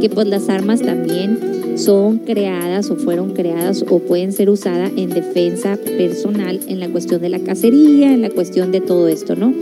que 0.00 0.10
pues 0.10 0.26
las 0.26 0.48
armas 0.48 0.82
también 0.82 1.38
son 1.76 2.18
creadas 2.18 2.90
o 2.90 2.96
fueron 2.96 3.32
creadas 3.32 3.84
o 3.88 3.98
pueden 3.98 4.32
ser 4.32 4.50
usadas 4.50 4.92
en 4.96 5.10
defensa 5.10 5.76
personal 5.76 6.60
en 6.68 6.80
la 6.80 6.88
cuestión 6.88 7.20
de 7.20 7.28
la 7.28 7.40
cacería, 7.40 8.12
en 8.12 8.22
la 8.22 8.30
cuestión 8.30 8.72
de 8.72 8.80
todo 8.80 9.08
esto, 9.08 9.34
¿no? 9.34 9.52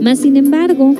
Más 0.00 0.20
sin 0.20 0.36
embargo, 0.36 0.94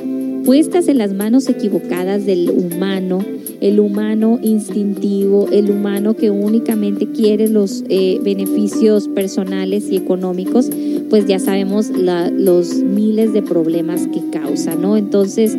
puestas 0.45 0.87
en 0.87 0.97
las 0.97 1.13
manos 1.13 1.47
equivocadas 1.47 2.25
del 2.25 2.49
humano, 2.49 3.23
el 3.61 3.79
humano 3.79 4.39
instintivo, 4.41 5.47
el 5.51 5.69
humano 5.69 6.15
que 6.15 6.29
únicamente 6.29 7.07
quiere 7.07 7.47
los 7.49 7.83
eh, 7.89 8.19
beneficios 8.23 9.07
personales 9.07 9.89
y 9.91 9.97
económicos, 9.97 10.69
pues 11.09 11.25
ya 11.27 11.39
sabemos 11.39 11.89
la- 11.89 12.29
los 12.29 12.75
miles 12.75 13.33
de 13.33 13.41
problemas 13.41 14.07
que 14.07 14.21
causa, 14.31 14.75
¿no? 14.75 14.95
Entonces, 14.97 15.57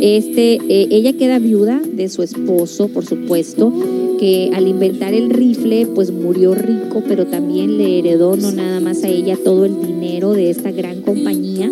este, 0.00 0.54
eh, 0.68 0.88
ella 0.90 1.12
queda 1.12 1.38
viuda 1.38 1.80
de 1.80 2.08
su 2.08 2.22
esposo, 2.22 2.88
por 2.88 3.04
supuesto, 3.04 3.72
que 4.18 4.50
al 4.54 4.66
inventar 4.66 5.12
el 5.14 5.30
rifle, 5.30 5.86
pues 5.94 6.10
murió 6.10 6.54
rico, 6.54 7.02
pero 7.06 7.26
también 7.26 7.76
le 7.76 7.98
heredó 7.98 8.36
no 8.36 8.50
nada 8.50 8.80
más 8.80 9.04
a 9.04 9.08
ella 9.08 9.36
todo 9.42 9.66
el 9.66 9.74
dinero 9.86 10.32
de 10.32 10.48
esta 10.50 10.70
gran 10.72 11.02
compañía 11.02 11.70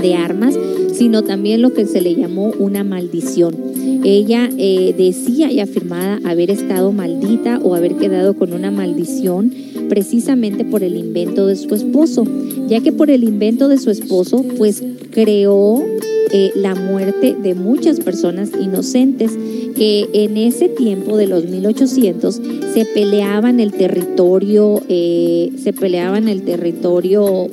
de 0.00 0.14
armas, 0.14 0.56
sino 0.92 1.22
también 1.24 1.60
lo 1.62 1.72
que 1.72 1.84
se 1.86 2.00
le 2.00 2.14
llamó 2.14 2.52
una 2.58 2.84
maldición. 2.84 3.67
Ella 4.04 4.48
eh, 4.56 4.94
decía 4.96 5.50
y 5.50 5.60
afirmaba 5.60 6.18
haber 6.24 6.50
estado 6.50 6.92
maldita 6.92 7.58
o 7.62 7.74
haber 7.74 7.96
quedado 7.96 8.34
con 8.34 8.52
una 8.52 8.70
maldición 8.70 9.52
precisamente 9.88 10.64
por 10.64 10.82
el 10.82 10.96
invento 10.96 11.46
de 11.46 11.56
su 11.56 11.74
esposo, 11.74 12.24
ya 12.68 12.80
que 12.80 12.92
por 12.92 13.10
el 13.10 13.24
invento 13.24 13.68
de 13.68 13.78
su 13.78 13.90
esposo 13.90 14.44
pues 14.56 14.82
creó 15.10 15.82
eh, 16.30 16.52
la 16.54 16.74
muerte 16.74 17.34
de 17.34 17.54
muchas 17.54 18.00
personas 18.00 18.50
inocentes 18.60 19.32
que 19.74 20.08
en 20.12 20.36
ese 20.36 20.68
tiempo 20.68 21.16
de 21.16 21.26
los 21.26 21.46
1800 21.46 22.40
se 22.74 22.84
peleaban 22.84 23.60
el 23.60 23.72
territorio, 23.72 24.82
eh, 24.88 25.50
se 25.62 25.72
peleaban 25.72 26.28
el 26.28 26.42
territorio 26.42 27.48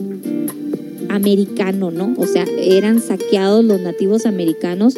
americano, 1.09 1.91
¿no? 1.91 2.13
O 2.17 2.25
sea, 2.25 2.45
eran 2.57 3.01
saqueados 3.01 3.63
los 3.63 3.79
nativos 3.79 4.25
americanos 4.25 4.95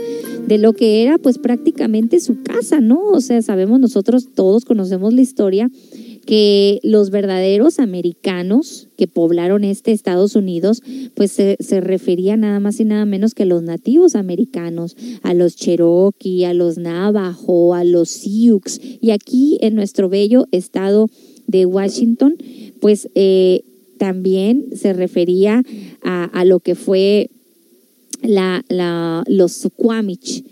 de 0.47 0.57
lo 0.57 0.73
que 0.73 1.03
era 1.03 1.17
pues 1.17 1.37
prácticamente 1.37 2.19
su 2.19 2.41
casa, 2.41 2.79
¿no? 2.79 3.01
O 3.09 3.21
sea, 3.21 3.41
sabemos 3.41 3.79
nosotros 3.79 4.29
todos 4.33 4.65
conocemos 4.65 5.13
la 5.13 5.21
historia 5.21 5.69
que 6.25 6.79
los 6.83 7.09
verdaderos 7.09 7.79
americanos 7.79 8.89
que 8.97 9.07
poblaron 9.07 9.63
este 9.63 9.93
Estados 9.93 10.35
Unidos, 10.35 10.83
pues 11.15 11.31
se, 11.31 11.55
se 11.59 11.79
refería 11.79 12.35
nada 12.35 12.59
más 12.59 12.79
y 12.79 12.85
nada 12.85 13.05
menos 13.05 13.33
que 13.33 13.43
a 13.43 13.45
los 13.45 13.63
nativos 13.63 14.13
americanos, 14.15 14.97
a 15.23 15.33
los 15.33 15.55
Cherokee, 15.55 16.43
a 16.43 16.53
los 16.53 16.77
Navajo, 16.77 17.73
a 17.73 17.85
los 17.85 18.09
Sioux. 18.09 18.79
Y 18.99 19.11
aquí 19.11 19.57
en 19.61 19.75
nuestro 19.75 20.09
bello 20.09 20.47
estado 20.51 21.07
de 21.47 21.65
Washington, 21.65 22.35
pues 22.81 23.09
eh, 23.15 23.63
también 23.97 24.65
se 24.75 24.91
refería 24.91 25.63
a, 26.03 26.25
a 26.25 26.43
lo 26.43 26.59
que 26.59 26.75
fue 26.75 27.29
la, 28.21 28.63
la- 28.69 29.23
los 29.27 29.53
Suquamish, 29.53 30.43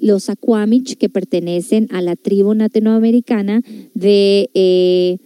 los 0.00 0.28
Aquamich 0.28 0.96
que 0.96 1.08
pertenecen 1.08 1.88
a 1.90 2.02
la 2.02 2.16
tribu 2.16 2.52
latinoamericana 2.54 3.62
de, 3.94 4.50
eh, 4.54 5.18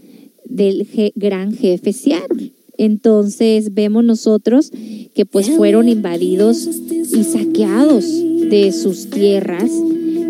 del 0.45 0.87
je- 0.89 1.13
gran 1.17 1.53
jefe 1.53 1.93
Seattle. 1.93 2.53
Entonces 2.77 3.75
vemos 3.75 4.05
nosotros 4.05 4.71
que 5.15 5.27
pues 5.27 5.51
fueron 5.51 5.89
invadidos 5.89 6.69
y 7.13 7.25
saqueados 7.25 8.05
de 8.51 8.71
sus 8.73 9.11
tierras, 9.11 9.71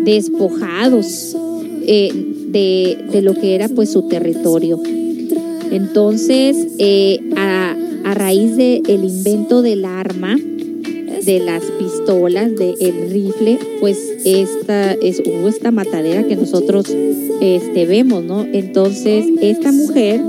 despojados 0.03 1.35
eh, 1.85 2.11
de, 2.47 2.97
de 3.11 3.21
lo 3.21 3.35
que 3.35 3.53
era 3.53 3.69
pues 3.69 3.91
su 3.91 4.07
territorio. 4.07 4.81
Entonces, 5.71 6.67
eh, 6.79 7.19
a, 7.35 7.75
a 8.05 8.13
raíz 8.15 8.55
del 8.55 8.81
el 8.87 9.03
invento 9.03 9.61
del 9.61 9.85
arma, 9.85 10.35
de 11.29 11.39
las 11.39 11.63
pistolas, 11.77 12.55
del 12.55 13.11
rifle, 13.11 13.59
pues 13.79 13.99
esta 14.25 14.93
es 14.93 15.21
hubo 15.23 15.47
esta 15.47 15.69
matadera 15.69 16.23
que 16.23 16.35
nosotros 16.35 16.87
este, 17.39 17.85
vemos, 17.85 18.23
¿no? 18.23 18.47
Entonces, 18.51 19.27
esta 19.39 19.71
mujer 19.71 20.21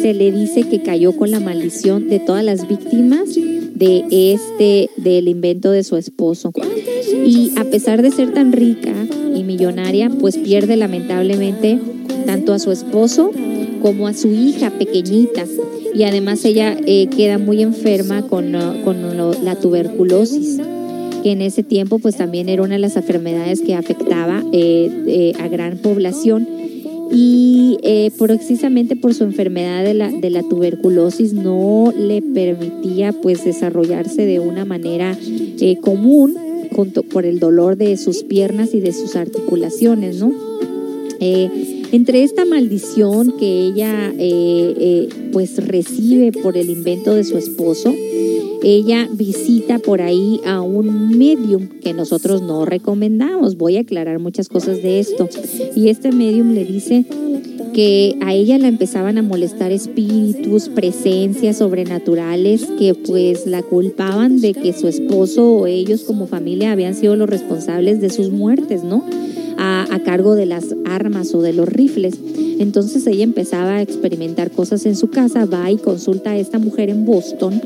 se 0.00 0.14
le 0.14 0.30
dice 0.30 0.62
que 0.62 0.82
cayó 0.82 1.16
con 1.16 1.32
la 1.32 1.40
maldición 1.40 2.08
de 2.08 2.20
todas 2.20 2.44
las 2.44 2.68
víctimas 2.68 3.34
de 3.34 4.04
este 4.32 4.88
del 4.98 5.26
invento 5.26 5.72
de 5.72 5.82
su 5.82 5.96
esposo. 5.96 6.52
Y 7.26 7.50
a 7.56 7.64
pesar 7.64 8.00
de 8.00 8.12
ser 8.12 8.32
tan 8.32 8.52
rica 8.52 8.94
y 9.34 9.42
millonaria, 9.42 10.10
pues 10.10 10.38
pierde 10.38 10.76
lamentablemente 10.76 11.80
tanto 12.24 12.52
a 12.52 12.60
su 12.60 12.70
esposo 12.70 13.32
como 13.80 14.06
a 14.06 14.14
su 14.14 14.28
hija 14.28 14.70
pequeñita. 14.70 15.44
Y 15.94 16.04
además 16.04 16.44
ella 16.44 16.76
eh, 16.86 17.08
queda 17.08 17.38
muy 17.38 17.62
enferma 17.62 18.22
con, 18.22 18.54
uh, 18.54 18.82
con 18.84 19.44
la 19.44 19.56
tuberculosis, 19.56 20.60
que 21.22 21.32
en 21.32 21.42
ese 21.42 21.62
tiempo 21.62 21.98
pues 21.98 22.16
también 22.16 22.48
era 22.48 22.62
una 22.62 22.74
de 22.74 22.80
las 22.80 22.96
enfermedades 22.96 23.60
que 23.60 23.74
afectaba 23.74 24.42
eh, 24.52 24.90
eh, 25.06 25.32
a 25.40 25.48
gran 25.48 25.78
población. 25.78 26.48
Y 27.12 27.76
precisamente 28.16 28.94
por 28.94 29.14
su 29.14 29.24
enfermedad 29.24 29.82
de 29.82 29.94
la, 29.94 30.12
de 30.12 30.30
la 30.30 30.44
tuberculosis 30.44 31.32
no 31.32 31.92
le 31.98 32.22
permitía 32.22 33.12
pues 33.12 33.44
desarrollarse 33.44 34.26
de 34.26 34.38
una 34.38 34.64
manera 34.64 35.18
común 35.80 36.36
junto 36.70 37.02
por 37.02 37.26
el 37.26 37.40
dolor 37.40 37.76
de 37.76 37.96
sus 37.96 38.22
piernas 38.22 38.74
y 38.74 38.80
de 38.80 38.92
sus 38.92 39.16
articulaciones, 39.16 40.20
¿no? 40.20 40.32
Entre 41.92 42.22
esta 42.22 42.44
maldición 42.44 43.36
que 43.38 43.66
ella 43.66 44.12
eh, 44.18 44.74
eh, 44.78 45.08
pues 45.32 45.56
recibe 45.66 46.32
por 46.32 46.56
el 46.56 46.70
invento 46.70 47.14
de 47.14 47.24
su 47.24 47.36
esposo, 47.36 47.94
ella 48.62 49.08
visita 49.12 49.78
por 49.78 50.02
ahí 50.02 50.40
a 50.44 50.60
un 50.60 51.16
medium 51.16 51.68
que 51.80 51.94
nosotros 51.94 52.42
no 52.42 52.64
recomendamos. 52.64 53.56
Voy 53.56 53.76
a 53.76 53.80
aclarar 53.80 54.18
muchas 54.18 54.48
cosas 54.48 54.82
de 54.82 55.00
esto. 55.00 55.28
Y 55.74 55.88
este 55.88 56.12
medium 56.12 56.52
le 56.52 56.64
dice 56.64 57.06
que 57.72 58.16
a 58.20 58.34
ella 58.34 58.58
la 58.58 58.68
empezaban 58.68 59.16
a 59.16 59.22
molestar 59.22 59.72
espíritus, 59.72 60.68
presencias 60.68 61.58
sobrenaturales 61.58 62.66
que 62.78 62.94
pues 62.94 63.46
la 63.46 63.62
culpaban 63.62 64.40
de 64.40 64.54
que 64.54 64.72
su 64.72 64.88
esposo 64.88 65.52
o 65.52 65.66
ellos 65.66 66.02
como 66.02 66.26
familia 66.26 66.72
habían 66.72 66.94
sido 66.94 67.16
los 67.16 67.30
responsables 67.30 68.00
de 68.00 68.10
sus 68.10 68.30
muertes, 68.30 68.82
¿no? 68.84 69.04
A, 69.58 69.86
cargo 70.04 70.34
de 70.34 70.46
las 70.46 70.74
armas 70.86 71.34
o 71.34 71.42
de 71.42 71.52
los 71.52 71.68
rifles. 71.68 72.14
Entonces 72.58 73.06
ella 73.06 73.22
empezaba 73.22 73.76
a 73.76 73.82
experimentar 73.82 74.50
cosas 74.50 74.86
en 74.86 74.96
su 74.96 75.10
casa, 75.10 75.44
va 75.44 75.70
y 75.70 75.76
consulta 75.76 76.30
a 76.30 76.38
esta 76.38 76.58
mujer 76.58 76.88
en 76.88 77.04
Boston 77.04 77.60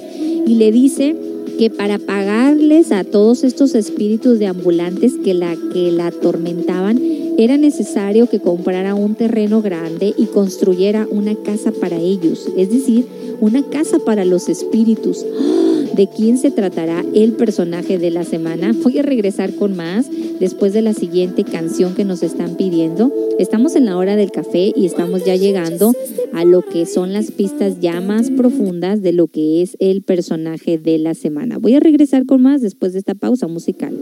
y 0.47 0.56
le 0.56 0.73
dice 0.73 1.16
que 1.59 1.70
para 1.70 1.98
pagarles 1.98 2.93
a 2.93 3.05
todos 3.05 3.44
estos 3.44 3.74
espíritus 3.74 4.39
de 4.39 4.47
ambulantes 4.47 5.15
que 5.24 5.32
la, 5.32 5.56
que 5.73 5.93
la 5.93 6.09
atormentaban, 6.09 7.01
era 7.39 7.56
necesario 7.56 8.28
que 8.28 8.40
comprara 8.40 8.94
un 8.94 9.15
terreno 9.15 9.62
grande 9.62 10.15
y 10.16 10.27
construyera 10.27 11.06
una 11.11 11.35
casa 11.35 11.73
para 11.73 11.98
ellos, 11.98 12.48
es 12.56 12.70
decir, 12.70 13.06
una 13.40 13.62
casa 13.62 13.98
para 13.98 14.24
los 14.24 14.48
espíritus. 14.48 15.24
¡Ah! 15.40 15.63
¿De 15.96 16.08
quién 16.08 16.38
se 16.38 16.50
tratará 16.50 17.04
el 17.14 17.34
personaje 17.34 17.98
de 17.98 18.10
la 18.10 18.24
semana? 18.24 18.72
Voy 18.82 18.98
a 18.98 19.02
regresar 19.02 19.54
con 19.54 19.76
más 19.76 20.10
después 20.40 20.72
de 20.72 20.82
la 20.82 20.92
siguiente 20.92 21.44
canción 21.44 21.94
que 21.94 22.04
nos 22.04 22.24
están 22.24 22.56
pidiendo. 22.56 23.12
Estamos 23.38 23.76
en 23.76 23.86
la 23.86 23.96
hora 23.96 24.16
del 24.16 24.32
café 24.32 24.72
y 24.74 24.86
estamos 24.86 25.24
ya 25.24 25.36
llegando 25.36 25.92
a 26.32 26.44
lo 26.44 26.62
que 26.62 26.86
son 26.86 27.12
las 27.12 27.30
pistas 27.30 27.78
ya 27.78 28.00
más 28.00 28.30
profundas 28.30 29.02
de 29.02 29.12
lo 29.12 29.28
que 29.28 29.62
es 29.62 29.76
el 29.78 30.02
personaje 30.02 30.78
de 30.78 30.98
la 30.98 31.14
semana. 31.14 31.58
Voy 31.58 31.74
a 31.74 31.80
regresar 31.80 32.26
con 32.26 32.42
más 32.42 32.60
después 32.60 32.92
de 32.92 32.98
esta 32.98 33.14
pausa 33.14 33.46
musical. 33.46 33.96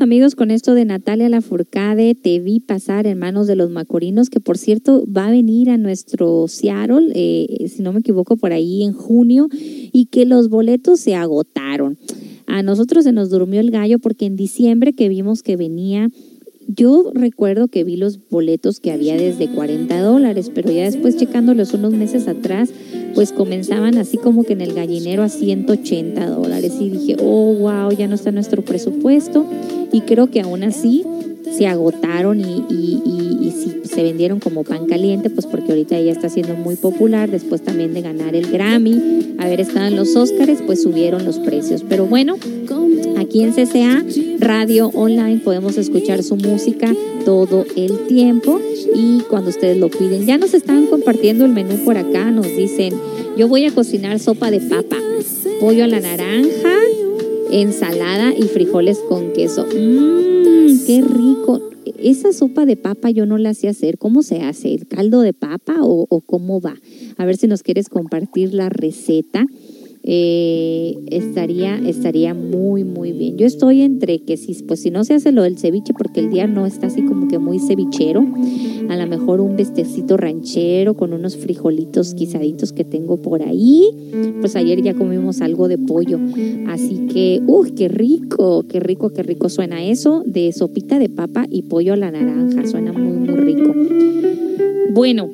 Amigos 0.00 0.34
con 0.34 0.50
esto 0.50 0.74
de 0.74 0.84
Natalia 0.84 1.28
Lafourcade, 1.28 2.14
te 2.14 2.40
vi 2.40 2.60
pasar 2.60 3.06
en 3.06 3.18
manos 3.18 3.46
de 3.46 3.56
los 3.56 3.70
Macorinos, 3.70 4.30
que 4.30 4.40
por 4.40 4.56
cierto 4.56 5.04
va 5.06 5.26
a 5.26 5.30
venir 5.30 5.68
a 5.70 5.76
nuestro 5.76 6.48
Seattle, 6.48 7.12
eh, 7.14 7.68
si 7.68 7.82
no 7.82 7.92
me 7.92 8.00
equivoco, 8.00 8.36
por 8.36 8.52
ahí 8.52 8.84
en 8.84 8.92
junio, 8.92 9.48
y 9.52 10.06
que 10.06 10.24
los 10.24 10.48
boletos 10.48 11.00
se 11.00 11.14
agotaron. 11.14 11.98
A 12.46 12.62
nosotros 12.62 13.04
se 13.04 13.12
nos 13.12 13.28
durmió 13.28 13.60
el 13.60 13.70
gallo 13.70 13.98
porque 13.98 14.24
en 14.24 14.36
diciembre 14.36 14.94
que 14.94 15.08
vimos 15.08 15.42
que 15.42 15.56
venía, 15.56 16.08
yo 16.68 17.10
recuerdo 17.14 17.68
que 17.68 17.84
vi 17.84 17.96
los 17.96 18.18
boletos 18.30 18.80
que 18.80 18.92
había 18.92 19.16
desde 19.16 19.48
40 19.48 20.00
dólares, 20.00 20.50
pero 20.54 20.70
ya 20.70 20.84
después 20.84 21.16
checándolos 21.16 21.74
unos 21.74 21.92
meses 21.92 22.28
atrás, 22.28 22.70
pues 23.14 23.32
comenzaban 23.32 23.98
así 23.98 24.16
como 24.16 24.44
que 24.44 24.52
en 24.52 24.60
el 24.60 24.74
gallinero 24.74 25.22
a 25.22 25.28
180 25.28 26.26
dólares. 26.26 26.72
Y 26.80 26.90
dije, 26.90 27.16
oh, 27.20 27.54
wow, 27.54 27.90
ya 27.92 28.08
no 28.08 28.14
está 28.14 28.32
nuestro 28.32 28.62
presupuesto. 28.62 29.46
Y 29.92 30.02
creo 30.02 30.30
que 30.30 30.40
aún 30.40 30.62
así 30.62 31.04
se 31.56 31.66
agotaron 31.66 32.40
y, 32.40 32.64
y, 32.68 33.02
se 33.92 34.02
vendieron 34.02 34.40
como 34.40 34.64
pan 34.64 34.86
caliente, 34.86 35.28
pues 35.28 35.46
porque 35.46 35.72
ahorita 35.72 35.96
ella 35.96 36.12
está 36.12 36.28
siendo 36.28 36.54
muy 36.54 36.76
popular, 36.76 37.30
después 37.30 37.62
también 37.62 37.92
de 37.92 38.00
ganar 38.00 38.34
el 38.34 38.50
Grammy, 38.50 39.34
haber 39.38 39.60
estado 39.60 39.86
en 39.86 39.96
los 39.96 40.16
Óscares, 40.16 40.60
pues 40.64 40.82
subieron 40.82 41.24
los 41.24 41.38
precios. 41.38 41.84
Pero 41.88 42.06
bueno, 42.06 42.36
aquí 43.18 43.42
en 43.42 43.52
CCA, 43.52 44.04
Radio 44.38 44.88
Online, 44.94 45.40
podemos 45.44 45.76
escuchar 45.76 46.22
su 46.22 46.36
música 46.36 46.94
todo 47.24 47.66
el 47.76 48.06
tiempo 48.06 48.60
y 48.94 49.20
cuando 49.28 49.50
ustedes 49.50 49.76
lo 49.76 49.88
piden. 49.88 50.26
Ya 50.26 50.38
nos 50.38 50.54
están 50.54 50.86
compartiendo 50.86 51.44
el 51.44 51.52
menú 51.52 51.84
por 51.84 51.98
acá, 51.98 52.30
nos 52.30 52.46
dicen, 52.46 52.94
yo 53.36 53.48
voy 53.48 53.66
a 53.66 53.72
cocinar 53.72 54.18
sopa 54.18 54.50
de 54.50 54.60
papa, 54.60 54.96
pollo 55.60 55.84
a 55.84 55.86
la 55.86 56.00
naranja, 56.00 56.76
ensalada 57.50 58.32
y 58.34 58.44
frijoles 58.44 58.98
con 59.08 59.32
queso. 59.32 59.66
Mmm, 59.66 60.86
qué 60.86 61.02
rico. 61.02 61.71
Esa 61.98 62.32
sopa 62.32 62.66
de 62.66 62.76
papa 62.76 63.10
yo 63.10 63.26
no 63.26 63.38
la 63.38 63.54
sé 63.54 63.68
hacer. 63.68 63.98
¿Cómo 63.98 64.22
se 64.22 64.42
hace? 64.42 64.74
¿El 64.74 64.86
caldo 64.86 65.20
de 65.20 65.32
papa 65.32 65.76
o, 65.80 66.06
o 66.08 66.20
cómo 66.20 66.60
va? 66.60 66.74
A 67.16 67.24
ver 67.24 67.36
si 67.36 67.46
nos 67.46 67.62
quieres 67.62 67.88
compartir 67.88 68.54
la 68.54 68.68
receta. 68.68 69.46
Eh, 70.04 70.98
estaría, 71.10 71.76
estaría 71.78 72.34
muy, 72.34 72.82
muy 72.82 73.12
bien. 73.12 73.36
Yo 73.36 73.46
estoy 73.46 73.82
entre 73.82 74.20
que 74.20 74.36
si, 74.36 74.60
pues 74.64 74.80
si 74.80 74.90
no 74.90 75.04
se 75.04 75.14
hace 75.14 75.30
lo 75.30 75.42
del 75.42 75.58
ceviche, 75.58 75.92
porque 75.96 76.20
el 76.20 76.30
día 76.30 76.46
no 76.46 76.66
está 76.66 76.88
así 76.88 77.02
como 77.02 77.28
que 77.28 77.38
muy 77.38 77.60
cevichero, 77.60 78.26
a 78.88 78.96
lo 78.96 79.06
mejor 79.06 79.40
un 79.40 79.56
vestecito 79.56 80.16
ranchero 80.16 80.94
con 80.94 81.12
unos 81.12 81.36
frijolitos 81.36 82.14
guisaditos 82.14 82.72
que 82.72 82.84
tengo 82.84 83.16
por 83.18 83.42
ahí. 83.42 83.90
Pues 84.40 84.56
ayer 84.56 84.82
ya 84.82 84.94
comimos 84.94 85.40
algo 85.40 85.68
de 85.68 85.78
pollo, 85.78 86.18
así 86.68 87.06
que, 87.12 87.40
¡uy, 87.46 87.72
qué 87.72 87.88
rico! 87.88 88.64
¡Qué 88.68 88.80
rico, 88.80 89.10
qué 89.10 89.22
rico 89.22 89.48
suena 89.48 89.84
eso! 89.84 90.22
De 90.26 90.52
sopita 90.52 90.98
de 90.98 91.08
papa 91.08 91.46
y 91.48 91.62
pollo 91.62 91.92
a 91.92 91.96
la 91.96 92.10
naranja, 92.10 92.66
suena 92.66 92.92
muy, 92.92 93.28
muy 93.28 93.36
rico. 93.36 93.72
Bueno, 94.92 95.30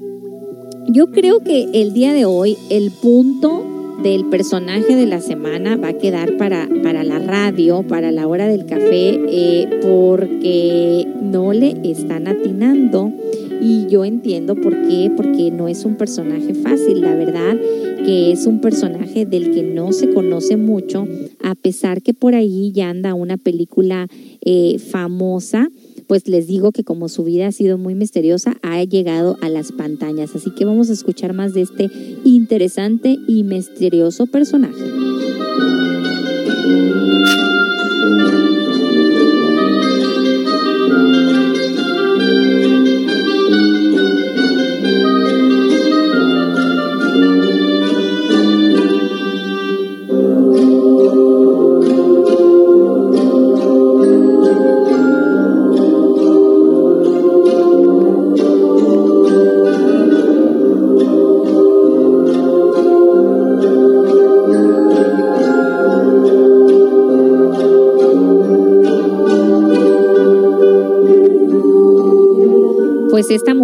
yo 0.91 1.11
creo 1.11 1.41
que 1.41 1.69
el 1.73 1.93
día 1.93 2.13
de 2.13 2.25
hoy 2.25 2.57
el 2.71 2.91
punto 2.91 3.68
del 4.03 4.27
personaje 4.27 4.97
de 4.97 5.07
la 5.07 5.21
semana 5.21 5.77
va 5.77 5.89
a 5.89 5.99
quedar 5.99 6.37
para, 6.37 6.69
para 6.83 7.05
la 7.05 7.19
radio, 7.19 7.83
para 7.83 8.11
la 8.13 8.27
hora 8.27 8.47
del 8.47 8.67
café, 8.67 9.19
eh, 9.29 9.81
porque 9.83 11.07
no 11.21 11.53
le 11.53 11.77
están 11.85 12.29
atinando. 12.29 13.13
Y 13.61 13.87
yo 13.89 14.05
entiendo 14.05 14.55
por 14.55 14.73
qué, 14.87 15.11
porque 15.17 15.51
no 15.51 15.67
es 15.67 15.85
un 15.85 15.97
personaje 15.97 16.55
fácil, 16.55 17.01
la 17.01 17.15
verdad 17.15 17.57
que 18.05 18.33
es 18.33 18.47
un 18.47 18.61
personaje 18.61 19.27
del 19.27 19.51
que 19.51 19.63
no 19.63 19.93
se 19.93 20.09
conoce 20.11 20.57
mucho, 20.57 21.07
a 21.43 21.55
pesar 21.55 22.01
que 22.01 22.15
por 22.15 22.35
ahí 22.35 22.73
ya 22.73 22.89
anda 22.89 23.15
una 23.15 23.37
película 23.37 24.07
eh, 24.41 24.79
famosa 24.79 25.69
pues 26.09 26.27
les 26.27 26.49
digo 26.49 26.73
que 26.73 26.83
como 26.83 27.09
su 27.09 27.23
vida 27.23 27.47
ha 27.47 27.53
sido 27.53 27.79
muy 27.79 27.95
misteriosa, 27.95 28.57
ha 28.63 28.83
llegado 28.83 29.37
a 29.43 29.49
las 29.49 29.71
pantallas. 29.71 30.35
Así 30.35 30.51
que 30.51 30.65
vamos 30.65 30.91
a 30.91 30.95
escuchar 30.95 31.35
más 31.35 31.55
de 31.55 31.61
este 31.61 31.91
interesante 32.25 33.17
y 33.29 33.45
misterioso 33.45 34.27
personaje. 34.27 35.38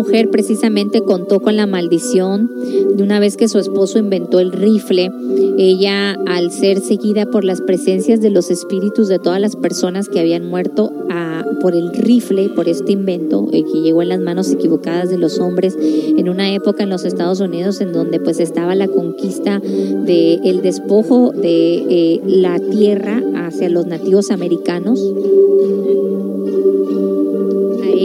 Mujer 0.04 0.28
precisamente 0.30 1.00
contó 1.00 1.40
con 1.40 1.56
la 1.56 1.66
maldición 1.66 2.50
de 2.94 3.02
una 3.02 3.20
vez 3.20 3.38
que 3.38 3.48
su 3.48 3.58
esposo 3.58 3.98
inventó 3.98 4.38
el 4.38 4.52
rifle. 4.52 5.10
Ella, 5.56 6.14
al 6.26 6.52
ser 6.52 6.80
seguida 6.80 7.24
por 7.24 7.42
las 7.42 7.62
presencias 7.62 8.20
de 8.20 8.28
los 8.28 8.50
espíritus 8.50 9.08
de 9.08 9.18
todas 9.18 9.40
las 9.40 9.56
personas 9.56 10.10
que 10.10 10.20
habían 10.20 10.46
muerto 10.46 10.92
a, 11.10 11.42
por 11.62 11.74
el 11.74 11.90
rifle, 11.94 12.50
por 12.50 12.68
este 12.68 12.92
invento, 12.92 13.48
eh, 13.52 13.64
que 13.64 13.80
llegó 13.80 14.02
en 14.02 14.10
las 14.10 14.20
manos 14.20 14.50
equivocadas 14.50 15.08
de 15.08 15.16
los 15.16 15.38
hombres 15.38 15.74
en 15.78 16.28
una 16.28 16.52
época 16.52 16.82
en 16.82 16.90
los 16.90 17.06
Estados 17.06 17.40
Unidos 17.40 17.80
en 17.80 17.94
donde 17.94 18.20
pues 18.20 18.40
estaba 18.40 18.74
la 18.74 18.88
conquista 18.88 19.58
del 19.58 20.40
el 20.44 20.60
despojo 20.60 21.32
de 21.32 21.76
eh, 21.88 22.20
la 22.26 22.58
tierra 22.58 23.22
hacia 23.36 23.70
los 23.70 23.86
nativos 23.86 24.30
americanos 24.30 25.00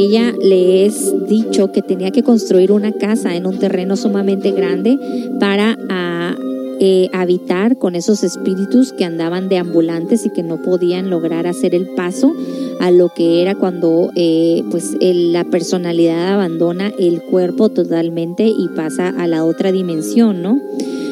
ella 0.06 0.34
le 0.42 0.86
es 0.86 1.14
dicho 1.28 1.72
que 1.72 1.82
tenía 1.82 2.12
que 2.12 2.24
construir 2.24 2.72
una 2.72 2.92
casa 2.92 3.36
en 3.36 3.46
un 3.46 3.60
terreno 3.60 3.96
sumamente 3.96 4.52
grande 4.52 4.98
para 5.40 5.78
ah, 5.90 6.36
eh, 6.80 7.10
habitar 7.12 7.78
con 7.78 7.96
esos 7.96 8.24
espíritus 8.24 8.94
que 8.94 9.04
andaban 9.04 9.50
deambulantes 9.50 10.26
y 10.26 10.30
que 10.30 10.44
no 10.44 10.62
podían 10.62 11.10
lograr 11.10 11.46
hacer 11.48 11.76
el 11.76 11.90
paso 11.90 12.34
a 12.80 12.92
lo 12.92 13.10
que 13.10 13.42
era 13.42 13.56
cuando 13.56 14.12
eh, 14.16 14.64
pues 14.72 14.96
la 15.02 15.44
personalidad 15.44 16.36
abandona 16.36 16.92
el 16.98 17.22
cuerpo 17.22 17.68
totalmente 17.68 18.48
y 18.48 18.70
pasa 18.76 19.10
a 19.10 19.28
la 19.28 19.44
otra 19.44 19.74
dimensión, 19.74 20.42
¿no? 20.42 20.62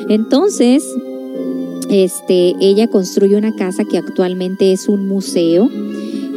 Entonces, 0.07 0.85
este, 1.89 2.55
ella 2.61 2.87
construye 2.87 3.35
una 3.35 3.53
casa 3.53 3.83
que 3.83 3.97
actualmente 3.97 4.71
es 4.71 4.87
un 4.87 5.07
museo 5.07 5.69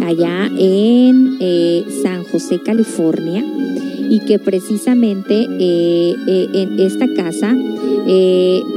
allá 0.03 0.51
en 0.57 1.37
eh, 1.41 1.85
San 2.03 2.25
José, 2.25 2.61
California, 2.61 3.45
y 4.09 4.21
que 4.21 4.39
precisamente 4.39 5.47
eh, 5.49 6.15
eh, 6.27 6.49
en 6.53 6.81
esta 6.81 7.07
casa, 7.15 7.57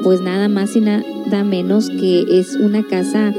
pues 0.04 0.22
nada 0.22 0.48
más 0.48 0.76
y 0.76 0.82
nada 0.82 1.44
menos 1.44 1.90
que 1.90 2.40
es 2.40 2.56
una 2.56 2.84
casa 2.84 3.34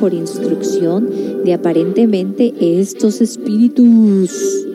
por 0.00 0.14
instrucción 0.14 1.10
de 1.44 1.52
aparentemente 1.52 2.52
estos 2.58 3.20
espíritus. 3.20 4.66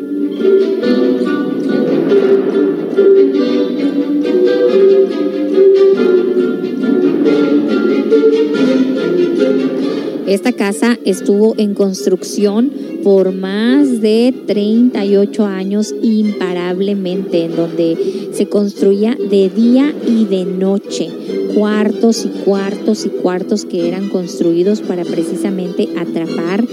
Esta 10.28 10.52
casa 10.54 10.98
estuvo 11.06 11.56
en 11.58 11.74
construcción 11.74 12.72
por 13.04 13.32
más 13.32 14.02
de 14.02 14.34
38 14.48 15.46
años 15.46 15.94
imparablemente, 16.02 17.46
en 17.46 17.56
donde 17.56 18.30
se 18.34 18.48
construía 18.48 19.16
de 19.16 19.50
día 19.50 19.94
y 20.08 20.26
de 20.26 20.46
noche, 20.46 21.10
cuartos 21.56 22.26
y 22.26 22.30
cuartos 22.30 23.06
y 23.06 23.10
cuartos 23.10 23.66
que 23.66 23.88
eran 23.88 24.10
construidos 24.10 24.82
para 24.82 25.04
precisamente 25.04 25.90
atrapar 25.98 26.66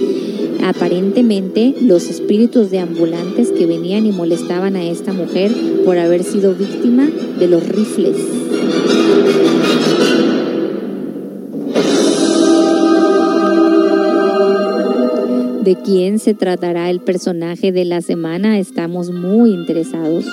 aparentemente 0.62 1.74
los 1.80 2.09
espíritus 2.09 2.70
de 2.70 2.78
ambulantes 2.78 3.51
que 3.51 3.66
venían 3.66 4.06
y 4.06 4.12
molestaban 4.12 4.76
a 4.76 4.84
esta 4.84 5.12
mujer 5.12 5.52
por 5.84 5.98
haber 5.98 6.24
sido 6.24 6.55
víctima 6.55 7.09
de 7.39 7.48
los 7.48 7.66
rifles. 7.68 8.16
de 15.62 15.76
quién 15.76 16.18
se 16.18 16.34
tratará 16.34 16.90
el 16.90 17.01
personaje 17.01 17.70
de 17.70 17.84
la 17.84 18.02
semana, 18.02 18.59
estamos 18.59 19.10
muy 19.10 19.52
interesados. 19.52 20.24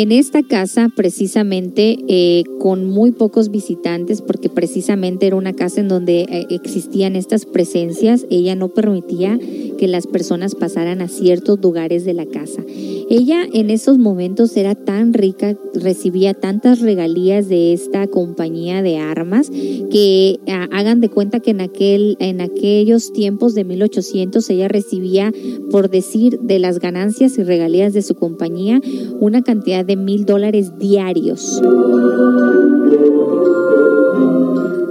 En 0.00 0.12
esta 0.12 0.44
casa, 0.44 0.90
precisamente, 0.94 1.98
eh, 2.06 2.44
con 2.60 2.84
muy 2.84 3.10
pocos 3.10 3.50
visitantes, 3.50 4.22
porque 4.22 4.48
precisamente 4.48 5.26
era 5.26 5.34
una 5.34 5.54
casa 5.54 5.80
en 5.80 5.88
donde 5.88 6.20
eh, 6.20 6.46
existían 6.50 7.16
estas 7.16 7.46
presencias, 7.46 8.24
ella 8.30 8.54
no 8.54 8.68
permitía 8.68 9.40
que 9.76 9.88
las 9.88 10.06
personas 10.06 10.54
pasaran 10.54 11.00
a 11.00 11.08
ciertos 11.08 11.58
lugares 11.60 12.04
de 12.04 12.14
la 12.14 12.26
casa. 12.26 12.62
Ella 13.10 13.46
en 13.52 13.70
esos 13.70 13.96
momentos 13.96 14.56
era 14.56 14.74
tan 14.74 15.14
rica, 15.14 15.56
recibía 15.72 16.34
tantas 16.34 16.80
regalías 16.80 17.48
de 17.48 17.72
esta 17.72 18.06
compañía 18.06 18.82
de 18.82 18.98
armas 18.98 19.50
que 19.50 20.40
ah, 20.46 20.68
hagan 20.72 21.00
de 21.00 21.08
cuenta 21.08 21.40
que 21.40 21.52
en, 21.52 21.60
aquel, 21.62 22.16
en 22.20 22.40
aquellos 22.40 23.12
tiempos 23.12 23.54
de 23.54 23.64
1800 23.64 24.50
ella 24.50 24.68
recibía, 24.68 25.32
por 25.70 25.88
decir, 25.88 26.38
de 26.40 26.58
las 26.58 26.80
ganancias 26.80 27.38
y 27.38 27.44
regalías 27.44 27.94
de 27.94 28.02
su 28.02 28.14
compañía, 28.14 28.80
una 29.20 29.42
cantidad 29.42 29.87
de 29.88 29.96
mil 29.96 30.24
dólares 30.24 30.78
diarios 30.78 31.60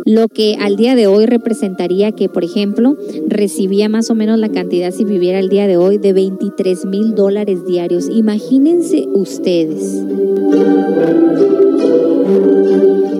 lo 0.07 0.29
que 0.29 0.55
al 0.59 0.77
día 0.77 0.95
de 0.95 1.05
hoy 1.05 1.25
representaría 1.25 2.13
que, 2.13 2.29
por 2.29 2.45
ejemplo, 2.45 2.95
recibía 3.27 3.89
más 3.89 4.09
o 4.09 4.15
menos 4.15 4.39
la 4.39 4.47
cantidad 4.47 4.91
si 4.91 5.03
viviera 5.03 5.37
el 5.37 5.49
día 5.49 5.67
de 5.67 5.75
hoy 5.75 5.97
de 5.97 6.13
23 6.13 6.85
mil 6.85 7.13
dólares 7.13 7.65
diarios. 7.65 8.07
Imagínense 8.09 9.05
ustedes. 9.13 10.01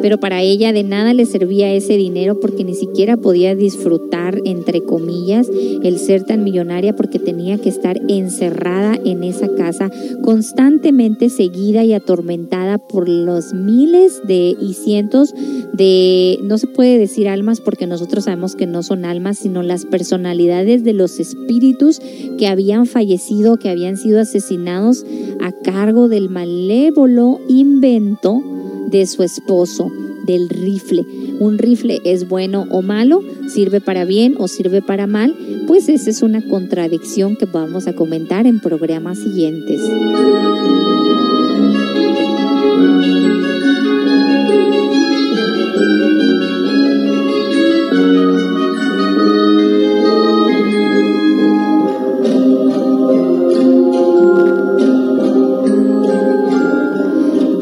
Pero 0.07 0.21
para 0.21 0.41
ella 0.41 0.71
de 0.71 0.83
nada 0.83 1.13
le 1.13 1.25
servía 1.25 1.73
ese 1.73 1.97
dinero 1.97 2.39
porque 2.39 2.63
ni 2.63 2.75
siquiera 2.75 3.17
podía 3.17 3.55
disfrutar, 3.55 4.39
entre 4.45 4.79
comillas, 4.79 5.49
el 5.83 5.99
ser 5.99 6.23
tan 6.23 6.45
millonaria 6.45 6.95
porque 6.95 7.19
tenía 7.19 7.57
que 7.57 7.67
estar 7.67 7.99
encerrada 8.07 8.97
en 9.03 9.25
esa 9.25 9.53
casa, 9.55 9.91
constantemente 10.23 11.27
seguida 11.27 11.83
y 11.83 11.91
atormentada 11.91 12.77
por 12.77 13.09
los 13.09 13.53
miles 13.53 14.21
de 14.25 14.55
y 14.61 14.75
cientos 14.75 15.35
de, 15.73 16.39
no 16.41 16.57
se 16.57 16.67
puede 16.67 16.97
decir 16.97 17.27
almas 17.27 17.59
porque 17.59 17.85
nosotros 17.85 18.23
sabemos 18.23 18.55
que 18.55 18.65
no 18.65 18.83
son 18.83 19.03
almas, 19.03 19.37
sino 19.37 19.61
las 19.61 19.83
personalidades 19.83 20.85
de 20.85 20.93
los 20.93 21.19
espíritus 21.19 21.99
que 22.37 22.47
habían 22.47 22.85
fallecido, 22.85 23.57
que 23.57 23.67
habían 23.67 23.97
sido 23.97 24.21
asesinados 24.21 25.05
a 25.41 25.51
cargo 25.51 26.07
del 26.07 26.29
malévolo 26.29 27.41
invento 27.49 28.41
de 28.87 29.05
su 29.05 29.23
esposo, 29.23 29.91
del 30.25 30.49
rifle. 30.49 31.05
un 31.39 31.57
rifle 31.57 32.01
es 32.03 32.27
bueno 32.27 32.65
o 32.71 32.81
malo, 32.81 33.23
sirve 33.47 33.79
para 33.79 34.03
bien 34.05 34.35
o 34.39 34.47
sirve 34.47 34.81
para 34.81 35.07
mal, 35.07 35.35
pues 35.67 35.87
esa 35.87 36.09
es 36.09 36.21
una 36.21 36.41
contradicción 36.41 37.35
que 37.35 37.45
vamos 37.45 37.87
a 37.87 37.93
comentar 37.93 38.47
en 38.47 38.59
programas 38.59 39.19
siguientes. 39.19 39.79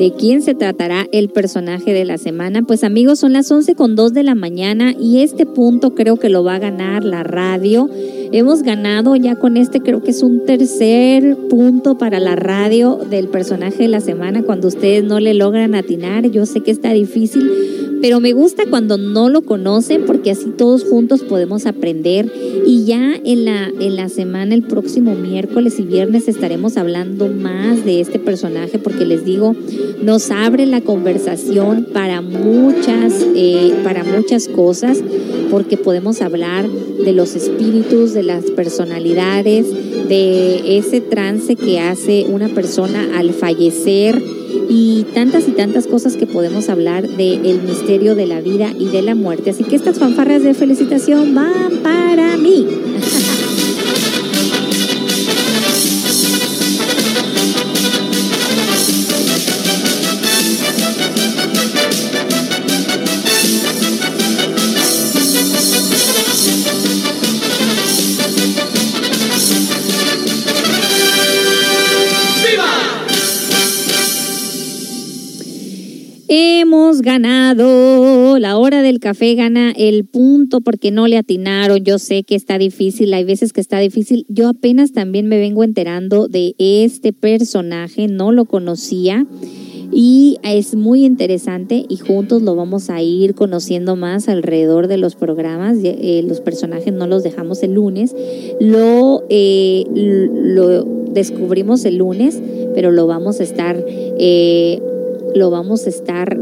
¿De 0.06 0.14
quién 0.14 0.44
se 0.44 0.53
tratará 0.53 1.07
el 1.11 1.30
personaje 1.30 1.91
de 1.91 2.06
la 2.06 2.19
semana? 2.19 2.61
Pues 2.61 2.84
amigos, 2.84 3.18
son 3.18 3.34
las 3.34 3.49
11 3.49 3.73
con 3.73 3.95
2 3.95 4.14
de 4.14 4.22
la 4.22 4.36
mañana 4.36 4.94
y 4.94 5.23
este 5.23 5.48
punto 5.48 5.95
creo 5.95 6.18
que 6.18 6.30
lo 6.30 6.44
va 6.44 6.53
a 6.53 6.60
ganar 6.60 7.03
la 7.03 7.23
radio. 7.23 7.90
Hemos 8.32 8.61
ganado 8.61 9.15
ya 9.15 9.36
con 9.36 9.57
este, 9.57 9.80
creo 9.80 10.03
que 10.03 10.11
es 10.11 10.22
un 10.22 10.45
tercer 10.45 11.36
punto 11.49 11.98
para 11.98 12.19
la 12.19 12.36
radio 12.36 12.99
del 13.10 13.30
personaje 13.30 13.80
de 13.80 13.88
la 13.88 13.99
semana 13.99 14.44
cuando 14.44 14.68
ustedes 14.68 15.03
no 15.03 15.19
le 15.19 15.34
logran 15.34 15.73
atinar. 15.73 16.30
Yo 16.30 16.45
sé 16.45 16.61
que 16.61 16.69
está 16.69 16.94
difícil, 16.94 17.94
pero 18.01 18.19
me 18.19 18.34
gusta 18.34 18.63
cuando 18.69 18.97
no 18.97 19.30
lo 19.30 19.41
conocen 19.41 20.05
porque 20.05 20.31
así 20.31 20.51
todos 20.57 20.84
juntos 20.84 21.22
podemos 21.23 21.65
aprender. 21.65 22.31
Y 22.65 22.85
ya 22.85 23.13
en 23.23 23.45
la, 23.45 23.69
en 23.80 23.95
la 23.95 24.09
semana, 24.09 24.55
el 24.55 24.63
próximo 24.63 25.15
miércoles 25.15 25.80
y 25.80 25.84
viernes 25.84 26.27
estaremos 26.27 26.77
hablando 26.77 27.27
más 27.27 27.85
de 27.85 28.01
este 28.01 28.19
personaje 28.19 28.80
porque 28.80 29.05
les 29.05 29.26
digo, 29.26 29.55
nos 30.01 30.31
abre 30.31 30.65
la 30.65 30.81
conversación 30.81 31.88
para 31.93 32.22
muchas, 32.22 33.26
eh, 33.35 33.73
para 33.84 34.03
muchas 34.03 34.47
cosas 34.47 34.99
porque 35.49 35.77
podemos 35.77 36.22
hablar 36.22 36.67
de 36.69 37.13
los 37.13 37.35
espíritus, 37.35 38.13
de 38.13 38.23
las 38.23 38.45
personalidades, 38.51 39.67
de 40.07 40.77
ese 40.77 41.01
trance 41.01 41.55
que 41.55 41.80
hace 41.80 42.26
una 42.30 42.49
persona 42.49 43.17
al 43.17 43.31
fallecer 43.31 44.22
y 44.70 45.06
tantas 45.14 45.48
y 45.48 45.52
tantas 45.52 45.88
cosas 45.88 46.16
que 46.16 46.28
podemos 46.28 46.70
hablar 46.70 47.08
del 47.08 47.62
misterio 47.62 48.16
de 48.16 48.26
la 48.26 48.42
vida 48.42 48.72
y 48.78 48.88
de 48.88 49.02
la 49.02 49.16
muerte. 49.16 49.50
Así 49.50 49.64
que 49.64 49.76
estas 49.76 50.00
fanfarras 50.00 50.44
de 50.44 50.54
felicitación 50.54 51.34
van 51.36 51.80
para 51.84 52.38
mí. 52.38 52.68
ganado. 77.06 78.38
La 78.40 78.57
hora 78.57 78.82
del 78.82 78.99
café 78.99 79.36
gana 79.36 79.72
el 79.72 80.03
punto 80.03 80.60
porque 80.60 80.91
no 80.91 81.07
le 81.07 81.18
atinaron. 81.18 81.84
Yo 81.86 81.99
sé 81.99 82.23
que 82.23 82.36
está 82.36 82.57
difícil, 82.57 83.14
hay 83.14 83.23
veces 83.23 83.53
que 83.53 83.61
está 83.61 83.80
difícil. 83.80 84.26
Yo 84.27 84.49
apenas 84.49 84.91
también 84.91 85.27
me 85.27 85.38
vengo 85.38 85.64
enterando 85.64 86.27
de 86.27 86.56
este 86.57 87.14
personaje, 87.14 88.07
no 88.07 88.34
lo 88.34 88.45
conocía. 88.45 89.26
Y 89.91 90.40
es 90.44 90.76
muy 90.76 91.06
interesante 91.06 91.86
y 91.88 91.98
juntos 91.98 92.41
lo 92.41 92.56
vamos 92.56 92.90
a 92.90 93.02
ir 93.02 93.36
conociendo 93.36 93.95
más 93.95 94.27
alrededor 94.27 94.88
de 94.88 94.98
los 94.98 95.15
programas. 95.15 95.77
Eh, 95.84 96.22
los 96.27 96.41
personajes 96.41 96.91
no 96.91 97.07
los 97.07 97.23
dejamos 97.23 97.64
el 97.64 97.76
lunes. 97.76 98.14
Lo, 98.60 99.23
eh, 99.30 99.86
lo 99.94 100.84
descubrimos 100.84 101.86
el 101.86 101.98
lunes, 101.98 102.41
pero 102.73 102.91
lo 102.91 103.07
vamos 103.07 103.40
a 103.40 103.44
estar... 103.44 103.82
Eh, 103.88 104.82
lo 105.36 105.52
vamos 105.52 105.86
a 105.86 105.90
estar 105.90 106.40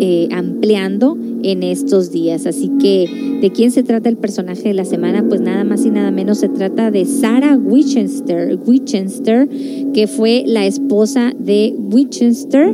eh, 0.00 0.28
ampliando 0.30 1.18
en 1.42 1.64
estos 1.64 2.12
días. 2.12 2.46
Así 2.46 2.70
que, 2.80 3.38
¿de 3.40 3.50
quién 3.50 3.72
se 3.72 3.82
trata 3.82 4.08
el 4.08 4.16
personaje 4.16 4.68
de 4.68 4.74
la 4.74 4.84
semana? 4.84 5.26
Pues 5.28 5.40
nada 5.40 5.64
más 5.64 5.84
y 5.84 5.90
nada 5.90 6.12
menos 6.12 6.38
se 6.38 6.48
trata 6.48 6.92
de 6.92 7.04
Sarah 7.04 7.56
Winchester, 7.56 8.56
Winchester 8.64 9.48
que 9.92 10.06
fue 10.06 10.44
la 10.46 10.66
esposa 10.66 11.32
de 11.36 11.74
Winchester, 11.76 12.72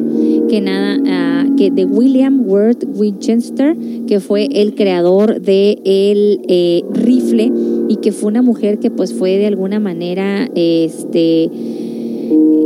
que 0.50 0.60
nada, 0.60 0.98
ah, 1.06 1.46
que 1.56 1.70
de 1.70 1.86
William 1.86 2.46
Worth 2.46 2.84
Winchester, 2.94 3.74
que 4.06 4.20
fue 4.20 4.48
el 4.52 4.74
creador 4.74 5.40
de 5.40 5.78
el 5.84 6.42
eh, 6.48 6.82
rifle 6.92 7.50
y 7.88 7.96
que 7.96 8.12
fue 8.12 8.28
una 8.28 8.42
mujer 8.42 8.78
que 8.78 8.90
pues 8.90 9.14
fue 9.14 9.38
de 9.38 9.46
alguna 9.46 9.80
manera, 9.80 10.46
este 10.54 11.50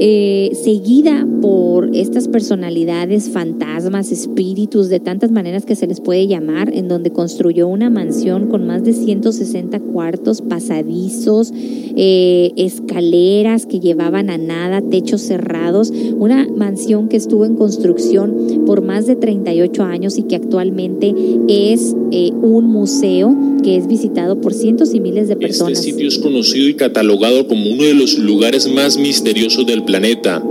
eh, 0.01 0.53
seguida 0.55 1.27
por 1.43 1.91
estas 1.95 2.29
personalidades, 2.29 3.31
fantasmas, 3.31 4.13
espíritus, 4.13 4.89
de 4.89 5.01
tantas 5.01 5.33
maneras 5.33 5.65
que 5.65 5.75
se 5.75 5.89
les 5.89 6.01
puede 6.01 6.29
llamar, 6.29 6.73
en 6.73 6.87
donde 6.87 7.11
construyó 7.11 7.67
una 7.67 7.91
mansión 7.91 8.47
con 8.47 8.65
más 8.67 8.85
de 8.85 8.93
160 8.93 9.81
cuartos, 9.81 10.41
pasadizos, 10.43 11.53
eh, 11.55 12.53
escaleras 12.57 13.67
que 13.67 13.81
llevaban 13.81 14.31
a 14.31 14.39
nada, 14.39 14.83
techos 14.83 15.23
cerrados, 15.23 15.93
una 16.17 16.47
mansión 16.49 17.09
que 17.09 17.17
estuvo 17.17 17.45
en 17.45 17.57
construcción 17.57 18.65
por 18.67 18.83
más 18.83 19.07
de 19.07 19.17
38 19.17 19.83
años 19.83 20.19
y 20.19 20.23
que 20.23 20.37
actualmente 20.37 21.13
es 21.49 21.97
eh, 22.13 22.31
un 22.41 22.67
museo 22.67 23.37
que 23.65 23.77
es 23.77 23.89
visitado 23.89 24.41
por 24.41 24.55
cientos 24.55 24.95
y 24.95 25.01
miles 25.01 25.27
de 25.27 25.35
este 25.35 25.47
personas. 25.47 25.79
Este 25.81 25.91
sitio 25.91 26.07
es 26.07 26.19
conocido 26.19 26.69
y 26.69 26.75
catalogado 26.75 27.49
como 27.49 27.71
uno 27.71 27.83
de 27.83 27.95
los 27.95 28.19
lugares 28.19 28.69
más 28.69 28.97
misteriosos 28.97 29.48
del 29.57 29.85
planeta, 29.85 30.43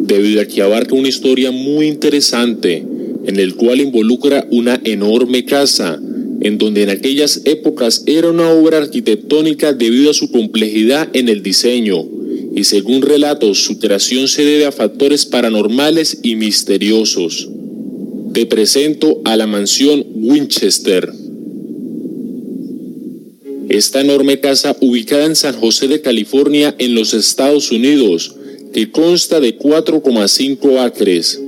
debido 0.00 0.42
a 0.42 0.44
que 0.44 0.60
abarca 0.60 0.94
una 0.94 1.08
historia 1.08 1.50
muy 1.50 1.86
interesante, 1.86 2.84
en 3.26 3.40
el 3.40 3.54
cual 3.54 3.80
involucra 3.80 4.46
una 4.50 4.78
enorme 4.84 5.44
casa, 5.46 5.98
en 6.40 6.58
donde 6.58 6.82
en 6.82 6.90
aquellas 6.90 7.40
épocas 7.46 8.02
era 8.06 8.28
una 8.28 8.50
obra 8.50 8.78
arquitectónica 8.78 9.72
debido 9.72 10.10
a 10.10 10.14
su 10.14 10.30
complejidad 10.30 11.08
en 11.14 11.28
el 11.28 11.42
diseño, 11.42 12.04
y 12.54 12.64
según 12.64 13.02
relatos 13.02 13.64
su 13.64 13.78
creación 13.78 14.28
se 14.28 14.44
debe 14.44 14.66
a 14.66 14.72
factores 14.72 15.24
paranormales 15.24 16.18
y 16.22 16.36
misteriosos. 16.36 17.48
Te 18.34 18.46
presento 18.46 19.22
a 19.24 19.36
la 19.36 19.46
mansión 19.46 20.04
Winchester. 20.14 21.10
Esta 23.68 24.00
enorme 24.00 24.40
casa 24.40 24.76
ubicada 24.80 25.24
en 25.24 25.36
San 25.36 25.54
José 25.58 25.88
de 25.88 26.00
California 26.00 26.74
en 26.78 26.94
los 26.94 27.14
Estados 27.14 27.70
Unidos 27.70 28.34
que 28.74 28.90
consta 28.90 29.40
de 29.40 29.56
4,5 29.56 30.78
acres. 30.80 31.40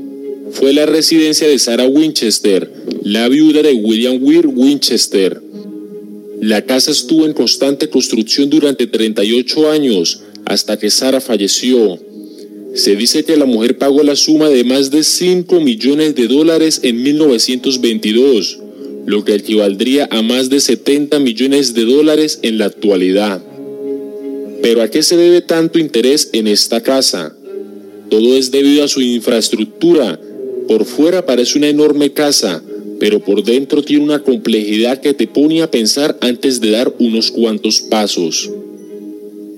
Fue 0.52 0.72
la 0.72 0.86
residencia 0.86 1.48
de 1.48 1.58
Sarah 1.58 1.88
Winchester, 1.88 2.72
la 3.02 3.28
viuda 3.28 3.62
de 3.62 3.74
William 3.74 4.22
Weir 4.22 4.46
Winchester. 4.46 5.42
La 6.40 6.64
casa 6.64 6.92
estuvo 6.92 7.26
en 7.26 7.32
constante 7.32 7.88
construcción 7.88 8.48
durante 8.48 8.86
38 8.86 9.70
años 9.70 10.20
hasta 10.44 10.78
que 10.78 10.90
Sarah 10.90 11.20
falleció. 11.20 11.98
Se 12.74 12.94
dice 12.94 13.24
que 13.24 13.36
la 13.36 13.46
mujer 13.46 13.76
pagó 13.76 14.02
la 14.02 14.16
suma 14.16 14.48
de 14.48 14.62
más 14.62 14.90
de 14.90 15.02
5 15.02 15.60
millones 15.60 16.14
de 16.14 16.28
dólares 16.28 16.80
en 16.82 17.02
1922, 17.02 18.60
lo 19.06 19.24
que 19.24 19.34
equivaldría 19.34 20.08
a 20.10 20.20
más 20.20 20.50
de 20.50 20.60
70 20.60 21.20
millones 21.20 21.74
de 21.74 21.84
dólares 21.84 22.40
en 22.42 22.58
la 22.58 22.66
actualidad. 22.66 23.42
Pero 24.62 24.82
¿a 24.82 24.88
qué 24.88 25.02
se 25.02 25.16
debe 25.16 25.40
tanto 25.42 25.78
interés 25.78 26.30
en 26.32 26.48
esta 26.48 26.82
casa? 26.82 27.34
Todo 28.10 28.36
es 28.36 28.50
debido 28.50 28.84
a 28.84 28.88
su 28.88 29.00
infraestructura. 29.00 30.20
Por 30.66 30.84
fuera 30.84 31.24
parece 31.24 31.56
una 31.56 31.68
enorme 31.68 32.12
casa, 32.12 32.62
pero 32.98 33.20
por 33.20 33.44
dentro 33.44 33.82
tiene 33.82 34.02
una 34.02 34.22
complejidad 34.22 35.00
que 35.00 35.14
te 35.14 35.28
pone 35.28 35.62
a 35.62 35.70
pensar 35.70 36.18
antes 36.20 36.60
de 36.60 36.70
dar 36.70 36.92
unos 36.98 37.30
cuantos 37.30 37.80
pasos. 37.82 38.50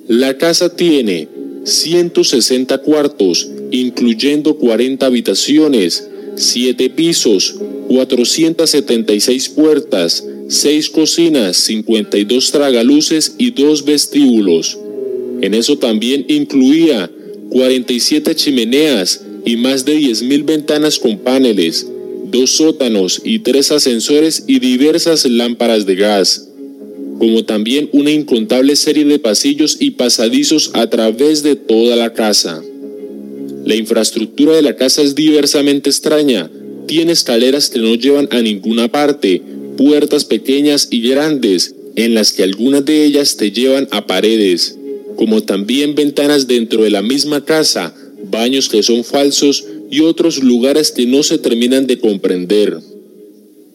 La 0.08 0.36
casa 0.36 0.74
tiene 0.74 1.28
160 1.64 2.78
cuartos, 2.78 3.48
incluyendo 3.70 4.56
40 4.56 5.06
habitaciones, 5.06 6.07
7 6.38 6.90
pisos, 6.90 7.56
476 7.88 9.48
puertas, 9.50 10.24
6 10.48 10.90
cocinas, 10.90 11.56
52 11.56 12.50
tragaluces 12.50 13.34
y 13.38 13.50
2 13.50 13.84
vestíbulos. 13.84 14.78
En 15.40 15.54
eso 15.54 15.78
también 15.78 16.24
incluía 16.28 17.10
47 17.50 18.34
chimeneas 18.34 19.22
y 19.44 19.56
más 19.56 19.84
de 19.84 19.98
10.000 19.98 20.44
ventanas 20.44 20.98
con 20.98 21.18
paneles, 21.18 21.86
dos 22.30 22.52
sótanos 22.52 23.20
y 23.24 23.38
tres 23.40 23.72
ascensores 23.72 24.44
y 24.46 24.58
diversas 24.58 25.24
lámparas 25.24 25.86
de 25.86 25.96
gas, 25.96 26.48
como 27.18 27.44
también 27.44 27.88
una 27.92 28.10
incontable 28.10 28.76
serie 28.76 29.04
de 29.04 29.18
pasillos 29.18 29.76
y 29.80 29.92
pasadizos 29.92 30.70
a 30.74 30.88
través 30.88 31.42
de 31.42 31.56
toda 31.56 31.96
la 31.96 32.12
casa. 32.12 32.62
La 33.68 33.76
infraestructura 33.76 34.56
de 34.56 34.62
la 34.62 34.76
casa 34.76 35.02
es 35.02 35.14
diversamente 35.14 35.90
extraña, 35.90 36.50
tiene 36.86 37.12
escaleras 37.12 37.68
que 37.68 37.78
no 37.78 37.96
llevan 37.96 38.26
a 38.30 38.40
ninguna 38.40 38.90
parte, 38.90 39.42
puertas 39.76 40.24
pequeñas 40.24 40.88
y 40.90 41.02
grandes, 41.02 41.74
en 41.94 42.14
las 42.14 42.32
que 42.32 42.44
algunas 42.44 42.86
de 42.86 43.04
ellas 43.04 43.36
te 43.36 43.52
llevan 43.52 43.86
a 43.90 44.06
paredes, 44.06 44.78
como 45.16 45.42
también 45.42 45.94
ventanas 45.94 46.46
dentro 46.46 46.82
de 46.82 46.88
la 46.88 47.02
misma 47.02 47.44
casa, 47.44 47.94
baños 48.30 48.70
que 48.70 48.82
son 48.82 49.04
falsos 49.04 49.66
y 49.90 50.00
otros 50.00 50.42
lugares 50.42 50.90
que 50.90 51.04
no 51.04 51.22
se 51.22 51.36
terminan 51.36 51.86
de 51.86 51.98
comprender. 51.98 52.78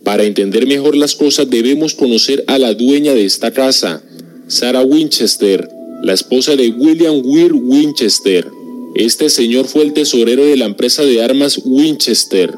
Para 0.03 0.24
entender 0.24 0.65
mejor 0.65 0.95
las 0.95 1.14
cosas 1.14 1.52
debemos 1.52 1.94
conocer 1.94 2.44
a 2.48 2.57
la 2.57 2.74
dueña 2.74 3.14
de 3.14 3.26
esta 3.26 3.52
casa, 3.52 4.02
Sarah 4.48 4.82
Winchester, 4.82 5.70
la 6.02 6.14
esposa 6.14 6.56
de 6.56 6.70
William 6.70 7.22
Weir 7.24 7.53
Winchester. 7.53 8.62
Este 8.95 9.30
señor 9.30 9.68
fue 9.68 9.84
el 9.84 9.94
tesorero 9.94 10.45
de 10.45 10.56
la 10.56 10.65
empresa 10.65 11.03
de 11.03 11.24
armas 11.24 11.61
Winchester. 11.65 12.53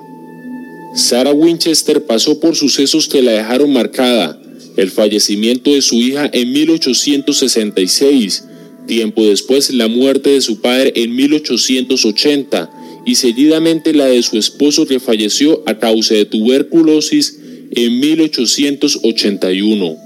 Sarah 0.94 1.32
Winchester 1.32 2.06
pasó 2.06 2.42
por 2.42 2.58
sucesos 2.58 3.08
que 3.08 3.22
la 3.22 3.32
dejaron 3.32 3.72
marcada, 3.72 4.38
el 4.76 4.92
fallecimiento 4.92 5.74
de 5.74 5.82
su 5.82 5.96
hija 5.96 6.30
en 6.34 6.52
1866, 6.52 8.44
tiempo 8.86 9.26
después 9.26 9.74
la 9.74 9.88
muerte 9.88 10.32
de 10.32 10.42
su 10.42 10.60
padre 10.60 10.92
en 10.96 11.16
1880 11.16 12.70
y 13.06 13.16
seguidamente 13.16 13.94
la 13.94 14.06
de 14.06 14.22
su 14.22 14.38
esposo 14.38 14.86
que 14.86 15.00
falleció 15.00 15.64
a 15.66 15.80
causa 15.80 16.16
de 16.16 16.26
tuberculosis 16.26 17.38
en 17.72 18.00
1881. 18.00 19.98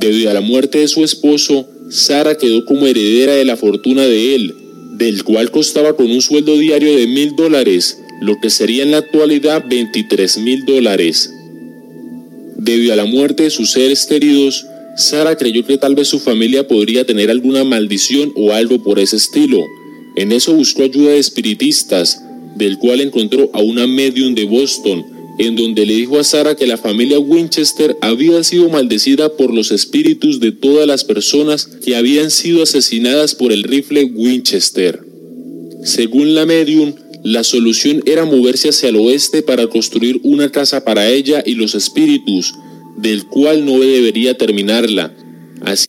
Debido 0.00 0.30
a 0.30 0.34
la 0.34 0.42
muerte 0.42 0.78
de 0.78 0.88
su 0.88 1.02
esposo, 1.02 1.66
Sara 1.90 2.36
quedó 2.36 2.66
como 2.66 2.86
heredera 2.86 3.34
de 3.34 3.44
la 3.44 3.56
fortuna 3.56 4.02
de 4.02 4.34
él, 4.34 4.54
del 5.00 5.24
cual 5.24 5.50
costaba 5.50 5.96
con 5.96 6.10
un 6.10 6.20
sueldo 6.20 6.58
diario 6.58 6.94
de 6.94 7.06
mil 7.06 7.34
dólares, 7.34 8.02
lo 8.20 8.38
que 8.38 8.50
sería 8.50 8.82
en 8.82 8.90
la 8.90 8.98
actualidad 8.98 9.64
23 9.66 10.38
mil 10.38 10.66
dólares. 10.66 11.32
Debido 12.58 12.92
a 12.92 12.96
la 12.96 13.06
muerte 13.06 13.44
de 13.44 13.50
sus 13.50 13.72
seres 13.72 14.04
queridos, 14.04 14.66
Sara 14.98 15.36
creyó 15.36 15.64
que 15.64 15.78
tal 15.78 15.94
vez 15.94 16.08
su 16.08 16.20
familia 16.20 16.68
podría 16.68 17.06
tener 17.06 17.30
alguna 17.30 17.64
maldición 17.64 18.34
o 18.36 18.52
algo 18.52 18.82
por 18.82 18.98
ese 18.98 19.16
estilo. 19.16 19.64
En 20.16 20.32
eso 20.32 20.52
buscó 20.52 20.82
ayuda 20.82 21.12
de 21.12 21.18
espiritistas, 21.18 22.22
del 22.56 22.76
cual 22.76 23.00
encontró 23.00 23.48
a 23.54 23.60
una 23.60 23.86
medium 23.86 24.34
de 24.34 24.44
Boston, 24.44 25.06
en 25.38 25.56
donde 25.56 25.86
le 25.86 25.94
dijo 25.94 26.18
a 26.18 26.24
Sara 26.24 26.56
que 26.56 26.66
la 26.66 26.76
familia 26.76 27.18
Winchester 27.18 27.96
había 28.00 28.42
sido 28.44 28.68
maldecida 28.68 29.36
por 29.36 29.54
los 29.54 29.70
espíritus 29.70 30.40
de 30.40 30.52
todas 30.52 30.86
las 30.86 31.04
personas 31.04 31.66
que 31.66 31.96
habían 31.96 32.30
sido 32.30 32.62
asesinadas 32.62 33.34
por 33.34 33.52
el 33.52 33.62
rifle 33.62 34.04
Winchester. 34.04 35.02
Según 35.84 36.34
la 36.34 36.46
medium, 36.46 36.94
la 37.22 37.44
solución 37.44 38.02
era 38.06 38.24
moverse 38.24 38.70
hacia 38.70 38.88
el 38.88 38.96
oeste 38.96 39.42
para 39.42 39.66
construir 39.66 40.20
una 40.22 40.50
casa 40.50 40.84
para 40.84 41.08
ella 41.08 41.42
y 41.44 41.54
los 41.54 41.74
espíritus, 41.74 42.54
del 42.96 43.24
cual 43.26 43.64
no 43.64 43.78
debería 43.80 44.36
terminarla. 44.36 45.14
Así 45.62 45.86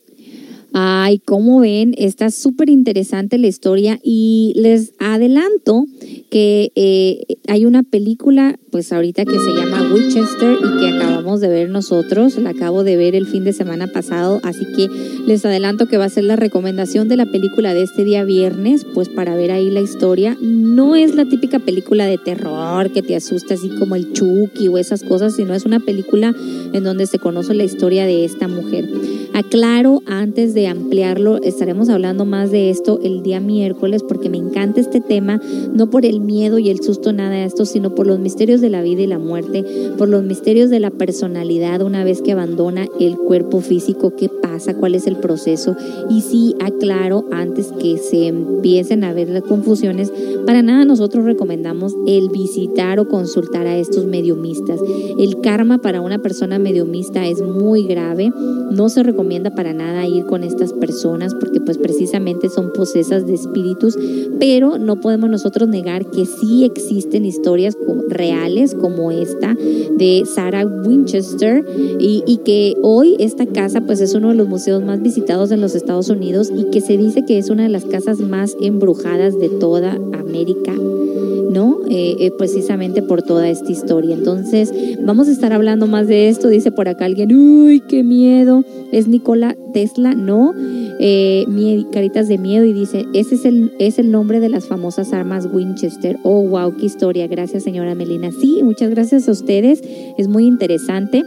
Ay, 0.74 1.18
como 1.18 1.60
ven, 1.60 1.94
está 1.98 2.30
súper 2.30 2.70
interesante 2.70 3.36
la 3.36 3.46
historia 3.46 4.00
y 4.02 4.54
les 4.56 4.94
adelanto 4.98 5.84
que 6.30 6.72
eh, 6.76 7.36
hay 7.46 7.66
una 7.66 7.82
película, 7.82 8.58
pues 8.70 8.90
ahorita 8.90 9.26
que 9.26 9.38
se 9.38 9.52
llama 9.52 9.92
Winchester 9.92 10.56
y 10.58 10.80
que 10.80 10.96
acabamos 10.96 11.40
de 11.40 11.48
ver 11.48 11.68
nosotros, 11.68 12.38
la 12.38 12.50
acabo 12.50 12.84
de 12.84 12.96
ver 12.96 13.14
el 13.14 13.26
fin 13.26 13.44
de 13.44 13.52
semana 13.52 13.86
pasado, 13.86 14.40
así 14.44 14.64
que 14.74 14.88
les 15.26 15.44
adelanto 15.44 15.88
que 15.88 15.98
va 15.98 16.06
a 16.06 16.08
ser 16.08 16.24
la 16.24 16.36
recomendación 16.36 17.06
de 17.08 17.16
la 17.16 17.26
película 17.26 17.74
de 17.74 17.82
este 17.82 18.04
día 18.04 18.24
viernes, 18.24 18.86
pues 18.94 19.10
para 19.10 19.36
ver 19.36 19.50
ahí 19.50 19.70
la 19.70 19.80
historia. 19.80 20.38
No 20.40 20.96
es 20.96 21.14
la 21.14 21.26
típica 21.26 21.58
película 21.58 22.06
de 22.06 22.16
terror 22.16 22.90
que 22.92 23.02
te 23.02 23.14
asusta 23.14 23.54
así 23.54 23.68
como 23.78 23.94
el 23.94 24.14
Chucky 24.14 24.68
o 24.68 24.78
esas 24.78 25.02
cosas, 25.02 25.36
sino 25.36 25.52
es 25.52 25.66
una 25.66 25.80
película 25.80 26.34
en 26.72 26.82
donde 26.82 27.06
se 27.06 27.18
conoce 27.18 27.52
la 27.52 27.64
historia 27.64 28.06
de 28.06 28.24
esta 28.24 28.48
mujer. 28.48 28.88
Aclaro 29.34 30.02
antes 30.06 30.54
de 30.54 30.61
ampliarlo, 30.68 31.38
estaremos 31.42 31.88
hablando 31.88 32.24
más 32.24 32.50
de 32.50 32.70
esto 32.70 32.98
el 33.02 33.22
día 33.22 33.40
miércoles 33.40 34.02
porque 34.02 34.28
me 34.28 34.38
encanta 34.38 34.80
este 34.80 35.00
tema, 35.00 35.40
no 35.72 35.90
por 35.90 36.04
el 36.04 36.20
miedo 36.20 36.58
y 36.58 36.70
el 36.70 36.82
susto 36.82 37.12
nada 37.12 37.30
de 37.30 37.44
esto, 37.44 37.64
sino 37.64 37.94
por 37.94 38.06
los 38.06 38.18
misterios 38.18 38.60
de 38.60 38.70
la 38.70 38.82
vida 38.82 39.02
y 39.02 39.06
la 39.06 39.18
muerte, 39.18 39.64
por 39.98 40.08
los 40.08 40.22
misterios 40.22 40.70
de 40.70 40.80
la 40.80 40.90
personalidad 40.90 41.82
una 41.82 42.04
vez 42.04 42.22
que 42.22 42.32
abandona 42.32 42.86
el 43.00 43.16
cuerpo 43.16 43.60
físico, 43.60 44.14
qué 44.16 44.28
pasa, 44.28 44.74
cuál 44.74 44.94
es 44.94 45.06
el 45.06 45.16
proceso. 45.16 45.76
Y 46.10 46.20
sí, 46.20 46.54
aclaro 46.60 47.24
antes 47.30 47.72
que 47.72 47.98
se 47.98 48.26
empiecen 48.26 49.04
a 49.04 49.12
ver 49.12 49.28
las 49.28 49.42
confusiones, 49.42 50.12
para 50.46 50.62
nada 50.62 50.84
nosotros 50.84 51.24
recomendamos 51.24 51.94
el 52.06 52.28
visitar 52.28 52.98
o 53.00 53.08
consultar 53.08 53.66
a 53.66 53.76
estos 53.76 54.06
mediumistas. 54.06 54.80
El 55.18 55.40
karma 55.40 55.78
para 55.78 56.00
una 56.00 56.18
persona 56.18 56.58
mediumista 56.58 57.26
es 57.26 57.42
muy 57.42 57.86
grave, 57.86 58.32
no 58.70 58.88
se 58.88 59.02
recomienda 59.02 59.54
para 59.54 59.72
nada 59.72 60.06
ir 60.06 60.24
con 60.26 60.44
estas 60.52 60.72
personas 60.72 61.34
porque 61.34 61.60
pues 61.60 61.78
precisamente 61.78 62.48
son 62.48 62.72
posesas 62.72 63.26
de 63.26 63.34
espíritus, 63.34 63.98
pero 64.38 64.78
no 64.78 65.00
podemos 65.00 65.30
nosotros 65.30 65.68
negar 65.68 66.06
que 66.06 66.26
sí 66.26 66.64
existen 66.64 67.24
historias 67.24 67.76
reales 68.08 68.74
como 68.74 69.10
esta 69.10 69.54
de 69.54 70.24
Sarah 70.26 70.66
Winchester 70.66 71.64
y, 71.98 72.22
y 72.26 72.38
que 72.38 72.76
hoy 72.82 73.16
esta 73.18 73.46
casa 73.46 73.80
pues 73.80 74.00
es 74.00 74.14
uno 74.14 74.28
de 74.28 74.34
los 74.34 74.48
museos 74.48 74.82
más 74.82 75.02
visitados 75.02 75.50
en 75.50 75.60
los 75.60 75.74
Estados 75.74 76.08
Unidos 76.08 76.52
y 76.54 76.70
que 76.70 76.80
se 76.80 76.96
dice 76.96 77.24
que 77.24 77.38
es 77.38 77.50
una 77.50 77.64
de 77.64 77.68
las 77.68 77.84
casas 77.84 78.20
más 78.20 78.56
embrujadas 78.60 79.38
de 79.38 79.48
toda 79.48 79.92
América. 79.92 80.74
¿No? 81.52 81.78
Eh, 81.88 82.16
eh, 82.18 82.30
precisamente 82.36 83.02
por 83.02 83.22
toda 83.22 83.48
esta 83.48 83.70
historia. 83.70 84.14
Entonces, 84.14 84.72
vamos 85.00 85.28
a 85.28 85.32
estar 85.32 85.52
hablando 85.52 85.86
más 85.86 86.08
de 86.08 86.28
esto. 86.28 86.48
Dice 86.48 86.72
por 86.72 86.88
acá 86.88 87.04
alguien, 87.04 87.34
uy, 87.34 87.80
qué 87.80 88.02
miedo. 88.02 88.64
Es 88.90 89.08
Nikola 89.08 89.56
Tesla, 89.72 90.14
no. 90.14 90.54
Eh, 90.98 91.46
caritas 91.92 92.28
de 92.28 92.38
miedo 92.38 92.64
y 92.64 92.72
dice, 92.72 93.06
ese 93.12 93.34
es 93.34 93.44
el, 93.44 93.72
es 93.78 93.98
el 93.98 94.10
nombre 94.10 94.40
de 94.40 94.48
las 94.48 94.66
famosas 94.66 95.12
armas 95.12 95.48
Winchester. 95.52 96.18
Oh, 96.22 96.42
wow, 96.48 96.76
qué 96.76 96.86
historia. 96.86 97.26
Gracias, 97.26 97.62
señora 97.62 97.94
Melina. 97.94 98.30
Sí, 98.32 98.60
muchas 98.62 98.90
gracias 98.90 99.28
a 99.28 99.32
ustedes. 99.32 99.82
Es 100.16 100.28
muy 100.28 100.46
interesante. 100.46 101.22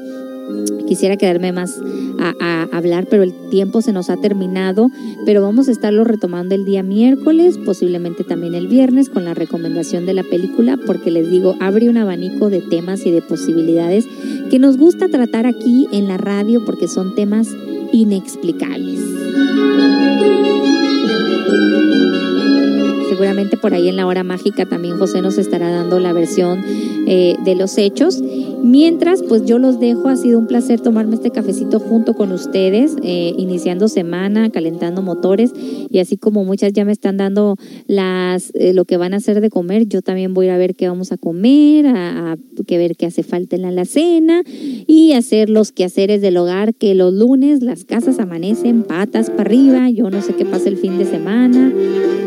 Quisiera 0.87 1.17
quedarme 1.17 1.51
más 1.51 1.79
a, 2.19 2.67
hablar, 2.71 3.07
pero 3.09 3.23
el 3.23 3.33
tiempo 3.49 3.81
se 3.81 3.91
nos 3.91 4.09
ha 4.09 4.17
terminado. 4.17 4.89
Pero 5.25 5.41
vamos 5.41 5.67
a 5.67 5.71
estarlo 5.71 6.03
retomando 6.03 6.55
el 6.55 6.65
día 6.65 6.83
miércoles, 6.83 7.57
posiblemente 7.57 8.23
también 8.23 8.55
el 8.55 8.67
viernes, 8.67 9.09
con 9.09 9.25
la 9.25 9.33
recomendación 9.33 10.05
de 10.05 10.13
la 10.13 10.23
película, 10.23 10.77
porque 10.85 11.11
les 11.11 11.29
digo, 11.29 11.55
abre 11.59 11.89
un 11.89 11.97
abanico 11.97 12.49
de 12.49 12.61
temas 12.61 13.05
y 13.05 13.11
de 13.11 13.21
posibilidades 13.21 14.05
que 14.49 14.59
nos 14.59 14.77
gusta 14.77 15.07
tratar 15.07 15.45
aquí 15.45 15.87
en 15.91 16.07
la 16.07 16.17
radio 16.17 16.63
porque 16.65 16.87
son 16.87 17.15
temas 17.15 17.47
inexplicables. 17.91 18.99
Seguramente 23.09 23.55
por 23.55 23.73
ahí 23.73 23.87
en 23.87 23.95
la 23.95 24.07
hora 24.07 24.23
mágica 24.23 24.65
también 24.65 24.97
José 24.97 25.21
nos 25.21 25.37
estará 25.37 25.71
dando 25.71 25.99
la 25.99 26.11
versión 26.11 26.63
eh, 27.07 27.37
de 27.45 27.55
los 27.55 27.77
hechos. 27.77 28.21
Mientras, 28.65 29.21
pues 29.21 29.45
yo 29.45 29.59
los 29.59 29.79
dejo, 29.79 30.07
ha 30.07 30.15
sido 30.15 30.39
un 30.39 30.47
placer 30.47 30.81
tomarme 30.81 31.13
este 31.13 31.29
cafecito 31.29 31.79
junto 31.79 32.15
con 32.15 32.31
ustedes, 32.31 32.95
eh, 33.03 33.31
iniciando 33.37 33.87
semana, 33.87 34.49
calentando 34.49 35.03
motores 35.03 35.51
y 35.55 35.99
así 35.99 36.17
como 36.17 36.43
muchas 36.43 36.73
ya 36.73 36.83
me 36.83 36.91
están 36.91 37.17
dando 37.17 37.57
las 37.85 38.51
eh, 38.55 38.73
lo 38.73 38.85
que 38.85 38.97
van 38.97 39.13
a 39.13 39.17
hacer 39.17 39.39
de 39.39 39.51
comer, 39.51 39.85
yo 39.87 40.01
también 40.01 40.33
voy 40.33 40.49
a 40.49 40.57
ver 40.57 40.73
qué 40.73 40.87
vamos 40.87 41.11
a 41.11 41.17
comer, 41.17 41.85
a, 41.85 42.37
que 42.65 42.79
ver 42.79 42.95
qué 42.95 43.05
hace 43.05 43.21
falta 43.21 43.55
en 43.55 43.61
la 43.61 43.67
alacena 43.67 44.41
y 44.87 45.11
hacer 45.11 45.51
los 45.51 45.71
quehaceres 45.71 46.21
del 46.21 46.35
hogar 46.35 46.73
que 46.73 46.95
los 46.95 47.13
lunes 47.13 47.61
las 47.61 47.85
casas 47.85 48.17
amanecen 48.17 48.81
patas 48.81 49.29
para 49.29 49.43
arriba, 49.43 49.91
yo 49.91 50.09
no 50.09 50.23
sé 50.23 50.33
qué 50.33 50.43
pasa 50.43 50.69
el 50.69 50.77
fin 50.77 50.97
de 50.97 51.05
semana, 51.05 51.71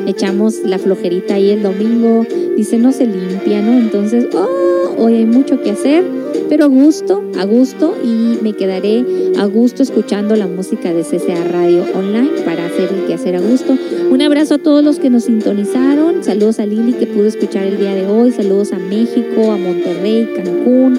echamos 0.06 0.58
la 0.64 0.78
flojerita 0.78 1.34
ahí 1.34 1.50
el 1.50 1.64
domingo, 1.64 2.24
dice 2.56 2.78
no 2.78 2.92
se 2.92 3.06
limpia, 3.06 3.60
¿no? 3.60 3.72
Entonces, 3.72 4.28
oh, 4.36 4.77
hoy 4.98 5.14
hay 5.14 5.26
mucho 5.26 5.60
que 5.62 5.70
hacer 5.70 6.04
pero 6.48 6.64
a 6.64 6.68
gusto, 6.68 7.22
a 7.38 7.44
gusto 7.44 7.94
y 8.02 8.42
me 8.42 8.52
quedaré 8.54 9.04
a 9.38 9.44
gusto 9.44 9.82
escuchando 9.82 10.34
la 10.36 10.46
música 10.46 10.92
de 10.92 11.02
CCA 11.02 11.44
Radio 11.44 11.84
Online 11.94 12.30
para 12.44 12.66
hacer 12.66 12.90
el 12.92 13.06
que 13.06 13.14
hacer 13.14 13.36
a 13.36 13.40
gusto. 13.40 13.76
Un 14.10 14.22
abrazo 14.22 14.54
a 14.54 14.58
todos 14.58 14.82
los 14.82 14.98
que 14.98 15.10
nos 15.10 15.24
sintonizaron, 15.24 16.24
saludos 16.24 16.58
a 16.58 16.66
Lili 16.66 16.94
que 16.94 17.06
pudo 17.06 17.26
escuchar 17.26 17.66
el 17.66 17.78
día 17.78 17.94
de 17.94 18.06
hoy, 18.06 18.32
saludos 18.32 18.72
a 18.72 18.78
México, 18.78 19.50
a 19.50 19.56
Monterrey, 19.56 20.28
Cancún. 20.36 20.98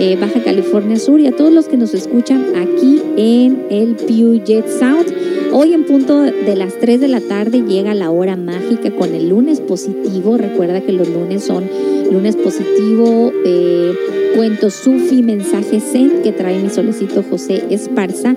Eh, 0.00 0.16
Baja 0.20 0.40
California 0.44 0.96
Sur 0.96 1.18
y 1.18 1.26
a 1.26 1.32
todos 1.32 1.52
los 1.52 1.66
que 1.66 1.76
nos 1.76 1.92
escuchan 1.92 2.54
aquí 2.54 3.02
en 3.16 3.66
el 3.68 3.96
Puget 3.96 4.68
Sound. 4.68 5.12
Hoy 5.52 5.72
en 5.72 5.86
punto 5.86 6.22
de 6.22 6.54
las 6.54 6.78
3 6.78 7.00
de 7.00 7.08
la 7.08 7.20
tarde 7.20 7.64
llega 7.66 7.94
la 7.94 8.12
hora 8.12 8.36
mágica 8.36 8.92
con 8.92 9.12
el 9.12 9.30
lunes 9.30 9.60
positivo. 9.60 10.36
Recuerda 10.36 10.82
que 10.82 10.92
los 10.92 11.08
lunes 11.08 11.42
son 11.42 11.64
lunes 12.10 12.36
positivo, 12.36 13.32
eh, 13.44 13.94
cuento 14.34 14.70
sufi, 14.70 15.22
mensaje 15.22 15.80
zen 15.80 16.22
que 16.22 16.32
trae 16.32 16.60
mi 16.62 16.70
solecito 16.70 17.22
José 17.28 17.64
Esparza. 17.70 18.34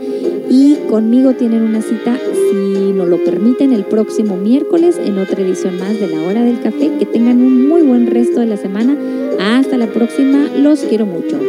Y 0.50 0.76
conmigo 0.90 1.34
tienen 1.34 1.62
una 1.62 1.82
cita, 1.82 2.18
si 2.34 2.92
nos 2.92 3.08
lo 3.08 3.24
permiten, 3.24 3.72
el 3.72 3.86
próximo 3.86 4.36
miércoles 4.36 5.00
en 5.04 5.18
otra 5.18 5.42
edición 5.42 5.80
más 5.80 6.00
de 6.00 6.08
la 6.08 6.22
hora 6.24 6.44
del 6.44 6.60
café. 6.62 6.92
Que 7.00 7.06
tengan 7.06 7.38
un 7.42 7.68
muy 7.68 7.82
buen 7.82 8.08
resto 8.08 8.42
de 8.42 8.48
la 8.48 8.58
semana. 8.58 8.98
Hasta 9.40 9.78
la 9.78 9.88
próxima, 9.88 10.50
los 10.58 10.82
quiero 10.82 11.06
mucho. 11.06 11.40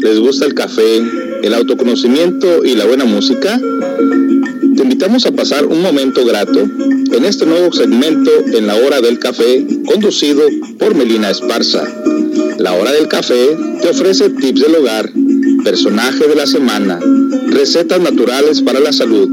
¿Les 0.00 0.18
gusta 0.18 0.46
el 0.46 0.54
café, 0.54 1.02
el 1.42 1.54
autoconocimiento 1.54 2.64
y 2.64 2.74
la 2.74 2.86
buena 2.86 3.04
música? 3.04 3.58
Te 3.58 4.82
invitamos 4.82 5.26
a 5.26 5.32
pasar 5.32 5.66
un 5.66 5.82
momento 5.82 6.24
grato 6.24 6.60
en 6.60 7.24
este 7.24 7.46
nuevo 7.46 7.72
segmento 7.72 8.30
en 8.52 8.66
la 8.66 8.76
hora 8.76 9.00
del 9.00 9.18
café 9.18 9.66
conducido 9.86 10.42
por 10.78 10.94
Melina 10.94 11.30
Esparza. 11.30 11.84
La 12.58 12.72
hora 12.74 12.92
del 12.92 13.08
café 13.08 13.56
te 13.82 13.88
ofrece 13.88 14.30
tips 14.30 14.60
del 14.60 14.76
hogar, 14.76 15.10
personaje 15.64 16.26
de 16.26 16.34
la 16.34 16.46
semana, 16.46 16.98
recetas 17.48 18.00
naturales 18.00 18.62
para 18.62 18.80
la 18.80 18.92
salud, 18.92 19.28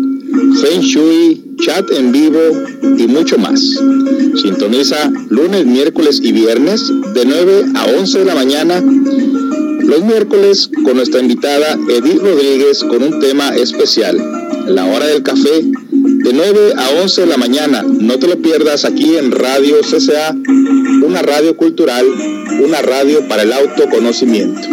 feng 0.61 0.81
shui, 0.81 1.56
chat 1.60 1.89
en 1.91 2.11
vivo 2.11 2.39
y 2.98 3.07
mucho 3.07 3.38
más. 3.38 3.61
Sintoniza 4.41 5.11
lunes, 5.30 5.65
miércoles 5.65 6.19
y 6.22 6.31
viernes 6.31 6.88
de 7.14 7.26
9 7.26 7.65
a 7.76 7.85
11 7.99 8.19
de 8.19 8.26
la 8.26 8.35
mañana 8.35 8.84
los 9.88 10.03
miércoles 10.03 10.69
con 10.84 10.97
nuestra 10.97 11.22
invitada 11.22 11.77
Edith 11.89 12.22
Rodríguez 12.22 12.84
con 12.84 13.01
un 13.01 13.19
tema 13.19 13.55
especial, 13.55 14.18
la 14.68 14.85
hora 14.85 15.07
del 15.07 15.23
café, 15.23 15.61
de 15.61 16.34
9 16.34 16.73
a 16.77 17.01
11 17.01 17.22
de 17.22 17.27
la 17.27 17.38
mañana. 17.38 17.84
No 17.84 18.19
te 18.19 18.27
lo 18.27 18.38
pierdas 18.41 18.84
aquí 18.84 19.15
en 19.15 19.31
Radio 19.31 19.77
CCA, 19.80 20.35
una 21.05 21.22
radio 21.22 21.55
cultural, 21.55 22.05
una 22.64 22.81
radio 22.81 23.27
para 23.30 23.43
el 23.43 23.53
autoconocimiento. 23.53 24.68